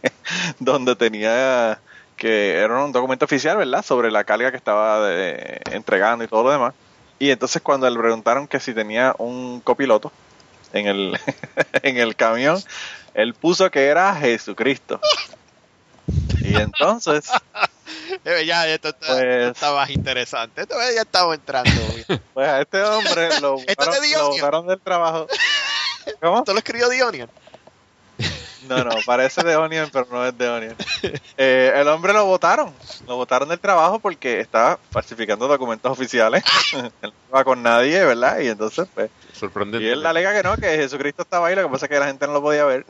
donde 0.58 0.96
tenía 0.96 1.80
que 2.16 2.58
era 2.58 2.84
un 2.84 2.92
documento 2.92 3.24
oficial, 3.24 3.56
¿verdad? 3.56 3.84
Sobre 3.84 4.10
la 4.10 4.24
carga 4.24 4.50
que 4.50 4.56
estaba 4.56 5.10
eh, 5.10 5.60
entregando 5.72 6.22
y 6.22 6.28
todo 6.28 6.44
lo 6.44 6.50
demás. 6.52 6.74
Y 7.18 7.30
entonces 7.30 7.62
cuando 7.62 7.88
le 7.88 7.98
preguntaron 7.98 8.46
que 8.46 8.60
si 8.60 8.74
tenía 8.74 9.14
un 9.18 9.60
copiloto 9.60 10.12
en 10.72 10.86
el, 10.86 11.18
en 11.82 11.96
el 11.96 12.14
camión, 12.14 12.62
él 13.14 13.34
puso 13.34 13.70
que 13.70 13.86
era 13.86 14.14
Jesucristo. 14.14 15.00
Y 16.40 16.56
entonces, 16.56 17.30
ya, 18.46 18.68
esto, 18.68 18.88
está- 18.88 19.06
Pues- 19.06 19.22
esto 19.24 19.48
está 19.52 19.72
más 19.72 19.90
interesante. 19.90 20.62
Esto 20.62 20.74
ya 20.94 21.02
estamos 21.02 21.34
entrando. 21.34 21.70
pues 22.34 22.48
a 22.48 22.60
este 22.60 22.82
hombre 22.82 23.40
lo 23.40 23.56
de 23.66 23.74
botaron, 23.74 24.00
The 24.02 24.12
lo 24.16 24.28
botaron 24.30 24.66
del 24.66 24.80
trabajo. 24.80 25.26
¿Cómo? 26.20 26.38
Esto 26.38 26.52
lo 26.52 26.58
escribió 26.58 26.88
The 26.88 27.02
Onion. 27.04 27.30
No, 28.68 28.84
no, 28.84 28.90
parece 29.04 29.42
de 29.42 29.56
Onion, 29.56 29.90
pero 29.92 30.06
no 30.10 30.24
es 30.24 30.38
de 30.38 30.48
Onion. 30.48 30.76
Eh, 31.36 31.72
el 31.74 31.88
hombre 31.88 32.12
lo 32.12 32.24
votaron, 32.26 32.72
lo 33.08 33.16
votaron 33.16 33.48
del 33.48 33.58
trabajo 33.58 33.98
porque 33.98 34.38
estaba 34.38 34.78
falsificando 34.92 35.48
documentos 35.48 35.90
oficiales. 35.90 36.44
él 36.72 36.92
no 37.02 37.12
iba 37.30 37.42
con 37.44 37.60
nadie, 37.60 38.04
¿verdad? 38.04 38.38
Y 38.38 38.46
entonces, 38.48 38.86
pues, 38.94 39.10
Sorprendente. 39.32 39.84
y 39.84 39.90
él 39.90 40.06
alega 40.06 40.32
que 40.32 40.44
no, 40.44 40.56
que 40.56 40.76
Jesucristo 40.76 41.22
estaba 41.22 41.48
ahí, 41.48 41.56
lo 41.56 41.62
que 41.64 41.68
pasa 41.72 41.86
es 41.86 41.90
que 41.90 41.98
la 41.98 42.06
gente 42.06 42.24
no 42.28 42.34
lo 42.34 42.40
podía 42.42 42.64
ver. 42.64 42.86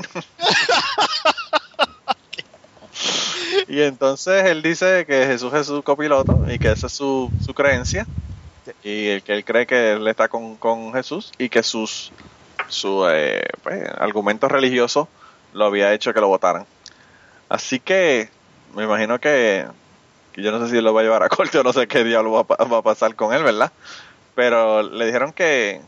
Y 3.68 3.82
entonces 3.82 4.44
él 4.44 4.62
dice 4.62 5.04
que 5.06 5.26
Jesús 5.26 5.52
es 5.54 5.66
su 5.66 5.82
copiloto 5.82 6.44
y 6.48 6.58
que 6.58 6.72
esa 6.72 6.86
es 6.86 6.92
su, 6.92 7.30
su 7.44 7.54
creencia. 7.54 8.06
Y 8.84 9.08
el 9.08 9.22
que 9.22 9.32
él 9.32 9.44
cree 9.44 9.66
que 9.66 9.92
él 9.92 10.06
está 10.06 10.28
con, 10.28 10.56
con 10.56 10.92
Jesús 10.92 11.32
y 11.38 11.48
que 11.48 11.62
sus 11.62 12.12
su 12.68 13.06
eh, 13.08 13.42
pues, 13.62 13.82
argumentos 13.98 14.50
religiosos 14.50 15.08
lo 15.52 15.66
había 15.66 15.92
hecho 15.92 16.14
que 16.14 16.20
lo 16.20 16.28
votaran. 16.28 16.64
Así 17.48 17.80
que 17.80 18.28
me 18.74 18.84
imagino 18.84 19.18
que, 19.20 19.66
que 20.32 20.42
yo 20.42 20.52
no 20.52 20.64
sé 20.64 20.72
si 20.74 20.80
lo 20.80 20.94
va 20.94 21.00
a 21.00 21.04
llevar 21.04 21.22
a 21.22 21.28
corte 21.28 21.58
o 21.58 21.62
no 21.62 21.72
sé 21.72 21.86
qué 21.86 22.04
diablo 22.04 22.32
va 22.32 22.42
va 22.42 22.78
a 22.78 22.82
pasar 22.82 23.14
con 23.14 23.34
él, 23.34 23.42
¿verdad? 23.42 23.72
Pero 24.34 24.82
le 24.82 25.06
dijeron 25.06 25.32
que 25.32 25.80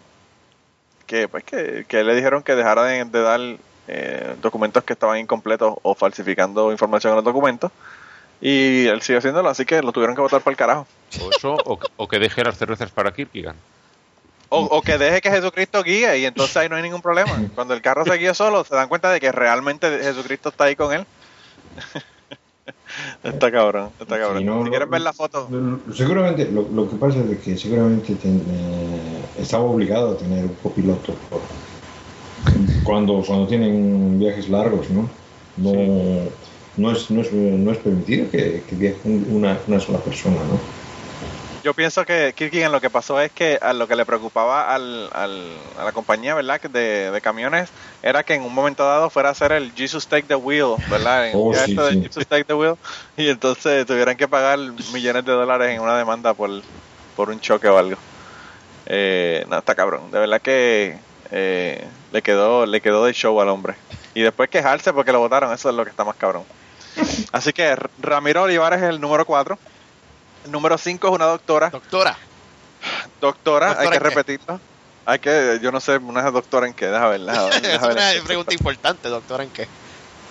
que 1.07 1.29
pues 1.29 1.45
que, 1.45 1.85
que 1.89 2.05
le 2.05 2.15
dijeron 2.15 2.43
que 2.43 2.55
dejara 2.55 2.85
de, 2.85 3.05
de 3.05 3.23
dar 3.23 3.41
eh, 3.89 4.35
documentos 4.43 4.83
que 4.85 4.93
estaban 4.95 5.19
incompletos 5.19 5.75
o 5.83 5.95
falsificando 5.95 6.71
información 6.73 7.11
en 7.13 7.17
los 7.17 7.25
documentos 7.25 7.71
y 8.41 8.87
él 8.87 9.01
sigue 9.03 9.19
haciéndolo, 9.19 9.49
así 9.49 9.65
que 9.65 9.83
lo 9.83 9.93
tuvieron 9.93 10.15
que 10.17 10.23
votar 10.23 10.41
para 10.41 10.53
el 10.53 10.57
carajo. 10.57 10.87
O 11.23 11.31
eso, 11.31 11.55
o, 11.65 11.79
que- 11.79 11.87
o 11.97 12.09
que 12.09 12.19
deje 12.19 12.43
las 12.45 12.57
cervezas 12.57 12.91
para 12.91 13.13
Kierkegaard. 13.13 13.57
O, 14.51 14.61
o 14.61 14.83
que 14.83 14.99
deje 14.99 15.21
que 15.21 15.31
Jesucristo 15.31 15.83
guíe 15.83 16.19
y 16.19 16.27
entonces 16.27 16.57
ahí 16.57 16.69
no 16.69 16.77
hay 16.77 16.83
ningún 16.83 17.03
problema. 17.03 17.31
Cuando 17.55 17.75
el 17.75 17.83
carro 17.83 18.05
se 18.05 18.15
guía 18.15 18.35
solo, 18.35 18.63
se 18.65 18.75
dan 18.75 18.89
cuenta 18.89 19.11
de 19.11 19.19
que 19.21 19.33
realmente 19.33 19.89
Jesucristo 20.01 20.51
está 20.51 20.65
ahí 20.65 20.77
con 20.77 20.93
él. 20.93 21.05
está 23.25 23.51
cabrón, 23.51 23.91
está 23.99 24.19
cabrón. 24.19 24.39
Sí, 24.39 24.45
no, 24.45 24.59
si 24.59 24.65
no, 24.65 24.71
quieres 24.71 24.89
ver 24.89 25.01
la 25.01 25.13
foto, 25.13 25.49
Lo- 25.51 25.93
Seguramente, 25.95 26.45
lo, 26.51 26.63
lo 26.69 26.89
que 26.89 26.97
pasa 26.97 27.19
es 27.19 27.39
que 27.41 27.57
seguramente 27.57 28.15
ten- 28.17 28.45
eh, 28.49 29.23
estaba 29.39 29.65
obligado 29.65 30.13
a 30.13 30.19
tener 30.19 30.45
un 30.45 30.55
copiloto 30.63 31.15
por- 31.29 31.41
cuando, 32.85 33.23
cuando 33.27 33.47
tienen 33.49 34.19
viajes 34.19 34.49
largos, 34.51 34.91
¿no? 34.91 35.11
No, 35.57 35.73
no, 36.77 36.93
es, 36.93 37.11
no, 37.11 37.21
es, 37.23 37.33
no 37.33 37.73
es 37.73 37.79
permitido 37.79 38.31
que, 38.31 38.67
que 38.67 38.77
viaje 38.77 39.03
un- 39.05 39.27
una, 39.29 39.63
una 39.67 39.81
sola 39.81 40.03
persona, 40.05 40.45
¿no? 40.45 40.75
Yo 41.63 41.75
pienso 41.75 42.05
que 42.05 42.35
Kirkigan 42.37 42.73
lo 42.73 42.81
que 42.83 42.91
pasó 42.91 43.21
es 43.21 43.33
que 43.33 43.59
a 43.63 43.73
lo 43.73 43.89
que 43.89 43.97
le 43.97 44.05
preocupaba 44.05 44.75
al, 44.75 45.09
al- 45.13 45.71
a 45.77 45.85
la 45.85 45.93
compañía, 45.93 46.35
¿verdad? 46.35 46.61
que 46.61 46.69
De, 46.69 47.11
de 47.11 47.21
camiones 47.23 47.73
era 48.03 48.23
que 48.23 48.35
en 48.35 48.43
un 48.43 48.53
momento 48.55 48.85
dado 48.85 49.09
fuera 49.09 49.31
a 49.31 49.33
hacer 49.33 49.53
el 49.53 49.73
Jesus 49.75 50.07
Take 50.07 50.27
the 50.27 50.35
Wheel, 50.37 50.79
¿verdad? 50.87 51.29
En 51.31 51.49
Oh, 51.49 51.55
sí, 51.55 51.83
de. 51.83 51.97
Jesus 52.03 52.27
Take 52.29 52.45
the 52.45 52.55
Wheel. 52.55 52.75
Y 53.17 53.29
entonces 53.31 53.87
tuvieran 53.87 54.17
que 54.17 54.29
pagar 54.29 54.59
millones 54.85 55.25
de 55.25 55.33
dólares 55.33 55.71
en 55.71 55.81
una 55.81 55.97
demanda 55.97 56.35
por, 56.35 56.51
por 57.15 57.31
un 57.31 57.41
choque 57.41 57.69
o 57.69 57.79
algo. 57.79 58.05
Eh, 58.87 59.45
no, 59.49 59.59
está 59.59 59.75
cabrón. 59.75 60.11
De 60.11 60.19
verdad 60.21 60.41
que 60.43 61.05
eh, 61.37 61.85
le 62.13 62.23
quedó 62.23 62.65
le 62.65 62.81
quedó 62.81 63.05
de 63.05 63.13
show 63.13 63.41
al 63.41 63.49
hombre. 63.49 63.75
Y 64.15 64.23
después 64.23 64.49
quejarse 64.49 64.93
porque 64.93 65.11
lo 65.11 65.19
votaron, 65.19 65.53
eso 65.53 65.69
es 65.69 65.75
lo 65.75 65.83
que 65.85 65.91
está 65.91 66.05
más 66.05 66.15
cabrón. 66.15 66.45
Así 67.33 67.53
que 67.53 67.77
Ramiro 68.01 68.43
Olivares 68.45 68.81
es 68.81 68.89
el 68.89 69.01
número 69.01 69.25
4. 69.27 69.59
El 70.45 70.53
número 70.53 70.79
5 70.79 71.09
es 71.09 71.13
una 71.13 71.25
doctora. 71.25 71.71
Doctora. 71.71 72.17
Doctora, 73.21 73.71
hay 73.71 73.75
¿Doctora 73.77 73.91
que 73.99 73.99
repetirlo. 74.05 74.61
Hay 75.07 75.19
que, 75.19 75.59
yo 75.63 75.73
no 75.73 75.81
sé, 75.81 75.97
una 75.97 76.31
doctora 76.31 76.67
en 76.67 76.75
qué, 76.75 76.87
deja 76.87 77.09
ver, 77.09 77.21
deja 77.21 77.45
ver, 77.45 77.55
es 77.57 77.63
deja 77.63 77.87
ver 77.89 78.17
una 78.19 78.25
pregunta 78.27 78.55
importante, 78.55 79.09
doctora, 79.09 79.45
¿en 79.45 79.51
qué? 79.51 79.67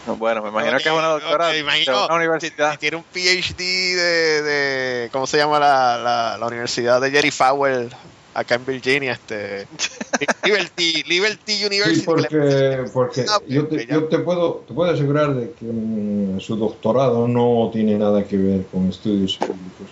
Bueno, 0.06 0.42
me 0.42 0.50
imagino 0.50 0.78
que 0.78 0.90
es 0.90 0.96
una 0.96 1.08
doctora 1.08 1.48
de 1.48 1.64
una 1.64 2.16
universidad. 2.16 2.70
si- 2.72 2.74
si 2.74 2.78
tiene 2.80 2.98
un 2.98 3.04
PhD 3.04 3.58
de, 3.58 4.42
de 4.42 5.10
¿cómo 5.12 5.28
se 5.28 5.38
llama 5.38 5.60
la, 5.60 5.98
la, 5.98 6.38
la 6.38 6.46
universidad 6.46 7.00
de 7.02 7.10
Jerry 7.12 7.32
Fowler 7.32 7.90
acá 8.34 8.56
en 8.56 8.66
Virginia? 8.66 9.14
Este, 9.14 9.68
Liberty, 10.44 11.04
Liberty 11.08 11.66
University. 11.66 12.00
Sí, 12.00 12.06
porque, 12.06 12.86
porque 12.94 13.26
yo, 13.48 13.68
te, 13.68 13.86
yo 13.86 14.08
puedo 14.24 14.64
te 14.68 14.74
puedo 14.74 14.92
asegurar 14.92 15.34
de 15.36 15.52
que 15.52 15.66
mm, 15.66 16.40
su 16.40 16.56
doctorado 16.56 17.28
no 17.28 17.70
tiene 17.72 17.98
nada 17.98 18.24
que 18.24 18.38
ver 18.38 18.66
con 18.72 18.90
estudios 18.90 19.38
públicos. 19.38 19.88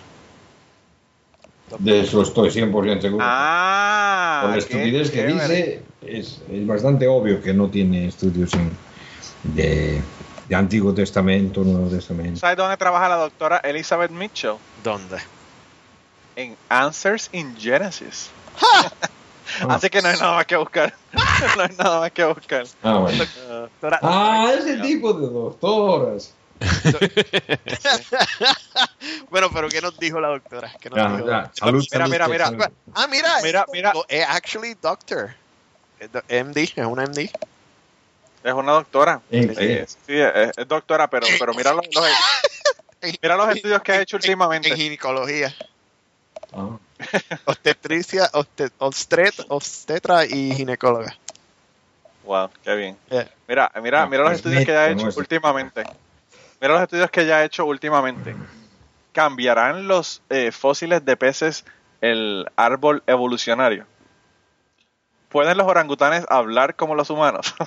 De 1.78 2.00
eso 2.00 2.22
estoy 2.22 2.50
100% 2.50 3.00
seguro. 3.00 3.24
Ah, 3.26 4.40
Por 4.42 4.50
la 4.50 4.54
qué 4.56 4.60
estupidez 4.60 5.10
que 5.10 5.26
dice, 5.26 5.82
es, 6.06 6.38
es 6.50 6.66
bastante 6.66 7.06
obvio 7.08 7.40
que 7.40 7.54
no 7.54 7.68
tiene 7.68 8.08
estudios 8.08 8.52
en- 8.54 8.70
de, 9.54 10.00
de 10.48 10.54
Antiguo 10.54 10.92
Testamento, 10.92 11.64
Nuevo 11.64 11.88
Testamento. 11.88 12.40
¿Sabes 12.40 12.56
dónde 12.58 12.76
trabaja 12.76 13.08
la 13.08 13.16
doctora 13.16 13.58
Elizabeth 13.64 14.10
Mitchell? 14.10 14.56
¿Dónde? 14.84 15.16
En 16.36 16.56
Answers 16.68 17.28
in 17.32 17.56
Genesis. 17.58 18.30
Ah, 18.60 18.90
Así 19.74 19.90
que 19.90 20.00
no 20.00 20.08
hay 20.08 20.16
nada 20.18 20.34
más 20.36 20.46
que 20.46 20.56
buscar. 20.56 20.94
no 21.56 21.62
hay 21.62 21.76
nada 21.76 22.00
más 22.00 22.12
que 22.12 22.24
buscar. 22.24 22.64
ah, 22.82 22.98
bueno. 22.98 23.24
Ah, 23.24 23.68
Doctora- 23.80 23.98
Ah, 24.02 24.54
ese 24.58 24.76
tipo 24.78 25.12
de 25.12 25.26
doctoras. 25.28 26.32
bueno, 29.30 29.50
pero 29.52 29.68
¿qué 29.68 29.80
nos 29.80 29.98
dijo 29.98 30.20
la 30.20 30.28
doctora? 30.28 30.70
¿Qué 30.80 30.90
nos 30.90 30.96
Ya, 30.98 31.16
dijo? 31.16 31.26
ya, 31.28 31.50
salud, 31.54 31.84
Mira, 31.90 32.04
salud, 32.06 32.10
mira, 32.12 32.28
mira. 32.28 32.44
salud. 32.46 32.64
Ah, 32.94 33.06
mira, 33.08 33.28
Mira, 33.42 33.60
es, 33.66 33.72
mira. 33.72 33.92
es 34.08 34.24
actually 34.28 34.74
doctor. 34.80 35.34
Es 35.98 36.12
do- 36.12 36.22
MD, 36.28 36.58
es 36.76 36.86
una 36.86 37.04
MD. 37.04 37.30
es 38.44 38.52
una 38.52 38.72
doctora. 38.72 39.20
¿En 39.30 39.48
Sí, 39.48 39.54
qué? 39.56 39.86
sí, 39.88 40.20
es, 40.20 40.50
es 40.56 40.68
doctora, 40.68 41.08
pero, 41.08 41.26
pero 41.38 41.54
mira 41.54 41.72
los, 41.72 41.86
los- 41.92 42.04
mira 43.22 43.36
los 43.36 43.56
estudios 43.56 43.82
que 43.82 43.92
ha 43.92 44.00
hecho 44.00 44.16
En 44.16 44.22
últimamente. 44.22 44.74
ginecología. 44.76 45.54
Ah. 46.52 46.78
Obstetricia, 47.46 48.28
obstet, 48.32 48.72
obstet, 48.78 49.34
obstetra 49.48 50.24
y 50.24 50.52
ginecóloga. 50.52 51.16
Wow, 52.24 52.50
qué 52.62 52.74
bien. 52.76 52.96
Yeah. 53.10 53.30
Mira, 53.48 53.72
mira, 53.82 54.02
No, 54.02 54.10
mira 54.10 54.22
los 54.22 54.32
es 54.32 54.38
estudios 54.38 54.64
que 54.64 54.72
ya 54.72 54.80
ha 54.80 54.90
hecho 54.90 55.08
últimamente. 55.16 55.84
Mira 56.60 56.74
los 56.74 56.82
estudios 56.82 57.10
que 57.10 57.26
ya 57.26 57.38
ha 57.38 57.44
hecho 57.44 57.64
últimamente. 57.64 58.36
¿Cambiarán 59.12 59.88
los 59.88 60.22
eh, 60.30 60.52
fósiles 60.52 61.04
de 61.04 61.16
peces 61.16 61.64
el 62.00 62.46
árbol 62.56 63.02
evolucionario? 63.06 63.86
¿Pueden 65.28 65.56
los 65.56 65.66
orangutanes 65.66 66.24
hablar 66.28 66.76
como 66.76 66.94
los 66.94 67.10
humanos? 67.10 67.54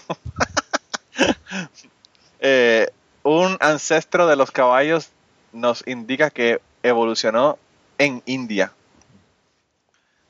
Eh, 2.48 2.92
un 3.24 3.58
ancestro 3.60 4.28
de 4.28 4.36
los 4.36 4.52
caballos 4.52 5.10
nos 5.52 5.88
indica 5.88 6.30
que 6.30 6.62
evolucionó 6.84 7.58
en 7.98 8.22
India. 8.26 8.72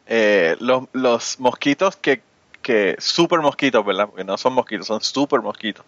Eh, 0.07 0.55
los, 0.59 0.83
los 0.93 1.39
mosquitos 1.39 1.95
que, 1.95 2.21
que 2.61 2.95
super 2.99 3.39
mosquitos, 3.39 3.85
¿verdad? 3.85 4.07
Porque 4.07 4.23
no 4.23 4.37
son 4.37 4.53
mosquitos, 4.53 4.87
son 4.87 5.01
super 5.01 5.41
mosquitos. 5.41 5.85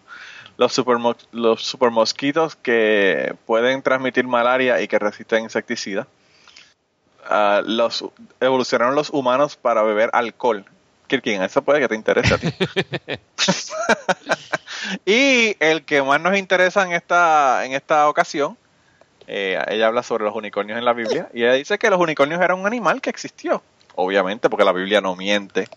Los 0.56 0.72
super, 0.72 0.96
los 1.32 1.62
super 1.62 1.90
mosquitos 1.90 2.56
que 2.56 3.34
pueden 3.46 3.82
transmitir 3.82 4.26
malaria 4.26 4.80
y 4.80 4.88
que 4.88 4.98
resisten 4.98 5.44
insecticidas. 5.44 6.06
Ah, 7.24 7.62
los 7.64 8.04
evolucionaron 8.40 8.94
los 8.94 9.10
humanos 9.10 9.56
para 9.56 9.82
beber 9.82 10.10
alcohol. 10.12 10.64
Kirkin, 11.06 11.42
eso 11.42 11.62
puede 11.62 11.80
que 11.80 11.88
te 11.88 11.94
interese 11.94 12.34
a 12.34 12.38
ti. 12.38 12.48
y 15.06 15.56
el 15.60 15.84
que 15.84 16.02
más 16.02 16.20
nos 16.20 16.36
interesa 16.36 16.84
en 16.84 16.92
esta, 16.92 17.64
en 17.64 17.72
esta 17.72 18.08
ocasión, 18.08 18.56
eh, 19.28 19.58
ella 19.68 19.86
habla 19.88 20.02
sobre 20.02 20.24
los 20.24 20.34
unicornios 20.34 20.78
en 20.78 20.84
la 20.84 20.92
Biblia 20.94 21.28
y 21.34 21.42
ella 21.42 21.52
dice 21.52 21.78
que 21.78 21.90
los 21.90 22.00
unicornios 22.00 22.40
eran 22.40 22.58
un 22.58 22.66
animal 22.66 23.00
que 23.00 23.10
existió, 23.10 23.62
obviamente, 23.94 24.48
porque 24.48 24.64
la 24.64 24.72
Biblia 24.72 25.00
no 25.00 25.14
miente. 25.14 25.68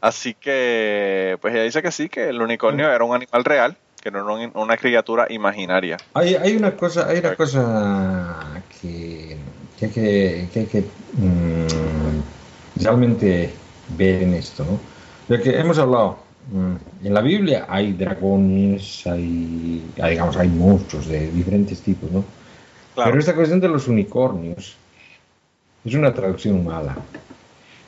Así 0.00 0.34
que, 0.34 1.38
pues 1.40 1.54
ella 1.54 1.64
dice 1.64 1.82
que 1.82 1.90
sí, 1.90 2.08
que 2.08 2.28
el 2.28 2.40
unicornio 2.40 2.90
era 2.90 3.02
un 3.04 3.14
animal 3.14 3.44
real, 3.44 3.76
que 4.00 4.10
no 4.10 4.18
era 4.18 4.46
un- 4.46 4.52
una 4.62 4.76
criatura 4.76 5.26
imaginaria. 5.30 5.96
Hay, 6.14 6.34
hay 6.36 6.56
una 6.56 6.72
cosa, 6.76 7.08
hay 7.08 7.18
una 7.18 7.34
cosa 7.34 8.62
que, 8.80 9.36
que 9.78 9.86
hay 9.86 9.90
que, 9.90 10.48
que, 10.52 10.60
hay 10.60 10.66
que, 10.66 10.84
mm, 11.14 12.82
realmente 12.82 13.50
ver 13.96 14.22
en 14.22 14.34
esto, 14.34 14.64
¿no? 14.64 14.78
De 15.28 15.42
que 15.42 15.58
hemos 15.58 15.78
hablado, 15.78 16.18
mm, 16.52 17.06
en 17.06 17.14
la 17.14 17.20
Biblia 17.20 17.66
hay 17.68 17.92
dragones, 17.92 19.06
hay, 19.06 19.84
hay, 20.00 20.10
digamos, 20.12 20.36
hay 20.36 20.48
monstruos 20.48 21.08
de 21.08 21.30
diferentes 21.32 21.80
tipos, 21.82 22.10
¿no? 22.12 22.24
Claro. 22.98 23.10
Pero 23.12 23.20
esta 23.20 23.34
cuestión 23.36 23.60
de 23.60 23.68
los 23.68 23.86
unicornios 23.86 24.74
es 25.84 25.94
una 25.94 26.12
traducción 26.12 26.64
mala. 26.64 26.96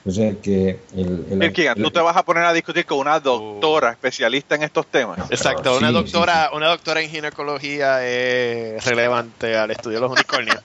O 0.07 0.11
sea 0.11 0.32
que 0.41 0.78
el, 0.97 1.27
el- 1.31 1.41
Kirkigan, 1.41 1.74
tú 1.77 1.87
el- 1.87 1.93
te 1.93 1.99
vas 2.01 2.16
a 2.16 2.23
poner 2.24 2.45
a 2.45 2.53
discutir 2.53 2.87
con 2.87 2.99
una 3.01 3.19
doctora 3.19 3.91
especialista 3.91 4.55
en 4.55 4.62
estos 4.62 4.87
temas. 4.87 5.19
Exacto, 5.31 5.77
una 5.77 5.89
sí, 5.89 5.95
doctora, 5.95 6.49
sí. 6.51 6.57
una 6.57 6.69
doctora 6.69 7.01
en 7.03 7.11
ginecología 7.11 8.07
es 8.07 8.85
relevante 8.85 9.57
al 9.57 9.73
estudio 9.73 9.97
de 9.97 10.01
los 10.03 10.12
unicornios. 10.12 10.59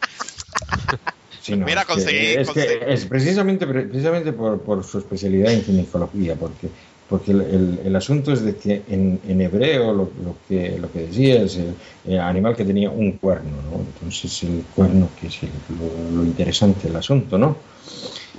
Sí, 1.42 1.56
no, 1.56 1.66
Mira, 1.66 1.82
es 1.82 1.88
que- 1.88 1.94
conseguí- 1.94 2.38
es, 2.40 2.50
que 2.50 2.80
es 2.88 3.06
precisamente, 3.06 3.68
precisamente 3.68 4.34
por, 4.34 4.62
por 4.62 4.84
su 4.84 4.98
especialidad 4.98 5.52
en 5.54 5.64
ginecología, 5.64 6.36
porque, 6.36 6.70
porque 7.10 7.32
el, 7.32 7.42
el- 7.42 7.80
el 7.86 7.96
asunto 7.96 8.32
es 8.34 8.42
de 8.44 8.56
que 8.56 8.84
en, 8.88 9.20
en 9.28 9.42
hebreo 9.42 9.94
lo, 9.94 10.12
lo 10.24 10.36
que, 10.48 10.78
lo 10.80 10.92
que 10.92 11.00
decía 11.08 11.42
es 11.44 11.58
el, 11.58 11.76
el 12.06 12.20
animal 12.20 12.56
que 12.56 12.66
tenía 12.66 12.90
un 12.90 13.14
cuerno, 13.14 13.62
¿no? 13.62 13.78
Entonces 13.82 14.44
el 14.44 14.64
cuerno 14.76 15.10
que 15.20 15.28
es 15.28 15.40
lo, 15.70 16.12
lo 16.12 16.26
interesante 16.26 16.88
del 16.88 16.96
asunto, 16.98 17.38
¿no? 17.38 17.58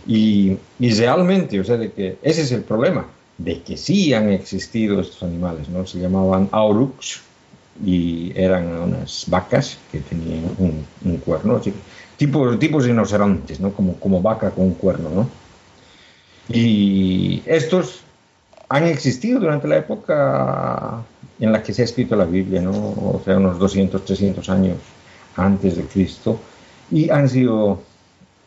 Y, 0.07 0.57
y 0.79 0.91
realmente, 0.95 1.59
o 1.61 1.65
sea, 1.65 1.77
de 1.77 1.93
que 1.93 2.19
ese 2.23 2.43
es 2.43 2.53
el 2.53 2.63
problema, 2.63 3.07
de 3.39 3.63
que 3.63 3.77
sí 3.77 4.15
han 4.15 4.31
existido 4.31 5.01
estos 5.01 5.23
animales, 5.23 5.69
¿no? 5.69 5.87
Se 5.87 5.99
llamaban 5.99 6.49
auruks 6.53 7.23
y 7.85 8.33
eran 8.35 8.67
unas 8.69 9.25
vacas 9.29 9.79
que 9.91 10.01
tenían 10.01 10.45
un, 10.59 10.87
un 11.05 11.19
cuerno, 11.19 11.57
así, 11.57 11.73
tipo, 12.17 12.57
tipos 12.59 12.85
rinocerontes, 12.87 13.61
¿no? 13.61 13.73
Como, 13.73 13.99
como 14.01 14.23
vaca 14.23 14.51
con 14.53 14.65
un 14.67 14.75
cuerno, 14.75 15.11
¿no? 15.11 15.31
Y 16.49 17.43
estos 17.47 18.06
han 18.69 18.85
existido 18.85 19.41
durante 19.41 19.69
la 19.69 19.77
época 19.79 21.03
en 21.39 21.53
la 21.53 21.63
que 21.63 21.73
se 21.73 21.83
ha 21.83 21.85
escrito 21.85 22.17
la 22.17 22.25
Biblia, 22.25 22.61
¿no? 22.63 22.71
O 22.73 23.21
sea, 23.25 23.37
unos 23.37 23.59
200, 23.59 24.05
300 24.05 24.49
años 24.49 24.79
antes 25.37 25.77
de 25.77 25.85
Cristo, 25.85 26.41
y 26.91 27.11
han 27.11 27.29
sido, 27.29 27.83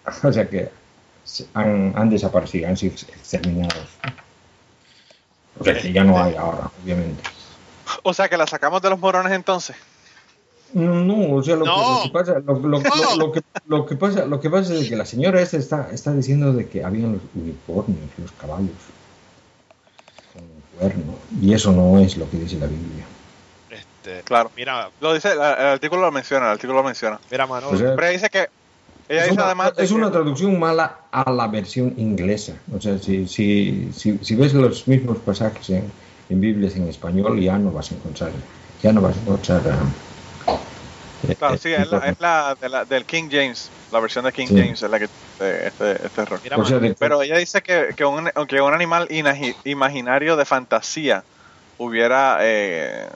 o 0.24 0.32
sea 0.34 0.50
que 0.50 0.70
han, 1.54 1.94
han 1.96 2.10
desaparecido, 2.10 2.68
han 2.68 2.78
sido 2.78 2.94
exterminados. 2.96 3.88
O 5.60 5.64
sea 5.64 5.80
que 5.80 5.92
ya 5.94 6.04
no 6.04 6.22
hay 6.22 6.36
ahora, 6.36 6.72
obviamente. 6.84 7.22
O 8.04 8.14
sea 8.14 8.28
que 8.30 8.38
la 8.38 8.48
sacamos 8.48 8.82
de 8.82 8.90
los 8.90 9.00
morones 9.00 9.32
entonces. 9.34 9.76
No, 10.74 11.32
o 11.36 11.44
sea, 11.44 11.56
lo, 11.56 11.66
No. 11.66 11.74
que, 11.76 11.82
lo 11.82 12.04
que 12.04 12.10
pasa, 12.12 12.40
lo, 12.40 12.54
lo- 12.60 12.68
lo- 12.70 12.80
No. 12.80 13.16
lo 13.18 13.32
que, 13.32 13.42
lo 13.68 13.86
que 13.86 13.96
pasa, 13.96 14.26
lo 14.26 14.40
que 14.40 14.50
pasa 14.50 14.74
es 14.76 14.88
que 14.90 14.96
la 14.96 15.06
señora 15.06 15.42
esta 15.42 15.58
está, 15.58 15.90
está 15.92 16.14
diciendo 16.14 16.54
de 16.54 16.68
que 16.70 16.84
habían 16.84 17.14
los 17.14 17.22
unicornios, 17.36 18.00
los 18.20 18.32
caballos 18.34 18.70
cuerno, 20.80 21.20
y 21.42 21.54
eso 21.54 21.72
no 21.72 22.00
es 22.00 22.18
lo 22.18 22.30
que 22.30 22.38
dice 22.38 22.58
la 22.58 22.68
Biblia. 22.68 23.06
Este, 23.70 24.24
Claro. 24.24 24.52
mira, 24.56 24.92
Lo 25.00 25.14
dice, 25.14 25.32
el, 25.34 25.42
artículo 25.42 26.02
lo 26.02 26.12
menciona, 26.12 26.46
el 26.48 26.52
artículo 26.54 26.80
lo 26.80 26.84
menciona. 26.84 27.20
mira, 27.30 27.46
mano. 27.48 27.70
O 27.70 27.76
sea, 27.76 27.96
Pero 27.96 28.08
dice 28.10 28.30
que 28.30 28.48
ella 29.08 29.26
es 29.26 29.32
dice 29.32 29.42
una, 29.42 29.52
es 29.78 29.90
que- 29.90 29.96
una 29.96 30.12
traducción 30.12 30.60
mala 30.60 31.00
a 31.12 31.32
la 31.32 31.48
versión 31.48 31.94
inglesa. 31.98 32.54
O 32.72 32.80
sea, 32.80 32.98
si, 32.98 33.28
si, 33.28 33.92
si, 33.94 34.18
si 34.24 34.36
ves 34.36 34.54
los 34.54 34.88
mismos 34.88 35.20
pasajes 35.20 35.70
en, 35.70 35.92
en 36.30 36.42
Biblias 36.42 36.76
en 36.76 36.88
español, 36.88 37.40
ya 37.40 37.58
no 37.58 37.72
vas 37.72 37.92
a 37.92 37.96
encontrar, 37.96 38.32
ya 38.82 38.94
no 38.94 39.02
vas 39.02 39.18
a 39.18 39.22
encontrar. 39.22 39.64
eh, 41.24 41.36
Claro, 41.36 41.56
eh, 41.56 41.58
sí, 41.58 41.72
es 41.72 41.88
la, 41.88 42.10
es 42.10 42.16
la, 42.20 42.56
de 42.60 42.70
la- 42.70 42.86
del 42.86 43.06
King 43.06 43.30
James, 43.32 43.72
la 43.92 44.00
versión 44.00 44.26
de 44.26 44.32
King 44.32 44.48
Sí. 44.48 44.56
James 44.58 44.82
es 44.84 44.90
la 44.90 45.00
que 45.00 45.06
este, 45.06 45.68
este, 45.68 46.06
este 46.06 46.22
error. 46.22 46.40
Mira, 46.44 46.58
de- 46.80 46.96
Pero 46.96 47.22
ella 47.22 47.38
dice 47.38 47.62
que, 47.62 47.90
que, 47.96 48.06
un, 48.06 48.30
que 48.48 48.62
un 48.62 48.74
animal 48.74 49.08
imaginario 49.64 50.36
de 50.36 50.46
fantasía 50.46 51.24
hubiera 51.78 52.40
eh, 52.42 53.08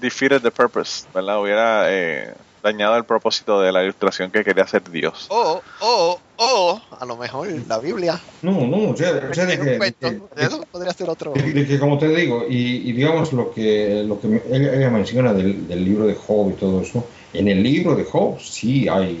defeated 0.00 0.42
the 0.42 0.50
purpose, 0.50 1.06
¿verdad? 1.14 1.40
Hubiera 1.40 1.84
eh, 1.88 2.34
dañado 2.62 2.96
el 2.96 3.04
propósito 3.04 3.60
de 3.60 3.72
la 3.72 3.82
ilustración 3.82 4.30
que 4.30 4.44
quería 4.44 4.64
hacer 4.64 4.82
Dios. 4.90 5.26
o, 5.30 5.62
o, 5.80 6.20
o, 6.36 6.80
a 6.98 7.04
lo 7.06 7.16
mejor 7.16 7.48
la 7.68 7.78
Biblia 7.78 8.20
No, 8.42 8.66
no, 8.66 8.90
o 8.90 8.96
sea, 8.96 9.12
o 9.30 9.34
sea, 9.34 9.46
de 9.46 9.58
que, 9.58 9.78
cuento. 9.78 10.10
de 10.10 10.20
que- 10.36 10.44
Eso 10.44 10.62
podría 10.70 10.92
ser 10.92 11.08
otro. 11.08 11.32
de- 11.32 11.52
de 11.52 11.66
que, 11.66 11.78
como 11.78 11.98
te 11.98 12.08
digo, 12.08 12.44
y, 12.48 12.88
y 12.88 12.92
digamos 12.92 13.32
lo 13.32 13.52
que, 13.52 14.02
lo 14.06 14.20
que 14.20 14.42
ella 14.50 14.90
menciona 14.90 15.32
del, 15.32 15.66
del 15.68 15.84
libro 15.84 16.06
de 16.06 16.14
Job 16.14 16.50
y 16.50 16.54
todo 16.54 16.80
eso, 16.82 17.06
en 17.32 17.48
el 17.48 17.62
libro 17.62 17.94
de 17.94 18.04
Job 18.04 18.40
sí 18.40 18.88
hay 18.88 19.20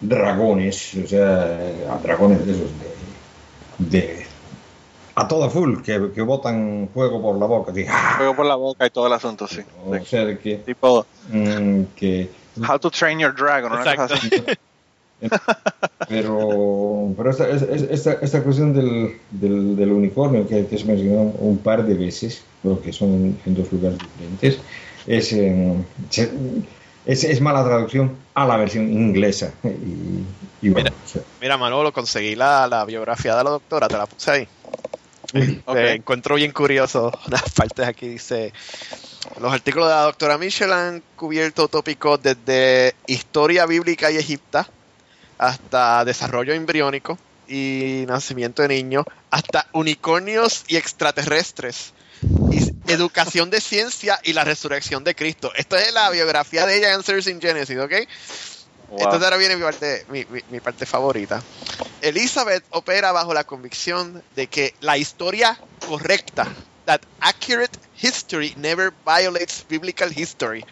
dragones, 0.00 0.94
o 1.02 1.06
sea, 1.06 1.98
dragones 2.02 2.44
de 2.46 2.52
esos 2.52 2.70
de, 3.78 3.98
de- 3.98 4.26
a 5.14 5.26
toda 5.26 5.48
full, 5.48 5.80
que, 5.82 6.10
que 6.14 6.20
botan 6.22 6.90
fuego 6.92 7.22
por 7.22 7.38
la 7.38 7.46
boca, 7.46 7.72
así, 7.72 7.84
¡ah! 7.88 8.14
Fuego 8.18 8.36
por 8.36 8.46
la 8.46 8.56
boca 8.56 8.86
y 8.86 8.90
todo 8.90 9.06
el 9.06 9.12
asunto, 9.14 9.46
sí. 9.46 9.60
o 9.86 9.94
Sí. 9.96 10.04
sea, 10.04 10.38
que, 10.38 10.56
Tipo, 10.58 11.06
mm, 11.30 11.82
que 11.96 12.30
How 12.68 12.78
to 12.78 12.90
Train 12.90 13.18
Your 13.18 13.34
Dragon, 13.34 13.72
una 13.72 13.96
cosa 13.96 14.14
así. 14.14 14.30
Pero, 16.08 17.12
pero 17.16 17.30
esta, 17.30 17.48
esta, 17.50 18.12
esta, 18.20 18.42
cuestión 18.44 18.72
del, 18.72 19.18
del, 19.30 19.74
del 19.74 19.90
unicornio 19.90 20.46
que 20.46 20.62
te 20.62 20.76
has 20.76 20.84
mencionado 20.84 21.32
un 21.40 21.58
par 21.58 21.84
de 21.84 21.94
veces, 21.94 22.44
creo 22.62 22.80
que 22.80 22.92
son 22.92 23.08
en, 23.14 23.40
en 23.44 23.54
dos 23.56 23.72
lugares 23.72 23.98
diferentes, 23.98 24.60
es, 25.06 25.26
se- 26.10 26.32
es, 27.06 27.24
es 27.24 27.40
mala 27.40 27.64
traducción 27.64 28.16
a 28.34 28.46
la 28.46 28.56
versión 28.56 28.90
inglesa. 28.92 29.52
Y, 29.64 30.66
y 30.66 30.70
bueno, 30.70 30.90
Mira. 30.90 31.04
o 31.04 31.08
sea, 31.08 31.22
Mira, 31.40 31.56
Manolo, 31.58 31.92
conseguí 31.92 32.34
la, 32.34 32.66
la 32.66 32.84
biografía 32.84 33.36
de 33.36 33.44
la 33.44 33.50
doctora, 33.50 33.88
te 33.88 33.96
la 33.96 34.06
puse 34.06 34.30
ahí. 34.30 34.48
Eh, 35.34 35.94
encuentro 35.96 36.36
bien 36.36 36.52
curioso 36.52 37.12
unas 37.26 37.50
partes 37.52 37.86
aquí. 37.86 38.08
Dice: 38.08 38.52
Los 39.40 39.52
artículos 39.52 39.88
de 39.88 39.94
la 39.94 40.02
doctora 40.02 40.38
Michel 40.38 40.72
han 40.72 41.02
cubierto 41.14 41.68
tópicos 41.68 42.22
desde 42.22 42.94
historia 43.06 43.66
bíblica 43.66 44.10
y 44.10 44.16
egipta 44.16 44.66
hasta 45.38 46.04
desarrollo 46.04 46.54
embriónico 46.54 47.18
y 47.48 48.04
nacimiento 48.08 48.62
de 48.62 48.68
niños, 48.68 49.04
hasta 49.30 49.66
unicornios 49.72 50.64
y 50.68 50.76
extraterrestres, 50.76 51.92
y 52.50 52.72
educación 52.94 53.50
de 53.50 53.60
ciencia 53.60 54.18
y 54.22 54.32
la 54.32 54.44
resurrección 54.44 55.04
de 55.04 55.14
Cristo. 55.14 55.52
Esto 55.54 55.76
es 55.76 55.92
la 55.92 56.10
biografía 56.10 56.66
de 56.66 56.76
ella 56.76 56.88
en 56.88 56.94
Answers 56.96 57.26
in 57.26 57.40
Genesis, 57.40 57.78
¿ok? 57.78 57.92
Wow. 58.88 59.00
Entonces 59.02 59.24
ahora 59.24 59.36
viene 59.36 59.56
mi 59.56 59.62
parte, 59.62 60.04
mi, 60.08 60.24
mi- 60.26 60.42
mi 60.48 60.60
parte 60.60 60.86
favorita. 60.86 61.42
Elizabeth 62.00 62.64
opera 62.70 63.12
bajo 63.12 63.34
la 63.34 63.44
convicción 63.44 64.24
de 64.30 64.48
que 64.48 64.74
la 64.80 64.96
historia 64.98 65.58
correcta, 65.84 66.46
that 66.84 67.00
accurate 67.20 67.78
history 68.00 68.52
never 68.56 68.92
violates 69.04 69.64
biblical 69.68 70.12
history. 70.14 70.64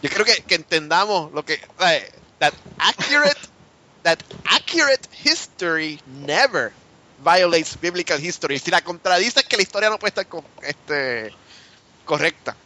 Yo 0.00 0.10
creo 0.10 0.24
que, 0.24 0.44
que 0.46 0.54
entendamos 0.54 1.32
lo 1.32 1.44
que 1.44 1.54
eh, 1.80 2.10
that 2.38 2.54
accurate 2.78 3.48
that 4.02 4.18
accurate 4.44 5.08
history 5.24 6.00
never 6.04 6.74
violates 7.22 7.76
biblical 7.80 8.18
history. 8.18 8.58
Si 8.58 8.70
la 8.70 8.80
contradice 8.82 9.40
es 9.40 9.46
que 9.46 9.56
la 9.56 9.62
historia 9.62 9.90
no 9.90 9.98
puede 9.98 10.10
estar 10.10 10.26
co- 10.26 10.44
este, 10.62 11.32
correcta. 12.04 12.56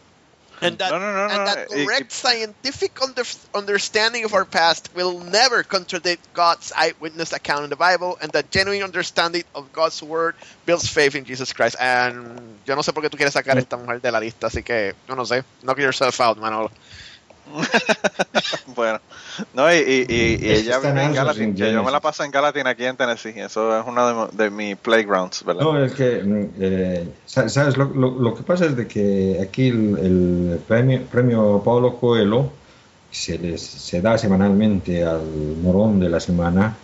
And 0.62 0.78
that, 0.78 0.90
No, 0.90 0.98
no, 0.98 1.12
no, 1.12 1.26
and 1.28 1.38
no, 1.38 1.44
that 1.44 1.68
y- 1.68 1.82
y- 1.82 1.84
correct 1.84 2.12
scientific 2.12 3.02
under, 3.02 3.24
understanding 3.52 4.24
of 4.24 4.32
our 4.32 4.46
past 4.46 4.88
will 4.94 5.20
never 5.20 5.62
contradict 5.62 6.32
God's 6.32 6.72
eyewitness 6.74 7.34
account 7.34 7.64
in 7.64 7.70
the 7.70 7.76
Bible, 7.76 8.16
and 8.22 8.32
that 8.32 8.50
genuine 8.50 8.82
understanding 8.82 9.44
of 9.54 9.70
God's 9.72 10.02
word 10.02 10.34
builds 10.64 10.88
faith 10.88 11.14
in 11.14 11.24
Jesus 11.26 11.52
Christ. 11.52 11.76
And 11.78 12.58
yo 12.66 12.74
no 12.74 12.82
sé 12.82 12.94
por 12.94 13.02
qué 13.02 13.10
tú 13.10 13.18
quieres 13.18 13.34
sacar 13.34 13.58
a 13.58 13.60
esta 13.60 13.76
mujer 13.76 14.00
de 14.00 14.10
la 14.10 14.18
lista, 14.18 14.46
así 14.46 14.62
que 14.62 14.94
yo 15.06 15.14
no 15.14 15.26
sé. 15.26 15.44
Knock 15.62 15.78
yourself 15.78 16.18
out, 16.22 16.38
Manolo. 16.38 16.70
bueno, 18.74 19.00
no, 19.54 19.72
y, 19.72 19.76
y, 19.78 20.06
y- 20.08 20.50
ella 20.50 20.78
vive 20.78 21.04
en 21.04 21.14
Gallatin, 21.14 21.42
in 21.50 21.54
que 21.54 21.72
yo 21.72 21.82
me 21.84 21.90
la 21.90 22.00
paso 22.00 22.24
en 22.24 22.30
Gallatin 22.30 22.66
aquí 22.66 22.84
en 22.84 22.96
Tennessee. 22.96 23.34
Eso 23.36 23.78
es 23.78 23.84
uno 23.86 24.28
de, 24.28 24.50
mis 24.50 24.76
playgrounds, 24.76 25.44
¿verdad? 25.44 25.62
no, 25.62 25.84
es 25.84 25.92
que, 25.92 26.22
mm, 26.22 26.48
eh, 26.58 27.08
sa- 27.24 27.48
¿sabes? 27.48 27.76
Lo, 27.76 27.84
lo- 27.86 28.18
lo 28.20 28.34
que 28.34 28.42
pasa 28.42 28.66
es 28.66 28.76
de 28.76 28.86
que 28.86 29.38
aquí 29.42 29.68
el, 29.68 29.98
el 29.98 30.60
premio, 30.66 31.02
premio 31.04 31.62
Paulo 31.64 31.96
Coelho 31.96 32.50
se, 33.10 33.38
les, 33.38 33.62
se 33.62 34.00
da 34.00 34.18
semanalmente 34.18 35.04
al 35.04 35.22
morón 35.62 36.00
de 36.00 36.08
la 36.08 36.20
semana, 36.20 36.76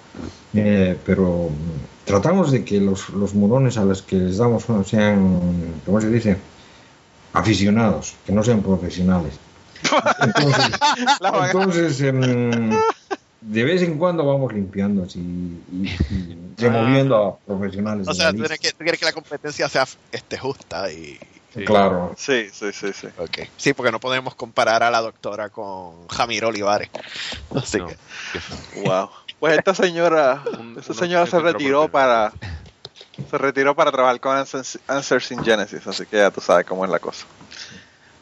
eh, 0.54 0.96
pero 1.04 1.48
mm, 1.50 2.06
tratamos 2.06 2.50
de 2.52 2.64
que 2.64 2.80
los, 2.80 3.08
los 3.10 3.34
morones 3.34 3.76
a 3.78 3.84
los 3.84 4.02
que 4.02 4.16
les 4.16 4.38
damos 4.38 4.64
sean, 4.86 5.40
¿cómo 5.84 6.00
se 6.00 6.08
dice? 6.10 6.36
Aficionados, 7.34 8.14
que 8.26 8.32
no 8.32 8.42
sean 8.42 8.62
profesionales. 8.62 9.34
Entonces, 10.20 12.00
entonces, 12.00 12.02
de 13.40 13.64
vez 13.64 13.82
en 13.82 13.98
cuando 13.98 14.24
vamos 14.24 14.52
limpiando 14.52 15.04
así 15.04 15.18
y, 15.18 15.88
y 15.88 16.38
removiendo 16.58 17.16
a 17.16 17.36
profesionales. 17.46 18.06
O 18.08 18.14
sea, 18.14 18.30
tú, 18.30 18.34
tienes 18.34 18.50
lista. 18.50 18.68
que, 18.68 18.72
tú 18.72 18.78
quieres 18.78 19.00
que 19.00 19.06
la 19.06 19.12
competencia 19.12 19.68
sea 19.68 19.86
este, 20.10 20.38
justa 20.38 20.90
y... 20.92 21.18
Claro. 21.66 22.14
Sí, 22.16 22.48
sí, 22.50 22.72
sí, 22.72 22.92
sí. 22.94 23.08
Ok. 23.18 23.40
Sí, 23.58 23.74
porque 23.74 23.92
no 23.92 24.00
podemos 24.00 24.34
comparar 24.34 24.82
a 24.82 24.90
la 24.90 25.02
doctora 25.02 25.50
con 25.50 26.08
Jamiro 26.08 26.48
Olivares. 26.48 26.88
Así 27.54 27.76
No. 27.76 27.88
que... 27.88 27.96
Wow. 28.86 29.10
Pues 29.38 29.58
esta 29.58 29.74
señora, 29.74 30.42
esta 30.78 30.94
señora 30.94 31.26
se 31.26 31.40
retiró 31.40 31.88
para 31.88 32.32
se 33.28 33.38
retiró 33.38 33.74
para 33.74 33.90
trabajar 33.90 34.20
con 34.20 34.36
Answers, 34.36 34.78
Answers 34.86 35.30
in 35.32 35.44
Genesis, 35.44 35.86
así 35.86 36.06
que 36.06 36.16
ya 36.16 36.30
tú 36.30 36.40
sabes 36.40 36.64
cómo 36.64 36.84
es 36.84 36.90
la 36.90 36.98
cosa. 36.98 37.26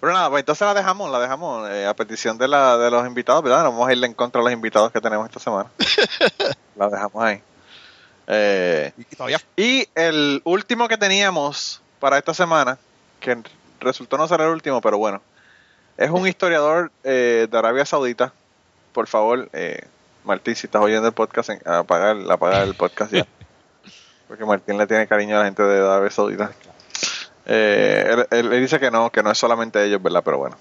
Pero 0.01 0.13
nada, 0.13 0.31
pues 0.31 0.41
entonces 0.41 0.67
la 0.67 0.73
dejamos, 0.75 1.11
la 1.11 1.19
dejamos 1.21 1.69
eh, 1.71 1.87
a 1.87 1.95
petición 1.95 2.39
de 2.39 2.49
la 2.49 2.79
de 2.79 2.91
los 2.91 3.07
invitados, 3.07 3.43
¿verdad? 3.43 3.65
No 3.65 3.73
vamos 3.73 3.89
a 3.89 3.93
irle 3.93 4.07
en 4.07 4.15
contra 4.15 4.41
de 4.41 4.45
los 4.45 4.53
invitados 4.53 4.91
que 4.93 5.01
tenemos 5.01 5.27
esta 5.27 5.41
semana. 5.41 5.69
la 6.77 6.89
dejamos 6.89 7.23
ahí. 7.23 7.43
Eh, 8.27 8.93
Y 8.97 9.05
todavía 9.17 9.41
y 9.57 9.87
el 9.95 10.41
último 10.45 10.89
que 10.89 10.97
teníamos 10.97 11.83
para 11.99 12.17
esta 12.17 12.33
semana, 12.33 12.79
que 13.21 13.43
resultó 13.81 14.17
no 14.17 14.27
ser 14.27 14.41
el 14.41 14.49
último, 14.49 14.81
pero 14.81 14.97
bueno, 14.99 15.21
es 15.99 16.09
un 16.11 16.27
historiador 16.27 16.91
eh, 17.05 17.47
de 17.51 17.59
Arabia 17.59 17.85
Saudita. 17.85 18.33
Por 18.93 19.07
favor, 19.07 19.49
eh, 19.53 19.87
Martín, 20.25 20.57
si 20.57 20.67
estás 20.67 20.81
oyendo 20.83 21.09
el 21.09 21.15
podcast, 21.15 21.51
en- 21.51 21.61
apaga, 21.69 22.13
el- 22.13 22.31
apaga 22.31 22.63
el 22.63 22.75
podcast 22.75 23.13
ya. 23.13 23.27
Porque 24.29 24.45
Martín 24.47 24.79
le 24.79 24.87
tiene 24.87 25.07
cariño 25.07 25.37
a 25.37 25.41
la 25.41 25.45
gente 25.47 25.63
de 25.63 25.79
Arabia 25.81 26.11
Saudita. 26.11 26.53
Eh, 27.47 28.25
él, 28.31 28.51
dice 28.61 28.79
que 28.79 28.91
no, 28.91 29.11
que 29.11 29.23
no 29.23 29.31
es 29.31 29.39
solamente 29.39 29.85
ellos, 29.85 30.03
¿verdad? 30.03 30.23
Pero 30.25 30.39
bueno, 30.39 30.57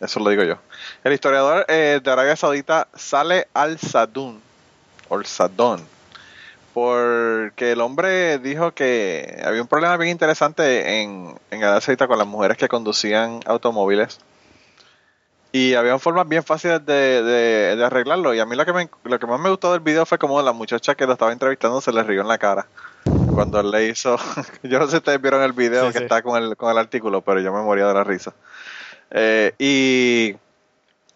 eso 0.00 0.20
lo 0.20 0.30
digo 0.30 0.42
yo. 0.44 0.58
El 1.04 1.12
historiador 1.12 1.64
eh, 1.68 2.00
de 2.02 2.10
Arabia 2.10 2.36
Saudita 2.36 2.88
sale 2.94 3.48
al 3.54 3.78
Sadun, 3.78 4.40
o 5.08 5.22
Sadón, 5.24 5.86
porque 6.74 7.72
el 7.72 7.80
hombre 7.80 8.38
dijo 8.38 8.72
que 8.72 9.42
había 9.44 9.62
un 9.62 9.68
problema 9.68 9.96
bien 9.96 10.10
interesante 10.12 11.00
en, 11.02 11.34
en 11.50 11.62
Arabia 11.64 11.80
Saudita 11.80 12.06
con 12.06 12.18
las 12.18 12.26
mujeres 12.26 12.56
que 12.58 12.68
conducían 12.68 13.40
automóviles. 13.46 14.18
Y 15.52 15.74
había 15.74 15.98
formas 15.98 16.28
bien 16.28 16.42
fáciles 16.44 16.84
de, 16.84 17.22
de- 17.22 17.76
de 17.76 17.84
arreglarlo. 17.84 18.34
Y 18.34 18.40
a 18.40 18.46
mí 18.46 18.56
lo 18.56 18.66
que, 18.66 18.72
me- 18.74 18.90
lo 19.04 19.18
que 19.18 19.26
más 19.26 19.40
me 19.40 19.48
gustó 19.48 19.72
del 19.72 19.80
video 19.80 20.04
fue 20.04 20.18
como 20.18 20.42
la 20.42 20.52
muchacha 20.52 20.94
que 20.94 21.06
lo 21.06 21.14
estaba 21.14 21.32
entrevistando 21.32 21.80
se 21.80 21.92
le 21.92 22.02
rió 22.02 22.20
en 22.20 22.28
la 22.28 22.36
cara. 22.38 22.66
Cuando 23.36 23.60
él 23.60 23.70
le 23.70 23.86
hizo... 23.88 24.16
yo 24.62 24.78
no 24.78 24.86
sé 24.86 24.92
si 24.92 24.96
ustedes 24.96 25.20
vieron 25.20 25.42
el 25.42 25.52
video 25.52 25.88
Sí, 25.88 25.92
que 25.92 25.98
sí. 25.98 26.04
está 26.04 26.22
con 26.22 26.42
el, 26.42 26.56
con 26.56 26.70
el 26.70 26.78
artículo, 26.78 27.20
pero 27.20 27.38
yo 27.40 27.52
me 27.52 27.60
moría 27.60 27.86
de 27.86 27.92
la 27.92 28.02
risa. 28.02 28.32
Eh, 29.10 29.52
y 29.58 30.34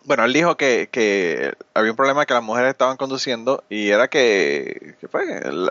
bueno, 0.05 0.25
él 0.27 0.33
dijo 0.35 0.55
que, 0.59 0.91
que 0.93 1.55
había 1.73 1.91
un 1.91 1.97
problema 1.97 2.27
que 2.27 2.35
las 2.35 2.43
mujeres 2.43 2.73
estaban 2.73 2.99
conduciendo 2.99 3.65
y 3.71 3.89
era 3.89 4.09
que, 4.09 4.97
que 5.01 5.09
fue, 5.09 5.25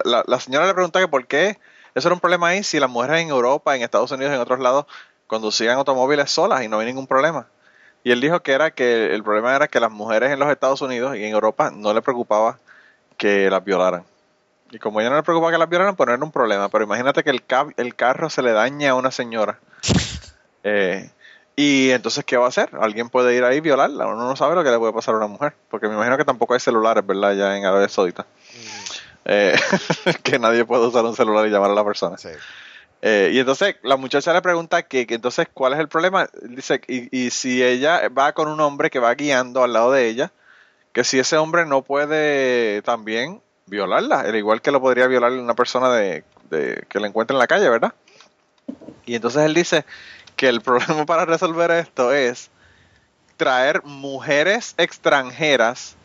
la, 0.03 0.23
la- 0.25 0.39
señora 0.39 0.65
le 0.65 0.73
preguntaba 0.73 1.05
que 1.05 1.09
por 1.11 1.27
qué 1.27 1.59
eso 1.93 2.07
era 2.07 2.15
un 2.15 2.19
problema 2.19 2.47
ahí 2.47 2.63
si 2.63 2.79
las 2.79 2.89
mujeres 2.89 3.21
en 3.21 3.29
Europa, 3.29 3.75
en 3.75 3.83
Estados 3.83 4.11
Unidos, 4.11 4.33
en 4.33 4.39
otros 4.39 4.59
lados 4.59 4.85
conducían 5.27 5.77
automóviles 5.77 6.31
solas 6.31 6.63
y 6.63 6.67
no 6.67 6.77
había 6.77 6.87
ningún 6.87 7.05
problema. 7.05 7.45
Y 8.03 8.11
él 8.11 8.21
dijo 8.21 8.39
que 8.41 8.53
era 8.53 8.71
que 8.71 9.13
el 9.13 9.23
problema 9.23 9.55
era 9.55 9.67
que 9.67 9.79
las 9.79 9.91
mujeres 9.91 10.31
en 10.31 10.39
los 10.39 10.49
Estados 10.49 10.81
Unidos 10.81 11.15
y 11.15 11.23
en 11.25 11.31
Europa 11.31 11.69
no 11.71 11.93
le 11.93 12.01
preocupaba 12.01 12.57
que 13.17 13.49
las 13.51 13.63
violaran. 13.63 14.03
Y 14.71 14.79
como 14.79 14.99
ella 14.99 15.09
no 15.09 15.15
le 15.15 15.23
preocupaba 15.23 15.51
que 15.51 15.57
las 15.57 15.69
violaran, 15.69 15.95
pues 15.95 16.07
no 16.07 16.13
era 16.13 16.23
un 16.23 16.31
problema. 16.31 16.69
Pero 16.69 16.83
imagínate 16.83 17.23
que 17.23 17.29
el, 17.29 17.43
el 17.77 17.95
carro 17.95 18.29
se 18.29 18.41
le 18.41 18.51
daña 18.51 18.91
a 18.91 18.95
una 18.95 19.11
señora. 19.11 19.59
Eh, 20.61 21.09
y 21.55 21.91
entonces, 21.91 22.25
¿qué 22.25 22.35
va 22.35 22.45
a 22.45 22.49
hacer? 22.49 22.69
Alguien 22.79 23.09
puede 23.09 23.33
ir 23.33 23.45
ahí 23.45 23.57
y 23.57 23.61
violarla. 23.61 24.07
Uno 24.07 24.27
no 24.27 24.35
sabe 24.35 24.55
lo 24.55 24.63
que 24.63 24.71
le 24.71 24.77
puede 24.77 24.91
pasar 24.91 25.13
a 25.13 25.17
una 25.17 25.27
mujer. 25.27 25.53
Porque 25.69 25.87
me 25.87 25.93
imagino 25.93 26.17
que 26.17 26.25
tampoco 26.25 26.53
hay 26.53 26.59
celulares, 26.59 27.05
¿verdad? 27.07 27.33
Ya 27.33 27.57
en 27.57 27.65
Arabia 27.65 27.87
Saudita. 27.87 28.25
Eh, 29.23 29.55
que 30.23 30.37
nadie 30.37 30.65
puede 30.65 30.87
usar 30.87 31.05
un 31.05 31.15
celular 31.15 31.47
y 31.47 31.49
llamar 31.49 31.71
a 31.71 31.75
la 31.75 31.85
persona. 31.85 32.17
Sí. 32.17 32.29
Eh, 33.01 33.31
y 33.33 33.39
entonces 33.39 33.77
la 33.83 33.95
muchacha 33.95 34.33
le 34.33 34.41
pregunta 34.41 34.83
que, 34.83 35.07
que 35.07 35.15
entonces 35.15 35.47
cuál 35.53 35.73
es 35.73 35.79
el 35.79 35.87
problema. 35.87 36.27
Dice, 36.43 36.81
y, 36.87 37.25
y 37.25 37.29
si 37.29 37.63
ella 37.63 38.09
va 38.09 38.33
con 38.33 38.47
un 38.47 38.59
hombre 38.59 38.89
que 38.89 38.99
va 38.99 39.13
guiando 39.15 39.63
al 39.63 39.73
lado 39.73 39.91
de 39.91 40.07
ella, 40.07 40.31
que 40.93 41.03
si 41.03 41.19
ese 41.19 41.37
hombre 41.37 41.65
no 41.65 41.83
puede 41.83 42.81
también 42.81 43.41
violarla, 43.69 44.21
al 44.21 44.35
igual 44.35 44.61
que 44.61 44.71
lo 44.71 44.81
podría 44.81 45.07
violar 45.07 45.31
una 45.31 45.53
persona 45.53 45.89
de, 45.93 46.23
de- 46.49 46.83
que 46.89 46.99
la 46.99 47.07
encuentre 47.07 47.35
en 47.35 47.39
la 47.39 47.47
calle, 47.47 47.69
¿verdad? 47.69 47.93
Y 49.05 49.15
entonces 49.15 49.43
él 49.43 49.53
dice 49.53 49.85
que 50.35 50.47
el 50.49 50.61
problema 50.61 51.05
para 51.05 51.25
resolver 51.25 51.71
esto 51.71 52.11
es 52.11 52.49
traer 53.37 53.83
mujeres 53.83 54.73
extranjeras 54.77 55.95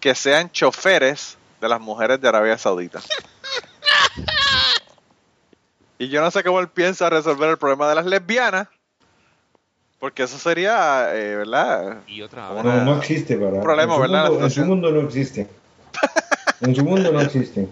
que 0.00 0.14
sean 0.14 0.50
choferes 0.50 1.36
de 1.60 1.68
las 1.68 1.80
mujeres 1.80 2.20
de 2.20 2.28
Arabia 2.28 2.58
Saudita. 2.58 3.00
Y 5.98 6.08
yo 6.08 6.20
no 6.20 6.30
sé 6.32 6.42
cómo 6.42 6.58
él 6.58 6.68
piensa 6.68 7.08
resolver 7.10 7.48
el 7.50 7.58
problema 7.58 7.88
de 7.88 7.94
las 7.94 8.06
lesbianas, 8.06 8.66
porque 10.00 10.24
eso 10.24 10.36
sería, 10.38 11.14
eh, 11.14 11.36
¿verdad? 11.36 11.98
Y 12.08 12.22
otra, 12.22 12.48
No, 12.48 12.84
no 12.84 12.98
existe 12.98 13.36
para. 13.36 13.62
problema, 13.62 13.94
en, 13.94 14.00
¿verdad? 14.00 14.28
mundo, 14.30 14.44
en 14.44 14.50
su 14.50 14.64
mundo 14.64 14.90
no 14.90 15.00
existe. 15.02 15.48
En 16.62 16.74
su 16.74 16.84
mundo 16.84 17.12
no 17.12 17.20
existe. 17.20 17.68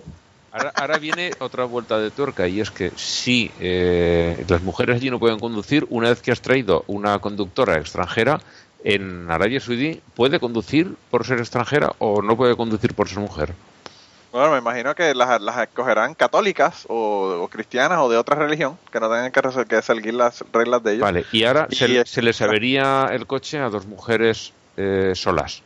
Ahora, 0.52 0.72
ahora 0.74 0.98
viene 0.98 1.30
otra 1.38 1.64
vuelta 1.64 1.98
de 1.98 2.10
tuerca 2.10 2.48
y 2.48 2.60
es 2.60 2.70
que 2.72 2.90
si 2.96 3.50
eh, 3.60 4.44
las 4.48 4.62
mujeres 4.62 4.96
allí 4.96 5.08
no 5.08 5.20
pueden 5.20 5.38
conducir, 5.38 5.86
una 5.90 6.08
vez 6.08 6.20
que 6.20 6.32
has 6.32 6.40
traído 6.40 6.84
una 6.88 7.18
conductora 7.20 7.76
extranjera, 7.78 8.40
en 8.82 9.30
Arabia 9.30 9.60
Saudí 9.60 10.00
puede 10.16 10.40
conducir 10.40 10.94
por 11.10 11.24
ser 11.24 11.38
extranjera 11.38 11.92
o 11.98 12.20
no 12.20 12.36
puede 12.36 12.56
conducir 12.56 12.94
por 12.94 13.08
ser 13.08 13.18
mujer. 13.20 13.52
Bueno, 14.32 14.52
me 14.52 14.58
imagino 14.58 14.94
que 14.94 15.14
las, 15.14 15.40
las 15.40 15.58
escogerán 15.58 16.14
católicas 16.14 16.84
o, 16.88 17.40
o 17.42 17.48
cristianas 17.48 17.98
o 18.00 18.08
de 18.08 18.16
otra 18.16 18.36
religión, 18.36 18.76
que 18.92 18.98
no 19.00 19.08
tengan 19.08 19.30
que, 19.32 19.64
que 19.66 19.82
seguir 19.82 20.14
las 20.14 20.44
reglas 20.52 20.82
de 20.82 20.92
ellos. 20.94 21.02
Vale, 21.02 21.24
y 21.32 21.44
ahora 21.44 21.66
Y 21.70 21.76
se, 21.76 22.00
es- 22.00 22.10
se 22.10 22.22
les 22.22 22.40
avería 22.40 23.08
el 23.12 23.26
coche 23.26 23.58
a 23.58 23.68
dos 23.68 23.86
mujeres 23.86 24.52
eh, 24.76 25.12
solas. 25.14 25.62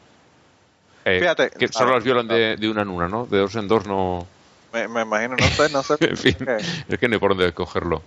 Eh, 1.05 1.20
Fíjate, 1.20 1.51
que 1.51 1.68
solo 1.68 1.90
ah, 1.90 1.94
las 1.97 2.05
violan 2.05 2.26
de, 2.28 2.56
de 2.56 2.68
una 2.68 2.82
en 2.82 2.89
una, 2.89 3.09
¿no? 3.09 3.26
De 3.26 3.39
dos 3.39 3.55
en 3.56 3.68
dos 3.68 3.86
no... 3.86 4.26
Me, 4.72 4.89
me 4.89 5.02
imagino, 5.02 5.36
no 5.36 5.47
sé, 5.47 5.68
no 5.70 5.82
sé. 5.82 5.94
En 6.01 6.16
fin, 6.16 6.36
es 6.89 6.98
que 6.98 7.09
no 7.09 7.14
hay 7.14 7.20
por 7.20 7.36
dónde 7.36 7.52
cogerlo. 7.52 8.02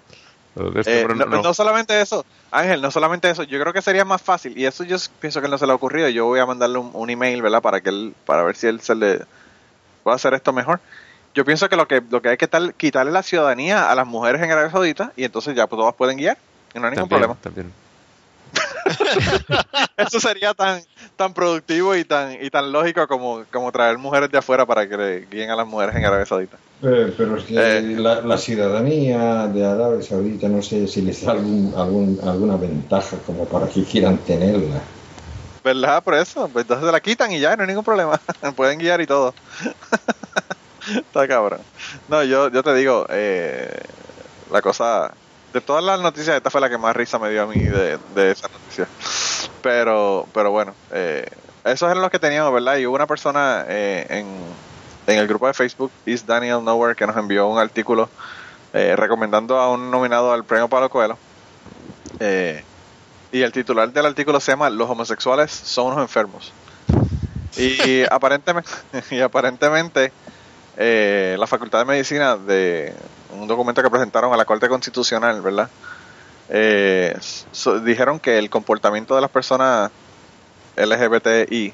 Este 0.76 1.02
Eh, 1.04 1.08
no, 1.08 1.26
no- 1.26 1.42
no 1.44 1.54
solamente 1.54 2.02
eso, 2.02 2.26
Ángel, 2.52 2.82
no 2.82 2.90
solamente 2.90 3.30
eso, 3.30 3.44
yo 3.44 3.60
creo 3.60 3.72
que 3.74 3.82
sería 3.84 4.04
más 4.04 4.22
fácil, 4.22 4.58
y 4.58 4.66
eso 4.66 4.84
yo 4.84 4.98
pienso 5.20 5.40
que 5.40 5.46
él 5.46 5.52
no 5.52 5.58
se 5.60 5.68
le 5.68 5.72
ha 5.72 5.76
ocurrido, 5.76 6.10
yo 6.10 6.26
voy 6.26 6.40
a 6.40 6.46
mandarle 6.48 6.80
un, 6.80 6.90
un 6.94 7.10
email, 7.12 7.42
¿verdad? 7.44 7.62
Para 7.62 7.80
que 7.82 7.90
él, 7.90 8.16
para 8.26 8.42
ver 8.44 8.56
si 8.56 8.66
él 8.68 8.82
se 8.82 8.96
le 8.96 9.20
puede 10.04 10.16
hacer 10.16 10.34
esto 10.34 10.52
mejor. 10.54 10.80
Yo 11.36 11.46
pienso 11.46 11.70
que 11.70 11.76
lo 11.76 11.88
que, 11.88 12.02
lo 12.10 12.22
que 12.24 12.30
hay 12.30 12.38
que 12.38 12.48
tal, 12.48 12.74
quitarle 12.74 13.12
la 13.12 13.22
ciudadanía 13.22 13.92
a 13.92 13.96
las 13.96 14.08
mujeres 14.08 14.42
en 14.42 14.50
Arabia 14.52 14.72
Saudita, 14.72 15.14
y 15.16 15.24
entonces 15.26 15.56
ya 15.56 15.68
pues, 15.68 15.78
todas 15.80 15.94
pueden 15.94 16.18
guiar, 16.18 16.38
y 16.74 16.80
no 16.80 16.86
hay 16.88 16.92
ningún 16.96 17.08
también, 17.08 17.10
problema. 17.30 17.36
también. 17.42 17.72
Eso 19.98 20.20
sería 20.20 20.54
tan, 20.54 20.82
tan 21.16 21.34
productivo 21.34 21.96
y 21.96 22.04
tan, 22.04 22.34
y 22.44 22.50
tan 22.50 22.72
lógico 22.72 23.08
como, 23.08 23.44
como 23.52 23.72
traer 23.72 23.98
mujeres 23.98 24.30
de 24.32 24.38
afuera 24.38 24.66
para 24.66 24.88
que 24.88 24.98
le 24.98 25.26
guíen 25.26 25.50
a 25.50 25.56
las 25.56 25.68
mujeres 25.68 25.96
en 25.96 26.06
Arabia 26.06 26.26
Saudita. 26.26 26.58
Eh, 26.84 27.14
pero 27.18 27.38
es 27.38 27.44
que 27.46 27.56
Eh. 27.58 27.82
la, 27.98 28.22
la 28.22 28.38
ciudadanía 28.38 29.48
de 29.48 29.66
Arabia 29.66 30.02
Saudita 30.04 30.48
no 30.48 30.62
sé 30.62 30.88
si 30.88 31.02
les 31.02 31.24
da 31.26 31.32
algún, 31.32 31.74
algún, 31.76 32.20
alguna 32.24 32.56
ventaja 32.56 33.18
como 33.26 33.46
para 33.46 33.68
que 33.68 33.84
quieran 33.84 34.18
tenerla. 34.20 34.82
¿Verdad? 35.64 36.04
Por 36.04 36.14
eso. 36.16 36.48
Pues 36.48 36.64
entonces 36.64 36.86
se 36.86 36.92
la 36.92 37.00
quitan 37.02 37.32
y 37.32 37.40
ya, 37.40 37.56
no 37.56 37.64
hay 37.64 37.68
ningún 37.68 37.84
problema. 37.84 38.20
Pueden 38.56 38.80
guiar 38.80 39.02
y 39.02 39.08
todo. 39.08 39.34
Está 40.88 41.28
cabrón. 41.28 41.60
No, 42.08 42.24
yo, 42.24 42.50
yo 42.50 42.64
te 42.64 42.74
digo, 42.74 43.06
eh, 43.10 43.70
la 44.52 44.62
cosa... 44.62 45.12
De 45.58 45.62
todas 45.62 45.84
las 45.84 46.00
noticias, 46.00 46.36
esta 46.36 46.52
fue 46.52 46.62
la 46.62 46.70
que 46.70 46.78
más 46.78 46.96
risa 46.96 47.18
me 47.18 47.32
dio 47.32 47.42
a 47.42 47.48
mí 47.48 47.58
de, 47.58 47.98
de 48.14 48.30
esa 48.30 48.48
noticia. 48.48 48.88
Pero, 49.64 50.28
pero 50.32 50.52
bueno, 50.52 50.76
eh, 50.92 51.28
esos 51.66 51.90
eran 51.90 52.04
los 52.04 52.12
que 52.12 52.20
teníamos, 52.20 52.54
¿verdad? 52.54 52.78
Y 52.78 52.86
hubo 52.86 52.94
una 52.96 53.08
persona 53.08 53.66
eh, 53.68 54.06
en, 54.08 54.28
en 55.08 55.18
el 55.18 55.28
grupo 55.28 55.48
de 55.48 55.56
Facebook, 55.56 55.92
Is 56.06 56.28
Daniel 56.28 56.64
Nowhere, 56.64 56.96
que 56.96 57.08
nos 57.08 57.18
envió 57.18 57.48
un 57.48 57.58
artículo 57.58 58.08
eh, 58.72 58.96
recomendando 58.96 59.58
a 59.58 59.72
un 59.72 59.90
nominado 59.90 60.32
al 60.32 60.44
premio 60.44 60.68
Palo 60.68 60.92
Coelho. 60.92 61.18
Eh, 62.20 62.64
y 63.32 63.42
el 63.42 63.52
titular 63.52 63.92
del 63.92 64.06
artículo 64.06 64.40
se 64.40 64.52
llama 64.52 64.70
Los 64.70 64.88
homosexuales 64.88 65.52
son 65.52 65.88
unos 65.88 66.02
enfermos. 66.02 66.54
Y 67.58 68.04
aparentemente, 68.12 68.70
y 69.10 69.22
aparentemente 69.22 70.12
eh, 70.78 71.36
la 71.40 71.48
Facultad 71.48 71.80
de 71.80 71.86
Medicina, 71.86 72.38
de 72.38 72.94
un 73.32 73.48
documento 73.48 73.82
que 73.82 73.90
presentaron 73.90 74.32
a 74.32 74.38
la 74.38 74.46
Corte 74.46 74.70
Constitucional, 74.70 75.42
¿verdad? 75.42 75.70
Eh, 76.50 77.18
dijeron 77.84 78.20
que 78.20 78.38
el 78.38 78.50
comportamiento 78.50 79.16
de 79.16 79.22
las 79.22 79.32
personas 79.32 79.92
LGBTI 80.76 81.74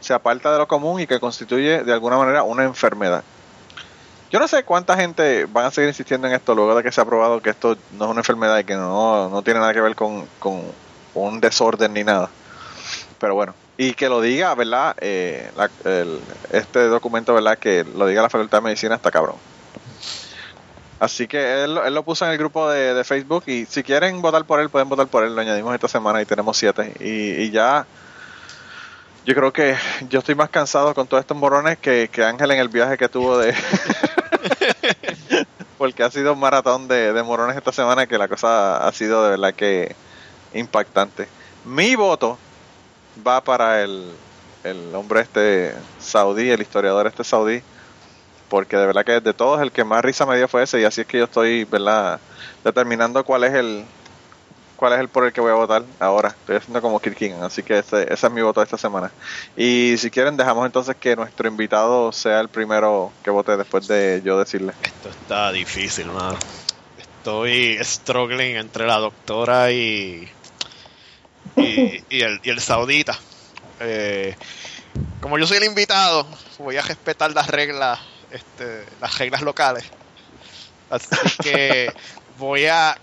se 0.00 0.12
aparta 0.12 0.52
de 0.52 0.58
lo 0.58 0.66
común 0.66 1.00
y 1.00 1.06
que 1.06 1.20
constituye 1.20 1.84
de 1.84 1.92
alguna 1.92 2.18
manera 2.18 2.42
una 2.42 2.64
enfermedad. 2.64 3.22
Yo 4.30 4.40
no 4.40 4.48
sé 4.48 4.64
cuánta 4.64 4.96
gente 4.96 5.46
van 5.46 5.66
a 5.66 5.70
seguir 5.70 5.88
insistiendo 5.88 6.26
en 6.26 6.34
esto 6.34 6.54
luego 6.54 6.74
de 6.74 6.82
que 6.82 6.90
se 6.90 7.00
ha 7.00 7.04
probado 7.04 7.40
que 7.40 7.50
esto 7.50 7.76
no 7.92 8.06
es 8.06 8.10
una 8.10 8.20
enfermedad 8.20 8.58
y 8.58 8.64
que 8.64 8.74
no, 8.74 9.28
no 9.28 9.42
tiene 9.42 9.60
nada 9.60 9.72
que 9.72 9.80
ver 9.80 9.94
con, 9.94 10.26
con 10.40 10.62
un 11.14 11.40
desorden 11.40 11.92
ni 11.92 12.02
nada. 12.02 12.28
Pero 13.20 13.34
bueno, 13.34 13.54
y 13.78 13.94
que 13.94 14.08
lo 14.08 14.20
diga, 14.20 14.54
¿verdad? 14.54 14.94
Eh, 15.00 15.50
la- 15.56 15.70
este 16.52 16.80
documento, 16.86 17.34
¿verdad? 17.34 17.58
Que 17.58 17.84
lo 17.84 18.06
diga 18.06 18.22
la 18.22 18.30
Facultad 18.30 18.58
de 18.58 18.64
Medicina 18.64 18.96
está 18.96 19.10
cabrón. 19.10 19.36
Así 21.00 21.26
que 21.26 21.64
él, 21.64 21.78
él 21.84 21.94
lo 21.94 22.04
puso 22.04 22.24
en 22.24 22.30
el 22.30 22.38
grupo 22.38 22.70
de, 22.70 22.94
de 22.94 23.02
Facebook 23.02 23.42
y 23.46 23.66
si 23.66 23.82
quieren 23.82 24.22
votar 24.22 24.44
por 24.44 24.60
él, 24.60 24.70
pueden 24.70 24.88
votar 24.88 25.08
por 25.08 25.24
él. 25.24 25.34
Lo 25.34 25.40
añadimos 25.40 25.74
esta 25.74 25.88
semana 25.88 26.22
y 26.22 26.26
tenemos 26.26 26.56
siete. 26.56 26.92
Y, 27.00 27.42
y 27.42 27.50
ya, 27.50 27.84
yo 29.24 29.34
creo 29.34 29.52
que 29.52 29.74
yo 30.08 30.20
estoy 30.20 30.36
más 30.36 30.50
cansado 30.50 30.94
con 30.94 31.08
todos 31.08 31.22
estos 31.22 31.36
morones 31.36 31.78
que, 31.78 32.08
que 32.12 32.24
Ángel 32.24 32.52
en 32.52 32.60
el 32.60 32.68
viaje 32.68 32.96
que 32.98 33.08
tuvo 33.08 33.38
de... 33.38 33.52
Porque 35.78 36.04
ha 36.04 36.10
sido 36.10 36.34
un 36.34 36.38
maratón 36.38 36.86
de, 36.86 37.12
de 37.12 37.22
morones 37.24 37.56
esta 37.56 37.72
semana 37.72 38.06
que 38.06 38.16
la 38.16 38.28
cosa 38.28 38.86
ha 38.86 38.92
sido 38.92 39.24
de 39.24 39.30
verdad 39.30 39.54
que 39.54 39.96
impactante. 40.54 41.26
Mi 41.64 41.96
voto 41.96 42.38
va 43.26 43.42
para 43.42 43.82
el, 43.82 44.10
el 44.64 44.94
hombre 44.94 45.20
este 45.20 45.74
saudí, 45.98 46.50
el 46.50 46.62
historiador 46.62 47.06
este 47.06 47.24
saudí, 47.24 47.62
porque 48.48 48.76
de 48.76 48.86
verdad 48.86 49.04
que 49.04 49.20
de 49.20 49.34
todos 49.34 49.60
el 49.60 49.72
que 49.72 49.84
más 49.84 50.04
risa 50.04 50.26
me 50.26 50.36
dio 50.36 50.48
fue 50.48 50.62
ese 50.62 50.80
y 50.80 50.84
así 50.84 51.02
es 51.02 51.06
que 51.06 51.18
yo 51.18 51.24
estoy, 51.24 51.64
¿verdad? 51.64 52.20
Determinando 52.64 53.24
cuál 53.24 53.44
es 53.44 53.54
el 53.54 53.84
cuál 54.82 54.94
es 54.94 54.98
el 54.98 55.08
por 55.08 55.24
el 55.24 55.32
que 55.32 55.40
voy 55.40 55.52
a 55.52 55.54
votar 55.54 55.84
ahora. 56.00 56.30
Estoy 56.30 56.56
haciendo 56.56 56.82
como 56.82 56.98
Kirk 56.98 57.16
King, 57.16 57.34
así 57.40 57.62
que 57.62 57.78
ese, 57.78 58.12
ese 58.12 58.26
es 58.26 58.32
mi 58.32 58.42
voto 58.42 58.58
de 58.58 58.64
esta 58.64 58.76
semana. 58.76 59.12
Y 59.56 59.94
si 59.96 60.10
quieren 60.10 60.36
dejamos 60.36 60.66
entonces 60.66 60.96
que 60.96 61.14
nuestro 61.14 61.46
invitado 61.46 62.10
sea 62.10 62.40
el 62.40 62.48
primero 62.48 63.12
que 63.22 63.30
vote 63.30 63.56
después 63.56 63.86
de 63.86 64.22
yo 64.24 64.36
decirle. 64.36 64.72
Esto 64.82 65.08
está 65.08 65.52
difícil, 65.52 66.06
mano. 66.06 66.36
Estoy 66.98 67.78
struggling 67.80 68.56
entre 68.56 68.88
la 68.88 68.98
doctora 68.98 69.70
y. 69.70 70.28
y, 71.56 72.02
y 72.08 72.22
el, 72.22 72.40
y 72.42 72.50
el 72.50 72.60
saudita. 72.60 73.18
Eh, 73.80 74.36
como 75.20 75.38
yo 75.38 75.46
soy 75.46 75.58
el 75.58 75.64
invitado, 75.64 76.26
voy 76.58 76.76
a 76.76 76.82
respetar 76.82 77.32
las 77.32 77.48
reglas, 77.48 77.98
este, 78.30 78.84
las 79.00 79.18
reglas 79.18 79.42
locales. 79.42 79.84
Así 80.90 81.08
que 81.42 81.92
voy 82.38 82.66
a. 82.66 82.96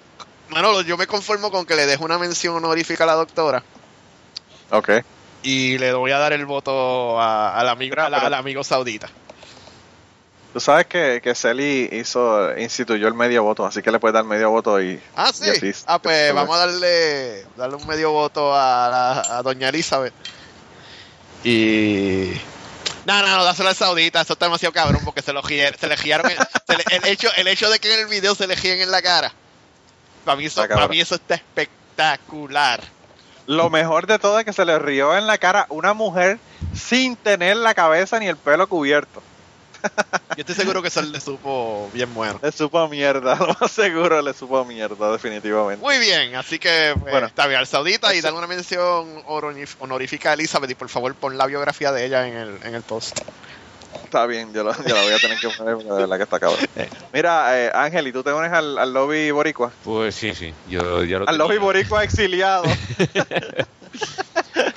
Manolo, 0.50 0.82
yo 0.82 0.98
me 0.98 1.08
conformo 1.08 1.52
con 1.52 1.66
que 1.66 1.76
le 1.76 1.86
dejo 1.86 2.06
una 2.06 2.18
mención 2.18 2.56
honorífica 2.56 3.04
a 3.04 3.08
la 3.08 3.14
doctora 3.14 3.64
Ok. 4.72 4.90
y 5.44 5.78
le 5.78 5.94
voy 5.94 6.12
a 6.12 6.18
dar 6.18 6.34
el 6.34 6.46
voto 6.46 7.20
a- 7.20 7.56
al 7.60 7.70
amigo, 7.70 7.96
al 8.00 8.34
amigo 8.34 8.64
saudita. 8.64 9.10
Tú 10.54 10.60
sabes 10.60 10.88
que, 10.88 11.22
que 11.24 11.36
Celi 11.36 11.88
hizo, 11.92 12.58
instituyó 12.58 13.08
el 13.08 13.14
medio 13.14 13.44
voto, 13.44 13.66
así 13.68 13.84
que 13.84 13.92
le 13.92 14.00
puedes 14.00 14.14
dar 14.16 14.24
medio 14.24 14.50
voto 14.50 14.82
y... 14.82 15.00
Ah, 15.16 15.32
y 15.44 15.50
así- 15.50 15.74
sí. 15.74 15.84
Ah, 15.86 16.00
pues 16.00 16.34
vamos 16.34 16.56
a 16.56 16.66
darle, 16.66 17.46
darle 17.56 17.76
un 17.76 17.86
medio 17.86 18.12
voto 18.12 18.56
a, 18.56 18.90
la- 18.90 19.38
a 19.38 19.44
doña 19.44 19.70
Elizabeth. 19.70 20.14
Y... 21.44 22.32
No, 23.06 23.22
no, 23.22 23.28
no, 23.38 23.44
dáselo 23.44 23.70
al 23.70 23.76
saudita, 23.76 24.22
eso 24.22 24.34
está 24.34 24.46
demasiado 24.48 24.74
cabrón 24.74 25.02
porque 25.06 25.22
se 25.22 25.34
lo 25.34 25.42
se 25.44 25.88
le 25.88 25.98
se 25.98 26.78
le- 26.78 26.84
el, 26.98 27.06
hecho, 27.06 27.30
el 27.38 27.48
hecho 27.48 27.70
de 27.70 27.80
que 27.80 27.94
en 27.94 28.00
el 28.02 28.08
video 28.08 28.36
se 28.36 28.46
le 28.48 28.56
gíen 28.56 28.82
en 28.82 28.92
la 28.92 29.02
cara, 29.02 29.32
para 30.26 30.36
mí 30.36 30.46
eso, 30.46 30.68
para 30.68 30.88
mí 30.88 31.00
eso 31.00 31.16
está 31.16 31.36
espectacular. 31.36 32.82
Lo 33.48 33.70
mejor 33.70 34.06
de 34.06 34.20
todo 34.20 34.38
es 34.40 34.46
que 34.46 34.54
se 34.54 34.66
le 34.66 34.78
rió 34.80 35.16
en 35.18 35.26
la 35.28 35.38
cara 35.38 35.66
una 35.70 35.94
mujer 35.94 36.38
sin 36.76 37.16
tener 37.16 37.58
la 37.58 37.74
cabeza 37.74 38.20
ni 38.20 38.28
el 38.28 38.38
pelo 38.38 38.68
cubierto. 38.68 39.24
Yo 40.36 40.42
estoy 40.42 40.56
seguro 40.56 40.82
que 40.82 40.88
eso 40.88 41.02
le 41.02 41.20
supo 41.20 41.90
bien 41.94 42.14
bueno. 42.14 42.40
Le 42.42 42.52
supo 42.52 42.80
a 42.80 42.88
mierda, 42.88 43.36
lo 43.40 43.56
más 43.60 43.72
seguro 43.72 44.22
le 44.22 44.34
supo 44.34 44.60
a 44.60 44.66
mierda, 44.66 45.12
definitivamente. 45.12 45.84
Muy 45.84 45.98
bien, 46.00 46.36
así 46.36 46.60
que 46.60 46.94
pues, 47.00 47.12
Bueno. 47.12 47.28
está 47.28 47.48
bien, 47.48 47.60
al 47.60 47.68
saudita 47.68 48.14
y 48.16 48.22
darle 48.22 48.38
una 48.38 48.48
mención 48.48 49.24
honorífica 49.80 50.32
a 50.32 50.34
Elizabeth 50.34 50.70
y 50.72 50.76
por 50.76 50.90
favor 50.90 51.14
pon 51.16 51.38
la 51.38 51.46
biografía 51.46 51.92
de 51.92 52.06
ella 52.06 52.28
en 52.28 52.36
el, 52.36 52.60
en 52.64 52.76
el 52.76 52.84
post. 52.84 53.20
Está 54.04 54.26
bien, 54.28 54.54
yo, 54.54 54.64
lo, 54.64 54.72
yo 54.86 54.96
la 54.96 55.02
voy 55.02 55.14
a 55.14 55.20
tener 55.20 55.40
que 55.40 55.50
poner 55.50 55.76
porque 55.76 55.90
de 55.92 56.00
verdad 56.00 56.18
que 56.18 56.24
está 56.24 56.40
cabrón. 56.40 56.60
Mira, 57.14 57.60
eh, 57.60 57.72
Ángel, 57.74 58.08
¿y 58.08 58.12
tú 58.12 58.24
te 58.24 58.32
unes 58.32 58.52
al, 58.54 58.78
al 58.78 58.94
lobby 58.94 59.32
boricua? 59.32 59.72
Pues 59.84 60.16
sí, 60.16 60.34
sí, 60.36 60.54
yo 60.70 61.04
ya 61.04 61.20
lo 61.20 61.28
Al 61.28 61.38
lobby 61.38 61.58
boricua 61.58 62.04
exiliado. 62.04 62.64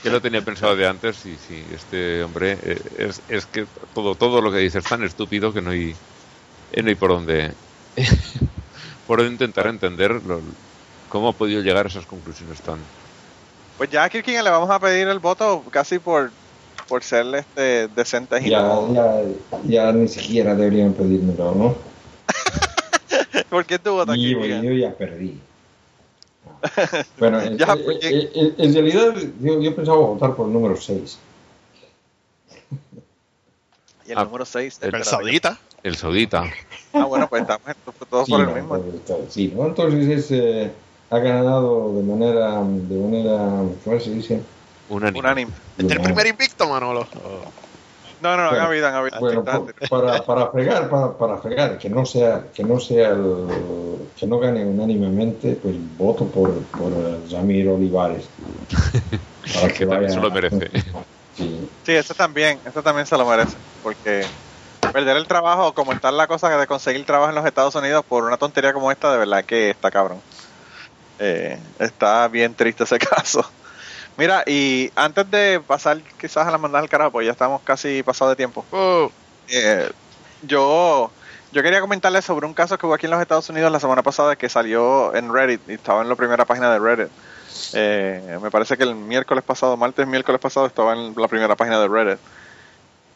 Que 0.03 0.11
lo 0.11 0.21
tenía 0.21 0.43
pensado 0.43 0.77
de 0.77 0.87
antes 0.87 1.25
y 1.27 1.39
sí, 1.39 1.67
este 1.71 2.23
hombre 2.23 2.59
eh, 2.63 2.81
es, 2.99 3.23
es 3.29 3.47
que 3.47 3.67
todo 3.95 4.15
todo 4.17 4.41
lo 4.43 4.51
que 4.53 4.59
dice 4.59 4.79
es 4.79 4.85
tan 4.85 5.03
estúpido 5.05 5.53
que 5.53 5.63
no 5.63 5.71
hay, 5.71 5.93
eh, 6.71 6.83
no 6.83 6.89
hay 6.89 6.95
por 6.97 7.11
dónde 7.11 7.57
por 9.07 9.19
dónde 9.19 9.33
intentar 9.33 9.67
entender 9.67 10.13
lo- 10.25 10.55
cómo 11.09 11.29
ha 11.29 11.37
podido 11.37 11.63
llegar 11.63 11.87
a 11.87 11.89
esas 11.89 12.07
conclusiones 12.07 12.63
tan 12.63 12.87
Pues 13.77 13.91
ya 13.91 14.05
a 14.05 14.09
Kirkin 14.09 14.43
le 14.45 14.51
vamos 14.51 14.71
a 14.71 14.81
pedir 14.81 15.09
el 15.09 15.19
voto 15.19 15.65
casi 15.71 15.99
por, 15.99 16.33
por 16.89 17.03
ser 17.03 17.27
este, 17.35 17.89
decentes 17.89 18.47
y 18.47 18.51
Ya, 18.51 18.63
no. 18.63 18.95
ya, 18.95 19.23
ya 19.65 19.93
ni 19.93 20.09
siquiera 20.09 20.55
deberían 20.55 20.95
pedírmelo, 20.95 21.55
¿no? 21.55 21.77
¿Por 23.51 23.65
qué 23.67 23.79
tu 23.79 23.93
voto, 23.93 24.15
yo, 24.15 24.45
yo 24.47 24.73
ya 24.73 24.97
perdí. 24.97 25.52
Bueno, 27.19 27.41
en, 27.41 27.59
Ya, 27.59 27.73
en- 27.73 27.85
porque- 27.85 28.09
en- 28.09 28.31
en- 28.35 28.55
en 28.59 28.75
realidad 28.75 29.15
yo, 29.41 29.61
yo 29.61 29.75
pensaba 29.77 29.99
votar 29.99 30.35
por 30.37 30.47
el 30.47 30.53
número 30.53 30.77
6. 30.77 31.19
Y 34.07 34.13
el 34.13 34.19
Ah, 34.19 34.25
número 34.25 34.45
6. 34.45 34.79
El 34.83 35.05
saudita. 35.05 35.59
el 35.83 35.97
saudita 35.97 36.45
Ah, 36.93 37.05
bueno, 37.05 37.29
pues 37.29 37.43
estamos 37.43 37.77
todos 38.11 38.27
Sí, 38.27 38.33
por 38.33 38.41
el 38.41 38.47
no, 38.47 38.55
mismo. 38.55 38.69
por- 38.69 39.27
sí, 39.31 39.53
¿no? 39.55 39.67
Entonces 39.67 40.09
es, 40.09 40.31
eh, 40.31 40.71
ha 41.11 41.19
ganado 41.19 41.95
de 41.95 42.03
manera, 42.03 42.63
de 42.63 42.97
manera, 42.99 43.63
¿cómo 43.85 44.01
se 44.01 44.11
dice? 44.11 44.41
unánime. 44.89 45.19
Unánime. 45.21 45.53
Este 45.79 45.87
es 45.95 45.99
el 45.99 46.03
primer 46.05 46.27
invicto, 46.27 46.69
Manolo. 46.69 47.07
Oh. 47.25 47.45
No, 48.23 48.37
no, 48.37 48.45
no, 48.45 48.51
han 48.51 48.69
Bueno. 49.21 49.43
Bueno, 49.43 49.45
por- 49.45 49.89
para, 49.89 50.25
para 50.25 50.51
fregar, 50.51 50.89
para, 50.89 51.19
para 51.19 51.39
fregar, 51.39 51.79
que 51.79 51.91
no 51.91 52.07
sea, 52.07 52.51
que 52.53 52.63
no 52.65 52.79
sea 52.79 53.11
el, 53.11 54.13
que 54.15 54.27
no 54.27 54.39
gane 54.39 54.65
unánimemente, 54.65 55.57
pues 55.57 55.77
voto 55.81 56.31
por, 56.31 56.67
por 56.71 56.93
eh, 56.93 57.23
Ramir 57.31 57.69
Olivares. 57.69 58.31
Para 59.55 59.69
que 59.73 59.87
también 59.87 60.11
se 60.13 60.21
lo 60.21 60.31
merece. 60.31 60.71
Sí. 61.33 61.69
Sí, 61.85 61.93
ese 61.93 62.15
también, 62.15 62.61
ese 62.65 62.81
también 62.83 63.07
se 63.07 63.17
lo 63.17 63.27
merece. 63.27 63.59
Porque 63.83 64.25
perder 64.93 65.17
el 65.17 65.27
trabajo, 65.27 65.75
como 65.75 65.93
está 65.93 66.13
la 66.13 66.29
cosa 66.29 66.57
de 66.57 66.67
conseguir 66.69 67.05
trabajo 67.05 67.31
en 67.31 67.35
los 67.35 67.45
Estados 67.45 67.75
Unidos 67.75 68.05
por 68.07 68.25
una 68.25 68.37
tontería 68.37 68.73
como 68.73 68.93
esta, 68.93 69.11
de 69.13 69.19
verdad 69.19 69.45
que 69.45 69.71
está 69.71 69.91
cabrón. 69.91 70.23
Eh, 71.19 71.61
está 71.79 72.29
bien 72.29 72.55
triste 72.55 72.85
ese 72.85 72.99
caso. 73.01 73.45
Mira, 74.17 74.43
y 74.47 74.91
antes 74.95 75.31
de 75.31 75.61
pasar 75.67 76.01
quizás 76.21 76.47
a 76.47 76.51
la 76.51 76.59
mandada 76.59 76.83
al 76.83 76.89
carajo, 76.89 77.13
pues 77.13 77.27
ya 77.27 77.33
estamos 77.33 77.63
casi 77.63 78.03
pasados 78.03 78.33
de 78.33 78.37
tiempo. 78.37 78.65
Oh, 78.71 79.11
Eh, 79.49 79.91
yo, 80.43 81.11
yo 81.53 81.63
quería 81.63 81.81
comentarles 81.81 82.25
sobre 82.25 82.47
un 82.47 82.55
caso 82.55 82.77
que 82.79 82.87
hubo 82.87 82.95
aquí 82.95 83.07
en 83.07 83.13
los 83.13 83.21
Estados 83.21 83.49
Unidos 83.49 83.73
la 83.73 83.81
semana 83.81 84.03
pasada 84.03 84.37
que 84.37 84.49
salió 84.49 85.15
en 85.15 85.33
Reddit 85.33 85.61
y 85.69 85.75
estaba 85.75 86.03
en 86.03 86.09
la 86.09 86.17
primera 86.17 86.45
página 86.45 86.73
de 86.73 86.79
Reddit. 86.79 87.09
Eh, 87.75 88.39
me 88.43 88.51
parece 88.51 88.77
que 88.77 88.83
el 88.83 88.95
miércoles 88.95 89.45
pasado, 89.45 89.77
martes, 89.77 90.07
miércoles 90.07 90.41
pasado, 90.41 90.67
estaba 90.67 90.93
en 90.95 91.15
la 91.17 91.29
primera 91.29 91.57
página 91.57 91.81
de 91.81 91.89
Reddit. 91.89 92.19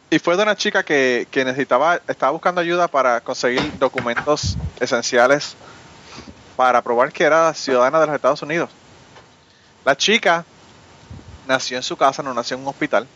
Y 0.08 0.18
fue 0.18 0.36
de 0.36 0.44
una 0.44 0.56
chica 0.56 0.82
que, 0.82 1.26
que 1.30 1.44
necesitaba, 1.44 2.00
estaba 2.06 2.32
buscando 2.32 2.60
ayuda 2.60 2.86
para 2.88 3.20
conseguir 3.20 3.76
documentos 3.78 4.56
esenciales 4.78 5.56
para 6.56 6.80
probar 6.80 7.12
que 7.12 7.24
era 7.24 7.52
ciudadana 7.54 8.00
de 8.00 8.06
los 8.06 8.14
Estados 8.14 8.40
Unidos. 8.42 8.70
La 9.84 9.96
chica 9.96 10.44
nació 11.46 11.76
en 11.76 11.82
su 11.82 11.96
casa, 11.96 12.22
no 12.22 12.34
nació 12.34 12.56
en 12.56 12.62
un 12.62 12.68
hospital. 12.68 13.06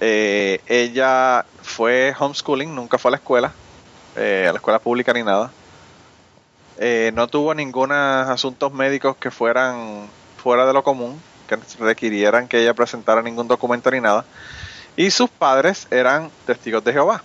Eh, 0.00 0.60
ella 0.66 1.44
fue 1.62 2.14
homeschooling, 2.18 2.74
nunca 2.74 2.98
fue 2.98 3.10
a 3.10 3.12
la 3.12 3.16
escuela, 3.16 3.52
eh, 4.16 4.46
a 4.48 4.52
la 4.52 4.58
escuela 4.58 4.78
pública 4.78 5.12
ni 5.12 5.22
nada. 5.22 5.50
Eh, 6.78 7.10
no 7.14 7.26
tuvo 7.26 7.54
ningunos 7.54 8.28
asuntos 8.28 8.72
médicos 8.72 9.16
que 9.16 9.30
fueran 9.30 10.08
fuera 10.36 10.64
de 10.66 10.72
lo 10.72 10.84
común, 10.84 11.20
que 11.48 11.58
requirieran 11.80 12.46
que 12.46 12.60
ella 12.60 12.74
presentara 12.74 13.22
ningún 13.22 13.48
documento 13.48 13.90
ni 13.90 14.00
nada. 14.00 14.24
Y 14.96 15.10
sus 15.10 15.30
padres 15.30 15.88
eran 15.90 16.30
testigos 16.46 16.84
de 16.84 16.92
Jehová. 16.92 17.22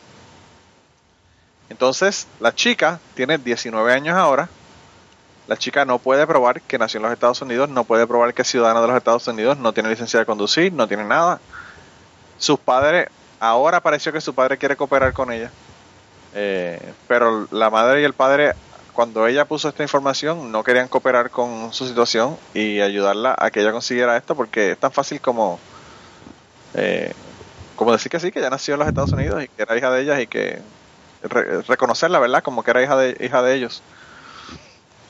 Entonces, 1.69 2.27
la 2.39 2.53
chica 2.53 2.99
tiene 3.15 3.37
19 3.37 3.93
años 3.93 4.15
ahora. 4.17 4.49
La 5.45 5.57
chica 5.57 5.85
no 5.85 6.01
puede 6.01 6.25
probar 6.27 6.63
que 6.63 6.77
nació 6.77 6.99
en 6.99 7.03
los 7.03 7.11
Estados 7.13 7.41
Unidos, 7.41 7.69
no 7.69 7.85
puede 7.85 8.07
probar 8.07 8.33
que 8.33 8.43
es 8.43 8.47
ciudadana 8.47 8.81
de 8.81 8.87
los 8.87 8.97
Estados 8.97 9.27
Unidos, 9.27 9.57
no 9.57 9.73
tiene 9.73 9.89
licencia 9.89 10.19
de 10.19 10.25
conducir, 10.25 10.73
no 10.73 10.87
tiene 10.87 11.03
nada 11.05 11.43
sus 12.35 12.59
padres, 12.59 13.07
ahora 13.39 13.81
pareció 13.81 14.11
que 14.13 14.21
su 14.21 14.35
padre 14.35 14.57
quiere 14.57 14.75
cooperar 14.77 15.13
con 15.13 15.31
ella. 15.31 15.55
Eh, 16.31 16.95
pero 17.07 17.47
la 17.51 17.69
madre 17.71 18.01
y 18.01 18.05
el 18.05 18.15
padre, 18.15 18.55
cuando 18.93 19.27
ella 19.27 19.47
puso 19.47 19.69
esta 19.69 19.83
información, 19.83 20.51
no 20.51 20.63
querían 20.63 20.89
cooperar 20.89 21.31
con 21.31 21.73
su 21.73 21.87
situación 21.87 22.41
y 22.53 22.81
ayudarla 22.81 23.35
a 23.39 23.51
que 23.51 23.61
ella 23.61 23.71
consiguiera 23.73 24.17
esto, 24.17 24.35
porque 24.35 24.71
es 24.73 24.79
tan 24.79 24.93
fácil 24.93 25.21
como, 25.21 25.65
eh, 26.73 27.13
como 27.75 27.91
decir 27.91 28.11
que 28.11 28.19
sí, 28.19 28.31
que 28.31 28.39
ella 28.39 28.49
nació 28.49 28.73
en 28.75 28.79
los 28.79 28.87
Estados 28.87 29.13
Unidos 29.13 29.43
y 29.43 29.47
que 29.49 29.63
era 29.63 29.77
hija 29.77 29.91
de 29.91 30.01
ellas 30.01 30.21
y 30.21 30.27
que 30.27 30.63
re- 31.21 31.61
reconocerla, 31.63 32.19
¿verdad? 32.19 32.43
Como 32.43 32.63
que 32.63 32.71
era 32.71 32.83
hija 32.83 32.97
de, 32.97 33.17
hija 33.19 33.41
de 33.43 33.55
ellos. 33.55 33.85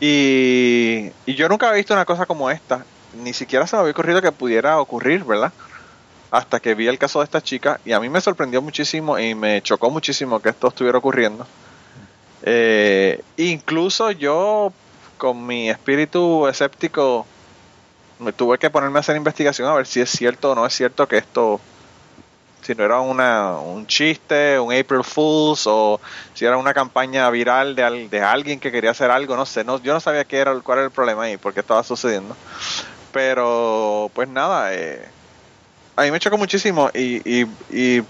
Y, 0.06 1.12
y 1.26 1.36
yo 1.36 1.48
nunca 1.48 1.68
había 1.68 1.78
visto 1.78 1.94
una 1.94 2.04
cosa 2.04 2.26
como 2.26 2.52
esta, 2.52 2.84
ni 3.24 3.32
siquiera 3.32 3.66
se 3.68 3.76
me 3.76 3.82
había 3.82 3.92
ocurrido 3.94 4.22
que 4.22 4.34
pudiera 4.34 4.78
ocurrir, 4.80 5.24
¿verdad? 5.24 5.54
hasta 6.34 6.60
que 6.60 6.74
vi 6.74 6.88
el 6.88 6.98
caso 6.98 7.20
de 7.20 7.26
esta 7.26 7.42
chica 7.42 7.80
y 7.86 7.92
a 7.92 8.00
mí 8.00 8.10
me 8.10 8.20
sorprendió 8.20 8.60
muchísimo 8.60 9.20
y 9.20 9.36
me 9.36 9.62
chocó 9.62 9.92
muchísimo 9.92 10.40
que 10.40 10.50
esto 10.50 10.70
estuviera 10.70 10.98
ocurriendo. 10.98 11.46
Eh, 12.42 13.22
incluso 13.38 14.10
yo, 14.10 14.74
con 15.20 15.46
mi 15.46 15.70
espíritu 15.70 16.48
escéptico, 16.48 17.28
me 18.18 18.34
tuve 18.34 18.58
que 18.58 18.72
ponerme 18.72 18.98
a 18.98 19.02
hacer 19.02 19.16
investigación 19.16 19.70
a 19.70 19.76
ver 19.76 19.86
si 19.86 20.02
es 20.02 20.10
cierto 20.10 20.52
o 20.52 20.56
no 20.56 20.66
es 20.66 20.74
cierto 20.74 21.08
que 21.08 21.18
esto, 21.18 21.62
si 22.64 22.74
no 22.74 22.84
era 22.84 23.00
una, 23.00 23.58
un 23.58 23.86
chiste, 23.86 24.60
un 24.60 24.74
April 24.74 25.04
Fools 25.04 25.68
o 25.68 26.00
si 26.34 26.46
era 26.46 26.58
una 26.58 26.74
campaña 26.74 27.30
viral 27.30 27.76
de, 27.76 28.08
de 28.10 28.22
alguien 28.22 28.60
que 28.60 28.72
quería 28.72 28.92
hacer 28.92 29.12
algo, 29.12 29.36
no 29.36 29.46
sé, 29.46 29.64
no, 29.64 29.82
yo 29.82 29.94
no 29.94 30.00
sabía 30.00 30.26
qué 30.26 30.38
era, 30.38 30.54
cuál 30.62 30.80
era 30.80 30.86
el 30.86 30.92
problema 30.92 31.24
ahí, 31.24 31.38
por 31.38 31.54
qué 31.54 31.60
estaba 31.60 31.84
sucediendo. 31.84 32.36
Pero, 33.12 34.10
pues 34.14 34.28
nada, 34.28 34.74
eh, 34.74 35.08
a 35.96 36.04
mí 36.04 36.12
me 36.12 36.20
chocó 36.20 36.38
muchísimo 36.38 36.90
y, 36.94 37.22
y, 37.30 37.48
y 37.70 38.04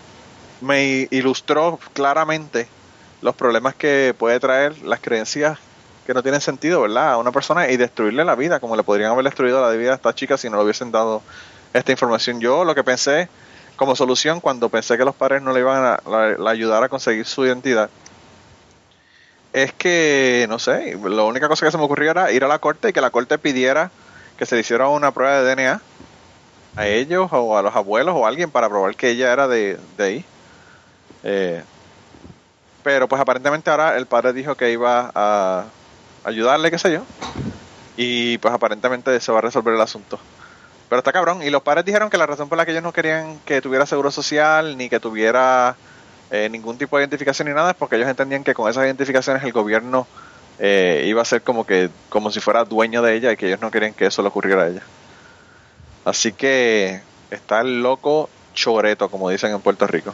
me 0.62 1.08
ilustró 1.12 1.80
claramente 1.94 2.68
los 3.22 3.36
problemas 3.36 3.76
que 3.76 4.16
puede 4.18 4.40
traer 4.40 4.82
las 4.84 5.00
creencias 5.00 5.58
que 6.06 6.14
no 6.14 6.22
tienen 6.22 6.42
sentido, 6.42 6.82
¿verdad? 6.82 7.14
A 7.14 7.18
una 7.18 7.32
persona 7.32 7.70
y 7.70 7.78
destruirle 7.78 8.26
la 8.26 8.36
vida, 8.36 8.60
como 8.60 8.76
le 8.76 8.84
podrían 8.84 9.12
haber 9.12 9.26
destruido 9.26 9.62
la 9.62 9.70
vida 9.76 9.92
a 9.94 9.96
esta 9.96 10.14
chica 10.14 10.38
si 10.38 10.50
no 10.50 10.58
le 10.58 10.64
hubiesen 10.64 10.92
dado 10.92 11.22
esta 11.74 11.92
información. 11.92 12.40
Yo 12.40 12.66
lo 12.66 12.76
que 12.76 12.84
pensé 12.84 13.30
como 13.76 13.96
solución 13.96 14.42
cuando 14.42 14.70
pensé 14.72 14.98
que 14.98 15.06
los 15.06 15.16
padres 15.16 15.42
no 15.42 15.54
le 15.54 15.60
iban 15.62 15.84
a 15.86 16.00
la- 16.06 16.52
ayudar 16.52 16.84
a 16.84 16.90
conseguir 16.90 17.26
su 17.26 17.46
identidad 17.46 17.92
es 19.52 19.74
que, 19.74 20.46
no 20.50 20.60
sé, 20.60 20.98
la 21.04 21.24
única 21.24 21.48
cosa 21.48 21.66
que 21.66 21.72
se 21.72 21.78
me 21.78 21.84
ocurrió 21.84 22.12
era 22.12 22.32
ir 22.32 22.44
a 22.44 22.48
la 22.48 22.60
corte 22.60 22.90
y 22.90 22.94
que 22.94 23.02
la 23.02 23.12
corte 23.12 23.38
pidiera 23.40 23.94
que 24.36 24.46
se 24.46 24.56
le 24.56 24.62
hiciera 24.62 24.88
una 24.90 25.14
prueba 25.14 25.38
de 25.42 25.44
DNA 25.48 25.88
a 26.76 26.88
ellos 26.88 27.30
o 27.34 27.58
a 27.58 27.64
los 27.64 27.76
abuelos 27.76 28.16
o 28.18 28.26
a 28.26 28.30
alguien 28.30 28.52
para 28.52 28.70
probar 28.70 28.96
que 28.98 29.12
ella 29.12 29.34
era 29.34 29.48
de, 29.50 29.78
de 29.90 30.04
ahí. 30.06 30.32
Eh, 31.24 31.66
pero 32.82 33.08
pues 33.08 33.22
aparentemente 33.22 33.70
ahora 33.72 33.98
el 33.98 34.08
padre 34.08 34.34
dijo 34.34 34.56
que 34.58 34.72
iba 34.72 35.12
a 35.16 35.76
ayudarle, 36.24 36.72
qué 36.72 36.80
sé 36.80 36.92
yo. 36.94 37.10
Y 37.96 38.38
pues 38.40 38.54
aparentemente 38.54 39.20
se 39.22 39.32
va 39.32 39.40
a 39.40 39.42
resolver 39.44 39.76
el 39.76 39.82
asunto. 39.82 40.28
Pero 40.94 41.00
está 41.00 41.12
cabrón. 41.12 41.42
Y 41.42 41.50
los 41.50 41.64
padres 41.64 41.86
dijeron 41.86 42.12
que 42.12 42.20
la 42.20 42.28
razón 42.28 42.50
por 42.50 42.56
la 42.56 42.68
que 42.68 42.72
ellos 42.72 42.84
no 42.84 42.94
querían 42.94 43.40
que 43.48 43.62
tuviera 43.62 43.88
seguro 43.88 44.12
social 44.12 44.78
ni 44.78 44.90
que 44.90 45.00
tuviera 45.00 45.76
eh, 46.30 46.50
ningún 46.52 46.78
tipo 46.78 46.98
de 46.98 47.02
identificación 47.02 47.48
ni 47.48 47.54
nada 47.56 47.72
es 47.72 47.76
porque 47.76 47.96
ellos 47.96 48.08
entendían 48.08 48.44
que 48.44 48.54
con 48.54 48.70
esas 48.70 48.86
identificaciones 48.86 49.44
el 49.44 49.52
gobierno 49.52 50.06
eh, 50.60 51.06
iba 51.08 51.24
a 51.24 51.26
ser 51.26 51.42
como 51.42 51.66
que 51.66 51.90
como 52.10 52.30
si 52.30 52.40
fuera 52.42 52.64
dueño 52.64 53.02
de 53.02 53.16
ella 53.16 53.32
y 53.32 53.38
que 53.38 53.48
ellos 53.48 53.60
no 53.60 53.72
querían 53.72 53.96
que 53.96 54.06
eso 54.06 54.22
le 54.22 54.28
ocurriera 54.28 54.62
a 54.62 54.68
ella. 54.68 54.84
Así 56.06 56.32
que 56.32 57.02
está 57.32 57.62
el 57.62 57.82
loco 57.82 58.30
choreto, 58.54 59.10
como 59.10 59.32
dicen 59.32 59.52
en 59.52 59.62
Puerto 59.62 59.88
Rico, 59.88 60.14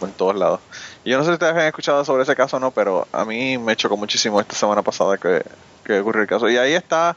en 0.00 0.12
todos 0.12 0.36
lados. 0.36 0.60
Y 1.04 1.10
yo 1.10 1.18
no 1.18 1.24
sé 1.24 1.28
si 1.28 1.34
ustedes 1.34 1.52
han 1.52 1.66
escuchado 1.66 2.02
sobre 2.06 2.22
ese 2.22 2.34
caso 2.34 2.56
o 2.56 2.60
no, 2.60 2.70
pero 2.70 3.06
a 3.12 3.26
mí 3.26 3.58
me 3.58 3.76
chocó 3.76 3.98
muchísimo 3.98 4.40
esta 4.40 4.54
semana 4.54 4.80
pasada 4.80 5.18
que, 5.18 5.42
que 5.84 6.00
ocurrió 6.00 6.22
el 6.22 6.28
caso. 6.28 6.48
Y 6.48 6.56
ahí 6.56 6.72
está. 6.72 7.14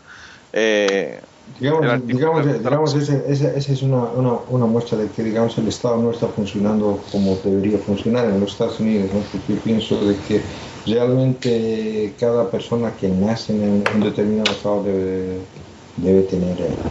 Eh, 0.51 1.21
Digamos, 1.59 2.07
digamos, 2.07 2.45
digamos 2.63 2.95
ese- 2.95 3.23
ese- 3.27 3.57
esa 3.57 3.71
es 3.73 3.81
una, 3.83 4.11
una, 4.11 4.33
una 4.47 4.65
muestra 4.65 4.97
de 4.97 5.11
que 5.11 5.23
digamos, 5.23 5.57
el 5.59 5.67
Estado 5.67 5.97
no 6.01 6.11
está 6.11 6.27
funcionando 6.29 7.07
como 7.11 7.37
debería 7.43 7.79
funcionar 7.79 8.25
en 8.29 8.39
los 8.39 8.51
Estados 8.53 8.79
Unidos, 8.79 9.11
¿no? 9.13 9.27
porque 9.29 9.53
yo 9.53 9.61
pienso 9.61 10.05
de 10.05 10.21
que 10.21 10.47
realmente 10.85 12.15
cada 12.19 12.49
persona 12.49 12.95
que 12.95 13.09
nace 13.09 13.53
en 13.53 13.87
un 13.93 14.01
determinado 14.01 14.51
Estado 14.51 14.83
debe, 14.83 15.47
debe 15.95 16.23
tener, 16.23 16.59
eh, 16.61 16.83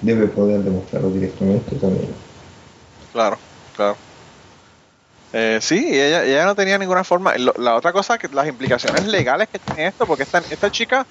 debe 0.00 0.28
poder 0.28 0.62
demostrarlo 0.64 1.10
directamente 1.10 1.76
también. 1.76 2.16
Claro, 3.12 3.44
claro. 3.72 4.02
Eh, 5.32 5.58
sí, 5.60 5.86
ella, 5.92 6.24
ella 6.24 6.44
no 6.44 6.54
tenía 6.56 6.76
ninguna 6.78 7.04
forma. 7.04 7.34
La 7.56 7.76
otra 7.76 7.92
cosa, 7.92 8.18
que 8.18 8.28
las 8.32 8.48
implicaciones 8.48 9.04
legales 9.04 9.48
que 9.48 9.60
tiene 9.60 9.86
esto, 9.86 10.06
porque 10.06 10.24
esta, 10.24 10.38
esta 10.48 10.70
chica 10.70 11.08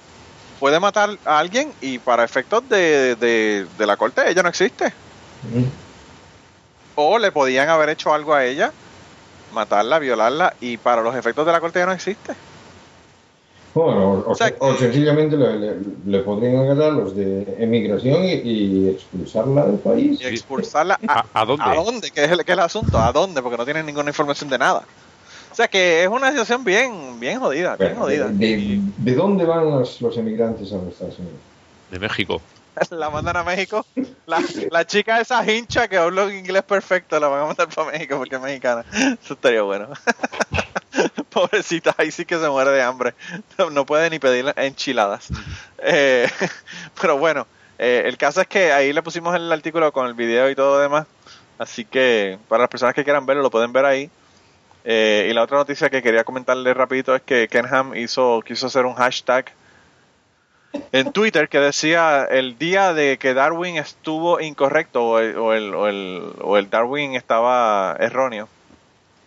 puede 0.60 0.78
matar 0.78 1.10
a 1.24 1.38
alguien 1.38 1.72
y 1.80 1.98
para 1.98 2.22
efectos 2.22 2.68
de, 2.68 3.16
de, 3.16 3.66
de 3.76 3.86
la 3.86 3.96
corte 3.96 4.22
ella 4.30 4.42
no 4.42 4.50
existe. 4.50 4.86
Mm. 5.52 5.64
O 6.94 7.18
le 7.18 7.32
podían 7.32 7.68
haber 7.70 7.88
hecho 7.88 8.12
algo 8.12 8.34
a 8.34 8.44
ella, 8.44 8.70
matarla, 9.52 9.98
violarla 9.98 10.54
y 10.60 10.76
para 10.76 11.02
los 11.02 11.16
efectos 11.16 11.46
de 11.46 11.52
la 11.52 11.60
corte 11.60 11.78
ya 11.78 11.86
no 11.86 11.92
existe. 11.92 12.34
Bueno, 13.72 14.10
o, 14.10 14.18
o- 14.18 14.30
O 14.32 14.34
sea, 14.34 14.52
o 14.58 14.74
sencillamente 14.74 15.36
le, 15.36 15.58
le- 15.58 15.76
le 16.04 16.18
podrían 16.20 16.56
agarrar 16.56 16.92
los 16.92 17.16
de 17.16 17.56
emigración 17.58 18.24
y, 18.24 18.32
y 18.32 18.88
expulsarla 18.90 19.64
del 19.64 19.78
país. 19.78 20.20
Y 20.20 20.26
expulsarla 20.26 20.98
a, 21.06 21.20
¿A, 21.20 21.42
a 21.42 21.44
dónde? 21.46 21.64
¿A 21.64 21.74
dónde? 21.74 22.10
¿Qué 22.10 22.24
es, 22.24 22.30
el, 22.32 22.44
qué 22.44 22.52
es 22.52 22.58
el 22.58 22.64
asunto? 22.64 23.00
¿A 23.00 23.12
dónde? 23.12 23.40
Porque 23.40 23.56
no 23.56 23.64
tienen 23.64 23.86
ninguna 23.86 24.10
información 24.10 24.50
de 24.50 24.58
nada. 24.58 24.82
O 25.60 25.62
sea 25.62 25.68
que 25.68 26.04
es 26.04 26.08
una 26.08 26.30
situación 26.30 26.64
bien, 26.64 27.20
bien 27.20 27.38
jodida, 27.38 27.76
bien 27.76 27.90
Pero, 27.90 28.00
jodida. 28.00 28.28
de, 28.28 29.14
dónde 29.14 29.44
van 29.44 29.70
los, 29.70 30.00
los 30.00 30.16
emigrantes 30.16 30.72
a 30.72 30.76
los 30.76 30.94
Estados 30.94 31.18
Unidos? 31.18 31.36
De 31.90 31.98
México. 31.98 32.40
la 32.88 33.10
mandan 33.10 33.36
a 33.36 33.44
México. 33.44 33.84
La, 34.24 34.42
la 34.70 34.86
chica 34.86 35.20
esa 35.20 35.44
hincha 35.44 35.86
que 35.86 35.98
habla 35.98 36.34
inglés 36.34 36.62
perfecto 36.62 37.20
la 37.20 37.28
van 37.28 37.42
a 37.42 37.44
mandar 37.44 37.68
para 37.68 37.92
México 37.92 38.16
porque 38.16 38.36
es 38.36 38.40
mexicana. 38.40 38.86
Eso 39.22 39.34
estaría 39.34 39.60
bueno. 39.60 39.88
Pobrecita, 41.28 41.94
ahí 41.98 42.10
sí 42.10 42.24
que 42.24 42.38
se 42.38 42.48
muere 42.48 42.70
de 42.70 42.80
hambre. 42.80 43.12
No, 43.58 43.68
no 43.68 43.84
puede 43.84 44.08
ni 44.08 44.18
pedir 44.18 44.50
enchiladas. 44.56 45.28
Eh, 45.82 46.26
pero 47.02 47.18
bueno, 47.18 47.46
eh, 47.78 48.04
el 48.06 48.16
caso 48.16 48.40
es 48.40 48.46
que 48.46 48.72
ahí 48.72 48.94
le 48.94 49.02
pusimos 49.02 49.36
el 49.36 49.52
artículo 49.52 49.92
con 49.92 50.06
el 50.06 50.14
video 50.14 50.48
y 50.48 50.54
todo 50.54 50.76
lo 50.76 50.80
demás. 50.80 51.06
Así 51.58 51.84
que 51.84 52.38
para 52.48 52.62
las 52.62 52.70
personas 52.70 52.94
que 52.94 53.04
quieran 53.04 53.26
verlo, 53.26 53.42
lo 53.42 53.50
pueden 53.50 53.74
ver 53.74 53.84
ahí. 53.84 54.10
Eh, 54.84 55.28
y 55.30 55.34
la 55.34 55.42
otra 55.42 55.58
noticia 55.58 55.90
que 55.90 56.02
quería 56.02 56.24
comentarle 56.24 56.72
rapidito 56.72 57.14
es 57.14 57.22
que 57.22 57.48
Kenham 57.48 57.94
hizo, 57.96 58.42
quiso 58.44 58.66
hacer 58.66 58.86
un 58.86 58.94
hashtag 58.94 59.52
en 60.92 61.12
Twitter 61.12 61.48
que 61.48 61.58
decía 61.58 62.24
el 62.24 62.56
día 62.58 62.94
de 62.94 63.18
que 63.18 63.34
Darwin 63.34 63.76
estuvo 63.76 64.40
incorrecto 64.40 65.04
o 65.04 65.18
el, 65.18 65.36
o 65.36 65.52
el, 65.52 65.74
o 65.74 65.88
el, 65.88 66.32
o 66.40 66.56
el 66.56 66.70
Darwin 66.70 67.14
estaba 67.14 67.96
erróneo. 67.98 68.48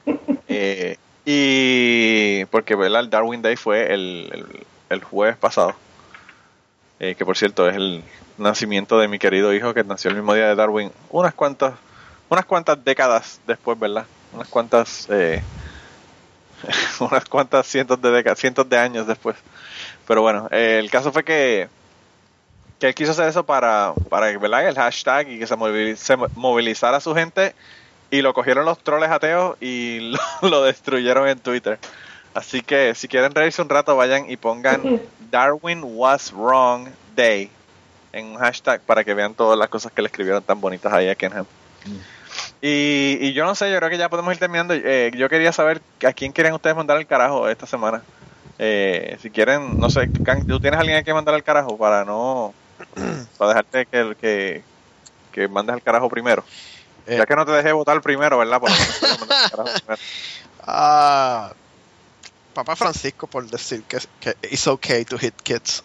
Eh, 0.55 0.97
y 1.25 2.45
porque 2.45 2.75
¿verdad? 2.75 2.99
el 2.99 3.09
Darwin 3.09 3.41
Day 3.41 3.55
fue 3.55 3.91
el, 3.91 4.29
el, 4.31 4.65
el 4.89 5.03
jueves 5.03 5.35
pasado. 5.35 5.73
Eh, 6.99 7.15
que 7.15 7.25
por 7.25 7.35
cierto 7.37 7.67
es 7.67 7.75
el 7.75 8.03
nacimiento 8.37 8.99
de 8.99 9.07
mi 9.07 9.17
querido 9.17 9.53
hijo 9.53 9.73
que 9.73 9.83
nació 9.83 10.11
el 10.11 10.17
mismo 10.17 10.35
día 10.35 10.47
de 10.47 10.55
Darwin 10.55 10.91
unas 11.09 11.33
cuantas 11.33 11.73
unas 12.29 12.45
cuantas 12.45 12.83
décadas 12.83 13.41
después, 13.47 13.79
¿verdad? 13.79 14.05
Unas 14.33 14.47
cuantas 14.47 15.07
eh, 15.09 15.43
unas 16.99 17.25
cuantas 17.25 17.67
cientos 17.67 18.01
de 18.01 18.11
décadas, 18.11 18.39
cientos 18.39 18.67
de 18.67 18.77
años 18.77 19.07
después. 19.07 19.35
Pero 20.07 20.21
bueno, 20.21 20.47
eh, 20.51 20.79
el 20.79 20.89
caso 20.89 21.11
fue 21.11 21.23
que, 21.23 21.67
que 22.79 22.87
él 22.87 22.95
quiso 22.95 23.11
hacer 23.11 23.27
eso 23.27 23.45
para, 23.45 23.93
para 24.09 24.37
¿verdad? 24.37 24.67
el 24.67 24.75
hashtag 24.75 25.29
y 25.29 25.39
que 25.39 25.47
se, 25.47 25.55
moviliz- 25.55 25.95
se 25.97 26.15
movilizara 26.35 26.97
a 26.97 27.01
su 27.01 27.13
gente 27.15 27.53
y 28.11 28.21
lo 28.21 28.33
cogieron 28.33 28.65
los 28.65 28.79
troles 28.79 29.09
ateos 29.09 29.57
y 29.61 29.99
lo, 30.41 30.49
lo 30.49 30.63
destruyeron 30.63 31.27
en 31.27 31.39
Twitter. 31.39 31.79
Así 32.33 32.61
que 32.61 32.95
si 32.95 33.07
quieren 33.07 33.33
reírse 33.35 33.61
un 33.61 33.69
rato, 33.69 33.95
vayan 33.95 34.29
y 34.29 34.37
pongan 34.37 35.01
Darwin 35.29 35.81
was 35.83 36.31
wrong 36.33 36.89
day 37.15 37.49
en 38.11 38.25
un 38.25 38.37
hashtag 38.37 38.81
para 38.81 39.03
que 39.03 39.13
vean 39.13 39.35
todas 39.35 39.57
las 39.57 39.69
cosas 39.69 39.91
que 39.91 40.01
le 40.01 40.07
escribieron 40.07 40.41
tan 40.43 40.59
bonitas 40.59 40.91
ahí 40.93 41.09
a 41.09 41.15
Kenham. 41.15 41.45
Y, 42.65 43.17
y 43.19 43.33
yo 43.33 43.43
no 43.43 43.55
sé, 43.55 43.69
yo 43.69 43.77
creo 43.77 43.89
que 43.89 43.97
ya 43.97 44.07
podemos 44.07 44.31
ir 44.33 44.39
terminando. 44.39 44.73
Eh, 44.73 45.11
yo 45.17 45.27
quería 45.27 45.51
saber 45.51 45.81
a 46.07 46.13
quién 46.13 46.31
quieren 46.31 46.53
ustedes 46.53 46.77
mandar 46.77 46.97
el 46.97 47.05
carajo 47.05 47.49
esta 47.49 47.67
semana. 47.67 48.01
Eh, 48.57 49.17
si 49.21 49.29
quieren, 49.29 49.77
no 49.81 49.89
sé, 49.89 50.07
¿tú 50.47 50.61
tienes 50.61 50.79
alguien 50.79 50.95
a 50.95 51.03
que 51.03 51.13
mandar 51.13 51.35
al 51.35 51.43
carajo 51.43 51.77
para 51.77 52.05
no. 52.05 52.53
para 53.37 53.49
dejarte 53.49 53.85
que, 53.85 54.15
que, 54.15 54.63
que 55.33 55.47
mandes 55.49 55.73
al 55.73 55.81
carajo 55.81 56.07
primero? 56.07 56.45
Eh. 57.05 57.17
Ya 57.17 57.25
que 57.25 57.35
no 57.35 57.45
te 57.45 57.51
dejé 57.51 57.73
votar 57.73 58.01
primero, 58.01 58.37
¿verdad? 58.37 58.61
Por 58.61 58.71
primero. 58.71 59.65
Ah, 60.65 61.51
Papá 62.53 62.77
Francisco 62.77 63.27
por 63.27 63.45
decir 63.45 63.83
que, 63.83 63.97
que 64.21 64.37
it's 64.43 64.67
okay 64.67 65.03
to 65.03 65.17
hit 65.17 65.35
kids. 65.43 65.83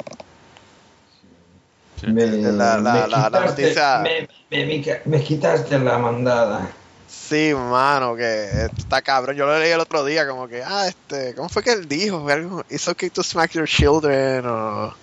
Me, 2.06 2.26
La- 2.26 2.78
la- 2.78 2.92
me 2.92 3.00
la- 3.00 3.06
la 3.08 3.28
quitaste- 3.30 3.46
noticia- 3.62 3.98
me- 3.98 4.28
me- 4.50 4.66
me- 4.66 5.00
me 5.04 5.22
quitaste 5.24 5.78
la 5.78 5.98
mandada. 5.98 6.70
Sí, 7.08 7.52
mano, 7.54 8.14
que 8.16 8.68
está 8.76 9.00
cabrón. 9.02 9.34
Yo 9.36 9.46
lo 9.46 9.58
leí 9.58 9.70
el 9.70 9.80
otro 9.80 10.04
día, 10.04 10.26
como 10.28 10.46
que, 10.48 10.62
ah, 10.62 10.86
este, 10.86 11.34
¿cómo 11.34 11.48
fue 11.48 11.62
que 11.62 11.72
él 11.72 11.88
dijo? 11.88 12.26
It's 12.70 12.86
okay 12.88 13.10
to 13.10 13.22
smack 13.22 13.52
your 13.52 13.66
children. 13.66 14.46
O... 14.46 14.94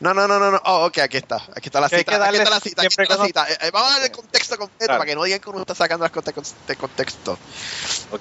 No, 0.00 0.14
no, 0.14 0.26
no, 0.28 0.38
no, 0.38 0.50
no. 0.52 0.60
Oh, 0.64 0.86
ok, 0.86 0.98
aquí 0.98 1.16
está. 1.16 1.36
Aquí 1.54 1.66
está 1.68 1.80
la 1.80 1.88
cita. 1.88 2.00
Aquí 2.26 2.36
está 2.36 2.50
la 2.50 2.60
cita. 2.60 2.82
Aquí 2.82 2.94
está 3.02 3.16
la 3.16 3.24
cita. 3.26 3.46
Eh, 3.50 3.56
eh, 3.62 3.70
vamos 3.72 3.90
a 3.90 3.92
darle 3.94 4.06
el 4.06 4.12
contexto 4.12 4.56
completo 4.56 4.86
Claro. 4.86 4.98
para 5.00 5.08
que 5.08 5.14
no 5.16 5.24
digan 5.24 5.40
que 5.40 5.50
uno 5.50 5.60
está 5.60 5.74
sacando 5.74 6.04
las 6.04 6.12
cosas 6.12 6.54
de 6.66 6.76
contexto. 6.76 7.38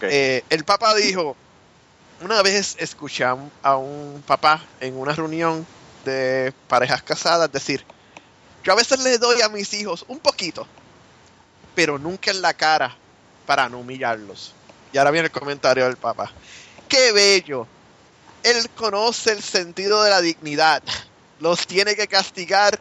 Eh, 0.02 0.44
el 0.50 0.64
Papa 0.64 0.94
dijo, 0.96 1.36
una 2.22 2.42
vez 2.42 2.76
escuché 2.80 3.24
a 3.24 3.76
un 3.78 4.24
papá 4.26 4.62
en 4.80 4.98
una 4.98 5.14
reunión 5.14 5.66
de 6.06 6.54
parejas 6.68 7.04
casadas 7.04 7.52
decir, 7.52 7.84
yo 8.68 8.74
a 8.74 8.76
veces 8.76 9.00
le 9.00 9.18
doy 9.18 9.42
a 9.42 9.48
mis 9.48 9.74
hijos 9.76 10.04
un 10.10 10.20
poquito, 10.20 10.68
pero 11.74 11.98
nunca 11.98 12.32
en 12.32 12.42
la 12.42 12.54
cara 12.54 12.94
para 13.46 13.70
no 13.70 13.80
humillarlos. 13.80 14.52
Y 14.92 14.98
ahora 14.98 15.12
viene 15.12 15.28
el 15.28 15.32
comentario 15.32 15.86
del 15.86 15.96
Papa. 15.96 16.34
¡Qué 16.90 17.14
bello! 17.14 17.66
Él 18.44 18.70
conoce 18.72 19.32
el 19.32 19.42
sentido 19.42 20.04
de 20.04 20.10
la 20.10 20.20
dignidad. 20.20 20.84
Los 21.40 21.66
tiene 21.66 21.96
que 21.96 22.10
castigar. 22.10 22.78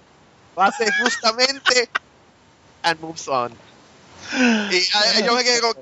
Lo 0.56 0.62
hace 0.64 0.90
justamente 1.04 1.88
and 2.82 3.00
moves 3.00 3.28
on. 3.28 3.52
Y 4.72 4.82
ah, 4.92 5.20
yo 5.24 5.36
me 5.36 5.44
quedé 5.44 5.60
con. 5.60 5.76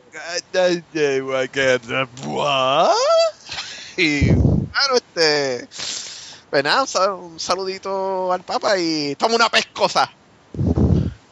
Y 3.97 4.26
claro, 4.26 4.97
este. 4.97 6.03
Pues 6.55 6.62
nada, 6.62 6.82
un 6.82 6.86
sal- 6.86 7.10
un 7.14 7.40
saludito 7.40 8.32
al 8.32 8.43
Papa 8.43 8.78
y 8.78 9.16
toma 9.16 9.35
una 9.35 9.48
pescosa. 9.48 10.09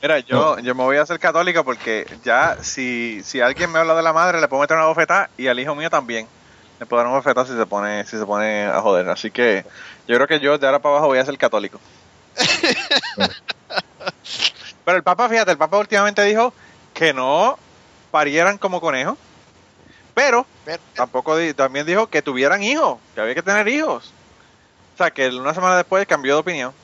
Mira, 0.03 0.19
yo, 0.19 0.59
yo 0.59 0.75
me 0.75 0.83
voy 0.83 0.97
a 0.97 1.03
hacer 1.03 1.21
católico 1.21 1.63
porque 1.63 2.09
ya 2.25 2.57
si, 2.61 3.23
si 3.23 3.41
alguien 3.41 3.71
me 3.71 3.79
habla 3.79 3.95
de 3.95 4.03
la 4.03 4.13
madre, 4.13 4.41
le 4.41 4.49
puedo 4.49 4.63
meter 4.63 4.77
una 4.77 4.87
bofetada 4.87 5.31
y 5.39 5.47
al 5.47 5.61
hijo 5.61 5.77
mío 5.77 5.89
también. 5.91 6.27
Le 6.81 6.87
puedo 6.87 6.99
dar 7.01 7.07
una 7.07 7.19
bofetada 7.19 7.47
si 7.47 7.57
se 7.57 7.67
pone, 7.67 8.05
si 8.05 8.19
se 8.19 8.27
pone 8.27 8.65
a 8.65 8.81
joder. 8.81 9.09
Así 9.11 9.31
que 9.31 9.65
yo 10.09 10.17
creo 10.17 10.27
que 10.27 10.41
yo 10.41 10.59
de 10.59 10.67
ahora 10.67 10.81
para 10.83 10.95
abajo 10.97 11.07
voy 11.07 11.19
a 11.21 11.25
ser 11.25 11.39
católico. 11.39 11.79
Pero 14.85 14.97
el 14.97 15.05
Papa, 15.05 15.29
fíjate, 15.29 15.53
el 15.53 15.59
Papa 15.59 15.79
últimamente 15.79 16.25
dijo 16.25 16.53
que 16.95 17.15
no 17.15 17.57
parieran 18.11 18.59
como 18.59 18.81
conejos, 18.81 19.17
pero 20.15 20.45
Pero- 20.65 20.83
tampoco 20.95 21.37
di- 21.37 21.55
también 21.55 21.87
dijo 21.87 22.09
que 22.09 22.23
tuvieran 22.23 22.61
hijos, 22.65 22.99
que 23.15 23.21
había 23.21 23.37
que 23.37 23.43
tener 23.43 23.69
hijos. 23.69 24.13
O 25.03 25.05
sea, 25.05 25.11
que 25.13 25.29
una 25.29 25.55
semana 25.55 25.77
después 25.77 26.07
cambió 26.07 26.35
de 26.35 26.41
opinión. 26.41 26.75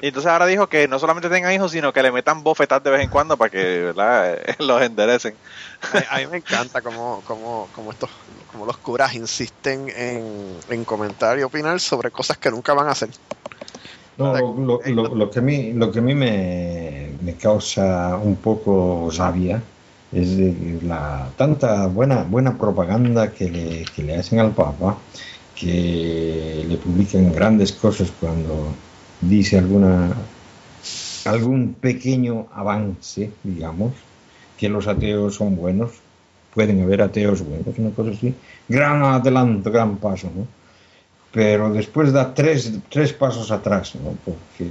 Y 0.00 0.08
entonces 0.08 0.30
ahora 0.30 0.46
dijo 0.46 0.68
que 0.68 0.88
no 0.88 0.98
solamente 0.98 1.30
tengan 1.30 1.52
hijos, 1.52 1.72
sino 1.72 1.92
que 1.92 2.02
le 2.02 2.12
metan 2.12 2.44
bofetas 2.44 2.82
de 2.82 2.90
vez 2.90 3.02
en 3.02 3.08
cuando 3.10 3.38
para 3.38 3.50
que 3.50 3.58
¿verdad? 3.82 4.38
los 4.60 4.82
enderecen. 4.82 5.40
A, 5.90 6.16
a 6.16 6.18
mí 6.20 6.26
me 6.28 6.38
encanta 6.38 6.82
como, 6.82 7.22
como, 7.24 7.70
como 7.72 7.90
estos 7.92 8.10
como 8.46 8.66
los 8.66 8.78
curas 8.78 9.14
insisten 9.14 9.88
en, 9.90 10.60
en 10.68 10.84
comentar 10.84 11.38
y 11.38 11.42
opinar 11.44 11.80
sobre 11.80 12.10
cosas 12.12 12.38
que 12.38 12.50
nunca 12.50 12.74
van 12.74 12.88
a 12.88 12.92
hacer. 12.92 13.10
No, 14.16 14.32
lo, 14.36 14.54
lo- 14.54 14.80
lo- 14.86 15.14
lo 15.14 15.30
que 15.30 15.40
a 15.40 15.42
mí, 15.42 15.72
lo 15.72 15.90
que 15.90 15.98
a 15.98 16.02
mí 16.02 16.14
me, 16.14 17.10
me 17.20 17.34
causa 17.36 18.16
un 18.16 18.36
poco 18.36 19.10
rabia 19.16 19.60
es 20.12 20.36
de 20.36 20.78
la 20.82 21.28
tanta 21.36 21.88
buena, 21.88 22.22
buena 22.22 22.56
propaganda 22.56 23.32
que 23.32 23.50
le, 23.50 23.84
que 23.94 24.04
le 24.04 24.14
hacen 24.16 24.38
al 24.38 24.52
Papa, 24.52 24.96
que 25.54 26.64
le 26.68 26.78
publican 26.78 27.32
grandes 27.32 27.72
cosas 27.72 28.10
cuando 28.12 28.84
dice 29.20 29.58
alguna 29.58 30.32
algún 31.24 31.74
pequeño 31.80 32.48
avance, 32.52 33.38
digamos, 33.42 34.06
que 34.56 34.68
los 34.68 34.86
ateos 34.86 35.36
son 35.36 35.56
buenos, 35.56 35.92
pueden 36.50 36.82
haber 36.82 37.02
ateos 37.02 37.42
buenos, 37.42 37.78
una 37.78 37.94
cosa 37.94 38.10
así, 38.12 38.40
gran 38.68 39.02
adelanto, 39.02 39.70
gran 39.70 39.98
paso, 39.98 40.30
¿no? 40.34 40.54
pero 41.30 41.72
después 41.72 42.12
da 42.12 42.34
tres, 42.34 42.72
tres 42.88 43.12
pasos 43.12 43.50
atrás, 43.50 43.94
¿no? 43.96 44.18
porque 44.24 44.64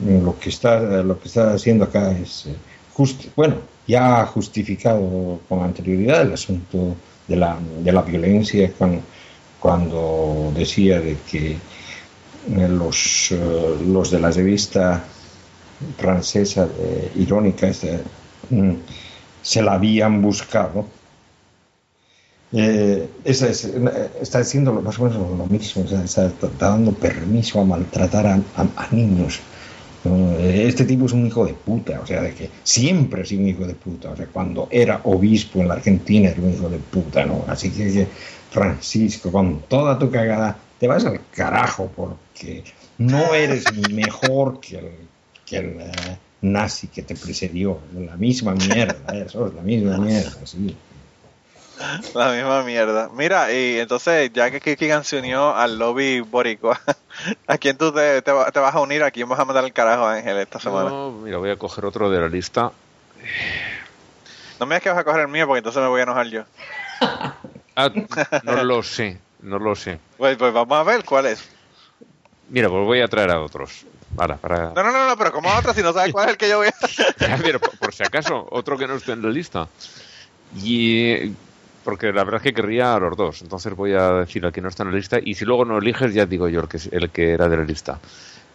eh, 0.00 0.20
lo 0.22 0.38
que 0.38 0.50
está 0.50 0.80
lo 1.02 1.18
que 1.20 1.28
está 1.28 1.54
haciendo 1.54 1.84
acá 1.84 2.16
es 2.18 2.46
eh, 2.46 2.56
justi- 2.92 3.30
bueno 3.36 3.56
ya 3.86 4.20
ha 4.22 4.26
justificado 4.26 5.44
con 5.48 5.62
anterioridad 5.62 6.22
el 6.22 6.32
asunto 6.34 7.02
de 7.26 7.36
la, 7.36 7.58
de 7.60 7.92
la 7.92 8.02
violencia 8.02 8.72
cuando 9.60 10.52
decía 10.54 11.00
de 11.00 11.16
que 11.30 11.52
eh, 12.48 12.68
los, 12.68 13.30
eh, 13.32 13.76
los 13.86 14.10
de 14.10 14.20
la 14.20 14.30
revista 14.30 15.04
francesa 15.96 16.66
de- 16.66 17.10
irónica 17.16 17.68
esta, 17.68 17.88
mm, 18.50 18.74
se 19.42 19.62
la 19.62 19.74
habían 19.74 20.22
buscado 20.22 20.86
Eh, 22.50 23.08
esa 23.24 23.48
es, 23.48 23.64
eh, 23.66 24.10
está 24.22 24.38
haciendo 24.38 24.72
más 24.80 24.98
o 24.98 25.04
menos 25.04 25.36
lo 25.38 25.46
mismo, 25.46 25.82
o 25.84 25.86
sea, 25.88 26.02
está, 26.02 26.32
dando 26.58 26.92
permiso 26.92 27.60
a 27.60 27.64
maltratar 27.64 28.26
a, 28.26 28.34
a- 28.54 28.68
a 28.84 28.88
niños. 28.90 29.40
Este 30.40 30.84
tipo 30.84 31.06
es 31.06 31.12
un 31.12 31.26
hijo 31.26 31.44
de 31.44 31.52
puta, 31.54 32.00
o 32.00 32.06
sea, 32.06 32.22
de 32.22 32.32
que 32.32 32.48
siempre 32.62 33.22
ha 33.22 33.24
sido 33.26 33.42
un 33.42 33.48
hijo 33.48 33.66
de 33.66 33.74
puta, 33.74 34.10
o 34.10 34.16
sea, 34.16 34.26
cuando 34.26 34.68
era 34.70 35.00
obispo 35.04 35.60
en 35.60 35.68
la 35.68 35.74
Argentina 35.74 36.30
era 36.30 36.40
un 36.40 36.52
hijo 36.52 36.68
de 36.70 36.78
puta, 36.78 37.26
¿no? 37.26 37.44
Así 37.48 37.70
que, 37.70 38.06
Francisco, 38.50 39.30
con 39.30 39.62
toda 39.62 39.98
tu 39.98 40.10
cagada, 40.10 40.56
te 40.78 40.88
vas 40.88 41.04
al 41.04 41.20
carajo 41.30 41.90
porque 41.94 42.64
no 42.98 43.34
eres 43.34 43.72
mejor 43.76 44.60
que 44.60 44.78
el, 44.78 45.08
que 45.44 45.56
el 45.56 45.80
eh, 45.80 46.18
nazi 46.42 46.88
que 46.88 47.02
te 47.02 47.14
precedió, 47.14 47.78
la 47.94 48.16
misma 48.16 48.54
mierda, 48.54 49.14
eso 49.14 49.46
es 49.46 49.54
la 49.54 49.62
misma 49.62 49.98
mierda, 49.98 50.46
sí. 50.46 50.76
La 52.14 52.32
misma 52.32 52.64
mierda. 52.64 53.08
Mira, 53.14 53.52
y 53.52 53.78
entonces, 53.78 54.32
ya 54.32 54.50
que 54.50 54.60
Kikigan 54.60 55.04
se 55.04 55.18
unió 55.18 55.54
al 55.54 55.78
lobby 55.78 56.20
boricua, 56.20 56.80
¿a 57.46 57.58
quién 57.58 57.76
tú 57.76 57.92
te, 57.92 58.22
te 58.22 58.32
te 58.52 58.60
vas 58.60 58.74
a 58.74 58.80
unir? 58.80 59.02
¿A 59.04 59.10
quién 59.10 59.28
vas 59.28 59.38
a 59.38 59.44
mandar 59.44 59.64
el 59.64 59.72
carajo, 59.72 60.06
Ángel, 60.06 60.38
esta 60.38 60.58
semana? 60.58 60.90
No, 60.90 61.12
mira, 61.12 61.38
voy 61.38 61.50
a 61.50 61.56
coger 61.56 61.84
otro 61.84 62.10
de 62.10 62.20
la 62.20 62.28
lista. 62.28 62.72
No 64.58 64.66
me 64.66 64.74
digas 64.74 64.82
que 64.82 64.88
vas 64.90 64.98
a 64.98 65.04
coger 65.04 65.20
el 65.20 65.28
mío 65.28 65.46
porque 65.46 65.58
entonces 65.58 65.80
me 65.80 65.88
voy 65.88 66.00
a 66.00 66.02
enojar 66.02 66.26
yo. 66.26 66.44
Ah, 67.80 67.90
no 68.42 68.64
lo 68.64 68.82
sé, 68.82 69.18
no 69.40 69.60
lo 69.60 69.76
sé. 69.76 70.00
Pues, 70.16 70.36
pues 70.36 70.52
vamos 70.52 70.76
a 70.76 70.82
ver 70.82 71.04
cuál 71.04 71.26
es. 71.26 71.48
Mira, 72.48 72.68
pues 72.68 72.84
voy 72.84 73.00
a 73.00 73.06
traer 73.06 73.30
a 73.30 73.40
otros. 73.40 73.86
Para, 74.16 74.36
para... 74.36 74.72
No, 74.72 74.82
no, 74.82 74.90
no, 74.90 75.06
no, 75.06 75.16
pero 75.16 75.30
como 75.30 75.48
otra 75.54 75.72
si 75.72 75.82
no 75.82 75.92
sabes 75.92 76.12
cuál 76.12 76.26
es 76.26 76.32
el 76.32 76.38
que 76.38 76.48
yo 76.48 76.58
voy 76.58 76.68
a... 76.68 77.36
Pero 77.42 77.60
por, 77.60 77.78
por 77.78 77.94
si 77.94 78.02
acaso, 78.02 78.48
otro 78.50 78.76
que 78.76 78.88
no 78.88 78.94
esté 78.94 79.12
en 79.12 79.22
la 79.22 79.28
lista. 79.28 79.68
Y 80.56 81.30
porque 81.84 82.12
la 82.12 82.24
verdad 82.24 82.38
es 82.38 82.42
que 82.42 82.52
querría 82.52 82.94
a 82.94 82.98
los 82.98 83.16
dos, 83.16 83.42
entonces 83.42 83.74
voy 83.76 83.92
a 83.92 84.10
decir 84.12 84.44
al 84.44 84.52
que 84.52 84.60
no 84.60 84.68
está 84.68 84.82
en 84.82 84.90
la 84.90 84.96
lista 84.96 85.18
y 85.22 85.34
si 85.34 85.44
luego 85.44 85.64
no 85.64 85.78
eliges 85.78 86.12
ya 86.12 86.26
digo 86.26 86.48
yo 86.48 86.60
el 86.60 86.68
que 86.68 86.78
el 86.90 87.10
que 87.10 87.30
era 87.30 87.48
de 87.48 87.56
la 87.56 87.64
lista. 87.64 88.00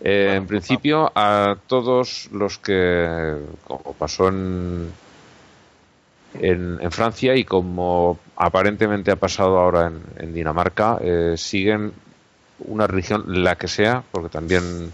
Eh, 0.01 0.33
en 0.35 0.45
principio 0.47 1.11
a 1.15 1.55
todos 1.67 2.29
los 2.31 2.57
que 2.57 3.37
como 3.63 3.93
pasó 3.93 4.27
en, 4.27 4.91
en 6.39 6.79
en 6.81 6.91
Francia 6.91 7.35
y 7.35 7.43
como 7.43 8.17
aparentemente 8.35 9.11
ha 9.11 9.15
pasado 9.15 9.59
ahora 9.59 9.87
en, 9.87 10.01
en 10.17 10.33
Dinamarca 10.33 10.97
eh, 11.01 11.35
siguen 11.37 11.91
una 12.67 12.87
religión 12.87 13.23
la 13.43 13.55
que 13.55 13.67
sea 13.67 14.03
porque 14.11 14.29
también 14.29 14.91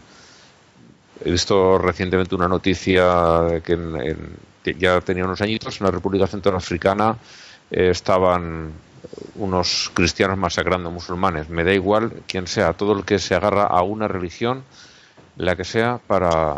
He 1.24 1.32
visto 1.32 1.78
recientemente 1.78 2.36
una 2.36 2.48
noticia 2.48 3.62
que, 3.64 3.74
en- 3.74 4.38
que 4.64 4.74
ya 4.76 5.02
tenía 5.02 5.26
unos 5.26 5.42
añitos 5.42 5.80
en 5.80 5.86
la 5.86 5.92
República 5.92 6.28
Centroafricana 6.28 7.16
eh, 7.72 7.90
estaban 7.90 8.72
unos 9.36 9.92
cristianos 9.94 10.38
masacrando 10.38 10.92
musulmanes. 10.92 11.50
Me 11.50 11.64
da 11.64 11.74
igual 11.74 12.12
quién 12.28 12.48
sea, 12.48 12.74
todo 12.74 12.94
el 12.98 13.04
que 13.06 13.20
se 13.20 13.36
agarra 13.36 13.64
a 13.66 13.82
una 13.82 14.08
religión, 14.08 14.64
la 15.38 15.56
que 15.56 15.64
sea, 15.66 16.00
para, 16.08 16.56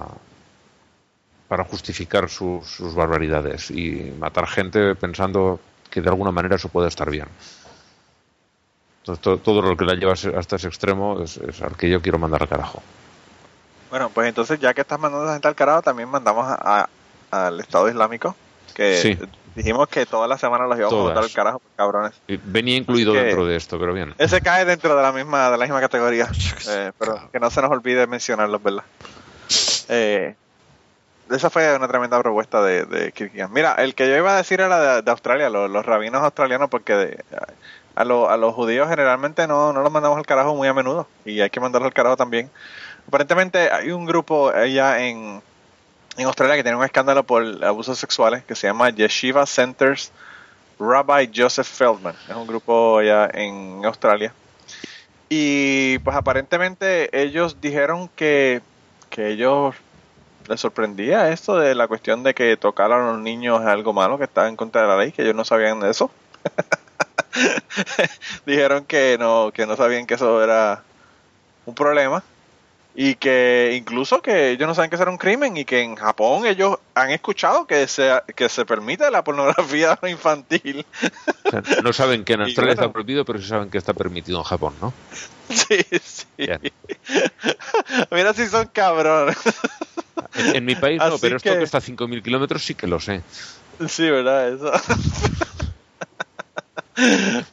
para 1.52 1.66
justificar 1.66 2.30
sus, 2.30 2.66
sus 2.66 2.96
barbaridades 2.96 3.72
y 3.72 4.14
matar 4.18 4.48
gente 4.48 4.96
pensando 4.96 5.60
que 5.90 6.00
de 6.00 6.08
alguna 6.08 6.32
manera 6.32 6.56
eso 6.56 6.70
puede 6.70 6.88
estar 6.88 7.10
bien. 7.10 7.28
Entonces, 9.02 9.22
to- 9.22 9.38
todo, 9.40 9.62
lo 9.62 9.76
que 9.76 9.84
la 9.84 9.96
lleva 9.96 10.14
hasta 10.14 10.56
ese 10.56 10.70
extremo 10.70 11.22
es, 11.22 11.36
es 11.36 11.62
al 11.62 11.76
que 11.76 11.90
yo 11.90 12.02
quiero 12.02 12.18
mandar 12.18 12.42
al 12.44 12.48
carajo. 12.48 12.82
Bueno, 13.90 14.10
pues 14.14 14.30
entonces 14.30 14.62
ya 14.62 14.74
que 14.74 14.80
estás 14.80 14.98
mandando 14.98 15.28
a 15.30 15.34
gente 15.34 15.46
al 15.50 15.56
carajo, 15.56 15.82
también 15.82 16.08
mandamos 16.08 16.46
a- 16.48 16.88
a- 17.32 17.48
al 17.48 17.60
Estado 17.60 17.90
Islámico, 17.90 18.34
que 18.74 18.96
Sí. 18.96 19.20
dijimos 19.54 19.90
que 19.90 20.06
todas 20.06 20.30
las 20.30 20.40
semanas 20.40 20.70
los 20.70 20.78
íbamos 20.80 21.02
a 21.02 21.04
mandar 21.04 21.24
al 21.26 21.34
carajo, 21.34 21.62
cabrones. 21.76 22.14
Y 22.30 22.38
Venía 22.38 22.78
incluido 22.78 23.12
dentro 23.12 23.46
de 23.46 23.58
esto, 23.58 23.78
pero 23.78 23.92
bien. 23.94 24.16
Ese 24.20 24.40
cae 24.40 24.64
dentro 24.64 24.96
de 24.96 25.02
la 25.02 25.12
misma 25.12 25.50
de 25.52 25.58
la 25.58 25.66
misma 25.66 25.82
categoría, 25.82 26.30
Eh, 26.70 26.94
pero 26.98 27.30
que 27.30 27.42
no 27.42 27.50
se 27.52 27.62
nos 27.62 27.72
olvide 27.72 28.08
mencionarlos, 28.08 28.64
¿verdad? 28.64 28.86
Eh, 29.90 30.36
esa 31.32 31.50
fue 31.50 31.76
una 31.76 31.88
tremenda 31.88 32.20
propuesta 32.22 32.62
de, 32.62 32.86
de 32.86 33.12
Kierkegaard. 33.12 33.50
Mira, 33.52 33.76
el 33.76 33.96
que 33.96 34.08
yo 34.10 34.16
iba 34.18 34.34
a 34.34 34.38
decir 34.38 34.62
era 34.62 35.02
de, 35.02 35.12
Australia, 35.12 35.50
los, 35.50 35.86
rabinos 35.86 36.22
australianos, 36.24 36.70
porque 36.70 37.24
a, 37.96 38.04
lo- 38.06 38.30
a 38.30 38.38
los 38.38 38.54
judíos 38.54 38.88
generalmente 38.90 39.48
no, 39.48 39.74
no 39.74 39.82
los 39.82 39.92
mandamos 39.92 40.18
al 40.18 40.26
carajo 40.26 40.56
muy 40.56 40.68
a 40.68 40.74
menudo 40.74 41.08
y 41.26 41.42
hay 41.42 41.50
que 41.50 41.60
mandarlos 41.60 41.88
al 41.88 41.94
carajo 41.94 42.18
también. 42.18 42.50
Aparentemente 43.08 43.72
hay 43.72 43.92
un 43.92 44.06
grupo 44.06 44.50
allá 44.50 45.00
en, 45.06 45.42
en 46.18 46.26
Australia 46.26 46.56
que 46.56 46.64
tiene 46.64 46.78
un 46.78 46.84
escándalo 46.86 47.24
por 47.24 47.44
abusos 47.64 47.98
sexuales 47.98 48.44
que 48.44 48.56
se 48.56 48.68
llama 48.68 48.90
Yeshiva 48.90 49.46
Centers 49.46 50.12
Rabbi 50.80 51.32
Joseph 51.36 51.68
Feldman. 51.68 52.16
Es 52.30 52.36
un 52.36 52.48
grupo 52.48 53.00
allá 53.00 53.30
en 53.34 53.82
Australia. 53.86 54.34
Y 55.30 55.98
pues 56.00 56.16
aparentemente 56.16 57.10
ellos 57.22 57.62
dijeron 57.62 58.10
que, 58.16 58.62
que 59.10 59.30
ellos 59.30 59.76
les 60.48 60.60
sorprendía 60.60 61.32
esto 61.32 61.58
de 61.58 61.76
la 61.76 61.88
cuestión 61.88 62.24
de 62.24 62.34
que 62.34 62.58
tocar 62.58 62.92
a 62.92 63.12
los 63.12 63.20
niños 63.20 63.62
es 63.62 63.68
algo 63.68 63.94
malo, 63.94 64.18
que 64.18 64.26
estaba 64.26 64.48
en 64.48 64.56
contra 64.56 64.82
de 64.82 64.88
la 64.88 64.98
ley, 64.98 65.12
que 65.12 65.24
ellos 65.24 65.36
no 65.36 65.46
sabían 65.46 65.80
de 65.80 65.90
eso. 65.90 66.12
dijeron 68.46 68.86
que 68.86 69.18
no, 69.20 69.52
que 69.54 69.66
no 69.66 69.76
sabían 69.76 70.06
que 70.06 70.16
eso 70.16 70.44
era 70.44 70.84
un 71.66 71.76
problema 71.76 72.24
y 72.94 73.16
que 73.16 73.74
incluso 73.78 74.22
que 74.22 74.52
ellos 74.52 74.68
no 74.68 74.76
saben 74.76 74.90
que 74.90 74.96
eso 74.96 75.04
era 75.04 75.12
un 75.12 75.18
crimen 75.18 75.56
y 75.56 75.64
que 75.64 75.82
en 75.82 75.96
Japón 75.96 76.46
ellos 76.46 76.78
han 76.94 77.12
escuchado 77.12 77.66
que 77.66 77.88
se, 77.88 78.12
que 78.36 78.50
se 78.50 78.66
permite 78.66 79.10
la 79.10 79.24
pornografía 79.24 79.98
infantil. 80.10 80.86
O 81.46 81.50
sea, 81.50 81.64
no 81.84 81.94
saben 81.94 82.26
que 82.26 82.34
en 82.34 82.42
Australia 82.52 82.74
está 82.74 82.92
prohibido, 82.92 83.24
pero 83.24 83.40
sí 83.40 83.48
saben 83.48 83.70
que 83.70 83.78
está 83.78 83.94
permitido 83.94 84.40
en 84.40 84.44
Japón, 84.44 84.74
¿no? 84.82 84.94
Sí, 85.50 85.86
sí. 86.04 86.26
Bien. 86.38 86.60
Mira 88.12 88.34
si 88.34 88.48
son 88.48 88.68
cabrones. 88.68 89.38
En, 90.36 90.56
en 90.58 90.66
mi 90.66 90.76
país 90.76 91.00
no, 91.00 91.18
pero 91.20 91.38
esto 91.38 91.54
que- 91.58 91.64
está 91.64 91.78
a 91.80 91.82
5.000 91.82 92.22
kilómetros 92.24 92.64
sí 92.64 92.76
que 92.76 92.88
lo 92.88 93.00
sé. 93.00 93.22
Sí, 93.88 94.10
¿verdad? 94.10 94.50
Eso. 94.54 94.72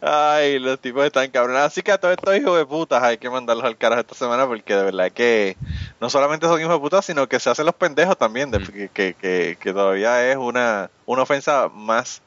Ay, 0.00 0.58
los 0.58 0.78
tipos 0.80 1.04
están 1.04 1.30
cabrones. 1.30 1.62
Así 1.62 1.82
que 1.82 1.92
a 1.92 1.98
todos 1.98 2.14
estos 2.18 2.36
hijos 2.36 2.56
de 2.58 2.66
putas 2.66 3.02
hay 3.02 3.18
que 3.18 3.30
mandarlos 3.30 3.64
al 3.64 3.76
carajo 3.76 4.00
esta 4.00 4.14
semana 4.14 4.46
porque 4.46 4.74
de 4.74 4.82
verdad 4.82 5.10
que 5.12 5.56
no 6.00 6.10
solamente 6.10 6.46
son 6.46 6.60
hijos 6.60 6.72
de 6.72 6.78
putas, 6.80 7.04
sino 7.04 7.26
que 7.28 7.40
se 7.40 7.48
hacen 7.50 7.64
los 7.66 7.74
pendejos 7.74 8.18
también, 8.18 8.50
de- 8.50 8.58
Mm. 8.58 8.66
que, 8.66 8.88
que, 8.88 9.14
que, 9.14 9.56
que 9.60 9.72
todavía 9.72 10.28
es 10.30 10.36
una, 10.36 10.90
una 11.06 11.22
ofensa 11.22 11.68
más 11.72 12.20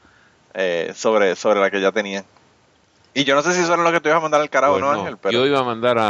eh, 0.54 0.92
sobre, 0.96 1.36
sobre 1.36 1.60
la 1.60 1.70
que 1.70 1.80
ya 1.80 1.92
tenían. 1.92 2.24
Y 3.14 3.24
yo 3.24 3.34
no 3.34 3.42
sé 3.42 3.52
si 3.52 3.60
eso 3.60 3.74
es 3.74 3.78
lo 3.78 3.92
que 3.92 4.00
te 4.00 4.08
ibas 4.08 4.18
a 4.18 4.22
mandar 4.22 4.40
al 4.40 4.50
carajo, 4.50 4.74
Pues 4.74 4.84
¿no, 4.84 4.92
no, 4.92 5.00
Ángel? 5.00 5.18
Pero... 5.18 5.32
Yo 5.32 5.46
iba 5.46 5.60
a 5.60 5.64
mandar 5.64 5.98
a, 5.98 6.08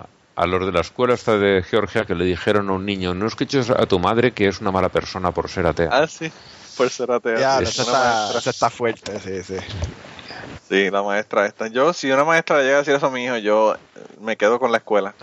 a, 0.00 0.06
a 0.34 0.46
los 0.46 0.64
de 0.66 0.72
la 0.72 0.80
escuela 0.80 1.14
esta 1.14 1.36
de 1.38 1.62
Georgia 1.62 2.04
que 2.04 2.14
le 2.14 2.24
dijeron 2.24 2.68
a 2.70 2.72
un 2.72 2.86
niño, 2.86 3.14
no 3.14 3.26
escuches 3.26 3.70
a 3.70 3.86
tu 3.86 3.98
madre 3.98 4.32
que 4.32 4.48
es 4.48 4.60
una 4.60 4.70
mala 4.70 4.88
persona 4.88 5.30
por 5.32 5.48
ser 5.50 5.66
atea. 5.66 5.88
Ah, 5.92 6.06
sí, 6.06 6.30
por 6.76 6.88
ser 6.90 7.10
ateo. 7.10 7.38
Ya, 7.38 7.58
Sí, 7.58 7.64
eso 7.64 7.82
está, 7.82 7.98
maestra. 7.98 8.38
eso 8.38 8.50
está 8.50 8.70
fuerte, 8.70 9.20
sí, 9.20 9.42
sí. 9.42 9.56
Sí, 10.68 10.90
la 10.90 11.02
maestra 11.02 11.44
esta. 11.46 11.66
Yo, 11.66 11.92
si 11.92 12.10
una 12.10 12.24
maestra 12.24 12.58
le 12.58 12.64
llega 12.64 12.76
a 12.76 12.78
decir 12.78 12.94
eso 12.94 13.06
a 13.06 13.10
mi 13.10 13.24
hijo, 13.24 13.36
yo 13.36 13.74
eh, 13.74 13.78
me 14.20 14.36
quedo 14.36 14.58
con 14.58 14.72
la 14.72 14.78
escuela. 14.78 15.14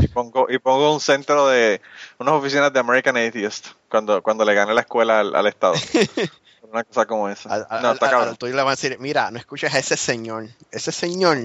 Y 0.00 0.08
pongo, 0.08 0.46
y 0.48 0.58
pongo 0.58 0.92
un 0.94 1.00
centro 1.00 1.46
de 1.48 1.80
unas 2.18 2.34
oficinas 2.34 2.72
de 2.72 2.80
American 2.80 3.16
Atheist 3.18 3.68
cuando, 3.90 4.22
cuando 4.22 4.44
le 4.44 4.54
gane 4.54 4.72
la 4.72 4.80
escuela 4.80 5.20
al, 5.20 5.34
al 5.34 5.46
Estado. 5.46 5.74
Una 6.62 6.84
cosa 6.84 7.06
como 7.06 7.28
esa. 7.28 7.50
Al, 7.52 7.66
al- 7.68 7.82
no, 7.82 7.92
está 7.92 8.08
cabrón. 8.10 8.36
tuyo 8.36 8.54
le 8.54 8.62
van 8.62 8.68
a 8.68 8.70
decir, 8.72 8.96
mira, 8.98 9.30
no 9.30 9.38
escuches 9.38 9.74
a 9.74 9.78
ese 9.78 9.96
señor. 9.96 10.48
Ese 10.70 10.92
señor, 10.92 11.38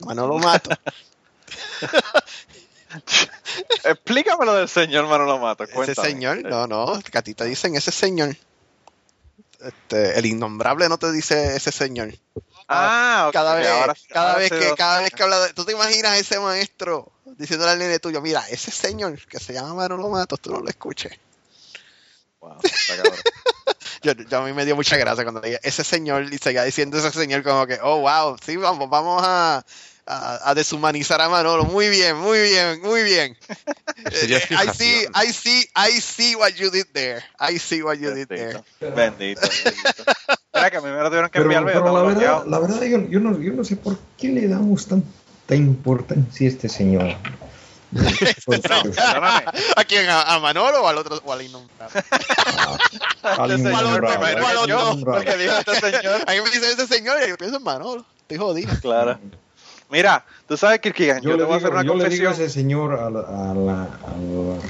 Manolo 0.00 0.38
Mato. 0.38 0.70
Explícame 3.84 4.44
lo 4.44 4.54
del 4.54 4.68
señor 4.68 5.06
Manolo 5.06 5.38
Mato. 5.38 5.64
ese 5.64 5.72
Cuéntame. 5.72 6.08
señor, 6.08 6.42
no, 6.44 6.66
no, 6.66 7.00
que 7.00 7.18
a 7.18 7.22
ti 7.22 7.34
te 7.34 7.44
dicen 7.44 7.76
ese 7.76 7.92
señor. 7.92 8.36
Este, 9.60 10.18
el 10.18 10.26
innombrable 10.26 10.88
no 10.88 10.98
te 10.98 11.10
dice 11.12 11.56
ese 11.56 11.72
señor. 11.72 12.12
Ah, 12.68 13.26
ok, 13.28 13.32
cada 13.32 13.54
vez, 13.54 13.68
ahora 13.68 13.94
cada 14.08 14.32
ahora 14.32 14.38
vez 14.40 14.50
que, 14.50 14.74
cada 14.76 15.00
vez 15.00 15.10
que 15.10 15.22
habla 15.22 15.40
de, 15.40 15.52
tú 15.52 15.64
te 15.64 15.72
imaginas 15.72 16.12
a 16.12 16.18
ese 16.18 16.40
maestro 16.40 17.12
diciéndole 17.24 17.72
al 17.72 17.78
nene 17.78 18.00
tuyo, 18.00 18.20
mira, 18.20 18.44
ese 18.48 18.70
señor 18.70 19.18
que 19.26 19.38
se 19.38 19.52
llama 19.52 19.74
Manolo 19.74 20.08
Matos, 20.08 20.40
tú 20.40 20.52
no 20.52 20.60
lo 20.60 20.68
escuches. 20.68 21.12
Wow, 22.40 22.58
está 22.62 22.96
cabrón. 22.96 23.14
Yo, 24.02 24.12
yo 24.12 24.38
a 24.38 24.44
mí 24.44 24.52
me 24.52 24.64
dio 24.64 24.76
mucha 24.76 24.96
gracia 24.96 25.24
cuando 25.24 25.40
leía 25.40 25.58
ese 25.62 25.82
señor 25.82 26.32
y 26.32 26.38
seguía 26.38 26.62
diciendo 26.62 26.98
ese 26.98 27.10
señor 27.10 27.42
como 27.42 27.66
que, 27.66 27.78
oh 27.82 28.00
wow, 28.00 28.36
sí, 28.44 28.56
vamos, 28.56 28.88
vamos 28.88 29.20
a, 29.24 29.64
a, 30.06 30.50
a 30.50 30.54
deshumanizar 30.54 31.20
a 31.20 31.28
Manolo. 31.28 31.64
Muy 31.64 31.88
bien, 31.88 32.16
muy 32.16 32.40
bien, 32.40 32.80
muy 32.82 33.02
bien. 33.02 33.36
Eh, 34.12 34.40
I 34.50 34.68
see. 34.68 35.06
I 35.14 35.32
see, 35.32 35.64
I 35.74 36.00
see 36.00 36.36
what 36.36 36.52
you 36.54 36.70
did 36.70 36.86
there. 36.92 37.24
I 37.40 37.58
see 37.58 37.82
what 37.82 37.98
you 37.98 38.14
did 38.14 38.28
there. 38.28 38.62
Bendito. 38.80 38.94
Bendito. 38.94 39.40
bendito. 39.40 40.04
Mira 40.54 40.70
que 40.70 40.76
a 40.76 40.80
mí 40.80 40.90
me 40.90 40.98
lo 40.98 41.08
tuvieron 41.08 41.30
que 41.30 41.38
Pero, 41.38 41.44
enviar, 41.44 41.64
pero 41.64 41.86
yo 41.86 41.92
la 41.92 42.02
verdad, 42.02 42.46
la 42.46 42.58
verdad 42.58 42.82
yo, 42.82 43.08
yo 43.08 43.20
no, 43.20 43.38
yo 43.40 43.52
no 43.52 43.64
sé 43.64 43.76
por 43.76 43.98
qué 44.16 44.28
le 44.28 44.46
damos 44.48 44.86
tanta 44.86 45.54
importancia 45.54 46.46
a 46.46 46.50
este 46.50 46.68
señor. 46.68 47.16
Perdóname. 48.46 49.44
¿A 49.76 49.84
quién? 49.84 50.08
¿A, 50.08 50.34
a 50.34 50.40
Manolo 50.40 50.82
o 50.82 50.88
al 50.88 50.98
otro? 50.98 51.20
O 51.24 51.32
al 51.32 51.42
innombrable? 51.42 52.02
Al 53.22 53.50
Este 53.50 53.68
innombrable, 53.70 54.36
porque 55.04 55.36
dijo 55.36 55.54
este 55.58 55.80
señor. 55.80 56.22
A 56.26 56.32
mí 56.32 56.40
me 56.40 56.50
dice 56.50 56.72
ese 56.72 56.86
señor 56.86 57.18
y 57.24 57.30
yo 57.30 57.36
pienso 57.36 57.56
en 57.56 57.62
Manolo. 57.62 58.04
Estoy 58.20 58.38
jodido. 58.38 58.72
Claro. 58.80 59.18
Mira, 59.90 60.24
tú 60.48 60.56
sabes, 60.56 60.80
Kirkigan, 60.80 61.22
yo, 61.22 61.30
Yo, 61.30 61.36
te 61.36 61.38
le 61.38 61.44
voy 61.44 61.54
a 61.54 61.56
hacer 61.58 61.70
una 61.70 61.84
yo 61.84 61.94
le 61.94 62.08
digo 62.08 62.28
a 62.28 62.30
confesión. 62.32 62.32
ese 62.32 62.48
señor 62.50 62.92
al, 62.94 63.16
al, 63.16 63.68
al, 63.68 64.60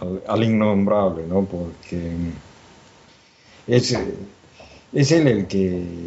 al- 0.00 0.22
al 0.26 0.44
innombrable, 0.44 1.24
¿no? 1.26 1.44
Porque 1.44 2.12
es, 3.66 3.96
es 4.92 5.12
él 5.12 5.28
el 5.28 5.46
que 5.46 6.04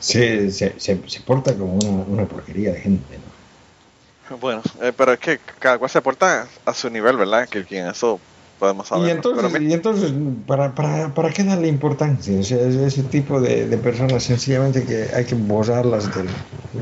se, 0.00 0.50
se, 0.50 0.78
se, 0.78 1.08
se 1.08 1.20
porta 1.20 1.54
como 1.54 1.74
una, 1.74 2.04
una 2.04 2.24
porquería 2.26 2.72
de 2.72 2.80
gente, 2.80 3.18
¿no? 3.18 4.36
Bueno, 4.38 4.62
eh, 4.80 4.92
pero 4.96 5.12
es 5.12 5.18
que 5.18 5.38
cada 5.58 5.78
cual 5.78 5.90
se 5.90 6.00
porta 6.00 6.48
a 6.64 6.74
su 6.74 6.88
nivel, 6.90 7.16
¿verdad? 7.16 7.48
Kirkigan, 7.48 7.90
eso 7.90 8.20
podemos 8.58 8.88
saber. 8.88 9.08
Y 9.08 9.10
entonces, 9.10 9.62
y 9.62 9.72
entonces 9.72 10.12
¿para, 10.46 10.74
para, 10.74 11.14
¿para 11.14 11.30
qué 11.30 11.44
darle 11.44 11.68
importancia? 11.68 12.38
O 12.38 12.42
sea, 12.42 12.58
es 12.58 12.74
ese 12.76 13.02
tipo 13.04 13.40
de, 13.40 13.68
de 13.68 13.78
personas 13.78 14.22
sencillamente 14.22 14.84
que 14.84 15.08
hay 15.14 15.24
que 15.24 15.34
borrarlas 15.34 16.14
del, 16.14 16.28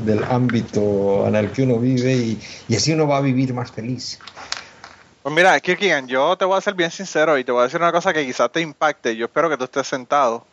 del 0.05 0.23
ámbito 0.23 1.27
en 1.27 1.35
el 1.35 1.51
que 1.51 1.63
uno 1.63 1.79
vive 1.79 2.13
y, 2.13 2.41
y 2.67 2.75
así 2.75 2.93
uno 2.93 3.07
va 3.07 3.17
a 3.17 3.21
vivir 3.21 3.53
más 3.53 3.71
feliz. 3.71 4.19
Pues 5.21 5.33
mira, 5.33 5.57
Kirkigan, 5.59 6.07
yo 6.07 6.35
te 6.35 6.43
voy 6.45 6.57
a 6.57 6.61
ser 6.61 6.73
bien 6.73 6.91
sincero 6.91 7.37
y 7.37 7.45
te 7.45 7.51
voy 7.51 7.61
a 7.61 7.63
decir 7.63 7.79
una 7.79 7.93
cosa 7.93 8.11
que 8.13 8.25
quizás 8.25 8.51
te 8.51 8.59
impacte. 8.59 9.15
Yo 9.15 9.25
espero 9.25 9.49
que 9.49 9.57
tú 9.57 9.63
estés 9.63 9.87
sentado 9.87 10.45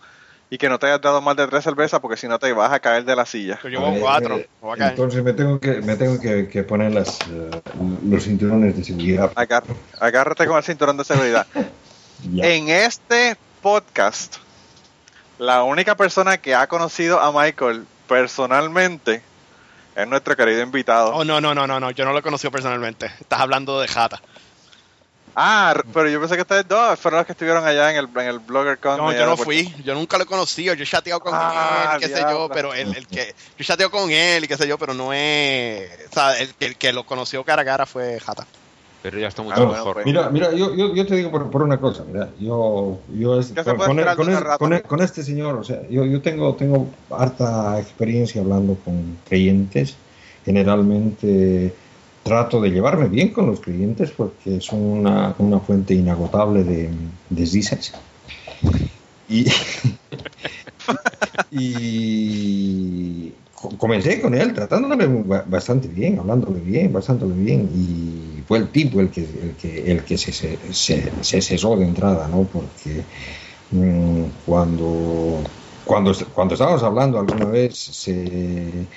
y 0.50 0.58
que 0.58 0.68
no 0.68 0.78
te 0.80 0.86
hayas 0.86 1.00
dado 1.00 1.20
más 1.20 1.36
de 1.36 1.46
tres 1.46 1.62
cervezas 1.62 2.00
porque 2.00 2.16
si 2.16 2.26
no 2.26 2.38
te 2.38 2.52
vas 2.52 2.72
a 2.72 2.80
caer 2.80 3.04
de 3.04 3.14
la 3.14 3.24
silla. 3.24 3.58
Yo 3.62 3.68
llevo 3.68 3.94
cuatro. 4.00 4.36
eh, 4.36 4.48
me. 4.76 4.86
Entonces 4.88 5.22
me 5.22 5.32
tengo 5.32 5.60
que, 5.60 5.80
me 5.80 5.94
tengo 5.96 6.20
que, 6.20 6.48
que 6.48 6.64
poner 6.64 6.92
las, 6.92 7.18
eh, 7.30 7.62
los 8.04 8.24
cinturones 8.24 8.76
de 8.76 8.82
seguridad. 8.84 9.30
Agar- 9.36 9.62
agárrate 10.00 10.46
con 10.46 10.56
el 10.56 10.64
cinturón 10.64 10.96
de 10.96 11.04
seguridad. 11.04 11.46
En 12.22 12.68
este 12.68 13.34
podcast, 13.62 14.36
la 15.38 15.62
única 15.62 15.94
persona 15.96 16.36
que 16.36 16.54
ha 16.54 16.66
conocido 16.66 17.18
a 17.18 17.32
Michael 17.32 17.86
personalmente 18.06 19.22
es 19.96 20.06
nuestro 20.06 20.36
querido 20.36 20.60
invitado. 20.62 21.14
Oh, 21.14 21.24
no, 21.24 21.40
no, 21.40 21.54
no, 21.54 21.66
no, 21.66 21.80
no. 21.80 21.90
Yo 21.92 22.04
no 22.04 22.12
lo 22.12 22.18
he 22.18 22.22
conocido 22.22 22.50
personalmente. 22.50 23.06
Estás 23.20 23.40
hablando 23.40 23.80
de 23.80 23.88
Jata. 23.88 24.20
Ah, 25.36 25.74
pero 25.92 26.08
yo 26.08 26.18
pensé 26.20 26.34
que 26.36 26.42
ustedes 26.42 26.66
dos 26.66 26.98
fueron 26.98 27.18
los 27.18 27.26
que 27.26 27.32
estuvieron 27.32 27.64
allá 27.64 27.90
en 27.92 27.96
el, 27.98 28.08
en 28.16 28.26
el 28.28 28.38
Blogger 28.40 28.78
Con. 28.78 28.96
No, 28.96 29.12
yo 29.12 29.26
no 29.26 29.36
fui. 29.36 29.72
Yo 29.84 29.94
nunca 29.94 30.16
lo 30.18 30.24
he 30.24 30.26
conocido. 30.26 30.74
Yo 30.74 30.82
he 30.82 30.86
chateado 30.86 31.20
con 31.20 31.32
Ah, 31.34 31.92
él, 31.94 32.00
qué 32.00 32.08
sé 32.08 32.20
yo, 32.20 32.48
pero 32.52 32.74
el, 32.74 32.94
el 32.96 33.06
que. 33.06 33.34
Yo 33.56 33.64
chateo 33.64 33.90
con 33.90 34.10
él 34.10 34.44
y 34.44 34.48
qué 34.48 34.56
sé 34.56 34.66
yo, 34.66 34.76
pero 34.78 34.92
no 34.94 35.12
es. 35.12 35.88
O 36.10 36.14
sea, 36.14 36.38
el, 36.38 36.50
el 36.60 36.76
que 36.76 36.92
lo 36.92 37.04
conoció 37.04 37.44
cara 37.44 37.62
a 37.62 37.64
cara 37.64 37.86
fue 37.86 38.18
Jata. 38.20 38.46
Pero 39.02 39.18
ya 39.18 39.28
está 39.28 39.40
mucho 39.40 39.54
Ah, 39.56 39.60
bueno, 39.64 39.72
mejor. 39.72 39.92
pues. 39.94 40.04
Mira, 40.04 40.28
mira, 40.28 40.52
yo, 40.52 40.74
yo, 40.74 40.94
yo 40.94 41.06
te 41.06 41.16
digo 41.16 41.30
por, 41.30 41.50
por 41.50 41.62
una 41.62 41.78
cosa, 41.80 42.04
mira, 42.06 42.28
yo, 42.38 42.98
yo 43.18 43.40
es- 43.40 43.46
¿Qué 43.46 43.64
se 43.64 43.70
con, 43.70 43.78
con, 43.78 43.90
esperar 43.98 44.16
con 44.16 44.26
de 44.26 44.32
el- 44.34 44.40
rata? 44.42 44.58
con 44.58 44.72
el- 44.74 44.82
con 44.82 45.00
este 45.00 45.22
señor, 45.24 45.54
o 45.56 45.64
sea, 45.64 45.80
yo, 45.88 46.04
yo 46.04 46.20
tengo, 46.20 46.54
tengo 46.54 46.86
harta 47.08 47.80
experiencia 47.80 48.42
hablando 48.42 48.74
con 48.84 49.16
creyentes, 49.26 49.96
generalmente 50.44 51.74
trato 52.22 52.60
de 52.60 52.70
llevarme 52.70 53.08
bien 53.08 53.32
con 53.32 53.46
los 53.46 53.60
clientes 53.60 54.12
porque 54.12 54.60
son 54.60 54.80
una, 54.82 55.34
una 55.38 55.60
fuente 55.60 55.94
inagotable 55.94 56.64
de 56.64 57.12
desdices. 57.28 58.02
Y, 59.26 59.46
y 61.50 63.32
co- 63.52 63.76
comencé 63.76 64.20
con 64.20 64.34
él 64.34 64.52
tratándole 64.54 65.06
ba- 65.06 65.44
bastante 65.46 65.88
bien, 65.88 66.18
hablándole 66.18 66.60
bien, 66.60 66.92
basándole 66.92 67.34
bien 67.34 67.68
y 67.72 68.42
fue 68.46 68.58
el 68.58 68.70
tipo 68.70 69.00
el 69.00 69.10
que, 69.10 69.22
el 69.22 69.56
que, 69.56 69.90
el 69.92 70.04
que 70.04 70.16
se, 70.18 70.32
se, 70.32 70.72
se, 70.72 71.22
se 71.22 71.42
cesó 71.42 71.76
de 71.76 71.84
entrada, 71.86 72.28
¿no? 72.28 72.48
Porque 72.48 73.06
mm, 73.70 74.24
cuando, 74.44 75.42
cuando, 75.84 76.12
cuando 76.32 76.54
estábamos 76.54 76.82
hablando 76.82 77.18
alguna 77.18 77.46
vez 77.46 77.78
se, 77.78 78.88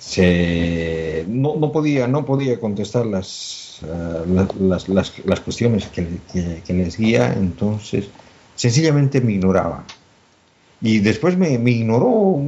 se 0.00 1.24
no, 1.28 1.56
no 1.56 1.70
podía 1.70 2.08
no 2.08 2.24
podía 2.24 2.58
contestar 2.58 3.06
las, 3.06 3.80
la- 3.82 4.48
las, 4.58 4.88
las, 4.88 5.12
las 5.24 5.40
cuestiones 5.40 5.86
que, 5.88 6.02
le- 6.02 6.20
que, 6.32 6.62
que 6.66 6.72
les 6.72 6.96
guía, 6.98 7.32
entonces 7.34 8.06
sencillamente 8.56 9.20
me 9.20 9.32
ignoraba. 9.32 9.84
Y 10.82 11.00
después 11.00 11.36
me, 11.36 11.58
me 11.58 11.72
ignoró 11.72 12.40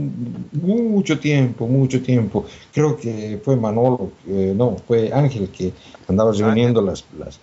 mucho 0.52 1.18
tiempo, 1.18 1.66
mucho 1.68 2.00
tiempo. 2.02 2.46
Creo 2.72 2.96
que 2.96 3.38
fue 3.44 3.56
Manolo, 3.56 4.12
eh, 4.26 4.54
no, 4.56 4.76
fue 4.88 5.12
Ángel 5.12 5.50
que 5.50 5.72
andaba 6.08 6.32
reuniendo 6.32 6.80
las, 6.80 7.04
las, 7.18 7.38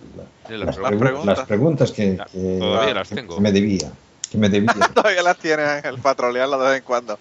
las 0.48 0.58
las, 0.58 0.76
Las 0.78 0.78
pregu- 0.92 0.98
preguntas. 0.98 1.38
las 1.38 1.46
preguntas 1.46 1.92
que, 1.92 2.18
que- 2.32 2.56
todavía 2.58 2.94
las 2.94 3.08
que- 3.08 3.14
tengo. 3.14 3.36
que 3.36 3.40
me 3.40 3.52
debía. 3.52 3.92
Que 4.32 4.38
me 4.38 4.48
debía. 4.48 4.72
Todavía 4.94 5.22
las 5.22 5.38
tiene 5.38 5.62
Ángel, 5.62 5.98
patrolearla 5.98 6.56
de 6.58 6.64
vez 6.70 6.78
en 6.78 6.84
cuando. 6.84 7.18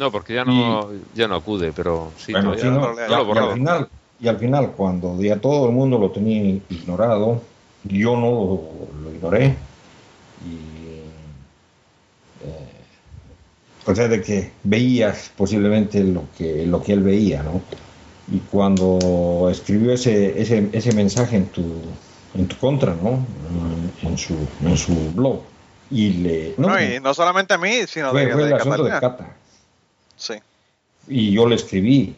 No, 0.00 0.10
porque 0.10 0.32
ya 0.32 0.46
no, 0.46 0.88
ya 1.14 1.28
no 1.28 1.34
acude, 1.34 1.74
pero 1.76 2.10
sí, 2.16 2.32
Bueno, 2.32 2.56
sí, 2.56 2.64
no, 2.64 2.94
no, 2.94 2.96
ya 2.96 3.04
y, 3.04 3.10
lo 3.10 3.32
he 3.32 3.34
y 3.34 3.38
al 3.38 3.52
final, 3.52 3.88
y 4.18 4.28
al 4.28 4.38
final, 4.38 4.70
cuando 4.74 5.20
ya 5.20 5.36
todo 5.38 5.66
el 5.68 5.74
mundo 5.74 5.98
lo 5.98 6.10
tenía 6.10 6.58
ignorado, 6.70 7.42
yo 7.84 8.16
no 8.16 8.30
lo, 8.30 9.02
lo 9.02 9.14
ignoré. 9.14 9.56
Y, 10.42 10.56
eh, 12.46 12.64
o 13.84 13.94
sea, 13.94 14.08
de 14.08 14.22
que 14.22 14.52
veías 14.64 15.32
posiblemente 15.36 16.02
lo 16.02 16.22
que, 16.38 16.64
lo 16.64 16.82
que 16.82 16.94
él 16.94 17.02
veía, 17.02 17.42
¿no? 17.42 17.60
Y 18.32 18.38
cuando 18.50 19.50
escribió 19.50 19.92
ese, 19.92 20.40
ese, 20.40 20.70
ese 20.72 20.94
mensaje 20.94 21.36
en 21.36 21.46
tu, 21.48 21.62
en 22.34 22.48
tu 22.48 22.56
contra, 22.56 22.94
¿no? 22.94 23.18
En, 24.02 24.16
su, 24.16 24.34
en 24.64 24.78
su 24.78 24.94
blog. 25.12 25.40
Y 25.90 26.08
le... 26.22 26.54
no, 26.56 26.68
No, 26.68 26.80
y 26.82 27.00
no 27.00 27.12
solamente 27.12 27.52
a 27.52 27.58
mí, 27.58 27.82
sino 27.86 28.12
fue, 28.12 28.24
de, 28.24 28.32
fue 28.32 28.42
el 28.44 28.48
de 28.48 28.54
asunto 28.54 28.84
de 28.84 28.90
Catalina. 28.92 29.18
Cata 29.18 29.39
Sí. 30.20 30.34
y 31.08 31.32
yo 31.32 31.48
le 31.48 31.54
escribí. 31.56 32.14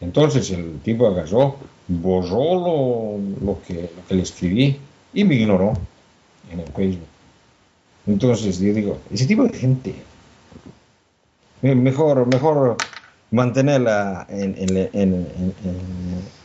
Entonces 0.00 0.50
el 0.50 0.80
tipo 0.80 1.06
agarró, 1.06 1.56
borró 1.88 2.54
lo, 2.56 3.46
lo 3.46 3.62
que, 3.62 3.74
lo 3.74 4.06
que 4.08 4.14
le 4.16 4.22
escribí 4.22 4.76
y 5.14 5.24
me 5.24 5.36
ignoró 5.36 5.72
en 6.52 6.58
el 6.60 6.66
Facebook. 6.72 7.06
Entonces 8.06 8.58
yo 8.58 8.74
digo, 8.74 8.98
ese 9.12 9.26
tipo 9.26 9.44
de 9.44 9.56
gente, 9.56 9.94
me- 11.62 11.74
mejor, 11.76 12.26
mejor 12.26 12.76
mantenerla 13.30 14.26
en, 14.28 14.54
en, 14.58 14.76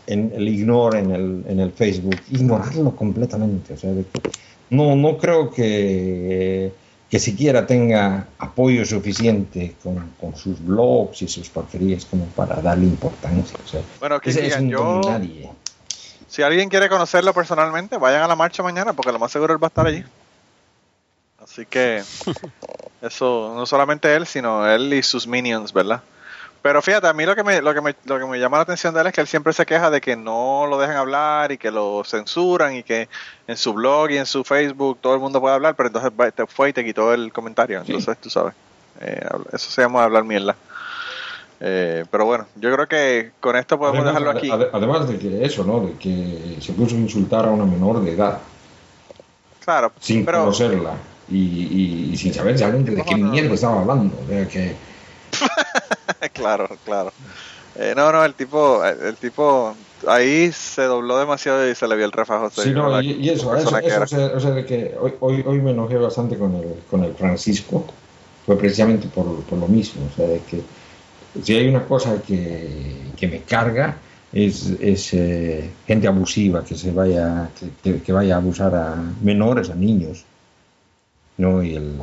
en- 0.07 0.31
el 0.35 0.47
ignore 0.47 0.99
en 0.99 1.11
el, 1.11 1.43
en 1.47 1.59
el 1.59 1.71
Facebook, 1.71 2.19
ignorarlo 2.31 2.95
completamente. 2.95 3.73
O 3.73 3.77
sea, 3.77 3.91
de 3.91 4.03
que 4.03 4.19
no, 4.71 4.95
no 4.95 5.17
creo 5.17 5.51
que, 5.51 6.71
que 7.09 7.19
siquiera 7.19 7.65
tenga 7.65 8.27
apoyo 8.37 8.85
suficiente 8.85 9.75
con, 9.83 10.11
con 10.19 10.35
sus 10.35 10.63
blogs 10.63 11.21
y 11.23 11.27
sus 11.27 11.49
porquerías 11.49 12.05
como 12.05 12.25
para 12.25 12.61
darle 12.61 12.85
importancia. 12.85 13.57
O 13.65 13.67
sea, 13.67 13.81
Bueno, 13.99 14.19
que 14.19 14.29
ese 14.29 14.45
es 14.45 14.57
un 14.57 14.69
yo, 14.69 15.01
nadie. 15.03 15.49
si 16.27 16.43
alguien 16.43 16.69
quiere 16.69 16.87
conocerlo 16.87 17.33
personalmente, 17.33 17.97
vayan 17.97 18.21
a 18.21 18.27
la 18.27 18.35
marcha 18.35 18.61
mañana, 18.61 18.93
porque 18.93 19.11
lo 19.11 19.17
más 19.19 19.31
seguro 19.31 19.53
él 19.53 19.61
va 19.63 19.67
a 19.67 19.69
estar 19.69 19.87
allí. 19.87 20.03
Así 21.43 21.65
que 21.65 22.03
eso, 23.01 23.53
no 23.55 23.65
solamente 23.65 24.13
él, 24.15 24.27
sino 24.27 24.67
él 24.69 24.93
y 24.93 25.01
sus 25.01 25.25
minions, 25.25 25.73
¿verdad? 25.73 26.01
Pero 26.61 26.81
fíjate, 26.81 27.07
a 27.07 27.13
mí 27.13 27.25
lo 27.25 27.35
que 27.35 27.43
me, 27.43 27.61
lo 27.61 27.73
que 27.73 27.79
me, 27.81 27.95
lo 28.05 28.19
que 28.19 28.25
me 28.25 28.37
llama 28.39 28.57
la 28.57 28.63
atención 28.63 28.93
de 28.93 29.01
él 29.01 29.07
es 29.07 29.13
que 29.13 29.21
él 29.21 29.27
siempre 29.27 29.53
se 29.53 29.65
queja 29.65 29.89
de 29.89 30.01
que 30.01 30.15
no 30.17 30.67
lo 30.67 30.77
dejan 30.77 30.97
hablar 30.97 31.51
y 31.53 31.57
que 31.57 31.71
lo 31.71 32.03
censuran 32.03 32.75
y 32.75 32.83
que 32.83 33.07
en 33.47 33.55
su 33.55 33.73
blog 33.73 34.11
y 34.11 34.17
en 34.17 34.25
su 34.25 34.43
Facebook 34.43 34.99
todo 35.01 35.13
el 35.13 35.21
mundo 35.21 35.39
puede 35.39 35.55
hablar, 35.55 35.75
pero 35.75 35.87
entonces 35.87 36.11
te 36.35 36.45
fue 36.47 36.69
y 36.69 36.73
te 36.73 36.83
quitó 36.83 37.13
el 37.13 37.31
comentario. 37.31 37.79
Sí. 37.85 37.91
Entonces, 37.93 38.17
tú 38.21 38.29
sabes, 38.29 38.53
eh, 38.99 39.25
eso 39.53 39.71
se 39.71 39.81
llama 39.81 40.03
hablar 40.03 40.25
mierda. 40.25 40.55
Eh, 41.61 42.05
pero 42.11 42.25
bueno, 42.25 42.45
yo 42.55 42.73
creo 42.73 42.87
que 42.87 43.31
con 43.39 43.55
esto 43.55 43.77
podemos 43.77 44.05
Además, 44.05 44.13
dejarlo 44.21 44.37
aquí. 44.37 44.49
ade- 44.49 44.69
además 44.73 45.07
de 45.09 45.17
que 45.19 45.45
eso, 45.45 45.63
¿no? 45.63 45.81
De 45.81 45.93
que 45.97 46.57
se 46.61 46.73
puso 46.73 46.95
a 46.95 46.99
insultar 46.99 47.45
a 47.45 47.49
una 47.51 47.65
menor 47.65 48.01
de 48.01 48.11
edad 48.13 48.39
Claro, 49.63 49.91
sin 49.99 50.25
pero 50.25 50.39
conocerla 50.39 50.93
y, 51.29 51.35
y- 51.37 52.09
y 52.13 52.17
sin 52.17 52.33
saber 52.33 52.57
realmente 52.57 52.91
de 52.91 53.03
qué 53.03 53.15
mierda 53.15 53.53
estaba 53.53 53.81
hablando. 53.81 54.17
O 54.23 54.27
sea, 54.27 54.47
que 54.47 54.75
claro, 56.33 56.67
claro. 56.85 57.11
Eh, 57.75 57.93
no, 57.95 58.11
no, 58.11 58.25
el 58.25 58.33
tipo, 58.33 58.83
el, 58.83 59.15
tipo 59.15 59.75
ahí 60.07 60.51
se 60.51 60.83
dobló 60.83 61.17
demasiado 61.17 61.69
y 61.69 61.75
se 61.75 61.87
le 61.87 61.95
vio 61.95 62.05
el 62.05 62.11
refajo. 62.11 62.49
Sí, 62.49 62.71
no, 62.71 62.89
la 62.89 63.01
y, 63.01 63.11
y 63.11 63.29
eso, 63.29 63.55
eso, 63.55 63.79
que 63.79 63.87
eso, 63.87 64.01
o 64.03 64.07
sea, 64.07 64.25
o 64.35 64.39
sea, 64.39 64.65
que 64.65 64.95
hoy, 64.99 65.13
hoy, 65.19 65.43
hoy 65.45 65.61
me 65.61 65.71
enojé 65.71 65.95
bastante 65.97 66.37
con 66.37 66.55
el, 66.55 66.83
con 66.89 67.03
el 67.03 67.13
Francisco, 67.13 67.85
fue 68.45 68.57
precisamente 68.57 69.07
por, 69.07 69.43
por 69.43 69.59
lo 69.59 69.67
mismo, 69.67 70.07
o 70.11 70.15
sea, 70.15 70.25
de 70.27 70.39
que 70.41 70.61
si 71.41 71.55
hay 71.55 71.67
una 71.67 71.85
cosa 71.85 72.21
que, 72.21 73.11
que 73.15 73.27
me 73.27 73.43
carga 73.43 73.97
es, 74.33 74.65
es 74.79 75.13
eh, 75.13 75.69
gente 75.85 76.07
abusiva 76.07 76.63
que 76.65 76.75
se 76.75 76.91
vaya, 76.91 77.49
que, 77.59 77.69
que- 77.93 78.01
que 78.01 78.11
vaya 78.11 78.35
a 78.35 78.37
abusar 78.39 78.73
a 78.75 78.95
menores, 79.21 79.69
a 79.69 79.75
niños. 79.75 80.25
¿no? 81.37 81.63
Y 81.63 81.75
el- 81.75 81.95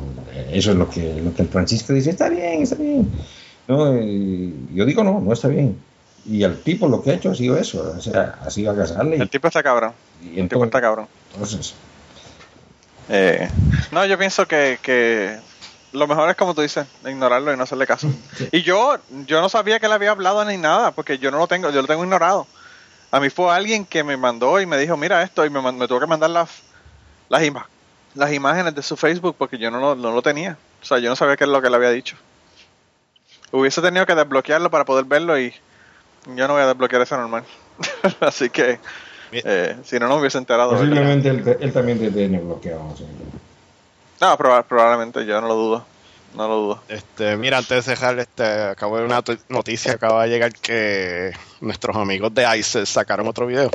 eso 0.51 0.71
es 0.71 0.77
lo 0.77 0.89
que, 0.89 1.21
lo 1.21 1.33
que 1.33 1.43
el 1.43 1.47
Francisco 1.49 1.93
dice, 1.93 2.09
está 2.11 2.29
bien, 2.29 2.63
está 2.63 2.75
bien. 2.75 3.11
¿No? 3.67 3.93
Yo 4.73 4.85
digo, 4.85 5.03
no, 5.03 5.19
no 5.19 5.33
está 5.33 5.47
bien. 5.47 5.77
Y 6.25 6.43
el 6.43 6.61
tipo 6.61 6.87
lo 6.87 7.01
que 7.01 7.11
ha 7.11 7.13
hecho 7.13 7.31
ha 7.31 7.35
sido 7.35 7.57
eso, 7.57 7.93
o 7.97 8.01
sea, 8.01 8.39
ha 8.41 8.49
sido 8.49 8.71
agasarle. 8.71 9.15
El 9.17 9.29
tipo 9.29 9.47
está 9.47 9.63
cabrón. 9.63 9.93
y, 10.21 10.39
El 10.39 10.49
tipo 10.49 10.65
está 10.65 10.81
cabrón. 10.81 11.07
entonces, 11.33 11.73
Eh, 13.09 13.47
no, 13.91 14.05
yo 14.05 14.17
pienso 14.17 14.45
que, 14.45 14.79
que 14.81 15.37
lo 15.93 16.07
mejor 16.07 16.29
es 16.29 16.35
como 16.35 16.53
tú 16.53 16.61
dices, 16.61 16.85
ignorarlo 17.05 17.53
y 17.53 17.57
no 17.57 17.63
hacerle 17.63 17.87
caso. 17.87 18.09
Y 18.51 18.61
yo, 18.61 18.97
yo 19.25 19.41
no 19.41 19.47
sabía 19.49 19.79
que 19.79 19.87
le 19.87 19.93
había 19.93 20.11
hablado 20.11 20.43
ni 20.43 20.57
nada, 20.57 20.91
porque 20.91 21.17
yo 21.17 21.31
no 21.31 21.37
lo 21.37 21.47
tengo, 21.47 21.69
yo 21.69 21.81
lo 21.81 21.87
tengo 21.87 22.03
ignorado. 22.03 22.45
A 23.11 23.19
mí 23.21 23.29
fue 23.29 23.53
alguien 23.53 23.85
que 23.85 24.03
me 24.03 24.17
mandó 24.17 24.59
y 24.59 24.65
me 24.65 24.77
dijo, 24.77 24.97
mira 24.97 25.23
esto, 25.23 25.45
y 25.45 25.49
me, 25.49 25.61
tuvo 25.87 25.99
que 26.01 26.07
mandar 26.07 26.29
las, 26.29 26.49
las, 27.29 27.41
las 28.15 28.33
imágenes 28.33 28.75
de 28.75 28.83
su 28.83 28.97
Facebook 28.97 29.35
porque 29.37 29.57
yo 29.57 29.71
no 29.71 29.79
lo, 29.79 29.95
no 29.95 30.11
lo 30.11 30.21
tenía. 30.21 30.57
O 30.81 30.85
sea, 30.85 30.99
yo 30.99 31.09
no 31.09 31.15
sabía 31.15 31.37
qué 31.37 31.45
es 31.45 31.49
lo 31.49 31.61
que 31.61 31.69
le 31.69 31.77
había 31.77 31.91
dicho. 31.91 32.17
Hubiese 33.51 33.81
tenido 33.81 34.05
que 34.05 34.15
desbloquearlo 34.15 34.69
para 34.69 34.85
poder 34.85 35.05
verlo 35.05 35.39
y 35.39 35.53
yo 36.35 36.47
no 36.47 36.53
voy 36.53 36.63
a 36.63 36.67
desbloquear 36.67 37.01
eso 37.01 37.17
normal. 37.17 37.43
Así 38.19 38.49
que, 38.49 38.79
eh, 39.31 39.75
si 39.83 39.99
no, 39.99 40.07
no 40.07 40.15
me 40.15 40.21
hubiese 40.21 40.37
enterado. 40.37 40.71
Posiblemente 40.71 41.29
él, 41.29 41.73
también 41.73 41.99
te 41.99 42.11
tiene 42.11 42.39
bloqueado. 42.39 42.81
o 42.93 42.95
sea, 42.97 43.07
No, 44.21 44.37
proba- 44.37 44.63
probablemente, 44.63 45.25
yo 45.25 45.39
no 45.41 45.47
lo 45.47 45.55
dudo. 45.55 45.85
No 46.35 46.47
lo 46.47 46.55
dudo. 46.57 46.83
Este, 46.89 47.37
mira, 47.37 47.57
antes 47.57 47.85
de 47.85 47.95
cerrar, 47.95 48.19
este, 48.19 48.43
acabo 48.43 48.97
de 48.97 49.03
ver 49.03 49.11
una 49.11 49.23
noticia, 49.49 49.93
acaba 49.93 50.23
de 50.23 50.29
llegar 50.29 50.51
que 50.53 51.31
nuestros 51.61 51.95
amigos 51.95 52.33
de 52.33 52.45
ICE 52.59 52.85
sacaron 52.85 53.27
otro 53.27 53.47
video 53.47 53.71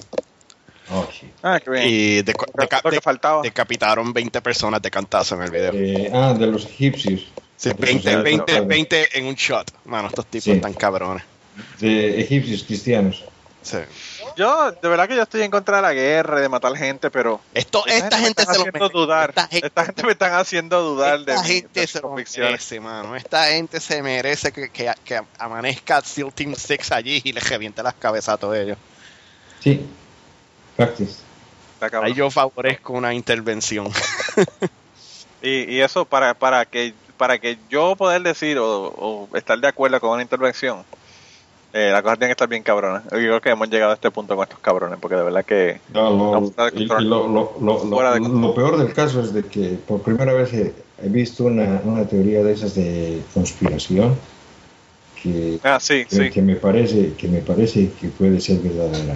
oh. 0.91 1.09
Ah, 1.43 1.59
qué 1.59 1.71
bien. 1.71 1.85
y 1.89 2.23
deca- 2.23 2.47
que 2.83 2.91
de- 2.91 3.01
faltaba. 3.01 3.43
decapitaron 3.43 4.13
20 4.13 4.41
personas 4.43 4.83
de 4.83 4.91
cantazo 4.91 5.35
en 5.37 5.43
el 5.43 5.51
video. 5.51 5.73
Eh, 5.75 6.11
ah, 6.15 6.35
de 6.39 6.47
los 6.47 6.67
egipcios. 6.67 7.33
Sí, 7.63 7.69
Otros 7.69 7.81
20, 7.87 8.03
sociales, 8.03 8.25
20, 8.25 8.45
claro. 8.45 8.67
20 8.67 9.19
en 9.19 9.27
un 9.27 9.35
shot. 9.35 9.71
Mano, 9.85 10.09
estos 10.09 10.27
tipos 10.27 10.45
Sí. 10.45 10.51
están 10.53 10.73
cabrones. 10.75 11.23
De 11.79 12.21
egipcios 12.21 12.65
cristianos. 12.65 13.25
Sí. 13.63 13.77
Yo, 14.37 14.73
de 14.73 14.89
verdad 14.89 15.07
que 15.07 15.15
yo 15.15 15.23
estoy 15.23 15.43
en 15.43 15.51
contra 15.53 15.77
de 15.77 15.83
la 15.83 15.93
guerra, 15.93 16.41
de 16.41 16.49
matar 16.49 16.75
gente, 16.77 17.11
pero 17.11 17.41
Esto, 17.55 17.85
esta, 17.87 18.19
gente 18.19 18.43
se 18.43 18.47
lo 18.47 18.53
haciendo 18.63 18.73
merece. 18.81 18.93
dudar. 18.99 19.29
Esta 19.31 19.43
Esta 19.53 19.61
gente- 19.85 19.85
gente, 19.85 20.03
me 20.07 20.13
están 20.13 20.33
haciendo 20.35 20.83
dudar 20.83 21.21
de, 21.21 21.33
Esta 21.35 21.45
gente 21.45 21.87
se 21.87 21.99
mis 21.99 22.03
lo 22.03 22.09
convicciones. 22.09 22.51
merece, 22.51 22.81
mano. 22.81 23.15
Esta 23.15 23.45
gente 23.47 23.79
se 23.79 24.03
merece 24.03 24.51
que, 24.51 24.71
que, 24.71 24.91
que 25.05 25.21
amanezca 25.39 26.01
SEAL 26.01 26.33
Team 26.33 26.55
6 26.57 26.91
allí 26.91 27.21
y 27.23 27.33
les 27.33 27.49
reviente 27.49 27.81
las 27.85 27.95
cabezas 27.95 28.31
a 28.35 28.39
todos 28.39 28.57
ellos. 28.57 28.79
Sí. 29.61 29.87
Practice. 30.77 31.19
Ahí 32.03 32.15
yo 32.15 32.29
favorezco 32.31 32.93
una 32.95 33.13
intervención. 33.15 33.89
Y, 35.43 35.75
y 35.75 35.81
eso 35.81 36.05
para, 36.05 36.35
para 36.35 36.65
que 36.65 36.95
para 37.23 37.39
que 37.39 37.57
yo 37.69 37.95
poder 37.95 38.21
decir 38.23 38.59
o, 38.59 38.89
o 38.89 39.37
estar 39.37 39.57
de 39.57 39.69
acuerdo 39.69 40.01
con 40.01 40.11
una 40.11 40.23
intervención, 40.23 40.83
eh, 41.73 41.91
la 41.93 42.03
cosa 42.03 42.17
tiene 42.17 42.31
que 42.31 42.33
estar 42.33 42.49
bien 42.49 42.65
cabrona. 42.65 43.05
Yo 43.13 43.19
creo 43.19 43.41
que 43.41 43.51
hemos 43.51 43.71
llegado 43.71 43.93
a 43.93 43.95
este 43.95 44.11
punto 44.11 44.35
con 44.35 44.43
estos 44.43 44.59
cabrones, 44.59 44.99
porque 45.01 45.15
de 45.15 45.23
verdad 45.23 45.45
que 45.45 45.81
No, 45.95 46.11
lo, 46.11 46.41
de 46.41 46.81
y- 46.81 46.87
y 46.89 48.55
peor 48.57 48.77
del 48.77 48.93
caso 48.93 49.21
es 49.21 49.33
de 49.33 49.45
que 49.45 49.69
por 49.87 50.03
primera 50.03 50.33
vez 50.33 50.53
he, 50.53 50.75
he 50.99 51.09
visto 51.11 51.45
una, 51.45 51.81
una 51.85 52.05
teoría 52.09 52.43
de 52.43 52.55
esas 52.55 52.75
de 52.75 53.23
conspiración 53.33 54.17
que, 55.15 55.61
ah 55.63 55.79
sí 55.79 56.05
que, 56.11 56.17
sí 56.17 56.29
que 56.29 56.43
me 56.43 56.57
parece 56.57 57.13
que 57.15 57.29
me 57.29 57.39
parece 57.43 57.93
que 57.93 58.09
puede 58.09 58.41
ser 58.41 58.59
verdadera 58.59 59.15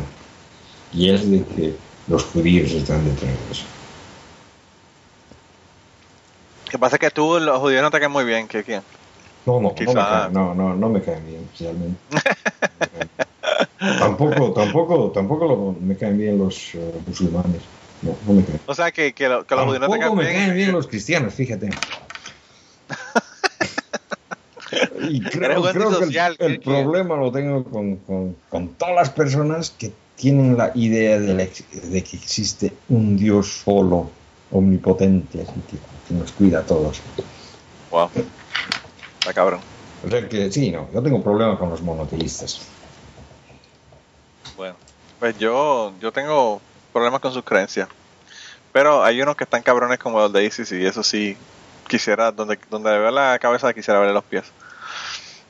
y 0.92 1.10
es 1.10 1.28
de 1.28 1.42
que 1.44 1.74
los 2.06 2.22
judíos 2.22 2.70
están 2.70 3.04
detrás 3.04 3.32
de 3.46 3.50
eso. 3.50 3.66
Que 6.70 6.78
pasa 6.78 6.96
es 6.96 7.00
que 7.00 7.10
tú 7.10 7.38
los 7.40 7.58
judíos 7.58 7.82
no 7.82 7.90
te 7.90 7.98
caen 8.00 8.12
muy 8.12 8.24
bien, 8.24 8.48
que 8.48 8.62
quién. 8.64 8.82
No, 9.46 9.54
no, 9.54 9.60
no, 9.60 9.68
me 9.70 9.74
Quizá- 9.74 9.94
caen, 9.94 10.32
no, 10.32 10.54
no, 10.54 10.74
no 10.74 10.88
me 10.88 11.00
caen 11.00 11.24
bien, 11.26 11.42
especialmente. 11.44 11.98
tampoco, 13.98 14.52
tampoco, 14.52 15.10
tampoco 15.12 15.46
lo- 15.46 15.76
me 15.80 15.96
caen 15.96 16.18
bien 16.18 16.38
los 16.38 16.74
eh, 16.74 16.92
musulmanes. 17.06 17.62
No, 18.02 18.16
no 18.26 18.32
me 18.34 18.44
caen. 18.44 18.60
O 18.66 18.74
sea 18.74 18.90
que, 18.90 19.12
que, 19.12 19.28
lo- 19.28 19.46
que 19.46 19.54
los 19.54 19.64
judíos 19.64 19.80
no 19.80 19.86
te 19.86 19.92
Tampoco 19.98 20.16
caen 20.16 20.26
me 20.26 20.32
bien. 20.32 20.44
caen 20.44 20.56
bien 20.56 20.72
los 20.72 20.86
cristianos, 20.88 21.32
fíjate. 21.34 21.70
y 25.08 25.20
creo, 25.22 25.62
creo 25.62 25.98
que 25.98 26.04
el, 26.04 26.10
¿qué- 26.38 26.58
qué? 26.58 26.64
problema 26.64 27.16
lo 27.16 27.30
tengo 27.30 27.62
con, 27.64 27.96
con- 27.98 28.36
con 28.48 28.68
todas 28.74 28.94
las 28.96 29.10
personas 29.10 29.70
que 29.70 29.92
tienen 30.16 30.56
la 30.56 30.72
idea 30.74 31.20
de, 31.20 31.34
la 31.34 31.44
de 31.44 32.02
que 32.02 32.16
existe 32.16 32.72
un 32.88 33.16
Dios 33.16 33.62
solo, 33.64 34.10
omnipotente, 34.50 35.42
así 35.42 35.60
que, 35.68 35.78
que 36.06 36.14
nos 36.14 36.32
cuida 36.32 36.60
a 36.60 36.62
todos. 36.62 37.00
Wow. 37.90 38.10
Está 39.20 39.32
cabrón. 39.32 39.60
O 40.06 40.10
sea 40.10 40.28
que 40.28 40.50
sí, 40.52 40.70
no, 40.70 40.88
yo 40.92 41.02
tengo 41.02 41.22
problema 41.22 41.58
con 41.58 41.70
los 41.70 41.82
monoteístas. 41.82 42.60
Bueno, 44.56 44.76
pues 45.18 45.36
yo, 45.38 45.92
yo 46.00 46.12
tengo 46.12 46.60
problemas 46.92 47.20
con 47.20 47.32
sus 47.32 47.44
creencias. 47.44 47.88
Pero 48.72 49.02
hay 49.02 49.20
unos 49.22 49.36
que 49.36 49.44
están 49.44 49.62
cabrones 49.62 49.98
como 49.98 50.18
los 50.18 50.32
de 50.32 50.44
ISIS 50.44 50.70
y 50.72 50.84
eso 50.84 51.02
sí 51.02 51.36
quisiera, 51.88 52.30
donde, 52.30 52.58
donde 52.70 52.90
le 52.90 52.98
veo 52.98 53.10
la 53.10 53.38
cabeza 53.38 53.72
quisiera 53.72 53.98
verle 53.98 54.14
los 54.14 54.24
pies. 54.24 54.44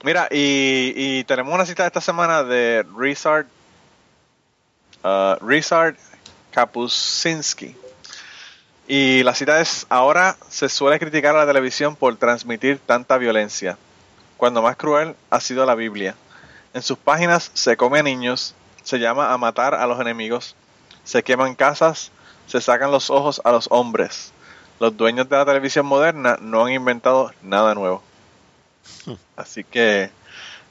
Mira, 0.05 0.29
y, 0.31 0.93
y 0.95 1.25
tenemos 1.25 1.53
una 1.53 1.67
cita 1.67 1.87
esta 1.87 2.01
semana 2.01 2.45
de 2.45 2.85
Rizard, 2.97 3.47
uh, 5.03 5.45
Rizard 5.45 5.97
Kapuscinski. 6.53 7.75
Y 8.89 9.25
la 9.25 9.35
cita 9.35 9.61
es, 9.61 9.87
ahora 9.89 10.37
se 10.49 10.69
suele 10.69 11.01
criticar 11.01 11.35
a 11.35 11.41
la 11.41 11.47
televisión 11.47 11.97
por 11.97 12.17
transmitir 12.17 12.79
tanta 12.79 13.19
violencia, 13.19 13.77
cuando 14.37 14.63
más 14.63 14.77
cruel 14.77 15.17
ha 15.31 15.41
sido 15.41 15.67
la 15.67 15.75
Biblia. 15.75 16.15
En 16.73 16.83
sus 16.83 16.97
páginas 16.97 17.51
se 17.55 17.77
come 17.77 17.99
a 17.99 18.05
niños, 18.05 18.55
se 18.85 18.99
llama 18.99 19.33
a 19.33 19.39
matar 19.39 19.75
a 19.75 19.87
los 19.89 19.99
enemigos, 19.99 20.55
se 21.03 21.25
queman 21.25 21.57
casas, 21.57 22.13
se 22.47 22.61
sacan 22.61 22.93
los 22.93 23.11
ojos 23.11 23.41
a 23.45 23.51
los 23.51 23.67
hombres. 23.71 24.33
Los 24.79 24.97
dueños 24.97 25.29
de 25.29 25.37
la 25.37 25.45
televisión 25.45 25.87
moderna 25.87 26.37
no 26.41 26.65
han 26.65 26.73
inventado 26.73 27.33
nada 27.43 27.75
nuevo. 27.75 28.03
Así 29.37 29.65
que 29.65 30.11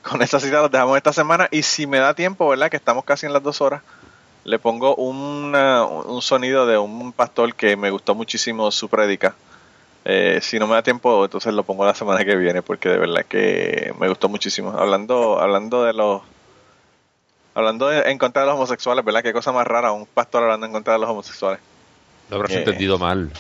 con 0.02 0.22
esta 0.22 0.40
cita 0.40 0.62
los 0.62 0.72
dejamos 0.72 0.96
esta 0.96 1.12
semana 1.12 1.50
y 1.52 1.64
si 1.64 1.88
me 1.88 1.98
da 1.98 2.14
tiempo, 2.14 2.48
¿verdad? 2.48 2.70
Que 2.70 2.78
estamos 2.78 3.04
casi 3.04 3.26
en 3.26 3.34
las 3.34 3.44
dos 3.44 3.60
horas, 3.60 3.82
le 4.46 4.60
pongo 4.60 4.96
una- 4.96 5.84
un 5.86 6.22
sonido 6.22 6.66
de 6.66 6.78
un 6.78 7.12
pastor 7.12 7.54
que 7.56 7.76
me 7.76 7.90
gustó 7.92 8.16
muchísimo 8.16 8.72
su 8.72 8.88
prédica. 8.90 9.36
Eh, 10.06 10.40
si 10.42 10.60
no 10.60 10.68
me 10.68 10.76
da 10.76 10.84
tiempo, 10.84 11.26
entonces 11.26 11.52
lo 11.54 11.64
pongo 11.64 11.84
la 11.86 11.96
semana 11.96 12.24
que 12.24 12.36
viene 12.36 12.62
porque 12.62 12.90
de 12.90 12.98
verdad 13.00 13.26
que 13.28 13.94
me 14.00 14.08
gustó 14.08 14.30
muchísimo. 14.30 14.72
Hablando, 14.78 15.40
hablando 15.42 15.84
de 15.84 15.94
los 15.94 16.22
hablando 17.56 17.88
de 17.88 18.12
en 18.12 18.18
contra 18.18 18.42
de 18.44 18.48
los 18.48 18.56
homosexuales, 18.56 19.04
¿verdad? 19.04 19.24
Qué 19.24 19.34
cosa 19.34 19.52
más 19.52 19.66
rara 19.66 19.92
un 19.92 20.06
pastor 20.06 20.44
hablando 20.44 20.66
en 20.68 20.74
contra 20.74 20.94
de 20.94 21.00
los 21.00 21.10
homosexuales. 21.10 21.60
Lo 22.30 22.36
habrás 22.38 22.52
Eh. 22.52 22.60
entendido 22.60 23.00
mal. 23.00 23.32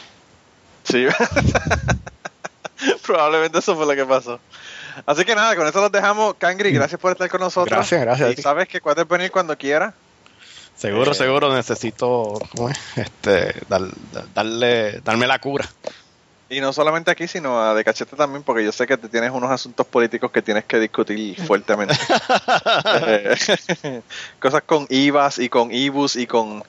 Sí. 0.84 1.06
Probablemente 3.06 3.60
eso 3.60 3.76
fue 3.76 3.86
lo 3.86 3.95
que 3.95 4.06
pasó. 4.06 4.40
Así 5.06 5.23
que 5.26 5.36
nada, 5.36 5.56
con 5.56 5.68
eso 5.68 5.82
los 5.82 5.91
dejamos. 5.91 6.36
Kangri, 6.36 6.72
gracias 6.72 6.99
por 6.99 7.11
estar 7.11 7.30
con 7.30 7.41
nosotros. 7.41 7.76
Gracias, 7.76 8.02
gracias 8.02 8.38
Y 8.38 8.41
sabes 8.41 8.68
que 8.68 8.80
puedes 8.82 9.07
venir 9.07 9.32
cuando 9.32 9.57
quieras. 9.57 9.94
Seguro, 10.76 11.11
Eh. 11.11 11.15
seguro 11.15 11.53
necesito 11.56 12.39
este, 12.95 13.56
dar- 13.69 13.89
darle, 14.34 14.99
darme 15.02 15.26
la 15.27 15.39
cura. 15.39 15.68
Y 16.47 16.60
no 16.61 16.72
solamente 16.73 17.10
aquí, 17.10 17.27
sino 17.27 17.60
a 17.60 17.73
De 17.73 17.84
Cachete 17.84 18.15
también, 18.15 18.43
porque 18.43 18.64
yo 18.64 18.72
sé 18.72 18.85
que 18.85 18.97
te 18.97 19.10
tienes 19.10 19.31
unos 19.31 19.49
asuntos 19.49 19.88
políticos 19.88 20.31
que 20.31 20.43
tienes 20.43 20.64
que 20.65 20.80
discutir 20.80 21.39
fuertemente. 21.45 21.95
Eh, 23.07 24.02
Cosas 24.39 24.61
con 24.64 24.85
IVAs 24.89 25.39
y 25.39 25.49
con 25.49 25.72
IBUS 25.73 26.15
y 26.18 26.27
con 26.27 26.64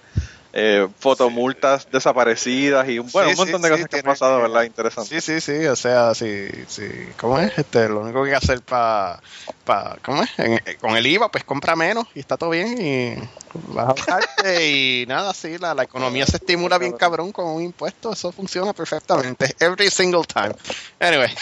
eh, 0.58 0.88
fotomultas 0.98 1.86
desaparecidas 1.92 2.88
y 2.88 2.98
un, 2.98 3.10
bueno, 3.12 3.28
Sí, 3.28 3.34
un 3.34 3.38
montón 3.38 3.62
sí, 3.62 3.68
de 3.68 3.68
sí, 3.68 3.74
cosas 3.74 3.88
que 3.90 3.96
han 3.98 4.02
pasado, 4.04 4.36
que- 4.36 4.42
¿verdad? 4.42 4.62
Interesante. 4.62 5.20
Sí, 5.20 5.40
sí, 5.40 5.40
sí, 5.42 5.66
o 5.66 5.76
sea, 5.76 6.14
sí, 6.14 6.48
sí. 6.66 6.82
¿Cómo 7.18 7.38
es? 7.38 7.52
Este, 7.58 7.88
lo 7.90 8.00
único 8.00 8.22
que 8.22 8.30
hay 8.30 8.38
que 8.40 8.44
hacer 8.44 8.62
para, 8.62 9.20
pa, 9.64 9.98
¿cómo 10.02 10.22
es? 10.22 10.30
En- 10.38 10.54
eh, 10.54 10.78
con 10.80 10.96
el 10.96 11.06
IVA, 11.06 11.30
pues 11.30 11.44
compra 11.44 11.76
menos 11.76 12.06
y 12.14 12.20
está 12.20 12.38
todo 12.38 12.48
bien 12.50 12.80
y 12.80 13.16
vas 13.52 13.86
a 13.86 13.90
ahorrarte 13.90 14.70
y 14.70 15.04
nada, 15.06 15.34
sí, 15.34 15.58
la, 15.58 15.74
la 15.74 15.82
economía 15.82 16.24
se 16.24 16.36
estimula 16.38 16.78
bien 16.78 16.92
cabrón 16.92 17.32
con 17.32 17.46
un 17.48 17.62
impuesto, 17.62 18.12
eso 18.14 18.32
funciona 18.32 18.72
perfectamente, 18.72 19.54
every 19.60 19.90
single 19.90 20.24
time. 20.24 20.54
Anyway, 21.00 21.34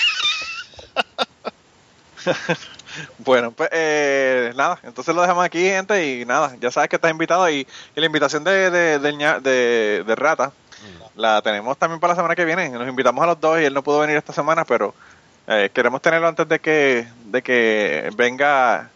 Bueno, 3.18 3.50
pues 3.52 3.68
eh, 3.72 4.52
nada, 4.56 4.78
entonces 4.82 5.14
lo 5.14 5.22
dejamos 5.22 5.44
aquí, 5.44 5.62
gente, 5.62 6.06
y 6.20 6.24
nada, 6.24 6.54
ya 6.60 6.70
sabes 6.70 6.88
que 6.88 6.96
estás 6.96 7.10
invitado 7.10 7.48
y, 7.50 7.66
y 7.96 8.00
la 8.00 8.06
invitación 8.06 8.44
de, 8.44 8.70
de, 8.70 8.98
de- 8.98 10.04
de 10.04 10.14
Rata 10.14 10.52
la 11.16 11.40
tenemos 11.42 11.78
también 11.78 12.00
para 12.00 12.12
la 12.12 12.16
semana 12.16 12.34
que 12.34 12.44
viene. 12.44 12.68
Nos 12.68 12.88
invitamos 12.88 13.22
a 13.22 13.26
los 13.28 13.40
dos 13.40 13.60
y 13.60 13.64
él 13.64 13.72
no 13.74 13.82
pudo 13.82 14.00
venir 14.00 14.16
esta 14.16 14.32
semana, 14.32 14.64
pero 14.64 14.94
eh, 15.46 15.70
queremos 15.72 16.02
tenerlo 16.02 16.26
antes 16.28 16.48
de 16.48 16.58
que, 16.58 17.06
de 17.26 17.42
que 17.42 18.10
venga 18.16 18.90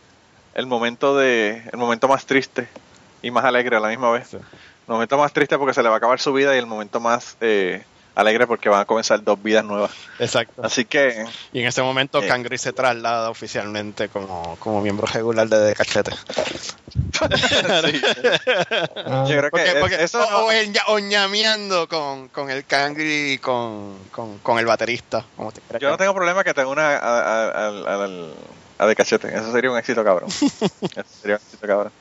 el 0.54 0.66
momento 0.66 1.16
de 1.16 1.62
el 1.72 1.78
momento 1.78 2.08
más 2.08 2.26
triste 2.26 2.68
y 3.22 3.30
más 3.30 3.44
alegre 3.44 3.76
a 3.76 3.80
la 3.80 3.88
misma 3.88 4.10
vez. 4.10 4.34
El 4.34 4.40
momento 4.86 5.16
más 5.18 5.32
triste 5.32 5.56
porque 5.58 5.74
se 5.74 5.82
le 5.82 5.88
va 5.88 5.94
a 5.94 5.98
acabar 5.98 6.18
su 6.20 6.32
vida 6.32 6.54
y 6.54 6.58
el 6.58 6.66
momento 6.66 6.98
más 7.00 7.36
eh, 7.40 7.84
alegre 8.18 8.46
porque 8.46 8.68
van 8.68 8.80
a 8.80 8.84
comenzar 8.84 9.22
dos 9.22 9.40
vidas 9.42 9.64
nuevas. 9.64 9.90
exacto. 10.18 10.60
Así 10.64 10.84
que 10.84 11.24
Y 11.52 11.60
en 11.60 11.66
ese 11.66 11.82
momento 11.82 12.20
Eh. 12.22 12.26
Cangri 12.26 12.58
se 12.58 12.72
traslada 12.72 13.30
oficialmente 13.30 14.08
como, 14.08 14.56
como 14.58 14.80
miembro 14.82 15.06
regular 15.06 15.48
de, 15.48 15.58
de 15.58 15.74
Cachete. 15.74 16.12
Sí. 17.18 18.00
Ah, 19.06 19.24
Yo 19.28 19.36
creo 19.38 19.42
que 19.42 19.50
Porque, 19.50 19.64
es- 19.68 19.74
porque- 19.80 20.02
eso 20.04 20.20
o, 20.88 20.98
ñameando 21.00 21.88
con, 21.88 22.28
con 22.28 22.50
el 22.50 22.64
Kangri 22.64 23.32
y 23.32 23.38
con, 23.38 23.98
con, 24.12 24.38
con 24.38 24.58
el 24.58 24.66
baterista. 24.66 25.24
Como 25.36 25.50
te 25.52 25.60
quieras 25.60 25.80
yo 25.82 25.90
no 25.90 25.96
tengo 25.96 26.14
problema 26.14 26.44
que 26.44 26.54
tenga 26.54 26.68
una 26.68 26.96
a, 26.96 26.98
a, 26.98 27.48
a- 27.66 28.04
al- 28.04 28.34
a 28.78 28.86
de 28.86 28.94
cachete. 28.96 29.36
Eso 29.36 29.50
sería 29.52 29.70
un 29.70 29.78
éxito 29.78 30.04
cabrón. 30.04 30.28
Eso 30.30 31.04
sería 31.20 31.36
un 31.36 31.42
éxito 31.42 31.66
cabrón. 31.66 31.92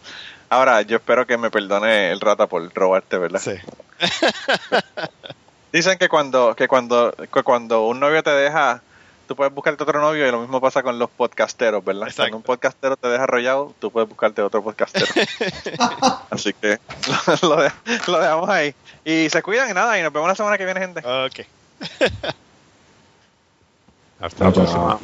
Ahora, 0.50 0.82
yo 0.84 0.98
espero 0.98 1.26
que 1.28 1.38
me 1.38 1.50
perdone 1.52 2.12
el 2.12 2.20
rata 2.22 2.46
por 2.48 2.72
robarte, 2.74 3.18
¿verdad? 3.18 3.42
Sí. 3.42 3.52
Dicen 5.78 5.98
que 6.00 6.10
cuando, 6.10 6.56
que 6.56 6.68
cuando, 6.68 7.12
que 7.12 7.44
cuando 7.44 7.86
un 7.86 8.00
novio 8.00 8.24
te 8.24 8.32
deja, 8.32 8.82
tú 9.28 9.36
puedes 9.36 9.54
buscarte 9.54 9.84
otro 9.84 10.02
novio 10.02 10.28
y 10.28 10.32
lo 10.32 10.40
mismo 10.42 10.60
pasa 10.60 10.82
con 10.82 10.98
los 10.98 11.08
podcasteros, 11.12 11.86
¿verdad? 11.86 12.04
Exacto. 12.08 12.22
Cuando 12.24 12.38
un 12.38 12.44
podcastero 12.44 12.98
te 12.98 13.08
deja 13.10 13.26
arrollado, 13.26 13.76
tú 13.80 13.92
puedes 13.92 14.10
buscarte 14.10 14.42
otro 14.42 14.64
podcastero. 14.64 15.06
Así 16.32 16.52
que 16.54 16.80
lo, 17.44 17.50
lo 17.56 17.62
de- 17.62 17.72
lo 18.08 18.20
dejamos 18.20 18.50
ahí. 18.50 18.74
Y 19.06 19.30
se 19.30 19.44
cuidan 19.44 19.70
y 19.70 19.74
nada, 19.74 20.00
y 20.00 20.02
nos 20.02 20.12
vemos 20.12 20.28
la 20.30 20.36
semana 20.36 20.58
que 20.58 20.66
viene, 20.66 20.80
gente. 20.80 21.02
Ok. 21.02 21.46
Hasta 24.20 24.46
la 24.46 24.52
próxima. 24.52 25.00